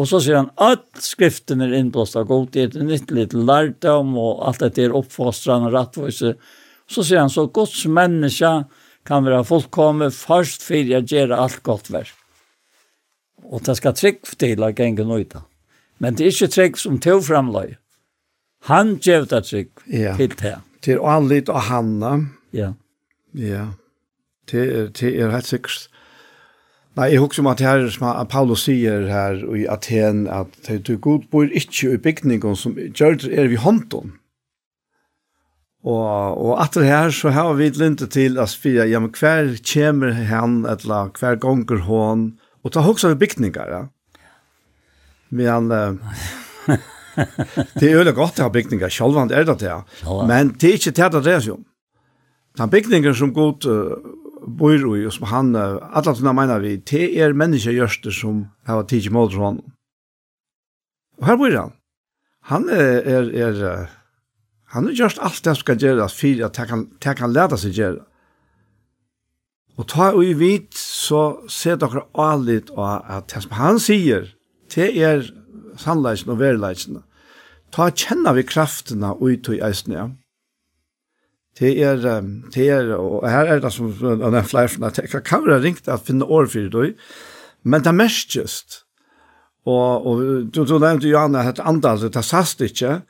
Og 0.00 0.08
så 0.08 0.22
sier 0.24 0.38
han 0.40 0.50
at 0.62 0.86
skriften 1.04 1.60
er 1.64 1.74
innblåst 1.76 2.16
av 2.16 2.28
godhet, 2.30 2.78
nyttelig 2.80 3.28
lærdom 3.36 4.14
og 4.20 4.40
alt 4.48 4.62
dette 4.64 4.86
er 4.86 4.96
oppfostrende 4.96 5.72
rattvise. 5.74 6.34
Så 6.88 7.04
sier 7.04 7.20
han 7.20 7.32
så 7.32 7.46
Guds 7.52 7.84
menneske 7.84 8.52
kan 9.08 9.26
være 9.26 9.44
fullkomme 9.44 10.08
først 10.14 10.64
for 10.64 10.92
jeg 10.94 11.08
gjør 11.10 11.36
alt 11.36 11.60
godt 11.66 11.92
verk. 11.92 12.14
Og 13.52 13.60
det 13.66 13.76
skal 13.76 13.96
trygg 13.98 14.22
til 14.40 14.62
å 14.64 14.70
gjenge 14.72 15.04
nøyda. 15.04 15.42
Men 16.00 16.16
det 16.16 16.26
er 16.26 16.34
ikke 16.34 16.54
trygg 16.54 16.78
som 16.80 16.98
til 17.02 17.20
fremløy. 17.22 17.76
Han 18.70 18.96
gjør 19.02 19.26
det 19.28 19.42
trygg 19.50 19.86
ja. 19.90 20.14
til 20.16 20.34
det. 20.38 20.56
Til 20.82 21.02
anlitt 21.04 21.50
av 21.50 21.66
Hanna. 21.68 22.14
Ja. 22.54 22.72
Ja. 23.38 23.72
Det 24.50 24.62
er, 24.62 24.88
det 24.94 25.10
er 25.18 25.34
helt 25.34 25.50
sikkert. 25.50 25.88
Nei, 26.92 27.06
jeg 27.08 27.22
husker 27.22 27.40
om 27.40 27.48
at 27.48 27.62
her, 27.64 27.86
som 27.88 28.10
Paulus 28.28 28.66
sier 28.66 29.06
her 29.08 29.38
i 29.56 29.64
Aten, 29.70 30.26
at 30.28 30.52
det 30.66 30.90
er 30.92 30.98
god 31.00 31.24
bor 31.32 31.48
ikke 31.48 31.94
i 31.94 32.00
bygningen 32.00 32.58
som 32.58 32.76
gjør 32.76 33.16
det 33.22 33.30
er 33.32 33.48
vi 33.48 33.60
hånden. 33.60 34.18
Og, 35.82 36.36
og 36.38 36.60
at 36.62 36.76
det 36.76 36.84
her, 36.86 37.10
så 37.10 37.32
har 37.34 37.56
vi 37.58 37.70
linte 37.74 38.06
til 38.12 38.36
at 38.38 38.52
vi, 38.62 38.76
ja, 38.76 39.00
men 39.00 39.10
hver 39.10 39.56
kommer 39.72 40.12
han, 40.28 40.60
eller 40.68 41.10
hver 41.18 41.40
gonger 41.40 41.80
hon, 41.88 42.28
og 42.62 42.72
ta 42.72 42.84
også 42.84 43.14
vi 43.14 43.22
bygninger, 43.24 43.72
ja. 43.72 43.82
Men 45.32 45.72
uh, 45.72 45.96
det 47.80 47.88
er 47.88 47.96
jo 47.96 48.14
godt 48.14 48.38
å 48.38 48.46
ha 48.46 48.52
bygninger, 48.52 48.92
selv 48.92 49.16
om 49.16 49.32
det 49.32 49.40
er 49.40 49.48
det, 49.48 49.64
ja. 49.64 49.80
Men 50.28 50.52
det 50.60 50.68
er 50.68 50.78
ikke 50.78 50.92
det 50.92 51.12
det 51.16 51.22
er 51.22 51.28
det, 51.30 51.38
jo. 51.48 51.58
Den 52.60 52.70
bygningen 52.70 53.16
som 53.16 53.32
god 53.32 53.64
uh, 53.64 53.96
bor 54.46 54.74
i, 54.96 55.04
og 55.06 55.12
som 55.14 55.28
han, 55.30 55.54
alle 55.56 56.14
som 56.16 56.34
mener 56.36 56.62
vi, 56.62 56.76
det 56.76 57.04
er 57.20 57.36
mennesker 57.36 57.74
gjørste 57.76 58.12
som 58.14 58.46
har 58.66 58.82
tid 58.90 59.06
til 59.06 59.14
mål 59.14 59.30
til 59.30 59.44
han. 59.46 59.60
Og 61.20 61.28
her 61.28 61.38
bor 61.40 61.58
han. 61.58 61.74
Han 62.50 62.68
er, 62.74 63.02
er, 63.06 63.28
er 63.48 63.90
han 64.72 64.86
har 64.88 64.90
er 64.90 64.96
gjort 64.96 65.20
alt 65.20 65.44
det 65.44 65.52
som 65.52 65.60
skal 65.60 65.82
gjøres, 65.84 66.14
for 66.16 66.46
at 66.46 66.56
han, 66.70 66.86
han 67.04 67.16
kan 67.16 67.32
lære 67.32 67.58
seg 67.60 67.76
gjøre. 67.76 68.04
Og 69.80 69.88
ta 69.88 70.10
og 70.12 70.24
i 70.24 70.32
vit, 70.36 70.72
så 70.76 71.42
ser 71.48 71.78
dere 71.80 72.06
alit 72.18 72.70
av 72.76 73.04
at 73.18 73.28
det 73.32 73.42
som 73.44 73.54
han 73.56 73.80
sier, 73.80 74.30
det 74.72 74.88
er 74.96 75.26
sannleisen 75.80 76.32
og 76.32 76.40
verleisen. 76.40 77.02
Ta 77.72 77.88
kjenner 77.88 78.36
vi 78.36 78.44
kraftene 78.48 79.14
ut 79.20 79.48
i 79.52 79.60
eisene, 79.64 79.96
ja. 79.96 80.08
Det 81.58 81.82
är 81.82 81.96
det 82.54 82.68
er, 82.68 82.94
og 82.96 83.30
her 83.30 83.44
er 83.44 83.60
det 83.60 83.72
som 83.72 83.92
den 83.92 84.44
flashen 84.44 84.84
att 84.84 84.94
det 84.94 85.24
kan 85.24 85.44
være 85.46 85.62
ringt 85.62 85.88
at 85.88 86.00
finne 86.00 86.24
år 86.24 86.46
for 86.46 86.58
det. 86.58 86.94
Men 87.64 87.80
det 87.80 87.86
er 87.86 87.92
mest 87.92 88.36
just. 88.36 88.84
Og, 89.66 90.06
og 90.06 90.20
du 90.54 90.64
du 90.64 90.78
nämnde 90.78 91.08
ju 91.08 91.16
Anna 91.16 91.40
att 91.40 91.60
antalet 91.60 92.12
det 92.12 92.16
er 92.16 92.22
sast 92.22 92.60
ikke, 92.60 93.02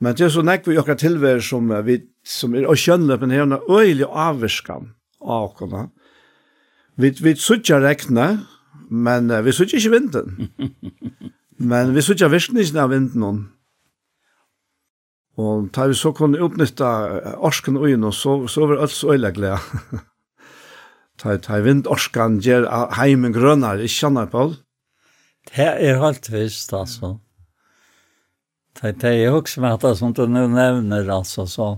Men 0.00 0.16
det 0.16 0.26
er 0.26 0.32
så 0.32 0.44
näck 0.44 0.66
vi 0.68 0.76
akkurat 0.76 1.00
tilvære 1.00 1.42
som 1.42 1.70
vi 1.86 2.00
som 2.26 2.54
er 2.54 2.66
å 2.68 2.74
känner 2.76 3.18
men 3.18 3.30
här 3.30 3.42
en 3.42 3.58
øyelig 3.70 4.04
avskan 4.04 4.92
av 5.20 5.54
kunna. 5.58 5.90
Vi 6.96 7.10
vi 7.10 7.34
söker 7.34 7.80
rekne, 7.80 8.46
men 8.90 9.44
vi 9.44 9.52
söker 9.52 9.78
ikke 9.78 9.90
vinden. 9.90 10.48
men 11.58 11.94
vi 11.94 12.02
söker 12.02 12.28
visst 12.28 12.76
av 12.76 12.90
vinden. 12.90 13.48
Og 15.36 15.68
da 15.76 15.86
vi 15.90 15.96
så 15.96 16.12
kunne 16.16 16.40
utnytta 16.40 16.90
orsken 17.44 17.76
og 17.76 18.14
så, 18.14 18.38
så 18.48 18.66
var 18.66 18.82
alt 18.86 18.94
så 18.96 19.12
øyla 19.12 19.30
glede. 19.36 19.58
da, 21.22 21.36
da 21.48 21.60
vind 21.60 21.86
orsken 21.86 22.40
gjør 22.40 22.68
heimen 22.96 23.36
grønner, 23.36 23.82
ikke 23.84 24.00
kjenner 24.00 24.30
på 24.32 24.48
det. 24.50 24.62
Det 25.46 25.66
er 25.66 26.00
helt 26.02 26.32
visst, 26.32 26.72
altså. 26.72 27.18
Det, 28.80 28.96
det 29.00 29.10
er 29.10 29.24
jo 29.28 29.36
også 29.36 29.60
med 29.60 29.78
det 29.80 29.96
som 29.98 30.14
du 30.14 30.24
nå 30.26 30.46
nevner, 30.52 31.10
altså, 31.12 31.46
så. 31.46 31.76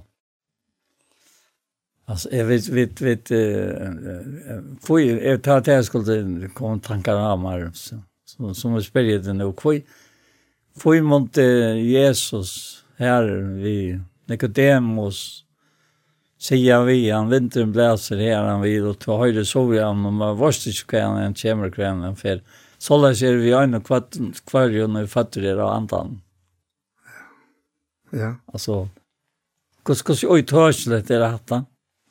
Altså, 2.08 2.28
jeg 2.32 2.46
vet 2.48 2.68
vet 2.72 3.00
vet 3.04 3.30
får 4.80 5.00
ju 5.00 5.18
jag 5.20 5.42
tar 5.42 5.60
det 5.60 5.84
skulle 5.84 6.48
komma 6.54 6.78
tankar 6.80 7.36
meg, 7.36 7.68
så 7.76 7.98
så, 8.24 8.54
som 8.54 8.74
vi 8.74 8.82
spelar 8.82 9.22
det 9.24 9.34
nå. 9.36 9.52
Hvor 9.52 9.80
får 10.78 11.02
mont 11.02 11.36
Jesus 11.36 12.77
her 12.98 13.26
vi 13.62 14.00
Nicodemus 14.28 15.44
sier 16.38 16.84
vi 16.86 17.10
han 17.10 17.30
vinteren 17.30 17.72
blæser 17.72 18.20
her 18.22 18.46
han 18.46 18.62
vil 18.62 18.90
og 18.90 18.98
till 19.02 19.18
høyre 19.18 19.44
så 19.44 19.64
vi 19.70 19.78
han 19.82 20.06
och 20.06 20.12
man 20.12 20.38
varste 20.38 20.70
ikke 20.70 20.98
hva 20.98 21.24
han 21.24 21.34
kommer 21.34 21.70
kvällen 21.70 22.16
för 22.16 22.42
så 22.78 22.96
la 22.96 23.14
ser 23.14 23.36
vi 23.36 23.52
en 23.52 23.74
och 23.74 23.86
kvart 23.86 24.16
kvar 24.46 24.68
ju 24.68 24.86
när 24.86 25.06
fattar 25.06 25.40
det 25.40 25.62
av 25.62 25.68
antan. 25.68 26.20
Ja. 28.10 28.34
altså 28.46 28.80
Alltså 28.80 28.88
kus 29.84 30.02
kus 30.02 30.24
oj 30.24 30.42
törslet 30.42 31.08
det 31.08 31.18
detta. 31.18 31.64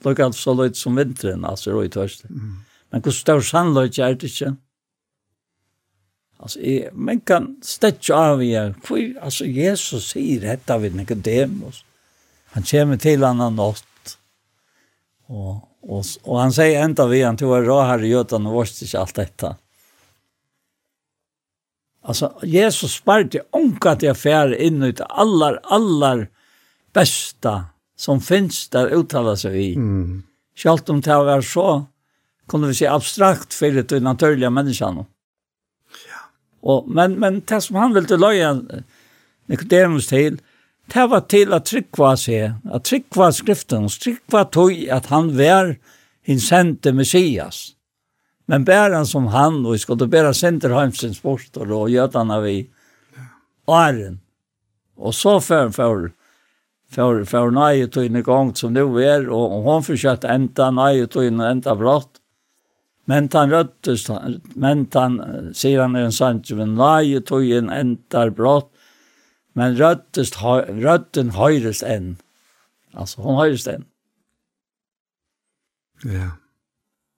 alt 0.06 0.36
så 0.36 0.54
løyt 0.54 0.78
som 0.78 0.96
vintern 0.96 1.46
alltså 1.46 1.72
oj 1.72 1.90
törslet. 1.90 2.32
Men 2.92 3.02
kus 3.02 3.16
stor 3.16 3.42
sannolikt 3.42 4.00
er 4.00 4.14
det 4.14 4.24
inte. 4.24 4.58
Alltså 6.38 6.60
jeg, 6.60 6.90
men 6.94 7.20
kan 7.20 7.56
stäcka 7.62 8.16
av 8.16 8.44
er. 8.44 8.76
För 8.84 9.20
alltså 9.22 9.46
Jesus 9.46 10.10
säger 10.10 10.42
detta 10.42 10.78
vid 10.78 10.96
Nicodemus. 10.96 11.84
Han 12.46 12.64
kommer 12.64 12.98
till 12.98 13.24
annan 13.24 13.56
natt. 13.56 14.18
Och 15.28 15.56
och 15.82 16.06
och 16.24 16.40
han 16.40 16.54
säger 16.54 16.84
ända 16.84 17.08
vi 17.08 17.24
han 17.24 17.38
tog 17.38 17.52
være 17.52 17.88
här 17.88 18.04
i 18.04 18.08
Götan 18.08 18.48
og 18.48 18.54
vårst 18.54 18.82
ikke 18.82 19.00
allt 19.00 19.16
detta. 19.16 19.56
Alltså 22.04 22.40
Jesus 22.44 22.94
sparte 22.94 23.42
onka 23.52 23.96
till 23.96 24.12
affär 24.12 24.54
in 24.56 24.84
ut 24.84 25.02
allar 25.02 25.60
allar 25.64 26.30
bästa 26.94 27.66
som 27.98 28.22
finns 28.22 28.70
där 28.70 28.88
uttala 28.88 29.36
sig 29.36 29.72
i. 29.72 29.76
Mm. 29.76 30.24
Självt 30.56 30.90
om 30.90 31.02
det 31.02 31.16
var 31.16 31.42
så 31.42 31.86
kunde 32.48 32.68
vi 32.68 32.74
se 32.74 32.88
abstrakt 32.88 33.54
för 33.54 33.72
det 33.72 34.00
naturliga 34.00 34.50
människan. 34.50 34.94
Mm 34.94 35.06
Och, 36.68 36.90
men, 36.90 37.14
men 37.20 37.42
det 37.46 37.62
som 37.62 37.76
han 37.76 37.94
ville 37.94 38.18
löja 38.18 38.62
Nicodemus 39.46 40.08
till, 40.08 40.38
det 40.94 41.08
var 41.08 41.22
till 41.22 41.54
att 41.54 41.66
tryckva 41.66 42.18
sig, 42.18 42.52
att 42.72 42.84
tryckva 42.84 43.32
skriften, 43.32 43.84
och 43.84 43.92
tryckva 43.92 44.46
tog 44.46 44.90
att 44.90 45.06
han 45.06 45.38
var 45.38 45.76
en 46.24 46.96
Messias. 46.96 47.70
Men 48.46 48.64
bäran 48.64 49.06
som 49.06 49.28
han, 49.28 49.66
och 49.66 49.74
vi 49.74 49.80
skulle 49.80 50.08
bära 50.08 50.34
senterheimsens 50.34 51.22
bortor 51.22 51.72
och 51.72 51.90
gödarna 51.90 52.40
vi 52.40 52.70
åren. 53.66 54.20
Och 54.96 55.16
så 55.16 55.42
för 55.42 55.70
för 55.70 56.12
för 56.92 57.24
för 57.24 57.52
nej 57.52 57.88
tog 57.88 58.06
in 58.06 58.16
igång 58.16 58.56
som 58.56 58.74
nu 58.74 59.04
är 59.04 59.30
och, 59.30 59.58
och 59.58 59.64
hon 59.64 59.84
försökte 59.84 60.28
ända 60.28 60.72
nej 60.72 61.08
tog 61.08 61.26
in 61.26 61.40
ända 61.40 61.76
brott. 61.76 62.12
Men 63.08 63.30
han 63.34 63.50
röttes, 63.50 64.08
men 64.56 64.88
han, 64.94 65.22
säger 65.54 65.82
han 65.82 65.96
i 65.96 66.00
en 66.00 66.12
sannsyn, 66.12 66.58
men 66.58 66.76
nej, 66.76 67.22
tog 67.22 67.52
en 67.52 67.70
endar 67.70 68.30
brott. 68.30 68.74
men 69.58 69.78
rødtes, 69.78 70.36
rötten 70.84 71.32
høyres 71.34 71.82
än. 71.84 72.18
Alltså, 72.94 73.22
hon 73.22 73.40
høyres 73.40 73.66
än. 73.68 73.88
Ja. 76.06 76.36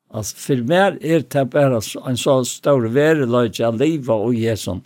Altså, 0.09 0.37
for 0.39 0.63
meg 0.69 1.01
er 1.03 1.25
det 1.27 1.43
bare 1.51 1.81
en 2.07 2.17
så 2.17 2.37
stor 2.47 2.87
vereløyde 2.95 3.67
av 3.67 3.81
och 4.09 4.33
og 4.33 4.59
sån. 4.59 4.81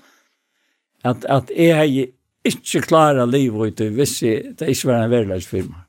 Att, 1.02 1.26
att 1.26 1.52
jag 1.56 1.76
har 1.76 1.84
ju 1.84 2.08
inte 2.44 2.80
klarat 2.82 3.30
livet 3.30 3.82
ut, 3.82 3.92
hvis 3.92 4.24
jeg, 4.24 4.56
det 4.58 4.70
ikke 4.70 4.88
var 4.88 5.04
en 5.04 5.12
vereløyde 5.12 5.46
firma. 5.46 5.78
meg. 5.78 5.86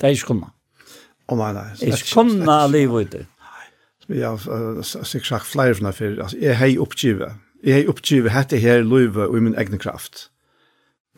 Det 0.00 0.06
er 0.06 0.10
ikke 0.10 0.26
kunne. 0.26 0.52
Å 1.26 1.34
oh, 1.34 1.38
nei, 1.38 1.52
nei. 1.52 1.66
Jeg 1.80 2.06
kunne 2.14 2.66
livet 2.70 3.14
ut 3.14 3.26
vi 4.10 4.24
har 4.24 4.82
sikkert 4.82 5.28
sagt 5.28 5.46
flere 5.46 5.76
fra 5.78 5.92
før, 5.94 6.22
altså, 6.24 6.38
jeg 6.40 6.58
har 6.58 6.82
oppgivet. 6.82 7.38
Jeg 7.64 7.74
har 7.76 7.90
oppgivet 7.92 8.34
dette 8.34 8.58
her 8.58 8.82
løyve 8.82 9.28
og 9.28 9.42
min 9.42 9.54
egen 9.54 9.78
kraft. 9.78 10.30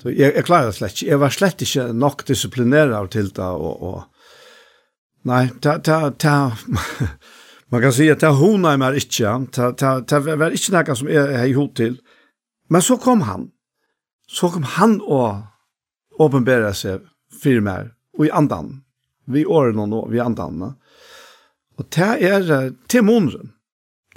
Så 0.00 0.10
jeg, 0.10 0.32
jeg 0.34 0.44
klarer 0.44 0.70
det 0.70 0.78
slett 0.78 0.96
ikke. 0.96 1.10
Jeg 1.10 1.20
var 1.20 1.34
slett 1.34 1.62
ikke 1.62 1.92
nok 1.92 2.24
disiplineret 2.28 3.12
til 3.14 3.30
det, 3.30 3.52
og, 3.52 3.82
og 3.82 4.00
Nei, 5.22 5.44
ta, 5.62 5.76
ta, 5.78 6.10
ta, 6.18 6.50
man 7.70 7.82
kan 7.84 7.92
si 7.94 8.08
at 8.10 8.24
det 8.24 8.32
hona 8.40 8.72
i 8.74 8.78
meg 8.82 8.96
ikke, 8.98 9.36
ta, 9.54 9.68
ta, 9.78 9.92
ta 10.02 10.18
var 10.18 10.50
ikke 10.50 10.72
noe 10.74 10.96
som 10.98 11.10
jeg 11.12 11.36
har 11.38 11.50
gjort 11.52 11.76
til. 11.78 11.94
Men 12.66 12.82
så 12.82 12.96
kom 12.98 13.22
han. 13.28 13.52
Så 14.26 14.50
kom 14.50 14.66
han 14.78 14.96
og 15.04 15.44
åpenbæra 16.22 16.72
seg 16.74 17.06
for 17.42 17.62
meg, 17.62 17.92
og 18.18 18.26
i 18.26 18.32
andan, 18.34 18.80
vi 19.30 19.44
årene 19.46 19.86
nå, 19.86 20.02
vi 20.10 20.18
andan. 20.22 20.72
Og 21.76 21.86
det 21.94 22.24
er 22.28 22.70
til 22.88 23.04
måneden. 23.04 23.52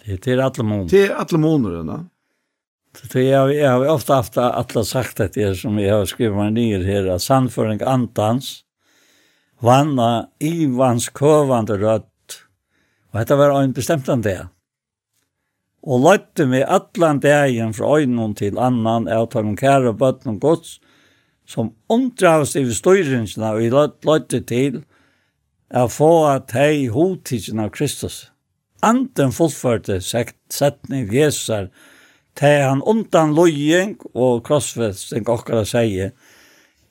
Det 0.05 0.27
er 0.27 0.43
alle 0.43 0.63
måneren. 0.63 0.89
Det 0.89 1.05
er 1.05 1.15
alle 1.15 1.39
måneren, 1.39 1.87
ja. 1.89 2.03
Så 2.95 3.19
jag 3.19 3.53
jag 3.53 3.71
har 3.71 3.87
ofta 3.87 4.15
haft 4.15 4.37
alla 4.37 4.83
sagt 4.83 5.19
at 5.19 5.33
det 5.33 5.55
som 5.55 5.79
jag 5.79 5.95
har 5.95 6.05
skrivit 6.05 6.37
mig 6.37 6.51
ner 6.51 6.83
här 6.83 7.05
att 7.05 7.21
sannföring 7.21 7.81
antans 7.81 8.63
vanna 9.59 10.29
Ivans 10.39 11.09
kövande 11.09 11.77
rött. 11.77 12.41
Och 13.11 13.19
detta 13.19 13.35
var 13.35 13.61
en 13.61 13.71
bestämt 13.71 14.09
an 14.09 14.21
det. 14.21 14.47
Och 15.81 15.99
låtte 15.99 16.45
mig 16.45 16.63
allan 16.63 17.19
dagen 17.19 17.73
fra 17.73 17.97
øynene 17.99 18.35
til 18.35 18.57
annan 18.57 19.07
av 19.07 19.29
de 19.33 19.57
kære 19.57 19.93
bøtten 19.93 20.35
og 20.35 20.39
gods 20.41 20.79
som 21.47 21.73
undravs 21.89 22.55
i 22.55 22.63
styrelserna 22.73 23.51
og 23.53 23.63
i 23.63 23.69
løtte 23.69 24.41
til, 24.41 24.83
er 25.69 25.87
få 25.89 26.25
at 26.29 26.53
hei 26.53 26.87
hodtidsen 26.91 27.59
av 27.59 27.71
Kristus. 27.75 28.29
Anten 28.85 29.33
fullførte 29.33 29.99
setning 30.01 31.09
Jesar, 31.13 31.69
til 32.35 32.61
han 32.61 32.83
undan 32.83 33.33
løying 33.35 33.95
og 34.13 34.43
krossfesting 34.45 35.27
okkara 35.31 35.63
seie, 35.65 36.11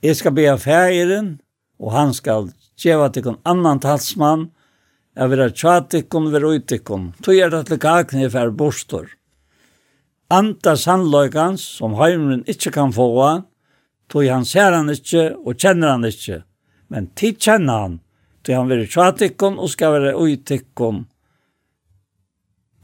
jeg 0.05 0.17
skal 0.17 0.35
be 0.37 0.47
av 0.51 0.61
fægeren, 0.65 1.39
og 1.81 1.93
han 1.93 2.15
skal 2.17 2.51
tjeva 2.81 3.11
til 3.13 3.29
en 3.31 3.41
annan 3.49 3.81
talsmann, 3.81 4.51
jeg 5.15 5.31
vil 5.31 5.43
ha 5.45 5.51
tjatikon 5.53 6.31
ver 6.33 6.47
utikon, 6.49 7.13
tog 7.23 7.39
er 7.39 7.53
det 7.53 7.67
til 7.69 7.81
kakne 7.81 8.31
fær 8.33 8.51
bostor. 8.51 9.07
Anta 10.33 10.75
sannløykans, 10.81 11.63
som 11.79 11.95
heimren 12.01 12.43
ikkje 12.51 12.73
kan 12.75 12.93
få, 12.93 13.07
tog 14.11 14.27
han 14.29 14.45
ser 14.49 14.75
han 14.75 14.91
ikkje 14.91 15.29
og 15.45 15.55
kjenner 15.55 15.95
han 15.95 16.09
ikkje, 16.09 16.43
men 16.91 17.13
tid 17.15 17.39
kjenner 17.39 17.85
han, 17.85 18.01
til 18.45 18.59
han 18.59 18.69
vil 18.69 18.87
tja 18.91 19.11
tikkun 19.17 19.59
og 19.59 19.71
skal 19.73 19.97
være 19.97 20.15
ui 20.21 20.37
tikkun. 20.37 21.05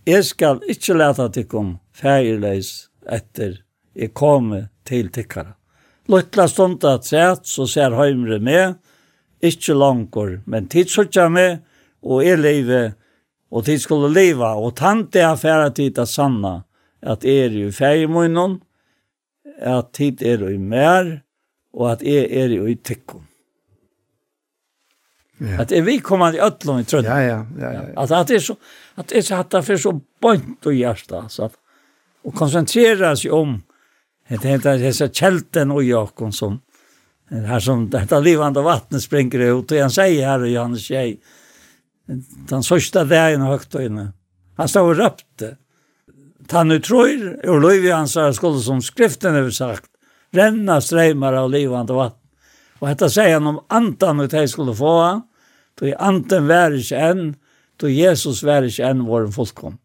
Jeg 0.08 0.24
skal 0.24 0.62
ikkje 0.72 0.96
leta 0.96 1.28
tikkun 1.32 1.74
feirleis 1.92 2.88
etter 3.04 3.60
jeg 3.94 4.14
komme 4.16 4.68
til 4.88 5.10
tikkara. 5.12 5.54
Luttla 6.10 6.48
stund 6.48 6.84
at 6.88 7.06
sett, 7.06 7.46
så 7.46 7.66
ser 7.70 7.94
heimre 7.94 8.40
med, 8.42 8.78
ikkje 9.44 9.76
langkor, 9.76 10.40
men 10.46 10.66
tidsutja 10.72 11.28
med, 11.30 11.60
og 12.02 12.24
er 12.26 12.40
leve, 12.40 12.80
og 13.50 13.66
tid 13.66 13.82
skulle 13.82 14.10
leva, 14.10 14.54
og 14.56 14.74
tante 14.80 15.22
er 15.22 15.38
færa 15.38 15.70
tid 15.74 15.98
at 15.98 16.10
sanna, 16.10 16.62
at 17.02 17.24
er 17.24 17.54
jo 17.54 17.70
feirmunnen, 17.74 18.58
at 19.60 19.92
tid 19.94 20.22
er 20.22 20.42
jo 20.42 20.58
mer, 20.58 21.20
og 21.74 21.92
at 21.92 22.02
er 22.02 22.56
jo 22.56 22.66
i 22.66 22.74
tikkun. 22.74 23.29
Yeah. 25.40 25.60
Att 25.60 25.68
det 25.68 25.80
vi 25.80 25.98
kommer 25.98 26.34
i 26.34 26.40
öllon 26.40 26.80
i 26.80 26.84
trött. 26.84 27.04
Ja, 27.04 27.22
ja, 27.22 27.46
ja, 27.60 27.72
ja. 27.72 27.80
Alltså 27.96 28.14
att 28.14 28.28
det 28.28 28.34
är 28.34 28.40
så 28.40 28.56
att 28.94 29.08
det 29.08 29.18
är 29.18 29.22
så 29.22 29.34
att 29.34 29.50
det 29.50 29.68
är 29.68 29.76
så 29.76 30.00
bänt 30.20 30.66
och 30.66 30.74
hjärta 30.74 31.28
så 31.28 31.44
att 31.44 31.52
och 32.22 32.34
koncentrera 32.34 33.16
sig 33.16 33.30
om 33.30 33.62
det 34.28 34.48
heter 34.48 34.78
det 34.78 34.92
så 34.92 35.08
kälten 35.08 35.70
och 35.70 35.84
jakon 35.84 36.32
som 36.32 36.60
här 37.30 37.60
som 37.60 37.90
detta 37.90 38.20
livande 38.20 38.60
vattnet 38.60 39.02
springer 39.02 39.38
ut 39.38 39.72
och 39.72 39.78
han 39.78 39.90
säger 39.90 40.26
här 40.26 40.46
i 40.46 40.52
Johannes 40.52 40.80
tjej 40.80 41.20
den 42.48 42.62
sista 42.62 43.04
dagen 43.04 43.40
högt 43.40 43.74
och 43.74 43.82
inne. 43.82 44.12
Han 44.56 44.68
stod 44.68 44.88
och 44.88 44.96
röpte. 44.96 45.56
Tannu 46.46 46.80
tror, 46.80 47.48
och 47.48 47.60
löjv 47.60 47.92
hans 47.92 48.36
skulle 48.36 48.60
som 48.60 48.82
skriften 48.82 49.34
har 49.34 49.50
sagt, 49.50 49.90
renna 50.30 50.80
strömmar 50.80 51.32
av 51.32 51.50
livande 51.50 51.92
vatten. 51.92 52.28
Och 52.78 52.88
detta 52.88 53.10
säger 53.10 53.34
han 53.34 53.46
om 53.46 53.64
antan 53.68 54.20
och 54.20 54.28
det 54.28 54.48
skulle 54.48 54.74
få 54.74 55.00
han 55.00 55.22
då 55.80 55.88
i 55.88 55.94
anten 55.96 56.48
vær 56.48 56.76
ikke 56.76 56.98
enn, 57.00 57.22
då 57.80 57.88
Jesus 57.88 58.42
vær 58.44 58.66
ikke 58.68 58.84
enn 58.90 59.06
vår 59.08 59.30
fullkom. 59.32 59.78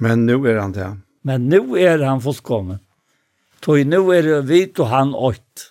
Men 0.00 0.24
nu 0.26 0.38
er 0.48 0.62
han 0.62 0.72
det. 0.72 0.88
Men 1.22 1.48
nu 1.52 1.76
er 1.76 2.00
han 2.02 2.22
fullkommen. 2.24 2.80
Då 3.60 3.76
nu 3.84 4.00
er 4.16 4.22
det 4.22 4.40
vi 4.48 4.64
og 4.78 4.88
han 4.88 5.14
åt. 5.14 5.68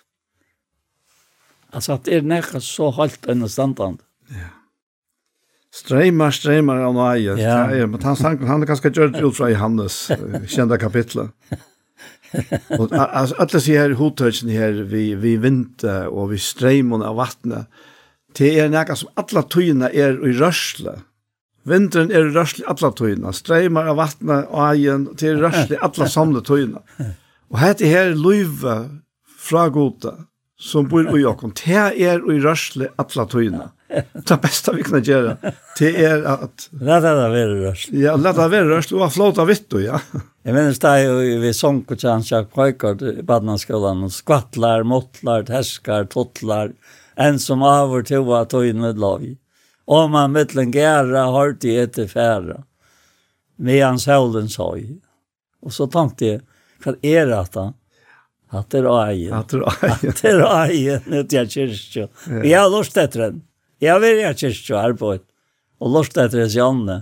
Alltså 1.72 1.92
att 1.92 2.04
det 2.04 2.16
er 2.16 2.22
näka 2.22 2.60
så 2.60 2.90
halt 2.90 3.26
enn 3.26 3.48
standand. 3.48 4.02
Ja. 4.28 4.48
Streimar, 5.72 6.30
streimar 6.30 6.82
av 6.84 6.94
nøye. 6.94 7.36
Ja. 7.40 7.70
ja. 7.72 7.86
Men 7.86 8.02
han, 8.02 8.16
han, 8.20 8.42
han 8.44 8.62
er 8.62 8.68
ganske 8.68 8.90
gjørt 8.92 9.16
ut 9.16 9.36
fra 9.36 9.48
Johannes, 9.48 10.10
kjente 10.52 10.78
kapitlet. 10.78 11.32
og 12.76 12.92
alle 12.92 13.60
sier 13.60 13.80
her, 13.80 13.94
hodtøkene 13.96 14.52
her, 14.52 14.82
vi, 14.88 15.14
vi 15.20 15.36
vinter 15.40 16.10
og 16.12 16.30
vi 16.32 16.40
streimene 16.40 17.08
av 17.08 17.16
vattnet, 17.20 17.82
Det 18.38 18.52
er 18.60 18.70
nekka 18.72 18.96
som 18.98 19.10
alla 19.20 19.44
tøyina 19.44 19.90
er 19.92 20.16
i 20.16 20.32
rørsle. 20.38 20.96
Vinteren 21.68 22.10
er 22.10 22.26
i 22.26 22.32
rørsle 22.34 22.66
alla 22.70 22.90
tøyina. 22.96 23.32
Streimar 23.36 23.90
av 23.92 24.00
vattnet 24.00 24.48
og 24.50 24.64
agen, 24.70 25.06
det 25.18 25.28
er 25.28 25.36
i 25.36 25.42
rørsle 25.44 25.80
alla 25.84 26.08
samle 26.10 26.42
tøyina. 26.46 26.82
Og 27.52 27.60
hette 27.60 27.88
her 27.88 28.14
løyve 28.16 28.76
fra 29.42 29.68
gota 29.72 30.16
som 30.62 30.86
bor 30.88 31.06
i 31.18 31.24
okkom. 31.26 31.52
Det 31.58 31.76
er 31.76 32.22
i 32.22 32.40
rørsle 32.42 32.92
alla 33.00 33.28
tøyina. 33.28 33.70
Det 33.92 34.38
beste 34.40 34.72
vi 34.72 34.84
kan 34.86 35.02
gjøre, 35.04 35.34
det 35.76 35.90
er 36.00 36.22
at... 36.24 36.68
Lata 36.80 37.10
det 37.18 37.26
være 37.34 37.58
rørsle. 37.58 37.98
Ja, 38.00 38.14
lata 38.16 38.46
det 38.46 38.54
være 38.54 38.70
rørsle, 38.70 38.96
og 39.02 39.12
flåta 39.12 39.44
vitt, 39.44 39.68
ja. 39.84 40.00
Jeg 40.42 40.56
minnes 40.56 40.80
det 40.80 40.92
er 40.96 41.10
jo 41.10 41.42
vi 41.42 41.52
sånn 41.54 41.82
og 41.84 42.00
tjansjak 42.00 42.48
prøykert 42.54 43.04
i 43.04 43.20
badnanskolan, 43.26 44.06
skvattlar, 44.10 44.86
mottlar, 44.88 45.44
terskar, 45.46 46.08
tottlar, 46.10 46.72
en 47.16 47.38
som 47.38 47.62
avur 47.62 48.02
toa 48.02 48.72
med 48.72 48.98
lov. 48.98 49.24
Og 49.86 50.10
man 50.10 50.32
mittlen 50.32 50.72
gæra 50.72 51.26
hardt 51.34 51.64
i 51.64 51.76
etter 51.76 52.06
færa, 52.06 52.62
medan 53.56 53.98
solen 53.98 54.48
søg. 54.48 54.98
Og 55.62 55.72
så 55.72 55.86
tenkte 55.90 56.26
jeg, 56.26 56.40
hva 56.82 56.94
er 57.02 57.26
det 57.30 57.44
da? 57.54 57.72
At 58.52 58.68
det 58.70 58.82
er 58.82 58.88
eien. 59.08 59.32
At 59.32 59.48
det 59.48 59.62
er 59.62 59.68
eien. 59.78 60.08
At 60.10 60.22
det 60.22 60.32
er 60.32 60.42
eien 60.52 61.06
ute 61.08 61.40
i 61.40 61.46
kyrkjø. 61.54 62.08
Jeg 62.44 62.58
har 62.58 62.68
lyst 62.72 62.98
etter 63.00 63.28
den. 63.28 63.38
Jeg 63.80 63.94
har 63.94 64.02
vært 64.02 64.42
i 64.42 64.50
kyrkjø 64.50 64.76
arbeid. 64.76 65.24
Og 65.80 65.94
lyst 65.96 66.18
etter 66.20 66.44
hans 66.44 66.56
Janne. 66.58 66.98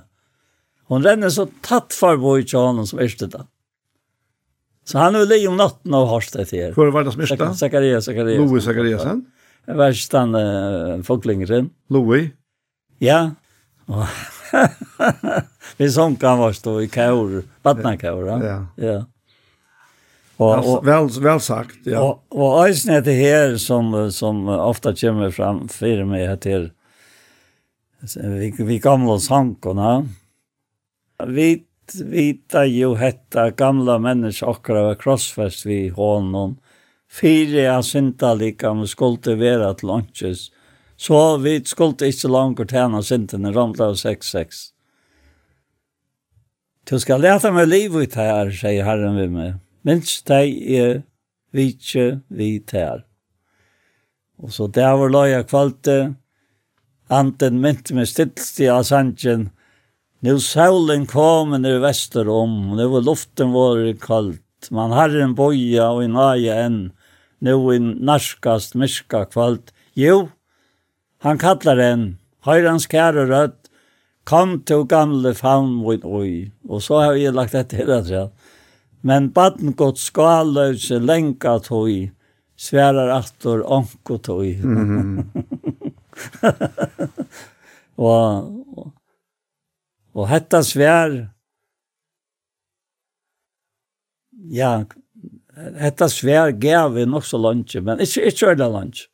Hon 0.90 1.02
renner 1.06 1.30
så 1.30 1.48
tatt 1.62 1.94
for 1.94 2.16
forboi 2.16 2.44
til 2.44 2.60
honom 2.60 2.86
som 2.86 3.02
yrste 3.02 3.28
da. 3.30 3.44
Så 4.86 4.98
han 4.98 5.14
ville 5.18 5.36
li 5.36 5.46
om 5.50 5.58
natten 5.58 5.94
og 5.94 6.08
harst 6.10 6.38
etter 6.38 6.68
her. 6.68 6.72
Hvor 6.78 6.90
var 6.94 7.06
det 7.06 7.14
som 7.14 7.26
yrste? 7.26 7.50
Zakaria, 7.58 8.00
Zakaria. 8.02 8.38
Louis 8.38 8.64
Zakariasen? 8.66 9.24
Ja. 9.26 9.39
Jeg 9.68 9.78
var 9.78 9.94
ikke 9.94 10.16
den 10.16 10.36
uh, 10.36 11.04
folklingeren. 11.06 11.70
Louis? 11.92 12.30
Ja. 13.02 13.20
Og 13.90 14.06
vi 15.78 15.88
sånn 15.92 16.16
kan 16.20 16.40
var 16.40 16.54
stå 16.56 16.80
i 16.84 16.88
kaur, 16.90 17.40
vattnakaur, 17.66 18.26
ja. 18.26 18.38
Ja. 18.42 18.58
ja. 18.82 18.98
Og, 20.40 20.52
og, 20.64 20.84
vel, 20.88 21.10
vel 21.20 21.40
sagt, 21.44 21.82
ja. 21.84 22.00
Og, 22.00 22.22
og 22.32 22.62
eisen 22.64 22.96
det 23.04 23.16
her, 23.18 23.58
som, 23.60 23.92
som 24.14 24.46
ofta 24.48 24.94
kommer 24.96 25.32
fram, 25.36 25.66
fyrir 25.68 26.08
meg 26.08 26.24
etter 26.32 26.70
vi, 28.00 28.48
vi 28.56 28.78
gamle 28.80 29.18
sankona, 29.20 29.98
vi 31.28 31.50
vita 31.90 32.64
jo 32.64 32.94
hetta 32.94 33.50
gamla 33.50 33.98
mennesker 33.98 34.50
akkurat 34.50 34.86
var 34.86 34.98
krossfest 35.00 35.66
vi 35.66 35.88
hånden, 35.88 36.56
Fyre 37.10 37.66
av 37.72 37.82
synda 37.82 38.34
lika 38.38 38.70
om 38.70 38.84
vi 38.84 38.90
skulle 38.90 39.34
være 39.38 39.72
til 39.80 39.90
lunches. 39.90 40.50
Så 40.96 41.36
vi 41.42 41.56
skulle 41.66 42.12
ikke 42.12 42.30
langer 42.30 42.68
tjene 42.70 43.02
synden 43.02 43.48
i 43.48 43.54
Romla 43.54 43.90
6.6. 43.98 44.70
Du 46.90 46.98
skal 47.02 47.22
leta 47.22 47.50
meg 47.52 47.68
liv 47.68 47.96
ut 47.96 48.14
her, 48.18 48.50
sier 48.54 48.86
Herren 48.86 49.18
ved 49.18 49.32
meg. 49.34 49.58
Minst 49.86 50.26
deg 50.28 50.54
er 50.76 51.02
vitje 51.56 52.20
vi 52.28 52.58
her. 52.72 53.04
Og 54.40 54.52
så 54.54 54.68
der 54.72 54.94
var 54.96 55.12
løya 55.12 55.42
kvalte, 55.44 56.14
anten 57.10 57.58
mynt 57.60 57.90
med 57.92 58.08
stilsti 58.08 58.68
av 58.70 58.84
sannsjen, 58.88 59.50
nu 60.20 60.38
saulen 60.40 61.06
kom 61.08 61.52
i 61.58 61.74
vesterom, 61.80 62.76
nu 62.76 62.86
var 62.92 63.04
luften 63.04 63.52
var 63.52 63.82
kaldt, 64.00 64.70
man 64.70 64.92
har 64.92 65.12
en 65.16 65.34
boja 65.34 65.90
og 65.94 66.04
en 66.04 66.16
aja 66.20 66.58
enn, 66.66 66.80
nu 67.40 67.74
i 67.74 67.78
narskast 67.78 68.74
myska 68.74 69.24
kvöld. 69.24 69.72
Jo, 69.94 70.28
han 71.18 71.38
kallar 71.38 71.78
en, 71.78 72.04
høyr 72.44 72.68
hans 72.68 72.86
kære 72.88 73.26
rødt, 73.28 73.70
kom 74.24 74.60
til 74.64 74.86
gamle 74.88 75.34
faun 75.34 75.72
mot 75.80 76.04
oi. 76.04 76.50
Og 76.68 76.82
så 76.84 77.00
har 77.04 77.18
jeg 77.18 77.34
lagt 77.34 77.56
dette 77.56 77.76
hele 77.76 78.00
ja. 78.08 78.28
Men 79.02 79.30
baden 79.32 79.72
gått 79.76 79.98
skaløse 79.98 81.00
lenka 81.00 81.56
tog, 81.64 82.10
sverar 82.56 83.12
aftur 83.16 83.64
onko 83.64 84.18
tog. 84.18 84.44
Mm 84.64 84.86
-hmm. 84.88 85.24
og, 87.96 88.52
og, 88.76 88.92
og 90.14 90.28
hetta 90.28 90.62
svær, 90.62 91.28
ja, 94.50 94.84
Hetta 95.60 96.08
svær 96.08 96.50
gav 96.50 96.94
vi 96.94 97.06
nog 97.06 97.24
så 97.24 97.38
lunch, 97.38 97.76
men 97.82 98.00
inte 98.00 98.24
inte 98.24 98.36
själva 98.36 98.68
lunch. 98.68 99.08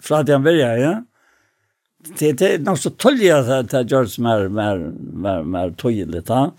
Från 0.00 0.24
den 0.24 0.42
början, 0.42 0.80
ja. 0.80 1.04
Det 2.18 2.32
det 2.32 2.54
är 2.54 2.58
nog 2.58 2.78
så 2.78 2.90
tolja 2.90 3.38
att 3.38 3.70
det 3.70 3.90
görs 3.90 4.18
mer 4.18 4.48
mer 4.48 4.78
mer 5.12 5.42
mer 5.42 5.70
tydligt, 5.70 6.28
va? 6.28 6.52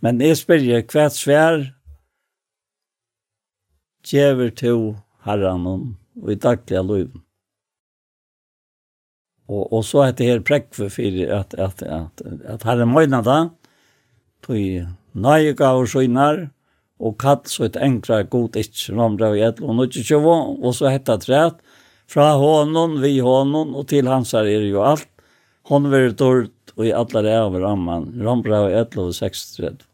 Men 0.00 0.20
jag 0.20 0.36
speljer 0.36 0.82
kvärt 0.82 1.12
svær 1.12 1.74
Gjever 4.04 4.50
to 4.50 4.96
herran 5.22 5.66
og 5.66 6.30
i 6.32 6.34
daglige 6.34 6.82
liv. 6.82 7.10
Og, 9.48 9.72
og 9.72 9.84
så 9.84 10.06
er 10.06 10.14
det 10.16 10.26
her 10.26 10.40
prekk 10.46 10.70
for 10.74 10.92
fyrir 10.92 11.32
at, 11.34 11.54
at, 11.58 11.82
at, 11.82 12.22
at 12.44 12.64
herren 12.64 12.92
møyna 12.94 13.20
da, 13.26 13.38
tog 14.46 14.56
nøye 15.12 15.54
gav 15.58 15.82
og 15.82 15.90
skjønner, 15.90 16.46
og 17.00 17.16
kall 17.20 17.42
så 17.48 17.66
et 17.66 17.78
enkla 17.80 18.22
god 18.28 18.58
ikke, 18.60 18.92
romra 18.96 19.32
og 19.32 19.40
gjedl 19.40 19.66
og 19.66 19.78
nødtjøvå, 19.80 20.36
og 20.60 20.74
så 20.76 20.92
hetta 20.92 21.16
træt, 21.20 21.60
fra 22.10 22.32
honom, 22.38 22.98
vi 23.02 23.18
honom, 23.22 23.76
og 23.78 23.86
til 23.88 24.08
hans 24.10 24.34
her 24.34 24.48
er 24.50 24.66
jo 24.66 24.82
alt, 24.84 25.08
hon 25.70 25.86
vil 25.92 26.10
dård 26.18 26.50
og 26.76 26.86
i 26.86 26.92
alle 26.96 27.22
er 27.28 27.44
av 27.44 27.56
ramman, 27.60 28.10
romra 28.24 28.64
og 28.66 28.74
gjedl 28.74 29.02
og 29.04 29.14
63. 29.16 29.86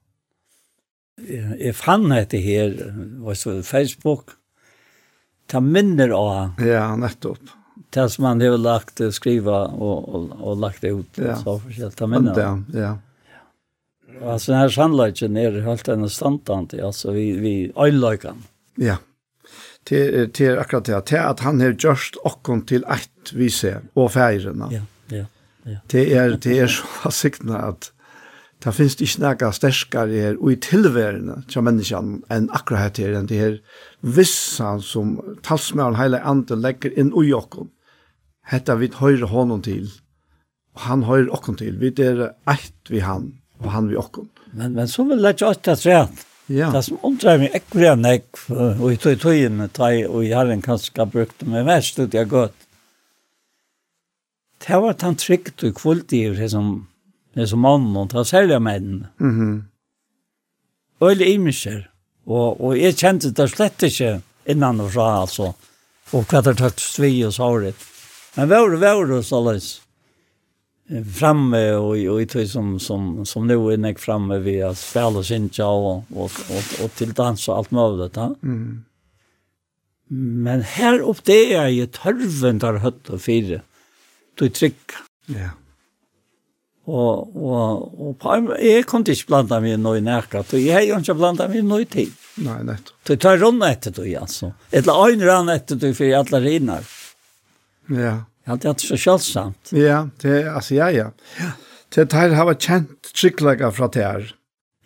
Jeg 1.26 1.72
fann 1.76 2.10
hette 2.12 2.40
her, 2.44 2.74
var 3.24 3.38
så 3.38 3.56
Facebook, 3.64 4.36
ta 5.50 5.62
minner 5.64 6.12
av. 6.16 6.60
Ja, 6.60 6.90
nettopp. 7.00 7.54
Det 7.94 8.04
som 8.12 8.26
han 8.28 8.42
har 8.44 8.58
lagt, 8.60 9.00
skriva 9.14 9.62
og, 9.72 10.08
og, 10.08 10.32
og 10.36 10.60
lagt 10.60 10.84
ut, 10.84 11.16
ja. 11.16 11.36
så 11.40 11.56
forskjellig, 11.62 11.96
ta 11.96 12.08
minner 12.10 12.36
av. 12.36 12.64
Ja, 12.74 12.82
ja. 12.82 12.92
Alltså 14.24 14.52
den 14.52 14.60
här 14.60 14.68
sannolikheten 14.68 15.36
är 15.36 15.60
helt 15.60 15.88
enn 15.88 16.10
standant, 16.10 16.74
alltså 16.74 17.12
vi, 17.12 17.32
vi 17.32 17.72
öjlöjkan. 17.76 18.42
Ja, 18.74 18.96
till, 19.84 20.32
till 20.32 20.58
akkurat 20.58 20.84
det. 20.84 21.00
Till 21.00 21.18
att 21.18 21.40
han 21.40 21.60
har 21.60 21.68
gjort 21.68 22.16
okkon 22.24 22.66
till 22.66 22.84
ett 22.84 23.32
vi 23.32 23.50
ser, 23.50 23.80
och 23.92 24.12
färgerna. 24.12 24.68
Ja, 24.72 24.80
ja, 25.16 25.24
ja. 25.62 25.78
Det 25.86 26.14
är, 26.14 26.38
det 26.42 26.58
är 26.58 26.66
så 26.66 27.10
siktna 27.10 27.58
att 27.58 27.92
det 28.64 28.72
finns 28.72 28.96
ikke 28.98 29.20
noe 29.20 29.52
sterskere 29.52 30.16
her, 30.16 30.36
og 30.40 30.52
i 30.54 30.56
tilværende 30.64 31.42
til 31.52 31.64
menneskene, 31.66 32.22
enn 32.32 32.48
akkurat 32.56 32.98
her, 32.98 33.12
enn 33.18 33.28
det 33.28 33.38
her 33.38 33.58
vissan 34.00 34.80
som 34.82 35.16
talsmøren 35.46 35.98
hele 36.00 36.22
andre 36.24 36.56
legger 36.56 36.94
inn 36.96 37.12
i 37.20 37.34
okken. 37.36 37.68
Hetta 38.46 38.78
vi 38.80 38.88
høyre 38.96 39.28
honom 39.28 39.62
til, 39.62 39.90
og 40.74 40.86
han 40.88 41.04
høyre 41.06 41.30
okken 41.36 41.58
til. 41.60 41.76
Vi 41.82 41.92
er 42.02 42.30
eit 42.48 42.90
vi 42.90 43.04
han 43.04 43.34
og 43.62 43.70
han 43.72 43.90
vi 43.90 43.96
okkom. 44.00 44.28
Men, 44.52 44.74
men 44.76 44.88
så 44.88 45.04
vil 45.08 45.24
jeg 45.24 45.36
ikke 45.36 45.52
alltid 45.52 45.82
trene. 45.82 46.26
Ja. 46.46 46.68
Det 46.70 46.84
som 46.86 47.00
undrar 47.02 47.40
meg 47.42 47.54
ekkur 47.58 47.88
enn 47.90 48.06
jeg, 48.06 48.22
og 48.54 48.84
i 48.92 48.98
tog 49.02 49.18
tøyen, 49.18 49.64
og 49.66 50.20
i 50.22 50.30
herren 50.30 50.62
kanskje 50.62 51.06
brukt 51.10 51.40
det, 51.40 51.48
meg 51.50 51.66
mest 51.66 51.98
ut 51.98 52.14
jeg 52.14 52.30
gått. 52.30 52.54
Det 54.62 54.78
var 54.82 54.94
han 55.02 55.18
trygt 55.18 55.64
og 55.66 55.74
kvult 55.78 56.14
i 56.16 56.22
det 56.34 56.50
som, 56.50 56.86
det 57.34 57.48
som 57.50 57.60
mann 57.62 57.90
og 57.96 58.08
det 58.10 58.20
var 58.20 58.24
særlig 58.30 58.62
menn. 58.62 59.06
Mm 59.18 59.34
-hmm. 59.38 59.62
Øylig 61.02 61.34
imisjer, 61.34 61.90
og, 62.26 62.60
og 62.60 62.78
jeg 62.78 62.96
kjente 62.96 63.30
det 63.30 63.50
slett 63.50 63.82
ikke 63.82 64.22
innan 64.46 64.80
og 64.80 64.92
fra, 64.92 65.20
altså, 65.20 65.52
og 66.12 66.24
hva 66.24 66.40
det 66.40 66.56
takt 66.58 66.80
svi 66.80 67.24
og 67.26 67.32
såret. 67.32 67.74
Men 68.36 68.48
vore, 68.48 68.78
vore, 68.78 69.22
såleis 69.22 69.80
framme 71.18 71.72
och 71.72 71.88
och 71.88 72.22
i 72.22 72.26
tog 72.26 72.48
som 72.48 72.80
som 72.80 73.26
som 73.26 73.46
nu 73.46 73.72
är 73.72 73.76
näck 73.76 73.98
framme 73.98 74.38
vi 74.38 74.62
att 74.62 74.78
spela 74.78 75.22
sin 75.22 75.50
och 75.58 75.96
och 76.10 76.30
och 76.84 76.94
till 76.94 77.12
dans 77.12 77.48
och 77.48 77.56
allt 77.56 77.70
möjligt 77.70 78.16
va. 78.16 78.34
Mm. 78.42 78.84
Men 80.44 80.62
här 80.62 80.98
upp 80.98 81.24
det 81.24 81.54
är 81.54 81.68
ju 81.68 81.86
törven 81.86 82.58
där 82.58 82.72
hött 82.72 83.08
och 83.08 83.22
fyra. 83.22 83.60
Du 84.34 84.48
tryck. 84.48 84.90
Ja. 85.26 85.50
Och 86.84 87.36
och 87.36 88.08
och 88.08 88.18
på 88.18 88.56
jag 88.60 88.86
kunde 88.86 89.12
inte 89.12 89.26
blanda 89.26 89.60
mig 89.60 89.76
nu 89.76 89.96
i 89.96 90.00
närka. 90.00 90.44
Du 90.50 90.60
jag 90.60 90.84
ju 90.84 90.94
inte 90.94 91.14
blanda 91.14 91.48
mig 91.48 91.62
nu 91.62 91.80
i 91.80 91.84
tid. 91.84 92.12
Nej, 92.34 92.64
nej. 92.64 92.76
Du 93.02 93.16
tar 93.16 93.36
runt 93.36 93.64
efter 93.64 93.90
du 93.90 94.16
alltså. 94.16 94.52
Eller 94.70 95.12
en 95.12 95.24
rann 95.24 95.48
efter 95.48 95.76
du 95.76 95.94
för 95.94 96.14
alla 96.14 96.40
rinnar. 96.40 96.84
Ja. 97.86 98.24
Ja, 98.46 98.56
det 98.56 98.70
er 98.70 98.74
så 98.78 98.98
kjølsamt. 99.00 99.72
Ja, 99.74 100.06
det 100.22 100.32
er, 100.40 100.50
altså, 100.54 100.74
ja, 100.78 100.90
ja. 100.94 101.08
Ja. 101.40 101.52
Det 101.94 102.12
er 102.12 102.34
har 102.34 102.46
vært 102.48 102.66
kjent 102.66 103.10
trygglegger 103.14 103.72
fra 103.74 103.88
det 103.92 104.04
her. 104.04 104.26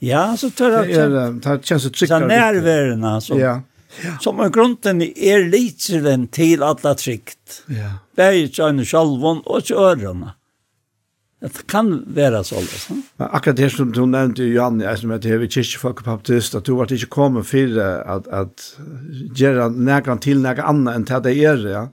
Ja, 0.00 0.22
så 0.36 0.48
det 0.56 0.68
er 0.68 0.88
kjent. 0.88 1.42
Det 1.44 1.52
er 1.52 1.62
kjent 1.64 1.84
så 1.84 1.90
trygglegger. 1.92 2.28
Så 2.28 2.30
nærværende, 2.30 3.14
altså. 3.18 3.38
Ja. 3.40 3.58
Som 4.22 4.38
er 4.40 4.52
grunden 4.54 5.02
er 5.02 5.46
litselen 5.50 6.28
til 6.32 6.62
alla 6.62 6.94
trygt. 6.94 7.64
Ja. 7.68 7.96
Det 8.16 8.26
er 8.26 8.44
ikke 8.44 8.68
en 8.70 8.84
sjalvån 8.86 9.42
og 9.44 9.64
ikke 9.64 9.80
ørene. 9.80 10.36
Det 11.40 11.64
kan 11.72 11.88
være 12.06 12.42
så. 12.44 12.60
Liksom. 12.60 13.02
Men 13.18 13.28
Akkurat 13.32 13.56
det 13.56 13.70
som 13.72 13.92
du 13.96 14.02
nevnte, 14.06 14.44
Johan, 14.44 14.80
jeg 14.84 14.98
som 15.00 15.12
heter 15.14 15.32
Heve 15.32 15.48
Kirkefolkepaptist, 15.48 16.54
at 16.54 16.66
du 16.68 16.74
var 16.76 16.92
ikke 16.92 17.08
kommet 17.10 17.48
for 17.48 17.80
at, 17.80 18.28
at 18.28 18.66
gjøre 19.34 19.70
nægan 19.72 20.20
til 20.20 20.42
nægan 20.44 20.68
annet 20.68 20.98
enn 20.98 21.06
til 21.08 21.24
det 21.24 21.36
er, 21.40 21.64
ja. 21.72 21.84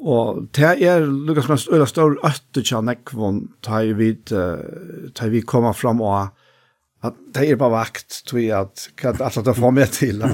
Og 0.00 0.46
det 0.56 0.76
er 0.80 1.04
lukkast 1.04 1.50
mest 1.52 1.72
øyla 1.72 1.86
stor 1.88 2.16
øtter 2.24 2.64
tja 2.64 2.80
nekvon 2.84 3.42
ta 3.64 3.82
i 3.84 3.92
vid, 3.96 4.32
ta 5.12 5.26
i 5.26 5.32
vid 5.34 5.44
koma 5.48 5.74
fram 5.76 6.00
og 6.00 6.30
at 7.04 7.16
det 7.32 7.46
er 7.48 7.56
bare 7.56 7.78
vakt, 7.78 8.22
tror 8.28 8.40
jeg 8.42 8.52
at 8.56 8.82
hva 9.00 9.12
er 9.14 9.22
alt 9.24 9.44
det 9.46 9.56
får 9.56 9.72
med 9.72 9.92
til. 9.96 10.24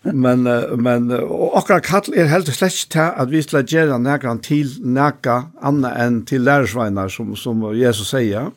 Men, 0.00 0.46
men 0.80 1.10
og 1.12 1.58
akkurat 1.58 1.84
kall 1.84 2.14
er 2.16 2.30
helt 2.30 2.48
slett 2.54 2.76
ikke 2.76 2.92
til 2.94 3.18
at 3.22 3.30
vi 3.30 3.42
skal 3.44 3.66
gjøre 3.68 3.98
nekran 4.00 4.38
til 4.42 4.70
nekka 4.80 5.34
annet 5.66 5.98
enn 6.00 6.20
til 6.30 6.46
lærersveinar 6.46 7.10
som, 7.12 7.34
som 7.36 7.66
Jesus 7.76 8.14
sier. 8.14 8.48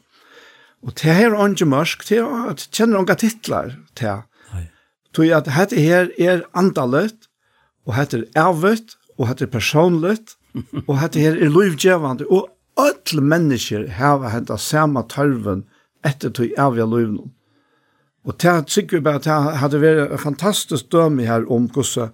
Og 0.84 0.93
det 0.99 1.15
her 1.18 1.34
er 1.34 1.51
ikke 1.51 1.68
mørk, 1.68 2.05
det 2.07 2.22
er 2.22 2.47
at 2.51 2.68
kjenner 2.72 3.01
unga 3.01 3.18
titlar 3.19 3.73
til. 3.97 4.23
Tog 5.14 5.27
jeg 5.27 5.38
at 5.38 5.49
dette 5.49 5.84
her 5.84 6.10
er 6.18 6.45
andalet, 6.57 7.27
og 7.85 7.97
dette 7.99 8.23
er 8.23 8.47
avvitt, 8.47 8.95
og 9.18 9.30
hatt 9.30 9.41
er 9.41 9.52
personligt, 9.52 10.35
og 10.88 10.98
hatt 11.02 11.18
her 11.19 11.38
er 11.38 11.53
lovgjevande, 11.53 12.27
og 12.30 12.49
alle 12.80 13.22
mennesker 13.22 13.88
hava 13.99 14.31
henta 14.34 14.57
samme 14.57 15.03
tarven 15.10 15.64
etter 16.06 16.34
tog 16.34 16.53
avja 16.60 16.85
lovnum. 16.90 17.31
Og 18.23 18.38
det 18.40 18.49
er 18.49 18.61
sikkert 18.72 19.03
bare 19.03 19.19
at 19.19 19.27
det 19.27 19.57
hadde 19.60 19.81
vært 19.84 20.11
en 20.11 20.22
fantastisk 20.22 20.91
døme 20.91 21.26
her 21.27 21.44
om 21.52 21.68
hvordan, 21.68 22.14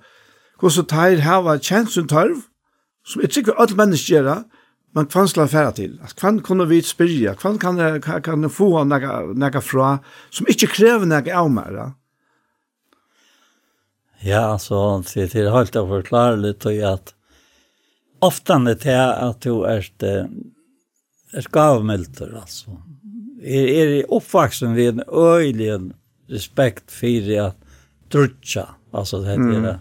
hvordan 0.59 0.87
teir 0.89 1.21
hava 1.23 1.57
kjent 1.61 1.93
sin 1.93 2.09
tarv, 2.09 2.47
som 3.05 3.21
er 3.21 3.31
sikkert 3.31 3.61
alle 3.61 3.77
mennesker 3.77 4.15
gjør 4.15 4.27
det, 4.29 4.39
men 4.97 5.05
hva 5.13 5.23
skal 5.29 5.49
fære 5.49 5.73
til? 5.77 5.97
Hva 6.17 6.31
kunne 6.45 6.65
vi 6.69 6.81
spyrja? 6.81 7.35
Hva 7.37 7.53
kan, 7.61 7.77
kan 8.25 8.49
få 8.49 8.71
noe, 8.89 9.17
noe 9.37 9.61
fra 9.61 9.91
som 10.33 10.49
ikke 10.49 10.71
krever 10.79 11.05
noe 11.09 11.35
av 11.41 11.51
meg? 11.53 11.77
Ja, 14.21 14.59
så 14.59 15.03
det 15.13 15.35
är 15.35 15.51
helt 15.51 15.75
att 15.75 15.87
förklara 15.87 16.35
lite 16.35 16.89
att 16.89 17.13
ofta 18.19 18.57
när 18.57 18.75
det 18.75 18.91
är 18.91 19.29
att 19.29 19.41
du 19.41 19.49
er 19.49 19.85
är 21.33 21.41
skavmälter 21.41 22.37
alltså. 22.41 22.77
Är 23.43 23.67
är 23.67 24.13
oppvaksen 24.13 24.75
ved 24.75 24.87
en 24.87 25.03
øyelig 25.13 25.91
respekt 26.27 26.91
för 26.91 27.39
att 27.39 27.55
trutcha 28.11 28.67
alltså 28.91 29.21
det 29.21 29.29
heter 29.29 29.61
det. 29.61 29.79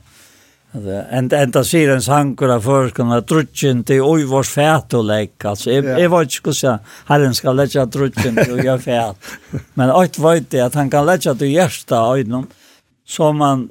Alltså 0.72 0.90
en 1.10 1.32
enda 1.32 1.64
sier 1.64 1.88
en 1.90 2.02
sankor 2.02 2.50
av 2.50 2.60
förskarna 2.60 3.22
trutchen 3.22 3.84
till 3.84 4.02
oi 4.02 4.24
vars 4.24 4.48
fæt 4.48 4.94
och 4.94 5.04
leik, 5.04 5.44
altså. 5.44 5.70
jag, 5.70 6.00
jag 6.00 6.08
var 6.08 6.22
inte 6.22 6.34
skulle 6.34 6.54
säga 6.54 6.78
herren 7.06 7.28
letja 7.28 7.52
lägga 7.52 7.86
trutchen 7.86 8.38
oi 8.38 8.68
vårs 8.68 8.84
fæt. 8.84 9.16
Men 9.74 9.90
alt 9.90 10.18
vet 10.18 10.50
det 10.50 10.60
att 10.60 10.74
han 10.74 10.90
kan 10.90 11.06
letja 11.06 11.34
til 11.34 11.48
hjersta 11.48 11.96
ögonen 11.96 12.46
så 13.06 13.32
man 13.32 13.68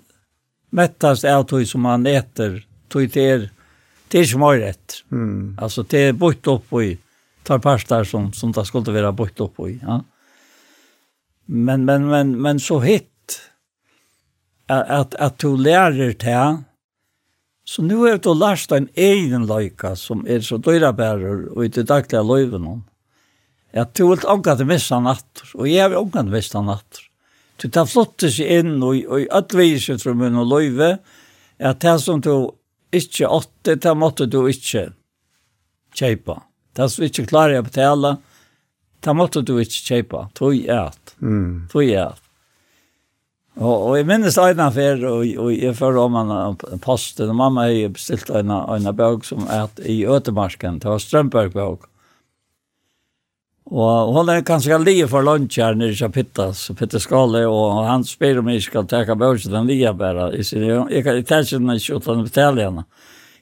mättast 0.70 1.24
av 1.24 1.44
tog 1.44 1.68
som 1.68 1.82
man 1.82 2.06
äter, 2.06 2.68
tog 2.88 3.10
det 3.10 3.30
är, 3.30 3.50
det 4.08 4.20
är 4.20 4.26
som 4.26 4.42
har 4.42 4.58
rätt. 4.58 4.94
Mm. 5.12 5.58
Alltså 5.62 5.84
det 5.84 5.98
är 5.98 6.14
bort 6.14 6.48
upp 6.48 6.74
i, 6.74 6.98
tar 7.44 7.60
pastar 7.60 8.04
som, 8.04 8.34
som 8.34 8.52
det 8.52 8.66
skulle 8.66 9.02
vara 9.02 9.12
bort 9.12 9.40
upp 9.40 9.60
i. 9.60 9.80
Ja. 9.82 10.04
Men, 11.46 11.86
men, 11.86 12.08
men, 12.08 12.42
men 12.42 12.60
så 12.60 12.80
hitt 12.80 13.42
att, 14.68 14.90
att, 14.90 15.16
att 15.16 15.38
du 15.38 15.58
lärer 15.58 16.16
det 16.20 16.64
Så 17.64 17.82
nu 17.82 18.08
är 18.08 18.18
det 18.18 18.34
lärst 18.34 18.72
en 18.72 18.90
egen 18.94 19.48
lojka 19.48 19.96
som 19.96 20.28
är 20.28 20.42
så 20.42 20.58
dyra 20.58 20.94
bärer 20.94 21.48
och 21.48 21.66
i 21.66 21.68
det 21.68 21.84
dagliga 21.84 22.24
löven. 22.24 22.84
Att 23.74 23.94
du 23.94 24.10
vill 24.10 24.20
ånga 24.26 24.56
till 24.56 24.66
missa 24.66 25.00
natt 25.00 25.44
och 25.54 25.68
jag 25.68 25.90
vill 25.90 25.98
ånga 25.98 26.12
till 26.12 26.32
missa 26.32 26.62
natt. 26.62 26.98
Du 27.58 27.70
tar 27.74 27.88
flottet 27.90 28.36
seg 28.36 28.60
inn 28.60 28.78
og, 28.86 29.00
og 29.10 29.24
i 29.24 29.30
atviset 29.34 30.04
fra 30.04 30.14
min 30.18 30.38
og 30.38 30.52
løyve, 30.52 30.98
at 31.58 31.82
det 31.82 31.96
som 32.04 32.22
du 32.22 32.52
ikke 32.94 33.30
åtte, 33.34 33.76
det 33.82 33.94
måtte 33.98 34.28
du 34.30 34.44
ikke 34.50 34.92
kjøpe. 35.98 36.38
Det 36.78 36.90
som 36.94 37.08
ikke 37.08 37.26
klarer 37.30 37.64
å 37.64 37.66
betale, 37.66 38.14
det 39.02 39.18
måtte 39.18 39.42
du 39.42 39.56
ikke 39.58 39.84
kjøpe. 39.90 40.24
Tog 40.38 40.54
et. 40.54 41.14
Mm. 41.18 41.68
Tog 41.74 41.90
et. 41.90 42.24
Og, 43.58 43.74
og 43.74 43.94
jeg 43.98 44.06
minnes 44.06 44.38
en 44.38 44.62
affær, 44.62 45.02
og, 45.10 45.26
og 45.42 45.50
jeg 45.50 45.74
fører 45.80 46.04
om 46.04 46.18
en 46.22 46.82
posten, 46.84 47.32
og 47.32 47.40
mamma 47.40 47.66
har 47.72 47.94
bestilt 47.96 48.30
en, 48.30 48.54
en 48.54 48.90
bøk 48.94 49.26
som 49.26 49.48
er 49.50 49.72
i 49.82 50.04
Øtemarken, 50.06 50.78
det 50.84 50.92
var 50.92 51.02
Strømberg-bøk. 51.02 51.88
Mm 51.90 51.97
Og 53.68 54.14
hon 54.16 54.30
er 54.32 54.46
kanskje 54.48 54.78
lige 54.80 55.08
for 55.12 55.26
lunch 55.26 55.60
her 55.60 55.76
nere 55.76 55.92
i 55.92 56.10
Pittas, 56.12 56.70
Pittas 56.78 57.04
skole, 57.04 57.42
og 57.48 57.84
han 57.84 58.06
spyr 58.08 58.40
om 58.40 58.48
jeg 58.48 58.64
skal 58.64 58.88
teka 58.88 59.16
børsen 59.16 59.52
den 59.52 59.68
lige 59.68 59.92
bare. 59.94 60.32
Jeg 60.38 60.46
sier, 60.46 60.64
jeg 60.64 60.92
jeg, 60.92 61.06
jeg 61.06 61.26
tar 61.28 61.44
ikke 61.44 61.60
den 61.60 61.74
ikke 61.76 61.96
uten 61.96 62.22
å 62.22 62.24
betale 62.24 62.64
henne. 62.64 62.86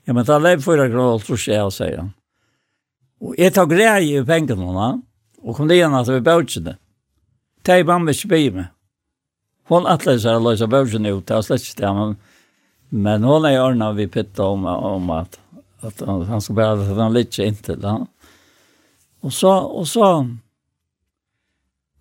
Ja, 0.08 0.14
men 0.14 0.26
ta 0.26 0.40
leip 0.42 0.64
for 0.64 0.74
fyra 0.74 0.90
kroner, 0.90 1.22
tror 1.22 1.38
ikke 1.38 1.54
jeg, 1.54 1.76
sier 1.78 2.00
han. 2.00 2.10
Og 3.22 3.36
jeg 3.38 3.54
tar 3.54 3.70
greie 3.70 4.02
i 4.02 4.26
pengen 4.26 4.66
henne, 4.66 4.88
og 5.44 5.56
kom 5.56 5.70
lia 5.70 5.86
henne 5.86 6.02
til 6.08 6.26
børsen. 6.26 6.74
Ta 7.62 7.78
i 7.78 7.86
mamma 7.86 8.14
ikke 8.14 8.32
by 8.34 8.42
med. 8.58 8.72
Hon 9.70 9.86
atler 9.90 10.18
seg 10.22 10.40
å 10.40 10.46
løse 10.46 10.66
børsen 10.70 11.06
ut, 11.06 11.26
det 11.26 11.38
er 11.38 11.46
slett 11.46 11.70
ikke 11.70 11.84
det, 11.84 11.94
men, 11.98 12.18
men 12.90 13.30
hon 13.30 13.46
er 13.46 13.60
i 13.60 13.62
ørna 13.62 13.94
vi 13.94 14.10
Pitta 14.10 14.50
om, 14.50 14.66
om 14.66 15.10
at, 15.14 15.38
at 15.86 16.02
han 16.06 16.42
skal 16.42 16.58
bare 16.58 16.82
at 16.82 16.98
han 16.98 17.14
litt 17.14 17.38
inntil 17.42 17.82
ja. 17.82 18.00
Og 19.24 19.34
så, 19.34 19.50
og 19.50 19.88
så, 19.88 20.10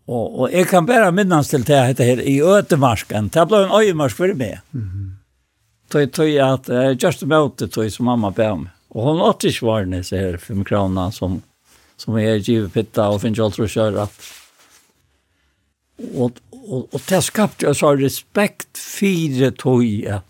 og, 0.06 0.38
og 0.40 0.52
jeg 0.52 0.66
kan 0.68 0.86
bare 0.86 1.12
minnes 1.12 1.48
til 1.48 1.64
det 1.66 1.80
heter 1.86 2.04
her, 2.04 2.20
i 2.20 2.40
Øtemarken, 2.42 3.30
det 3.32 3.46
ble 3.48 3.64
en 3.64 3.74
øyemarsk 3.74 4.16
for 4.16 4.34
meg. 4.34 4.60
Mm 4.72 4.82
-hmm. 4.82 5.10
Tøy, 5.90 6.06
tøy 6.06 6.38
at, 6.40 6.68
uh, 6.68 7.04
just 7.04 7.22
about 7.22 7.58
det 7.58 7.72
tøy 7.72 7.88
som 7.88 8.06
mamma 8.06 8.30
ber 8.30 8.50
om. 8.50 8.68
Og 8.90 9.02
hun 9.02 9.20
åtte 9.20 9.48
ikke 9.48 9.66
var 9.66 9.84
nese 9.84 10.08
så 10.08 10.16
her, 10.16 10.36
fem 10.36 10.64
kroner 10.64 11.10
som, 11.10 11.42
som 11.96 12.18
jeg 12.18 12.42
giver 12.42 12.68
pitta 12.68 13.08
og 13.10 13.20
finner 13.20 13.44
alt 13.44 13.58
å 13.58 13.66
kjøre 13.66 14.02
at. 14.02 14.10
Og, 16.14 16.32
og, 16.52 16.88
og 16.92 17.00
det 17.08 17.20
skapte 17.24 17.66
jeg 17.66 17.78
så 17.78 17.92
respekt 17.94 18.78
fire 18.78 19.50
tøy 19.50 20.02
ja. 20.04 20.20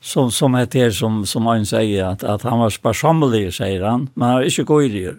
som 0.00 0.30
som 0.30 0.54
heter 0.54 0.90
som 0.90 1.26
som 1.26 1.46
han 1.46 1.66
säger 1.66 2.04
att 2.04 2.22
att 2.22 2.42
han 2.42 2.58
var 2.58 2.70
sparsamlig 2.70 3.54
säger 3.54 3.82
han 3.82 4.08
men 4.14 4.28
han 4.28 4.36
var 4.36 4.42
inte 4.42 4.62
godig 4.62 5.14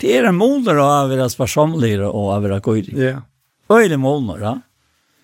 Det 0.00 0.16
är 0.16 0.24
en 0.24 0.36
måler 0.36 0.76
av 0.76 1.10
være 1.10 1.28
församlingar 1.30 2.02
och 2.08 2.30
av 2.32 2.42
være 2.42 2.60
god. 2.60 2.88
Ja. 2.88 3.22
Öle 3.68 3.96
måler, 3.96 4.38
ja. 4.40 4.60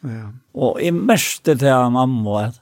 Ja. 0.01 0.33
Och 0.53 0.81
i 0.81 0.91
meste 0.91 1.55
det 1.55 1.67
här 1.67 1.91
mamma 1.91 2.45
att 2.45 2.61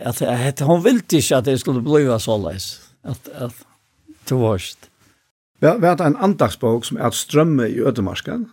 at, 0.00 0.22
at 0.22 0.60
hon 0.60 0.82
ville 0.82 1.00
inte 1.10 1.36
att 1.36 1.44
det 1.44 1.58
skulle 1.58 1.80
bli 1.80 2.18
så 2.20 2.36
løs. 2.36 2.80
Att 3.02 3.28
at 3.28 3.54
det 4.28 4.34
var 4.34 4.60
Vi 5.60 5.66
har 5.66 6.02
en 6.02 6.16
andagsbok 6.16 6.84
som 6.84 6.96
är 6.96 7.00
at 7.00 7.14
strömme 7.14 7.66
i 7.66 7.80
Ödemarken. 7.80 8.50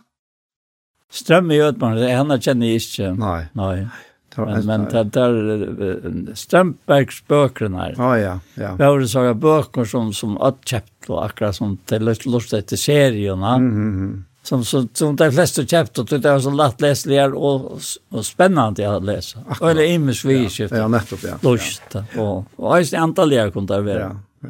Strömme 1.10 1.54
i 1.54 1.60
Ödemarken, 1.60 2.02
det 2.02 2.08
henne 2.08 2.40
känner 2.40 2.66
jag 2.66 2.74
inte. 2.74 3.12
Nej. 3.12 3.46
Nej. 3.52 3.88
Men, 4.36 4.66
men 4.66 4.84
det 4.84 5.04
där 5.04 6.34
Strömbergs 6.34 7.26
böckerna 7.26 7.78
här. 7.78 7.94
Ja, 7.98 8.18
ja, 8.18 8.40
ja. 8.54 8.74
Det 8.78 8.86
var 8.86 9.02
sådana 9.02 9.34
böcker 9.34 9.84
som, 9.84 10.12
som 10.12 10.38
att 10.38 10.68
köpt 10.68 11.10
och 11.10 11.24
akkurat 11.24 11.56
som 11.56 11.76
till 11.76 12.16
lust 12.26 12.52
efter 12.52 12.76
serierna. 12.76 13.54
Mm, 13.54 13.70
mm, 13.70 13.88
mm. 13.88 14.24
Som, 14.42 14.64
som, 14.64 14.88
som 14.92 15.16
de 15.16 15.32
flesta 15.32 15.66
köpt 15.66 15.98
och 15.98 16.06
det 16.06 16.18
var 16.18 16.40
så 16.40 16.50
lättläsliga 16.50 17.26
och, 17.26 17.80
och 18.10 18.26
spännande 18.26 18.96
att 18.96 19.04
läsa. 19.04 19.38
Akkurat. 19.48 19.70
Eller 19.70 19.84
imens 19.84 20.24
vidskift. 20.24 20.72
Ja, 20.72 20.78
ja, 20.78 20.88
nettopp, 20.88 21.22
ja. 21.22 21.50
Lust. 21.50 21.82
Ja. 21.92 22.22
Och, 22.22 22.44
och 22.56 22.78
just 22.78 22.94
antalliga 22.94 23.50
kunde 23.50 23.74
det 23.74 23.82
vara. 23.82 23.98
Ja, 23.98 24.16
ja. 24.40 24.48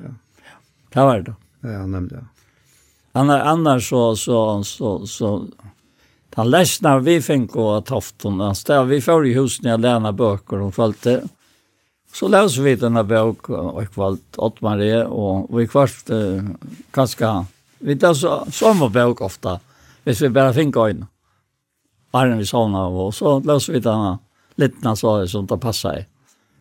Det 0.92 1.00
var 1.00 1.20
det. 1.20 1.34
Ja, 1.60 1.86
nämligen. 1.86 2.28
Annars, 3.12 3.42
annars 3.44 3.88
så, 3.88 4.16
så, 4.16 4.64
så, 4.64 5.06
så, 5.06 5.06
så 5.06 5.46
Han 6.36 6.50
läsna 6.50 6.98
vi 6.98 7.22
fick 7.22 7.52
gå 7.52 7.70
av 7.70 7.80
han 7.80 8.38
Där 8.66 8.84
vi 8.84 9.00
får 9.00 9.26
i 9.26 9.34
husen 9.34 9.70
jag 9.70 9.80
läna 9.80 10.12
böcker 10.12 10.60
och 10.60 10.74
följde. 10.74 11.22
Så 12.12 12.28
läser 12.28 12.62
vi 12.62 12.76
den 12.76 12.96
här 12.96 13.02
bok 13.02 13.48
och 13.48 13.92
kvalt 13.94 14.38
åt 14.38 14.60
Marie 14.60 15.04
och 15.04 15.60
vi 15.60 15.68
kvart 15.68 16.10
eh, 16.10 16.42
kanske 16.90 17.44
vi 17.78 17.96
tar 17.96 18.14
så 18.14 18.46
samma 18.52 18.88
bok 18.88 19.20
ofta. 19.20 19.60
Hvis 20.04 20.20
vi 20.20 20.28
bara 20.28 20.52
fick 20.52 20.76
in. 20.76 21.06
Arren 22.10 22.38
vi 22.38 22.46
såna 22.46 22.86
och 22.86 23.14
så 23.14 23.40
läser 23.40 23.72
vi 23.72 23.80
den 23.80 24.18
här 24.82 24.94
så 24.94 25.26
som 25.26 25.46
det 25.46 25.58
passa 25.58 25.98
i. 25.98 26.06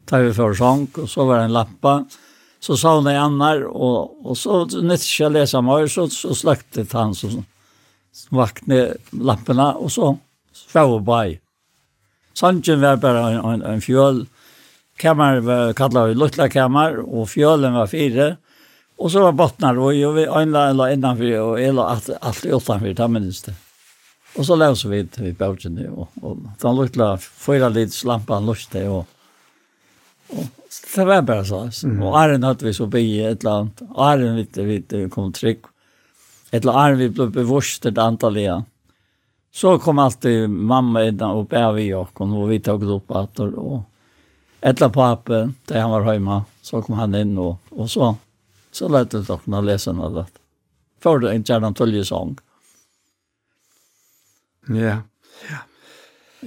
Tar 0.06 0.20
vi 0.20 0.34
för 0.34 0.54
sång 0.54 0.88
och 0.98 1.10
så 1.10 1.26
var 1.26 1.38
det 1.38 1.44
en 1.44 1.54
lappa 1.54 2.06
så 2.60 2.78
sa 2.78 2.96
hon 2.96 3.04
det 3.04 3.22
annar 3.22 3.64
och, 3.64 4.30
och 4.30 4.38
så 4.38 4.66
när 4.66 5.24
jag 5.24 5.32
läsa 5.32 5.62
mer 5.62 5.88
så, 5.88 6.10
så 6.10 6.36
släckte 6.36 6.86
han 6.92 7.16
så, 7.16 7.44
vakne 8.32 8.94
lampene, 9.12 9.72
og 9.78 9.92
så 9.92 10.14
sov 10.54 11.00
by. 11.06 11.40
Sanchen 12.34 12.82
var 12.82 13.02
bare 13.02 13.26
en, 13.32 13.42
en, 13.54 13.66
en 13.74 13.82
fjøl, 13.82 14.24
kammer 15.02 15.42
var 15.46 15.74
kallet 15.78 16.10
vi 16.10 16.16
Lutla 16.18 16.50
kammar 16.50 16.98
och 16.98 17.30
fjölen 17.30 17.74
var 17.74 17.88
fire, 17.88 18.38
og 18.98 19.12
så 19.12 19.24
var 19.24 19.32
bottnar 19.32 19.78
og 19.78 19.96
jag 19.96 20.14
vi 20.14 20.26
anla 20.28 20.72
la 20.74 20.90
og 21.42 21.60
jeg 21.62 21.74
la 21.74 21.90
alt, 21.90 22.10
alt 22.22 22.46
utanför 22.46 22.94
där 22.94 23.08
minnes 23.08 23.42
det. 23.42 23.54
Og 24.36 24.46
så 24.46 24.56
lås 24.56 24.86
vi 24.86 25.08
vid 25.18 25.38
bouchen 25.38 25.78
og, 25.90 26.08
og, 26.22 26.32
och 26.32 26.38
den 26.62 26.76
lilla 26.76 27.18
fyra 27.18 27.70
lits 27.70 28.04
lampan 28.04 28.46
lyste 28.46 28.90
og, 28.90 29.06
og 30.30 30.46
det 30.96 31.06
var 31.06 31.22
bare 31.22 31.46
så. 31.46 31.70
Mm. 31.84 32.04
Och 32.04 32.20
Arne 32.20 32.46
hade 32.48 32.66
vi 32.66 32.74
så 32.74 32.86
bi 32.86 33.26
ett 33.26 33.44
land. 33.44 33.72
Arne 33.96 34.46
vet 34.66 34.94
vi 34.94 35.10
kom 35.10 35.34
trygg, 35.34 35.66
ett 36.54 36.64
larm 36.64 36.98
vi 36.98 37.10
blev 37.10 37.32
bevurst 37.32 37.86
ett 37.86 37.98
antal 37.98 38.38
år. 38.38 38.64
Så 39.52 39.80
kom 39.80 40.00
alltid 40.00 40.50
mamma 40.50 41.04
in 41.04 41.22
och 41.22 41.46
bär 41.46 41.72
vi 41.72 41.94
och 41.94 42.22
och 42.22 42.52
vi 42.52 42.60
tog 42.60 42.84
upp 42.84 43.12
att 43.12 43.40
och 43.40 43.82
eller 44.62 44.90
pappa, 44.90 45.52
där 45.66 45.82
han 45.82 45.92
var 45.92 46.14
hemma, 46.14 46.46
så 46.62 46.82
kom 46.82 46.96
han 46.96 47.16
in 47.16 47.38
och, 47.38 47.58
och 47.70 47.92
så, 47.92 48.16
så 48.72 48.88
lät 48.88 49.12
det 49.12 49.22
doktorna 49.22 49.62
läsa 49.62 49.92
något. 49.92 50.28
För 51.00 51.20
det 51.20 51.32
en 51.32 51.44
gärna 51.44 51.74
tölje 51.74 52.06
sång. 52.06 52.38
Ja, 54.68 54.98
ja. 55.50 55.58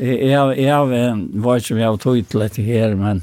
Jag, 0.04 0.58
jag, 0.58 0.58
jag 0.58 0.86
vet 0.86 1.62
inte 1.62 1.74
om 1.74 1.80
jag 1.80 2.00
tog 2.00 2.28
till 2.28 2.40
det 2.40 2.58
här, 2.58 2.94
men 2.94 3.22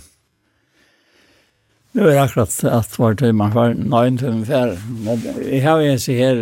Nu 1.95 2.01
är 2.01 2.13
det 2.13 2.21
akkurat 2.21 2.63
att 2.63 2.99
vart 2.99 3.21
man 3.21 3.51
var 3.51 3.73
nöjd 3.73 4.19
för 4.19 4.45
fär. 4.45 4.79
Men 5.05 5.17
jag 5.57 5.71
har 5.71 5.79
ju 5.79 5.99
sett 5.99 6.19
här 6.19 6.35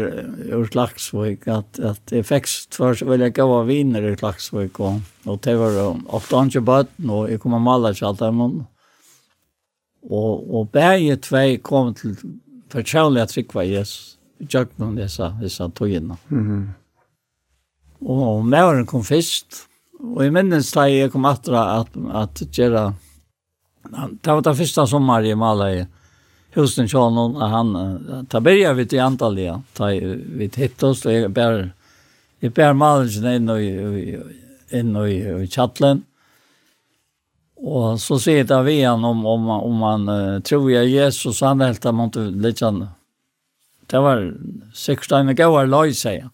ur 0.57 0.69
Laxvik 0.75 1.47
att 1.47 1.79
att 1.79 2.07
det 2.07 2.19
effekt 2.19 2.75
för 2.75 3.05
vill 3.05 3.21
jag 3.21 3.33
gå 3.33 3.63
vinner 3.63 4.01
ur 4.03 4.17
Laxvik 4.21 4.79
och 4.79 4.93
och 5.23 5.39
det 5.43 5.55
var 5.55 5.97
ofta 6.07 6.41
inte 6.41 6.61
bara 6.61 6.85
och 7.09 7.31
jag 7.31 7.41
kommer 7.41 7.59
måla 7.59 7.93
så 7.93 8.13
där 8.13 8.31
man 8.31 8.65
och 10.01 10.59
och 10.59 10.67
bäge 10.67 11.17
två 11.17 11.57
kom 11.61 11.93
till 11.93 12.15
förtroligt 12.69 13.23
att 13.23 13.29
trycka 13.29 13.63
yes. 13.63 14.17
Jag 14.37 14.67
kom 14.77 14.95
dessa 14.95 15.29
dessa 15.41 15.69
tojen. 15.69 16.13
Mhm. 16.27 16.69
Och 17.99 18.45
mären 18.45 18.85
kom 18.85 19.03
först. 19.03 19.47
Och 19.99 20.25
i 20.25 20.31
minnes 20.31 20.71
där 20.71 20.87
jag 20.87 21.11
kom 21.11 21.25
att 21.25 21.47
att 21.47 21.89
att 22.11 22.57
göra 22.57 22.93
Det 23.89 24.31
var 24.31 24.41
det 24.41 24.57
første 24.57 24.85
sommer 24.87 25.25
i 25.25 25.33
Malai, 25.35 25.85
husen 26.55 26.87
Kjønnen, 26.91 27.35
og 27.39 27.49
han 27.49 28.25
ta 28.29 28.41
börja 28.43 28.73
vid 28.73 28.93
i 28.93 28.99
Antalya 28.99 29.61
ta 29.73 29.85
vid 29.85 30.55
hittos 30.55 31.05
och 31.05 31.13
jag 31.13 31.31
bär 31.31 31.73
jeg 32.39 32.53
bär 32.53 32.73
malingen 32.73 33.35
in 33.35 33.49
och 33.49 33.61
in 34.79 34.95
och 34.95 35.09
i 35.09 35.47
chatten 35.47 36.03
og 37.61 37.99
så 38.01 38.17
sier 38.19 38.43
det 38.43 38.57
vi 38.65 38.81
han 38.81 39.05
om 39.05 39.25
om 39.25 39.49
om 39.49 39.81
han 39.81 40.09
uh, 40.09 40.39
tror 40.41 40.71
jeg 40.71 40.89
Jesus 40.89 41.41
han 41.41 41.61
helt 41.61 41.83
han 41.83 42.09
litt 42.41 42.57
sånn, 42.57 42.87
det 43.85 44.01
var 44.01 44.23
sikkert 44.73 45.05
sex 45.05 45.37
timmar 45.37 45.67
løy, 45.69 45.93
sier 45.93 46.01
säger 46.01 46.29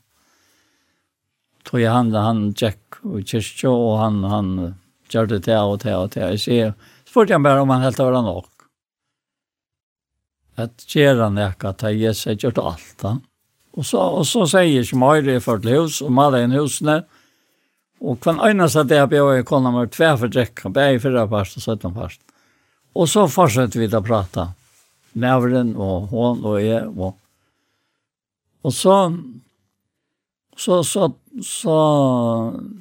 tog 1.64 1.82
jeg 1.82 1.92
han 1.92 2.14
han 2.16 2.54
Jack 2.56 3.02
og 3.04 3.28
Chesho 3.28 3.72
og 3.72 4.00
han 4.00 4.24
han 4.24 4.76
gjør 5.12 5.26
det 5.26 5.58
och 5.60 5.78
det 5.84 5.96
och 5.96 6.10
det 6.10 6.20
jag 6.20 6.40
ser 6.40 6.74
spurte 7.18 7.34
han 7.34 7.44
bare 7.44 7.62
om 7.62 7.70
han 7.74 7.82
helt 7.82 7.98
var 7.98 8.14
nok. 8.22 8.68
At 10.62 10.84
gjør 10.86 11.24
han 11.24 11.40
ikke 11.42 11.72
at 11.72 11.82
jeg 11.90 12.14
har 12.14 12.38
gjort 12.38 12.62
alt. 12.62 12.94
Da. 13.02 13.16
Og 13.74 13.86
så, 13.86 13.98
og 13.98 14.26
så 14.30 14.46
sier 14.46 14.70
jeg 14.70 14.86
ikke 14.86 15.00
Møyre 15.02 15.38
i 15.38 15.42
til 15.42 15.74
hus, 15.74 15.98
og 16.06 16.14
maler 16.14 16.46
inn 16.46 16.54
husene, 16.54 17.00
og 17.98 18.22
hver 18.22 18.38
eneste 18.46 18.86
det 18.86 19.00
jeg 19.00 19.10
bjør 19.10 19.34
jeg 19.34 19.48
kunne 19.50 19.74
med 19.74 19.90
tve 19.90 20.12
for 20.22 20.30
drekka, 20.30 20.70
bare 20.70 20.94
i 20.94 21.02
fyrre 21.02 21.26
part 21.28 21.58
og 21.58 21.66
søtten 21.66 21.98
part. 21.98 22.22
Og 22.94 23.10
så 23.10 23.26
fortsetter 23.26 23.82
vi 23.82 23.90
å 23.90 24.06
prate. 24.06 24.52
Nævren 25.18 25.74
og 25.74 26.12
hon 26.14 26.46
og 26.46 26.62
jeg. 26.62 26.86
Og, 26.94 27.18
og 28.62 28.74
så, 28.74 28.98
så, 30.54 30.84
så, 30.86 31.10
så, 31.42 31.78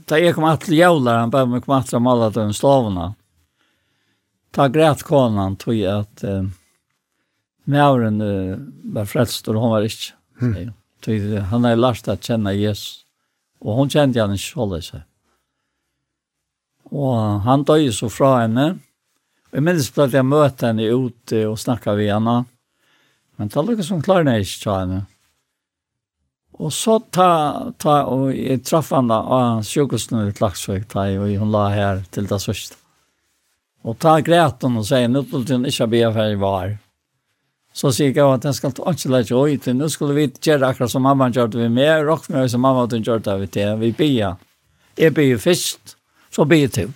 da 0.04 0.20
jeg 0.20 0.36
kom 0.36 0.50
til 0.60 0.76
jævler, 0.76 1.22
han 1.24 1.32
bare 1.32 1.64
kom 1.64 1.78
at 1.80 1.88
til 1.88 2.04
male 2.04 2.34
den 2.36 2.52
stavene, 2.52 3.14
ta 4.56 4.68
grät 4.68 5.02
konan 5.02 5.56
tog 5.56 5.74
jag 5.74 6.00
att 6.00 6.24
eh, 6.24 6.42
Mauren 7.64 8.20
uh, 8.20 8.58
var 8.82 9.04
frälst 9.04 9.48
och 9.48 9.54
hon 9.54 9.70
var 9.70 9.82
inte. 9.82 9.94
Mm. 10.40 10.72
Tog, 11.00 11.38
han 11.38 11.64
har 11.64 11.76
lärt 11.76 12.08
att 12.08 12.24
känna 12.24 12.52
Jesus. 12.52 13.04
Och 13.58 13.74
hon 13.74 13.90
kände 13.90 14.20
han 14.20 14.32
inte 14.32 14.42
så 14.42 14.82
sig. 14.82 15.00
Och 16.82 17.16
han 17.16 17.64
dög 17.64 17.94
så 17.94 18.10
från 18.10 18.40
henne. 18.40 18.78
Och 19.50 19.56
jag 19.56 19.62
minns 19.62 19.90
på 19.90 20.02
att 20.02 20.12
jag 20.12 20.24
mötte 20.24 20.66
henne 20.66 20.84
ute 20.84 21.46
och 21.46 21.60
snackade 21.60 21.96
med 21.96 22.12
henne. 22.12 22.44
Men 23.36 23.48
det 23.48 23.56
var 23.56 23.62
lika 23.62 23.82
som 23.82 24.02
klarade 24.02 24.38
inte 24.38 24.62
till 24.62 24.72
henne. 24.72 25.06
Og 26.58 26.72
så 26.72 27.02
ta, 27.12 27.28
ta 27.78 27.98
og 28.08 28.30
jeg 28.32 28.62
traff 28.64 28.94
henne 28.96 29.12
av 29.12 29.60
sjukhusen 29.68 30.22
i 30.22 30.32
Klagsvik, 30.32 30.86
ta, 30.88 31.04
og 31.20 31.28
hun 31.36 31.52
la 31.52 31.68
her 31.68 32.00
til 32.10 32.24
det 32.30 32.40
sørste. 32.40 32.85
Och 33.86 33.98
ta 33.98 34.20
gräten 34.20 34.76
och 34.76 34.86
säger 34.86 35.08
nu 35.08 35.22
til 35.22 35.44
den 35.46 35.66
inte 35.66 35.86
be 35.86 36.12
för 36.12 36.36
var. 36.36 36.78
Så 37.72 37.92
säger 37.92 38.16
jag 38.16 38.34
att 38.34 38.42
den 38.42 38.54
ska 38.54 38.70
ta 38.70 38.90
inte 38.90 39.08
lägga 39.08 39.46
ut. 39.46 39.66
Nu 39.66 39.88
skulle 39.88 40.14
vi 40.14 40.32
gjøre 40.42 40.66
akkurat 40.66 40.90
som 40.90 41.02
mamma 41.02 41.28
gjorde 41.30 41.58
vi 41.58 41.68
med. 41.68 42.06
Rock 42.06 42.28
med 42.28 42.50
som 42.50 42.60
mamma 42.60 42.80
hade 42.80 42.98
gjort 42.98 43.24
det 43.24 43.40
vi 43.40 43.46
til, 43.46 43.76
Vi 43.78 43.92
be. 43.92 44.36
Jeg 44.98 45.14
be 45.14 45.38
först. 45.38 45.96
Så 46.30 46.44
be 46.44 46.56
jag. 46.56 46.92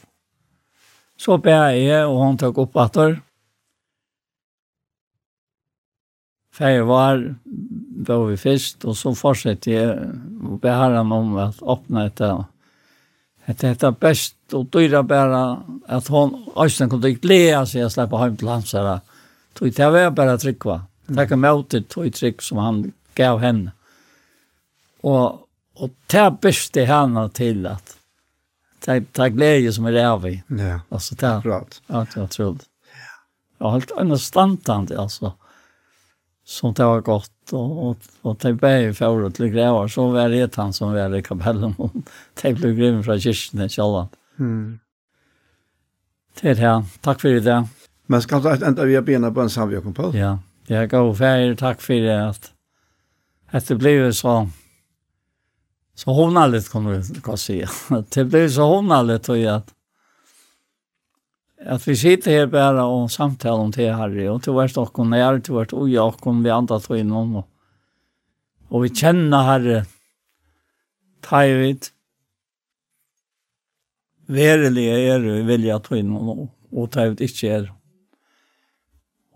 Så 1.17 1.37
be 1.37 1.51
jeg, 1.51 2.09
och 2.09 2.25
hun 2.25 2.39
tog 2.39 2.59
upp 2.59 2.77
att 2.77 2.93
det. 2.93 3.21
Var 6.59 7.35
var 8.07 8.27
vi 8.27 8.37
först 8.37 8.85
och 8.85 8.97
så 8.97 9.15
fortsatte 9.15 9.71
jeg, 9.71 9.99
og 10.43 10.61
be 10.61 10.69
herren 10.69 11.12
om 11.12 11.37
att 11.37 11.62
öppna 11.62 12.07
ett 12.07 12.21
det 13.61 13.83
är 13.83 13.91
best 13.91 14.40
og 14.55 14.70
dyra 14.72 15.02
bare 15.06 15.43
at 15.89 16.09
hun 16.09 16.35
også 16.55 16.89
kunne 16.90 17.12
ikke 17.14 17.31
lea 17.31 17.64
seg 17.66 17.85
jeg 17.85 17.94
slippe 17.94 18.20
hjem 18.20 18.39
til 18.40 18.51
hans 18.52 18.72
her. 18.77 19.01
Tog 19.55 19.74
det 19.77 19.85
var 19.86 19.93
bare 19.93 20.16
bara 20.16 20.39
tryggva. 20.39 20.81
Takk 21.10 21.32
om 21.36 21.47
til 21.68 21.85
tog 21.85 22.12
trygg 22.14 22.43
som 22.43 22.59
han 22.59 22.82
gav 23.14 23.40
henne. 23.40 23.72
Og, 25.02 25.47
og 25.81 25.90
det 26.10 26.20
er 26.20 26.31
best 26.31 26.43
beste 26.43 26.85
henne 26.86 27.28
til 27.35 27.66
at 27.66 27.97
det 28.85 29.18
er 29.18 29.32
glede 29.35 29.72
som 29.72 29.86
er 29.86 29.98
av 30.05 30.24
i. 30.27 30.39
Ja, 30.48 30.81
altså, 30.90 31.14
det, 31.14 31.27
er 31.27 31.39
akkurat. 31.39 31.81
Ja, 31.89 32.05
det 32.05 32.20
var 32.20 32.28
trolig. 32.32 32.66
Ja, 33.60 33.72
helt 33.74 33.90
understandande 33.90 35.01
altså. 35.01 35.35
Som 36.44 36.74
det 36.74 36.85
var 36.85 37.01
godt 37.01 37.52
och 37.52 37.89
och 37.89 37.97
och 38.22 38.36
det 38.36 38.52
blev 38.52 38.94
förut 38.94 39.35
till 39.35 39.48
grävar 39.48 39.89
så 39.89 40.09
var 40.09 40.28
det 40.28 40.56
han 40.56 40.72
som 40.72 40.93
var 40.93 41.14
i 41.14 41.22
kapellen 41.22 41.74
och 41.78 41.93
det 42.43 42.52
blev 42.52 42.77
grym 42.77 43.02
från 43.05 43.20
kyrkan 43.20 43.62
i 43.62 43.68
Kjalland. 43.68 44.09
Mm. 44.41 44.79
Det 46.41 46.55
här. 46.55 46.85
Tack 47.01 47.21
för 47.21 47.29
det. 47.29 47.69
Men 48.07 48.23
ska 48.23 48.41
du 48.41 48.67
enda 48.67 48.85
vi 48.85 49.01
bena 49.01 49.31
på 49.31 49.41
en 49.41 49.51
samverkan 49.51 49.95
på? 49.95 50.17
Ja. 50.17 50.39
Jag 50.67 50.91
går 50.91 51.15
för 51.15 51.55
tack 51.55 51.81
för 51.81 51.95
det 51.95 52.29
att 52.29 52.53
at 53.51 53.69
det 53.69 53.75
blev 53.75 54.12
så 54.12 54.49
så 55.95 56.12
honalligt 56.12 56.69
kommer 56.69 56.99
vi 57.15 57.21
kan 57.21 57.39
se. 57.39 57.67
Det 58.15 58.25
blev 58.25 58.49
så 58.49 58.62
honalligt 58.62 59.29
och 59.29 59.45
att 59.45 59.75
att 61.67 61.89
vi 61.89 61.97
sitter 61.97 62.31
här 62.31 62.47
bara 62.47 62.85
och 62.85 63.11
samtalar 63.11 63.59
om 63.59 63.71
det 63.71 63.93
här 63.93 64.29
och 64.31 64.43
till 64.43 64.53
vart 64.53 64.77
och 64.77 65.07
när 65.07 65.41
till 65.41 65.55
vart 65.55 65.73
och 65.73 65.89
jag 65.89 66.17
kom 66.17 66.43
vi 66.43 66.51
andra 66.51 66.81
tog 66.81 66.99
in 66.99 67.12
om 67.12 67.43
och, 68.69 68.85
vi 68.85 68.89
känner 68.95 69.43
herre 69.43 69.85
tajvit 71.21 71.93
verelige 74.31 74.97
er 75.15 75.27
vilja 75.47 75.78
tøyn 75.82 76.12
og, 76.16 76.48
og 76.70 76.90
tøyvet 76.94 77.23
ikke 77.27 77.52
er. 77.59 77.69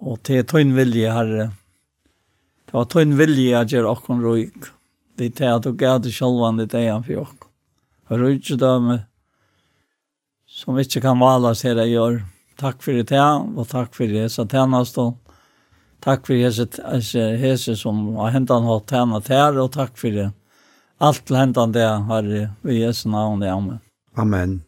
Og 0.05 0.21
til 0.27 0.45
tøyn 0.47 0.75
vilje 0.77 1.13
herre, 1.13 1.49
det 2.67 2.77
var 2.77 2.89
tøyn 2.91 3.17
vilje 3.19 3.59
at 3.59 3.73
gjør 3.73 3.91
okken 3.93 4.23
røyk. 4.25 4.71
Det 5.15 5.31
er 5.31 5.35
til 5.39 5.51
at 5.53 5.67
du 5.67 5.75
gav 5.79 6.01
det 6.03 6.13
sjølvan 6.15 6.59
ditt 6.59 6.75
egen 6.75 7.05
for 7.07 7.25
okken. 7.25 7.51
Og 8.11 8.21
røykedømme 8.21 8.99
som 10.55 10.79
ikke 10.79 11.03
kan 11.03 11.21
valas 11.23 11.65
her 11.67 11.79
jeg 11.83 11.95
gjør. 11.95 12.23
Takk 12.61 12.83
for 12.85 12.95
det 12.95 13.21
og 13.21 13.65
takk 13.67 13.95
for 13.97 14.11
det 14.11 14.29
så 14.31 14.45
tjenest 14.47 14.99
og 15.03 15.17
takk 16.05 16.27
for 16.29 16.39
det 16.39 17.39
hese 17.41 17.75
som 17.79 18.05
har 18.21 18.35
hentet 18.35 18.55
hentan 18.55 18.69
hatt 18.69 18.93
tjenest 18.93 19.33
her 19.33 19.59
og 19.59 19.73
takk 19.75 19.99
for 19.99 20.15
det. 20.15 20.29
Alt 21.03 21.25
Allt 21.27 21.39
hentan 21.39 21.73
det 21.75 21.89
har 21.89 22.23
vi 22.23 22.45
i 22.71 22.85
Jesu 22.85 23.09
navn, 23.11 23.43
amen. 23.43 23.81
Amen. 24.15 24.63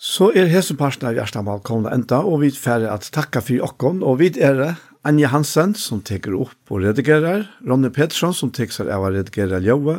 Så 0.00 0.30
er 0.32 0.48
hese 0.48 0.72
parten 0.80 1.10
av 1.10 1.12
Gjerstamal 1.12 1.58
kommet 1.60 1.92
enda, 1.92 2.22
og 2.24 2.38
vi 2.40 2.48
færre 2.56 2.88
at 2.88 3.10
takka 3.12 3.42
for 3.44 3.66
okkon, 3.66 3.98
og 4.00 4.16
vi 4.22 4.30
er 4.40 4.56
det 4.56 4.70
Anja 5.04 5.28
Hansen 5.28 5.74
som 5.76 6.00
teker 6.00 6.38
opp 6.40 6.72
og 6.72 6.86
redigerer, 6.86 7.44
Ronny 7.68 7.90
Pettersson 7.92 8.32
som 8.32 8.48
teker 8.48 8.78
seg 8.78 8.88
av 8.94 9.04
å 9.04 9.12
redigere 9.12 9.60
ljøve, 9.60 9.98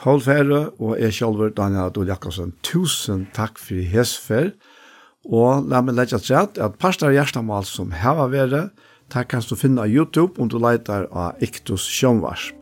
Paul 0.00 0.22
Fære 0.24 0.62
og 0.80 0.96
jeg 0.96 1.18
selv, 1.18 1.44
Daniel 1.58 1.90
Adol 1.90 2.08
Jakobsen. 2.08 2.54
Tusen 2.64 3.26
takk 3.36 3.60
for 3.60 3.84
hesfer, 3.92 4.54
og 5.28 5.68
la 5.68 5.82
meg 5.84 5.98
legge 5.98 6.22
til 6.24 6.38
at 6.38 6.80
parten 6.80 7.10
av 7.10 7.18
Gjerstamal 7.18 7.68
som 7.68 7.92
har 7.92 8.24
vært, 8.32 8.72
takk 9.12 9.34
kan 9.34 9.44
du 9.44 9.58
finne 9.60 9.84
av 9.84 9.92
YouTube 9.92 10.40
om 10.40 10.48
du 10.48 10.56
leiter 10.56 11.04
av 11.12 11.36
Iktus 11.44 11.84
Sjønvarsp. 11.84 12.57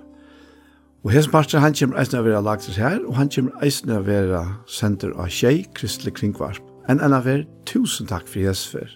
Og 1.07 1.13
hans 1.13 1.29
parten, 1.29 1.61
han 1.63 1.75
kommer 1.79 2.01
eisne 2.03 2.19
å 2.19 2.25
være 2.27 2.41
lagt 2.43 2.67
her, 2.75 2.97
og 3.07 3.15
han 3.15 3.29
kommer 3.31 3.61
eisne 3.63 4.01
å 4.01 4.03
være 4.03 4.41
senter 4.67 5.13
av 5.15 5.29
tjei, 5.31 5.61
kristelig 5.79 6.17
kringvarp. 6.19 6.59
En 6.91 6.99
enn 6.99 7.15
av 7.15 7.29
er, 7.31 7.45
tusen 7.63 8.09
takk 8.11 8.27
for 8.27 8.43
hans 8.43 8.65
for. 8.67 8.91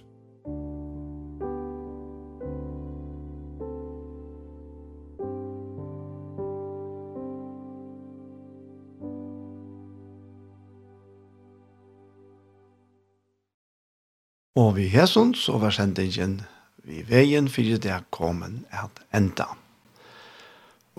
Og 14.58 14.74
vi 14.82 14.90
hesund, 14.90 15.38
så 15.38 15.62
var 15.62 15.78
sendingen 15.78 16.40
vi 16.82 17.06
veien 17.06 17.46
fyrir 17.46 17.78
det 17.78 18.02
kommen 18.10 18.64
at 18.74 18.98
enda. 19.14 19.52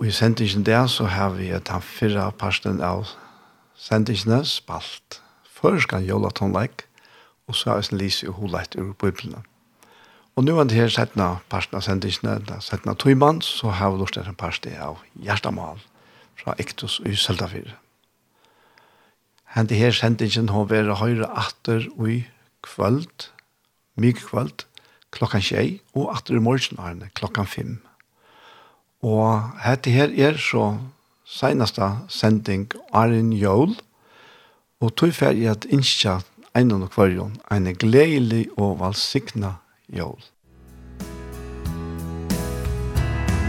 Og 0.02 0.08
i 0.08 0.10
sendingen 0.10 0.64
der 0.66 0.86
så 0.90 1.04
har 1.06 1.28
vi 1.30 1.52
et 1.54 1.68
av 1.70 1.84
fyrre 1.86 2.24
parsten 2.34 2.80
av 2.82 3.04
sendingene 3.78 4.40
spalt. 4.50 5.20
Først 5.46 5.86
kan 5.92 6.02
jola 6.02 6.32
tonleik, 6.34 6.88
og 7.46 7.54
så 7.54 7.70
har 7.70 7.76
vi 7.78 7.86
sin 7.86 8.00
lise 8.00 8.26
og 8.26 8.40
holet 8.40 8.74
ur 8.74 8.96
biblene. 8.98 9.44
Og 10.34 10.42
nu 10.42 10.58
er 10.58 10.66
det 10.66 10.74
her 10.74 10.90
settene 10.90 11.28
parsten 11.46 11.78
av 11.78 11.84
sendingene, 11.86 12.40
da 12.48 12.58
settene 12.58 12.96
tøymann, 12.98 13.38
så 13.46 13.70
har 13.70 13.92
vi 13.94 14.02
lort 14.02 14.18
en 14.18 14.34
parste 14.34 14.74
av 14.74 14.98
hjertemal 15.14 15.78
fra 16.34 16.56
Ektus 16.58 16.98
og 16.98 17.14
Seldafyr. 17.14 17.70
Hent 19.54 19.70
her 19.70 19.94
sendingen 19.94 20.50
har 20.50 20.66
vært 20.66 20.98
høyre 20.98 21.30
atter 21.30 21.86
og 21.94 22.10
i 22.10 22.18
kvöld, 22.66 23.30
mye 23.94 24.18
kvöld, 24.18 24.66
klokkan 25.14 25.46
tjei, 25.46 25.78
og 25.94 26.10
atter 26.16 26.34
i 26.34 26.42
morgen 26.42 27.06
klokkan 27.14 27.46
fem. 27.46 27.78
Og 29.02 29.42
hette 29.64 29.90
her 29.90 30.12
er 30.14 30.36
så 30.38 30.76
seneste 31.26 31.88
sending 32.08 32.68
Arin 32.92 33.32
Jól, 33.32 33.74
og 34.80 34.94
tog 34.94 35.14
fer 35.14 35.34
i 35.34 35.48
at 35.50 35.66
innskja 35.70 36.20
en 36.54 36.70
og 36.76 36.90
kvarjon, 36.94 37.34
en 37.50 37.66
gledelig 37.74 38.46
og 38.56 38.78
valsikna 38.78 39.56
jól. 39.90 40.22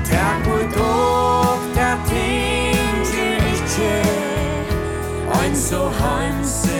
Takk 0.09 0.49
og 0.57 0.65
dokta 0.77 1.89
ting 2.09 3.05
til 3.13 3.49
ikkje, 3.53 3.95
ein 5.37 5.55
så 5.55 5.89
hanse 6.01 6.72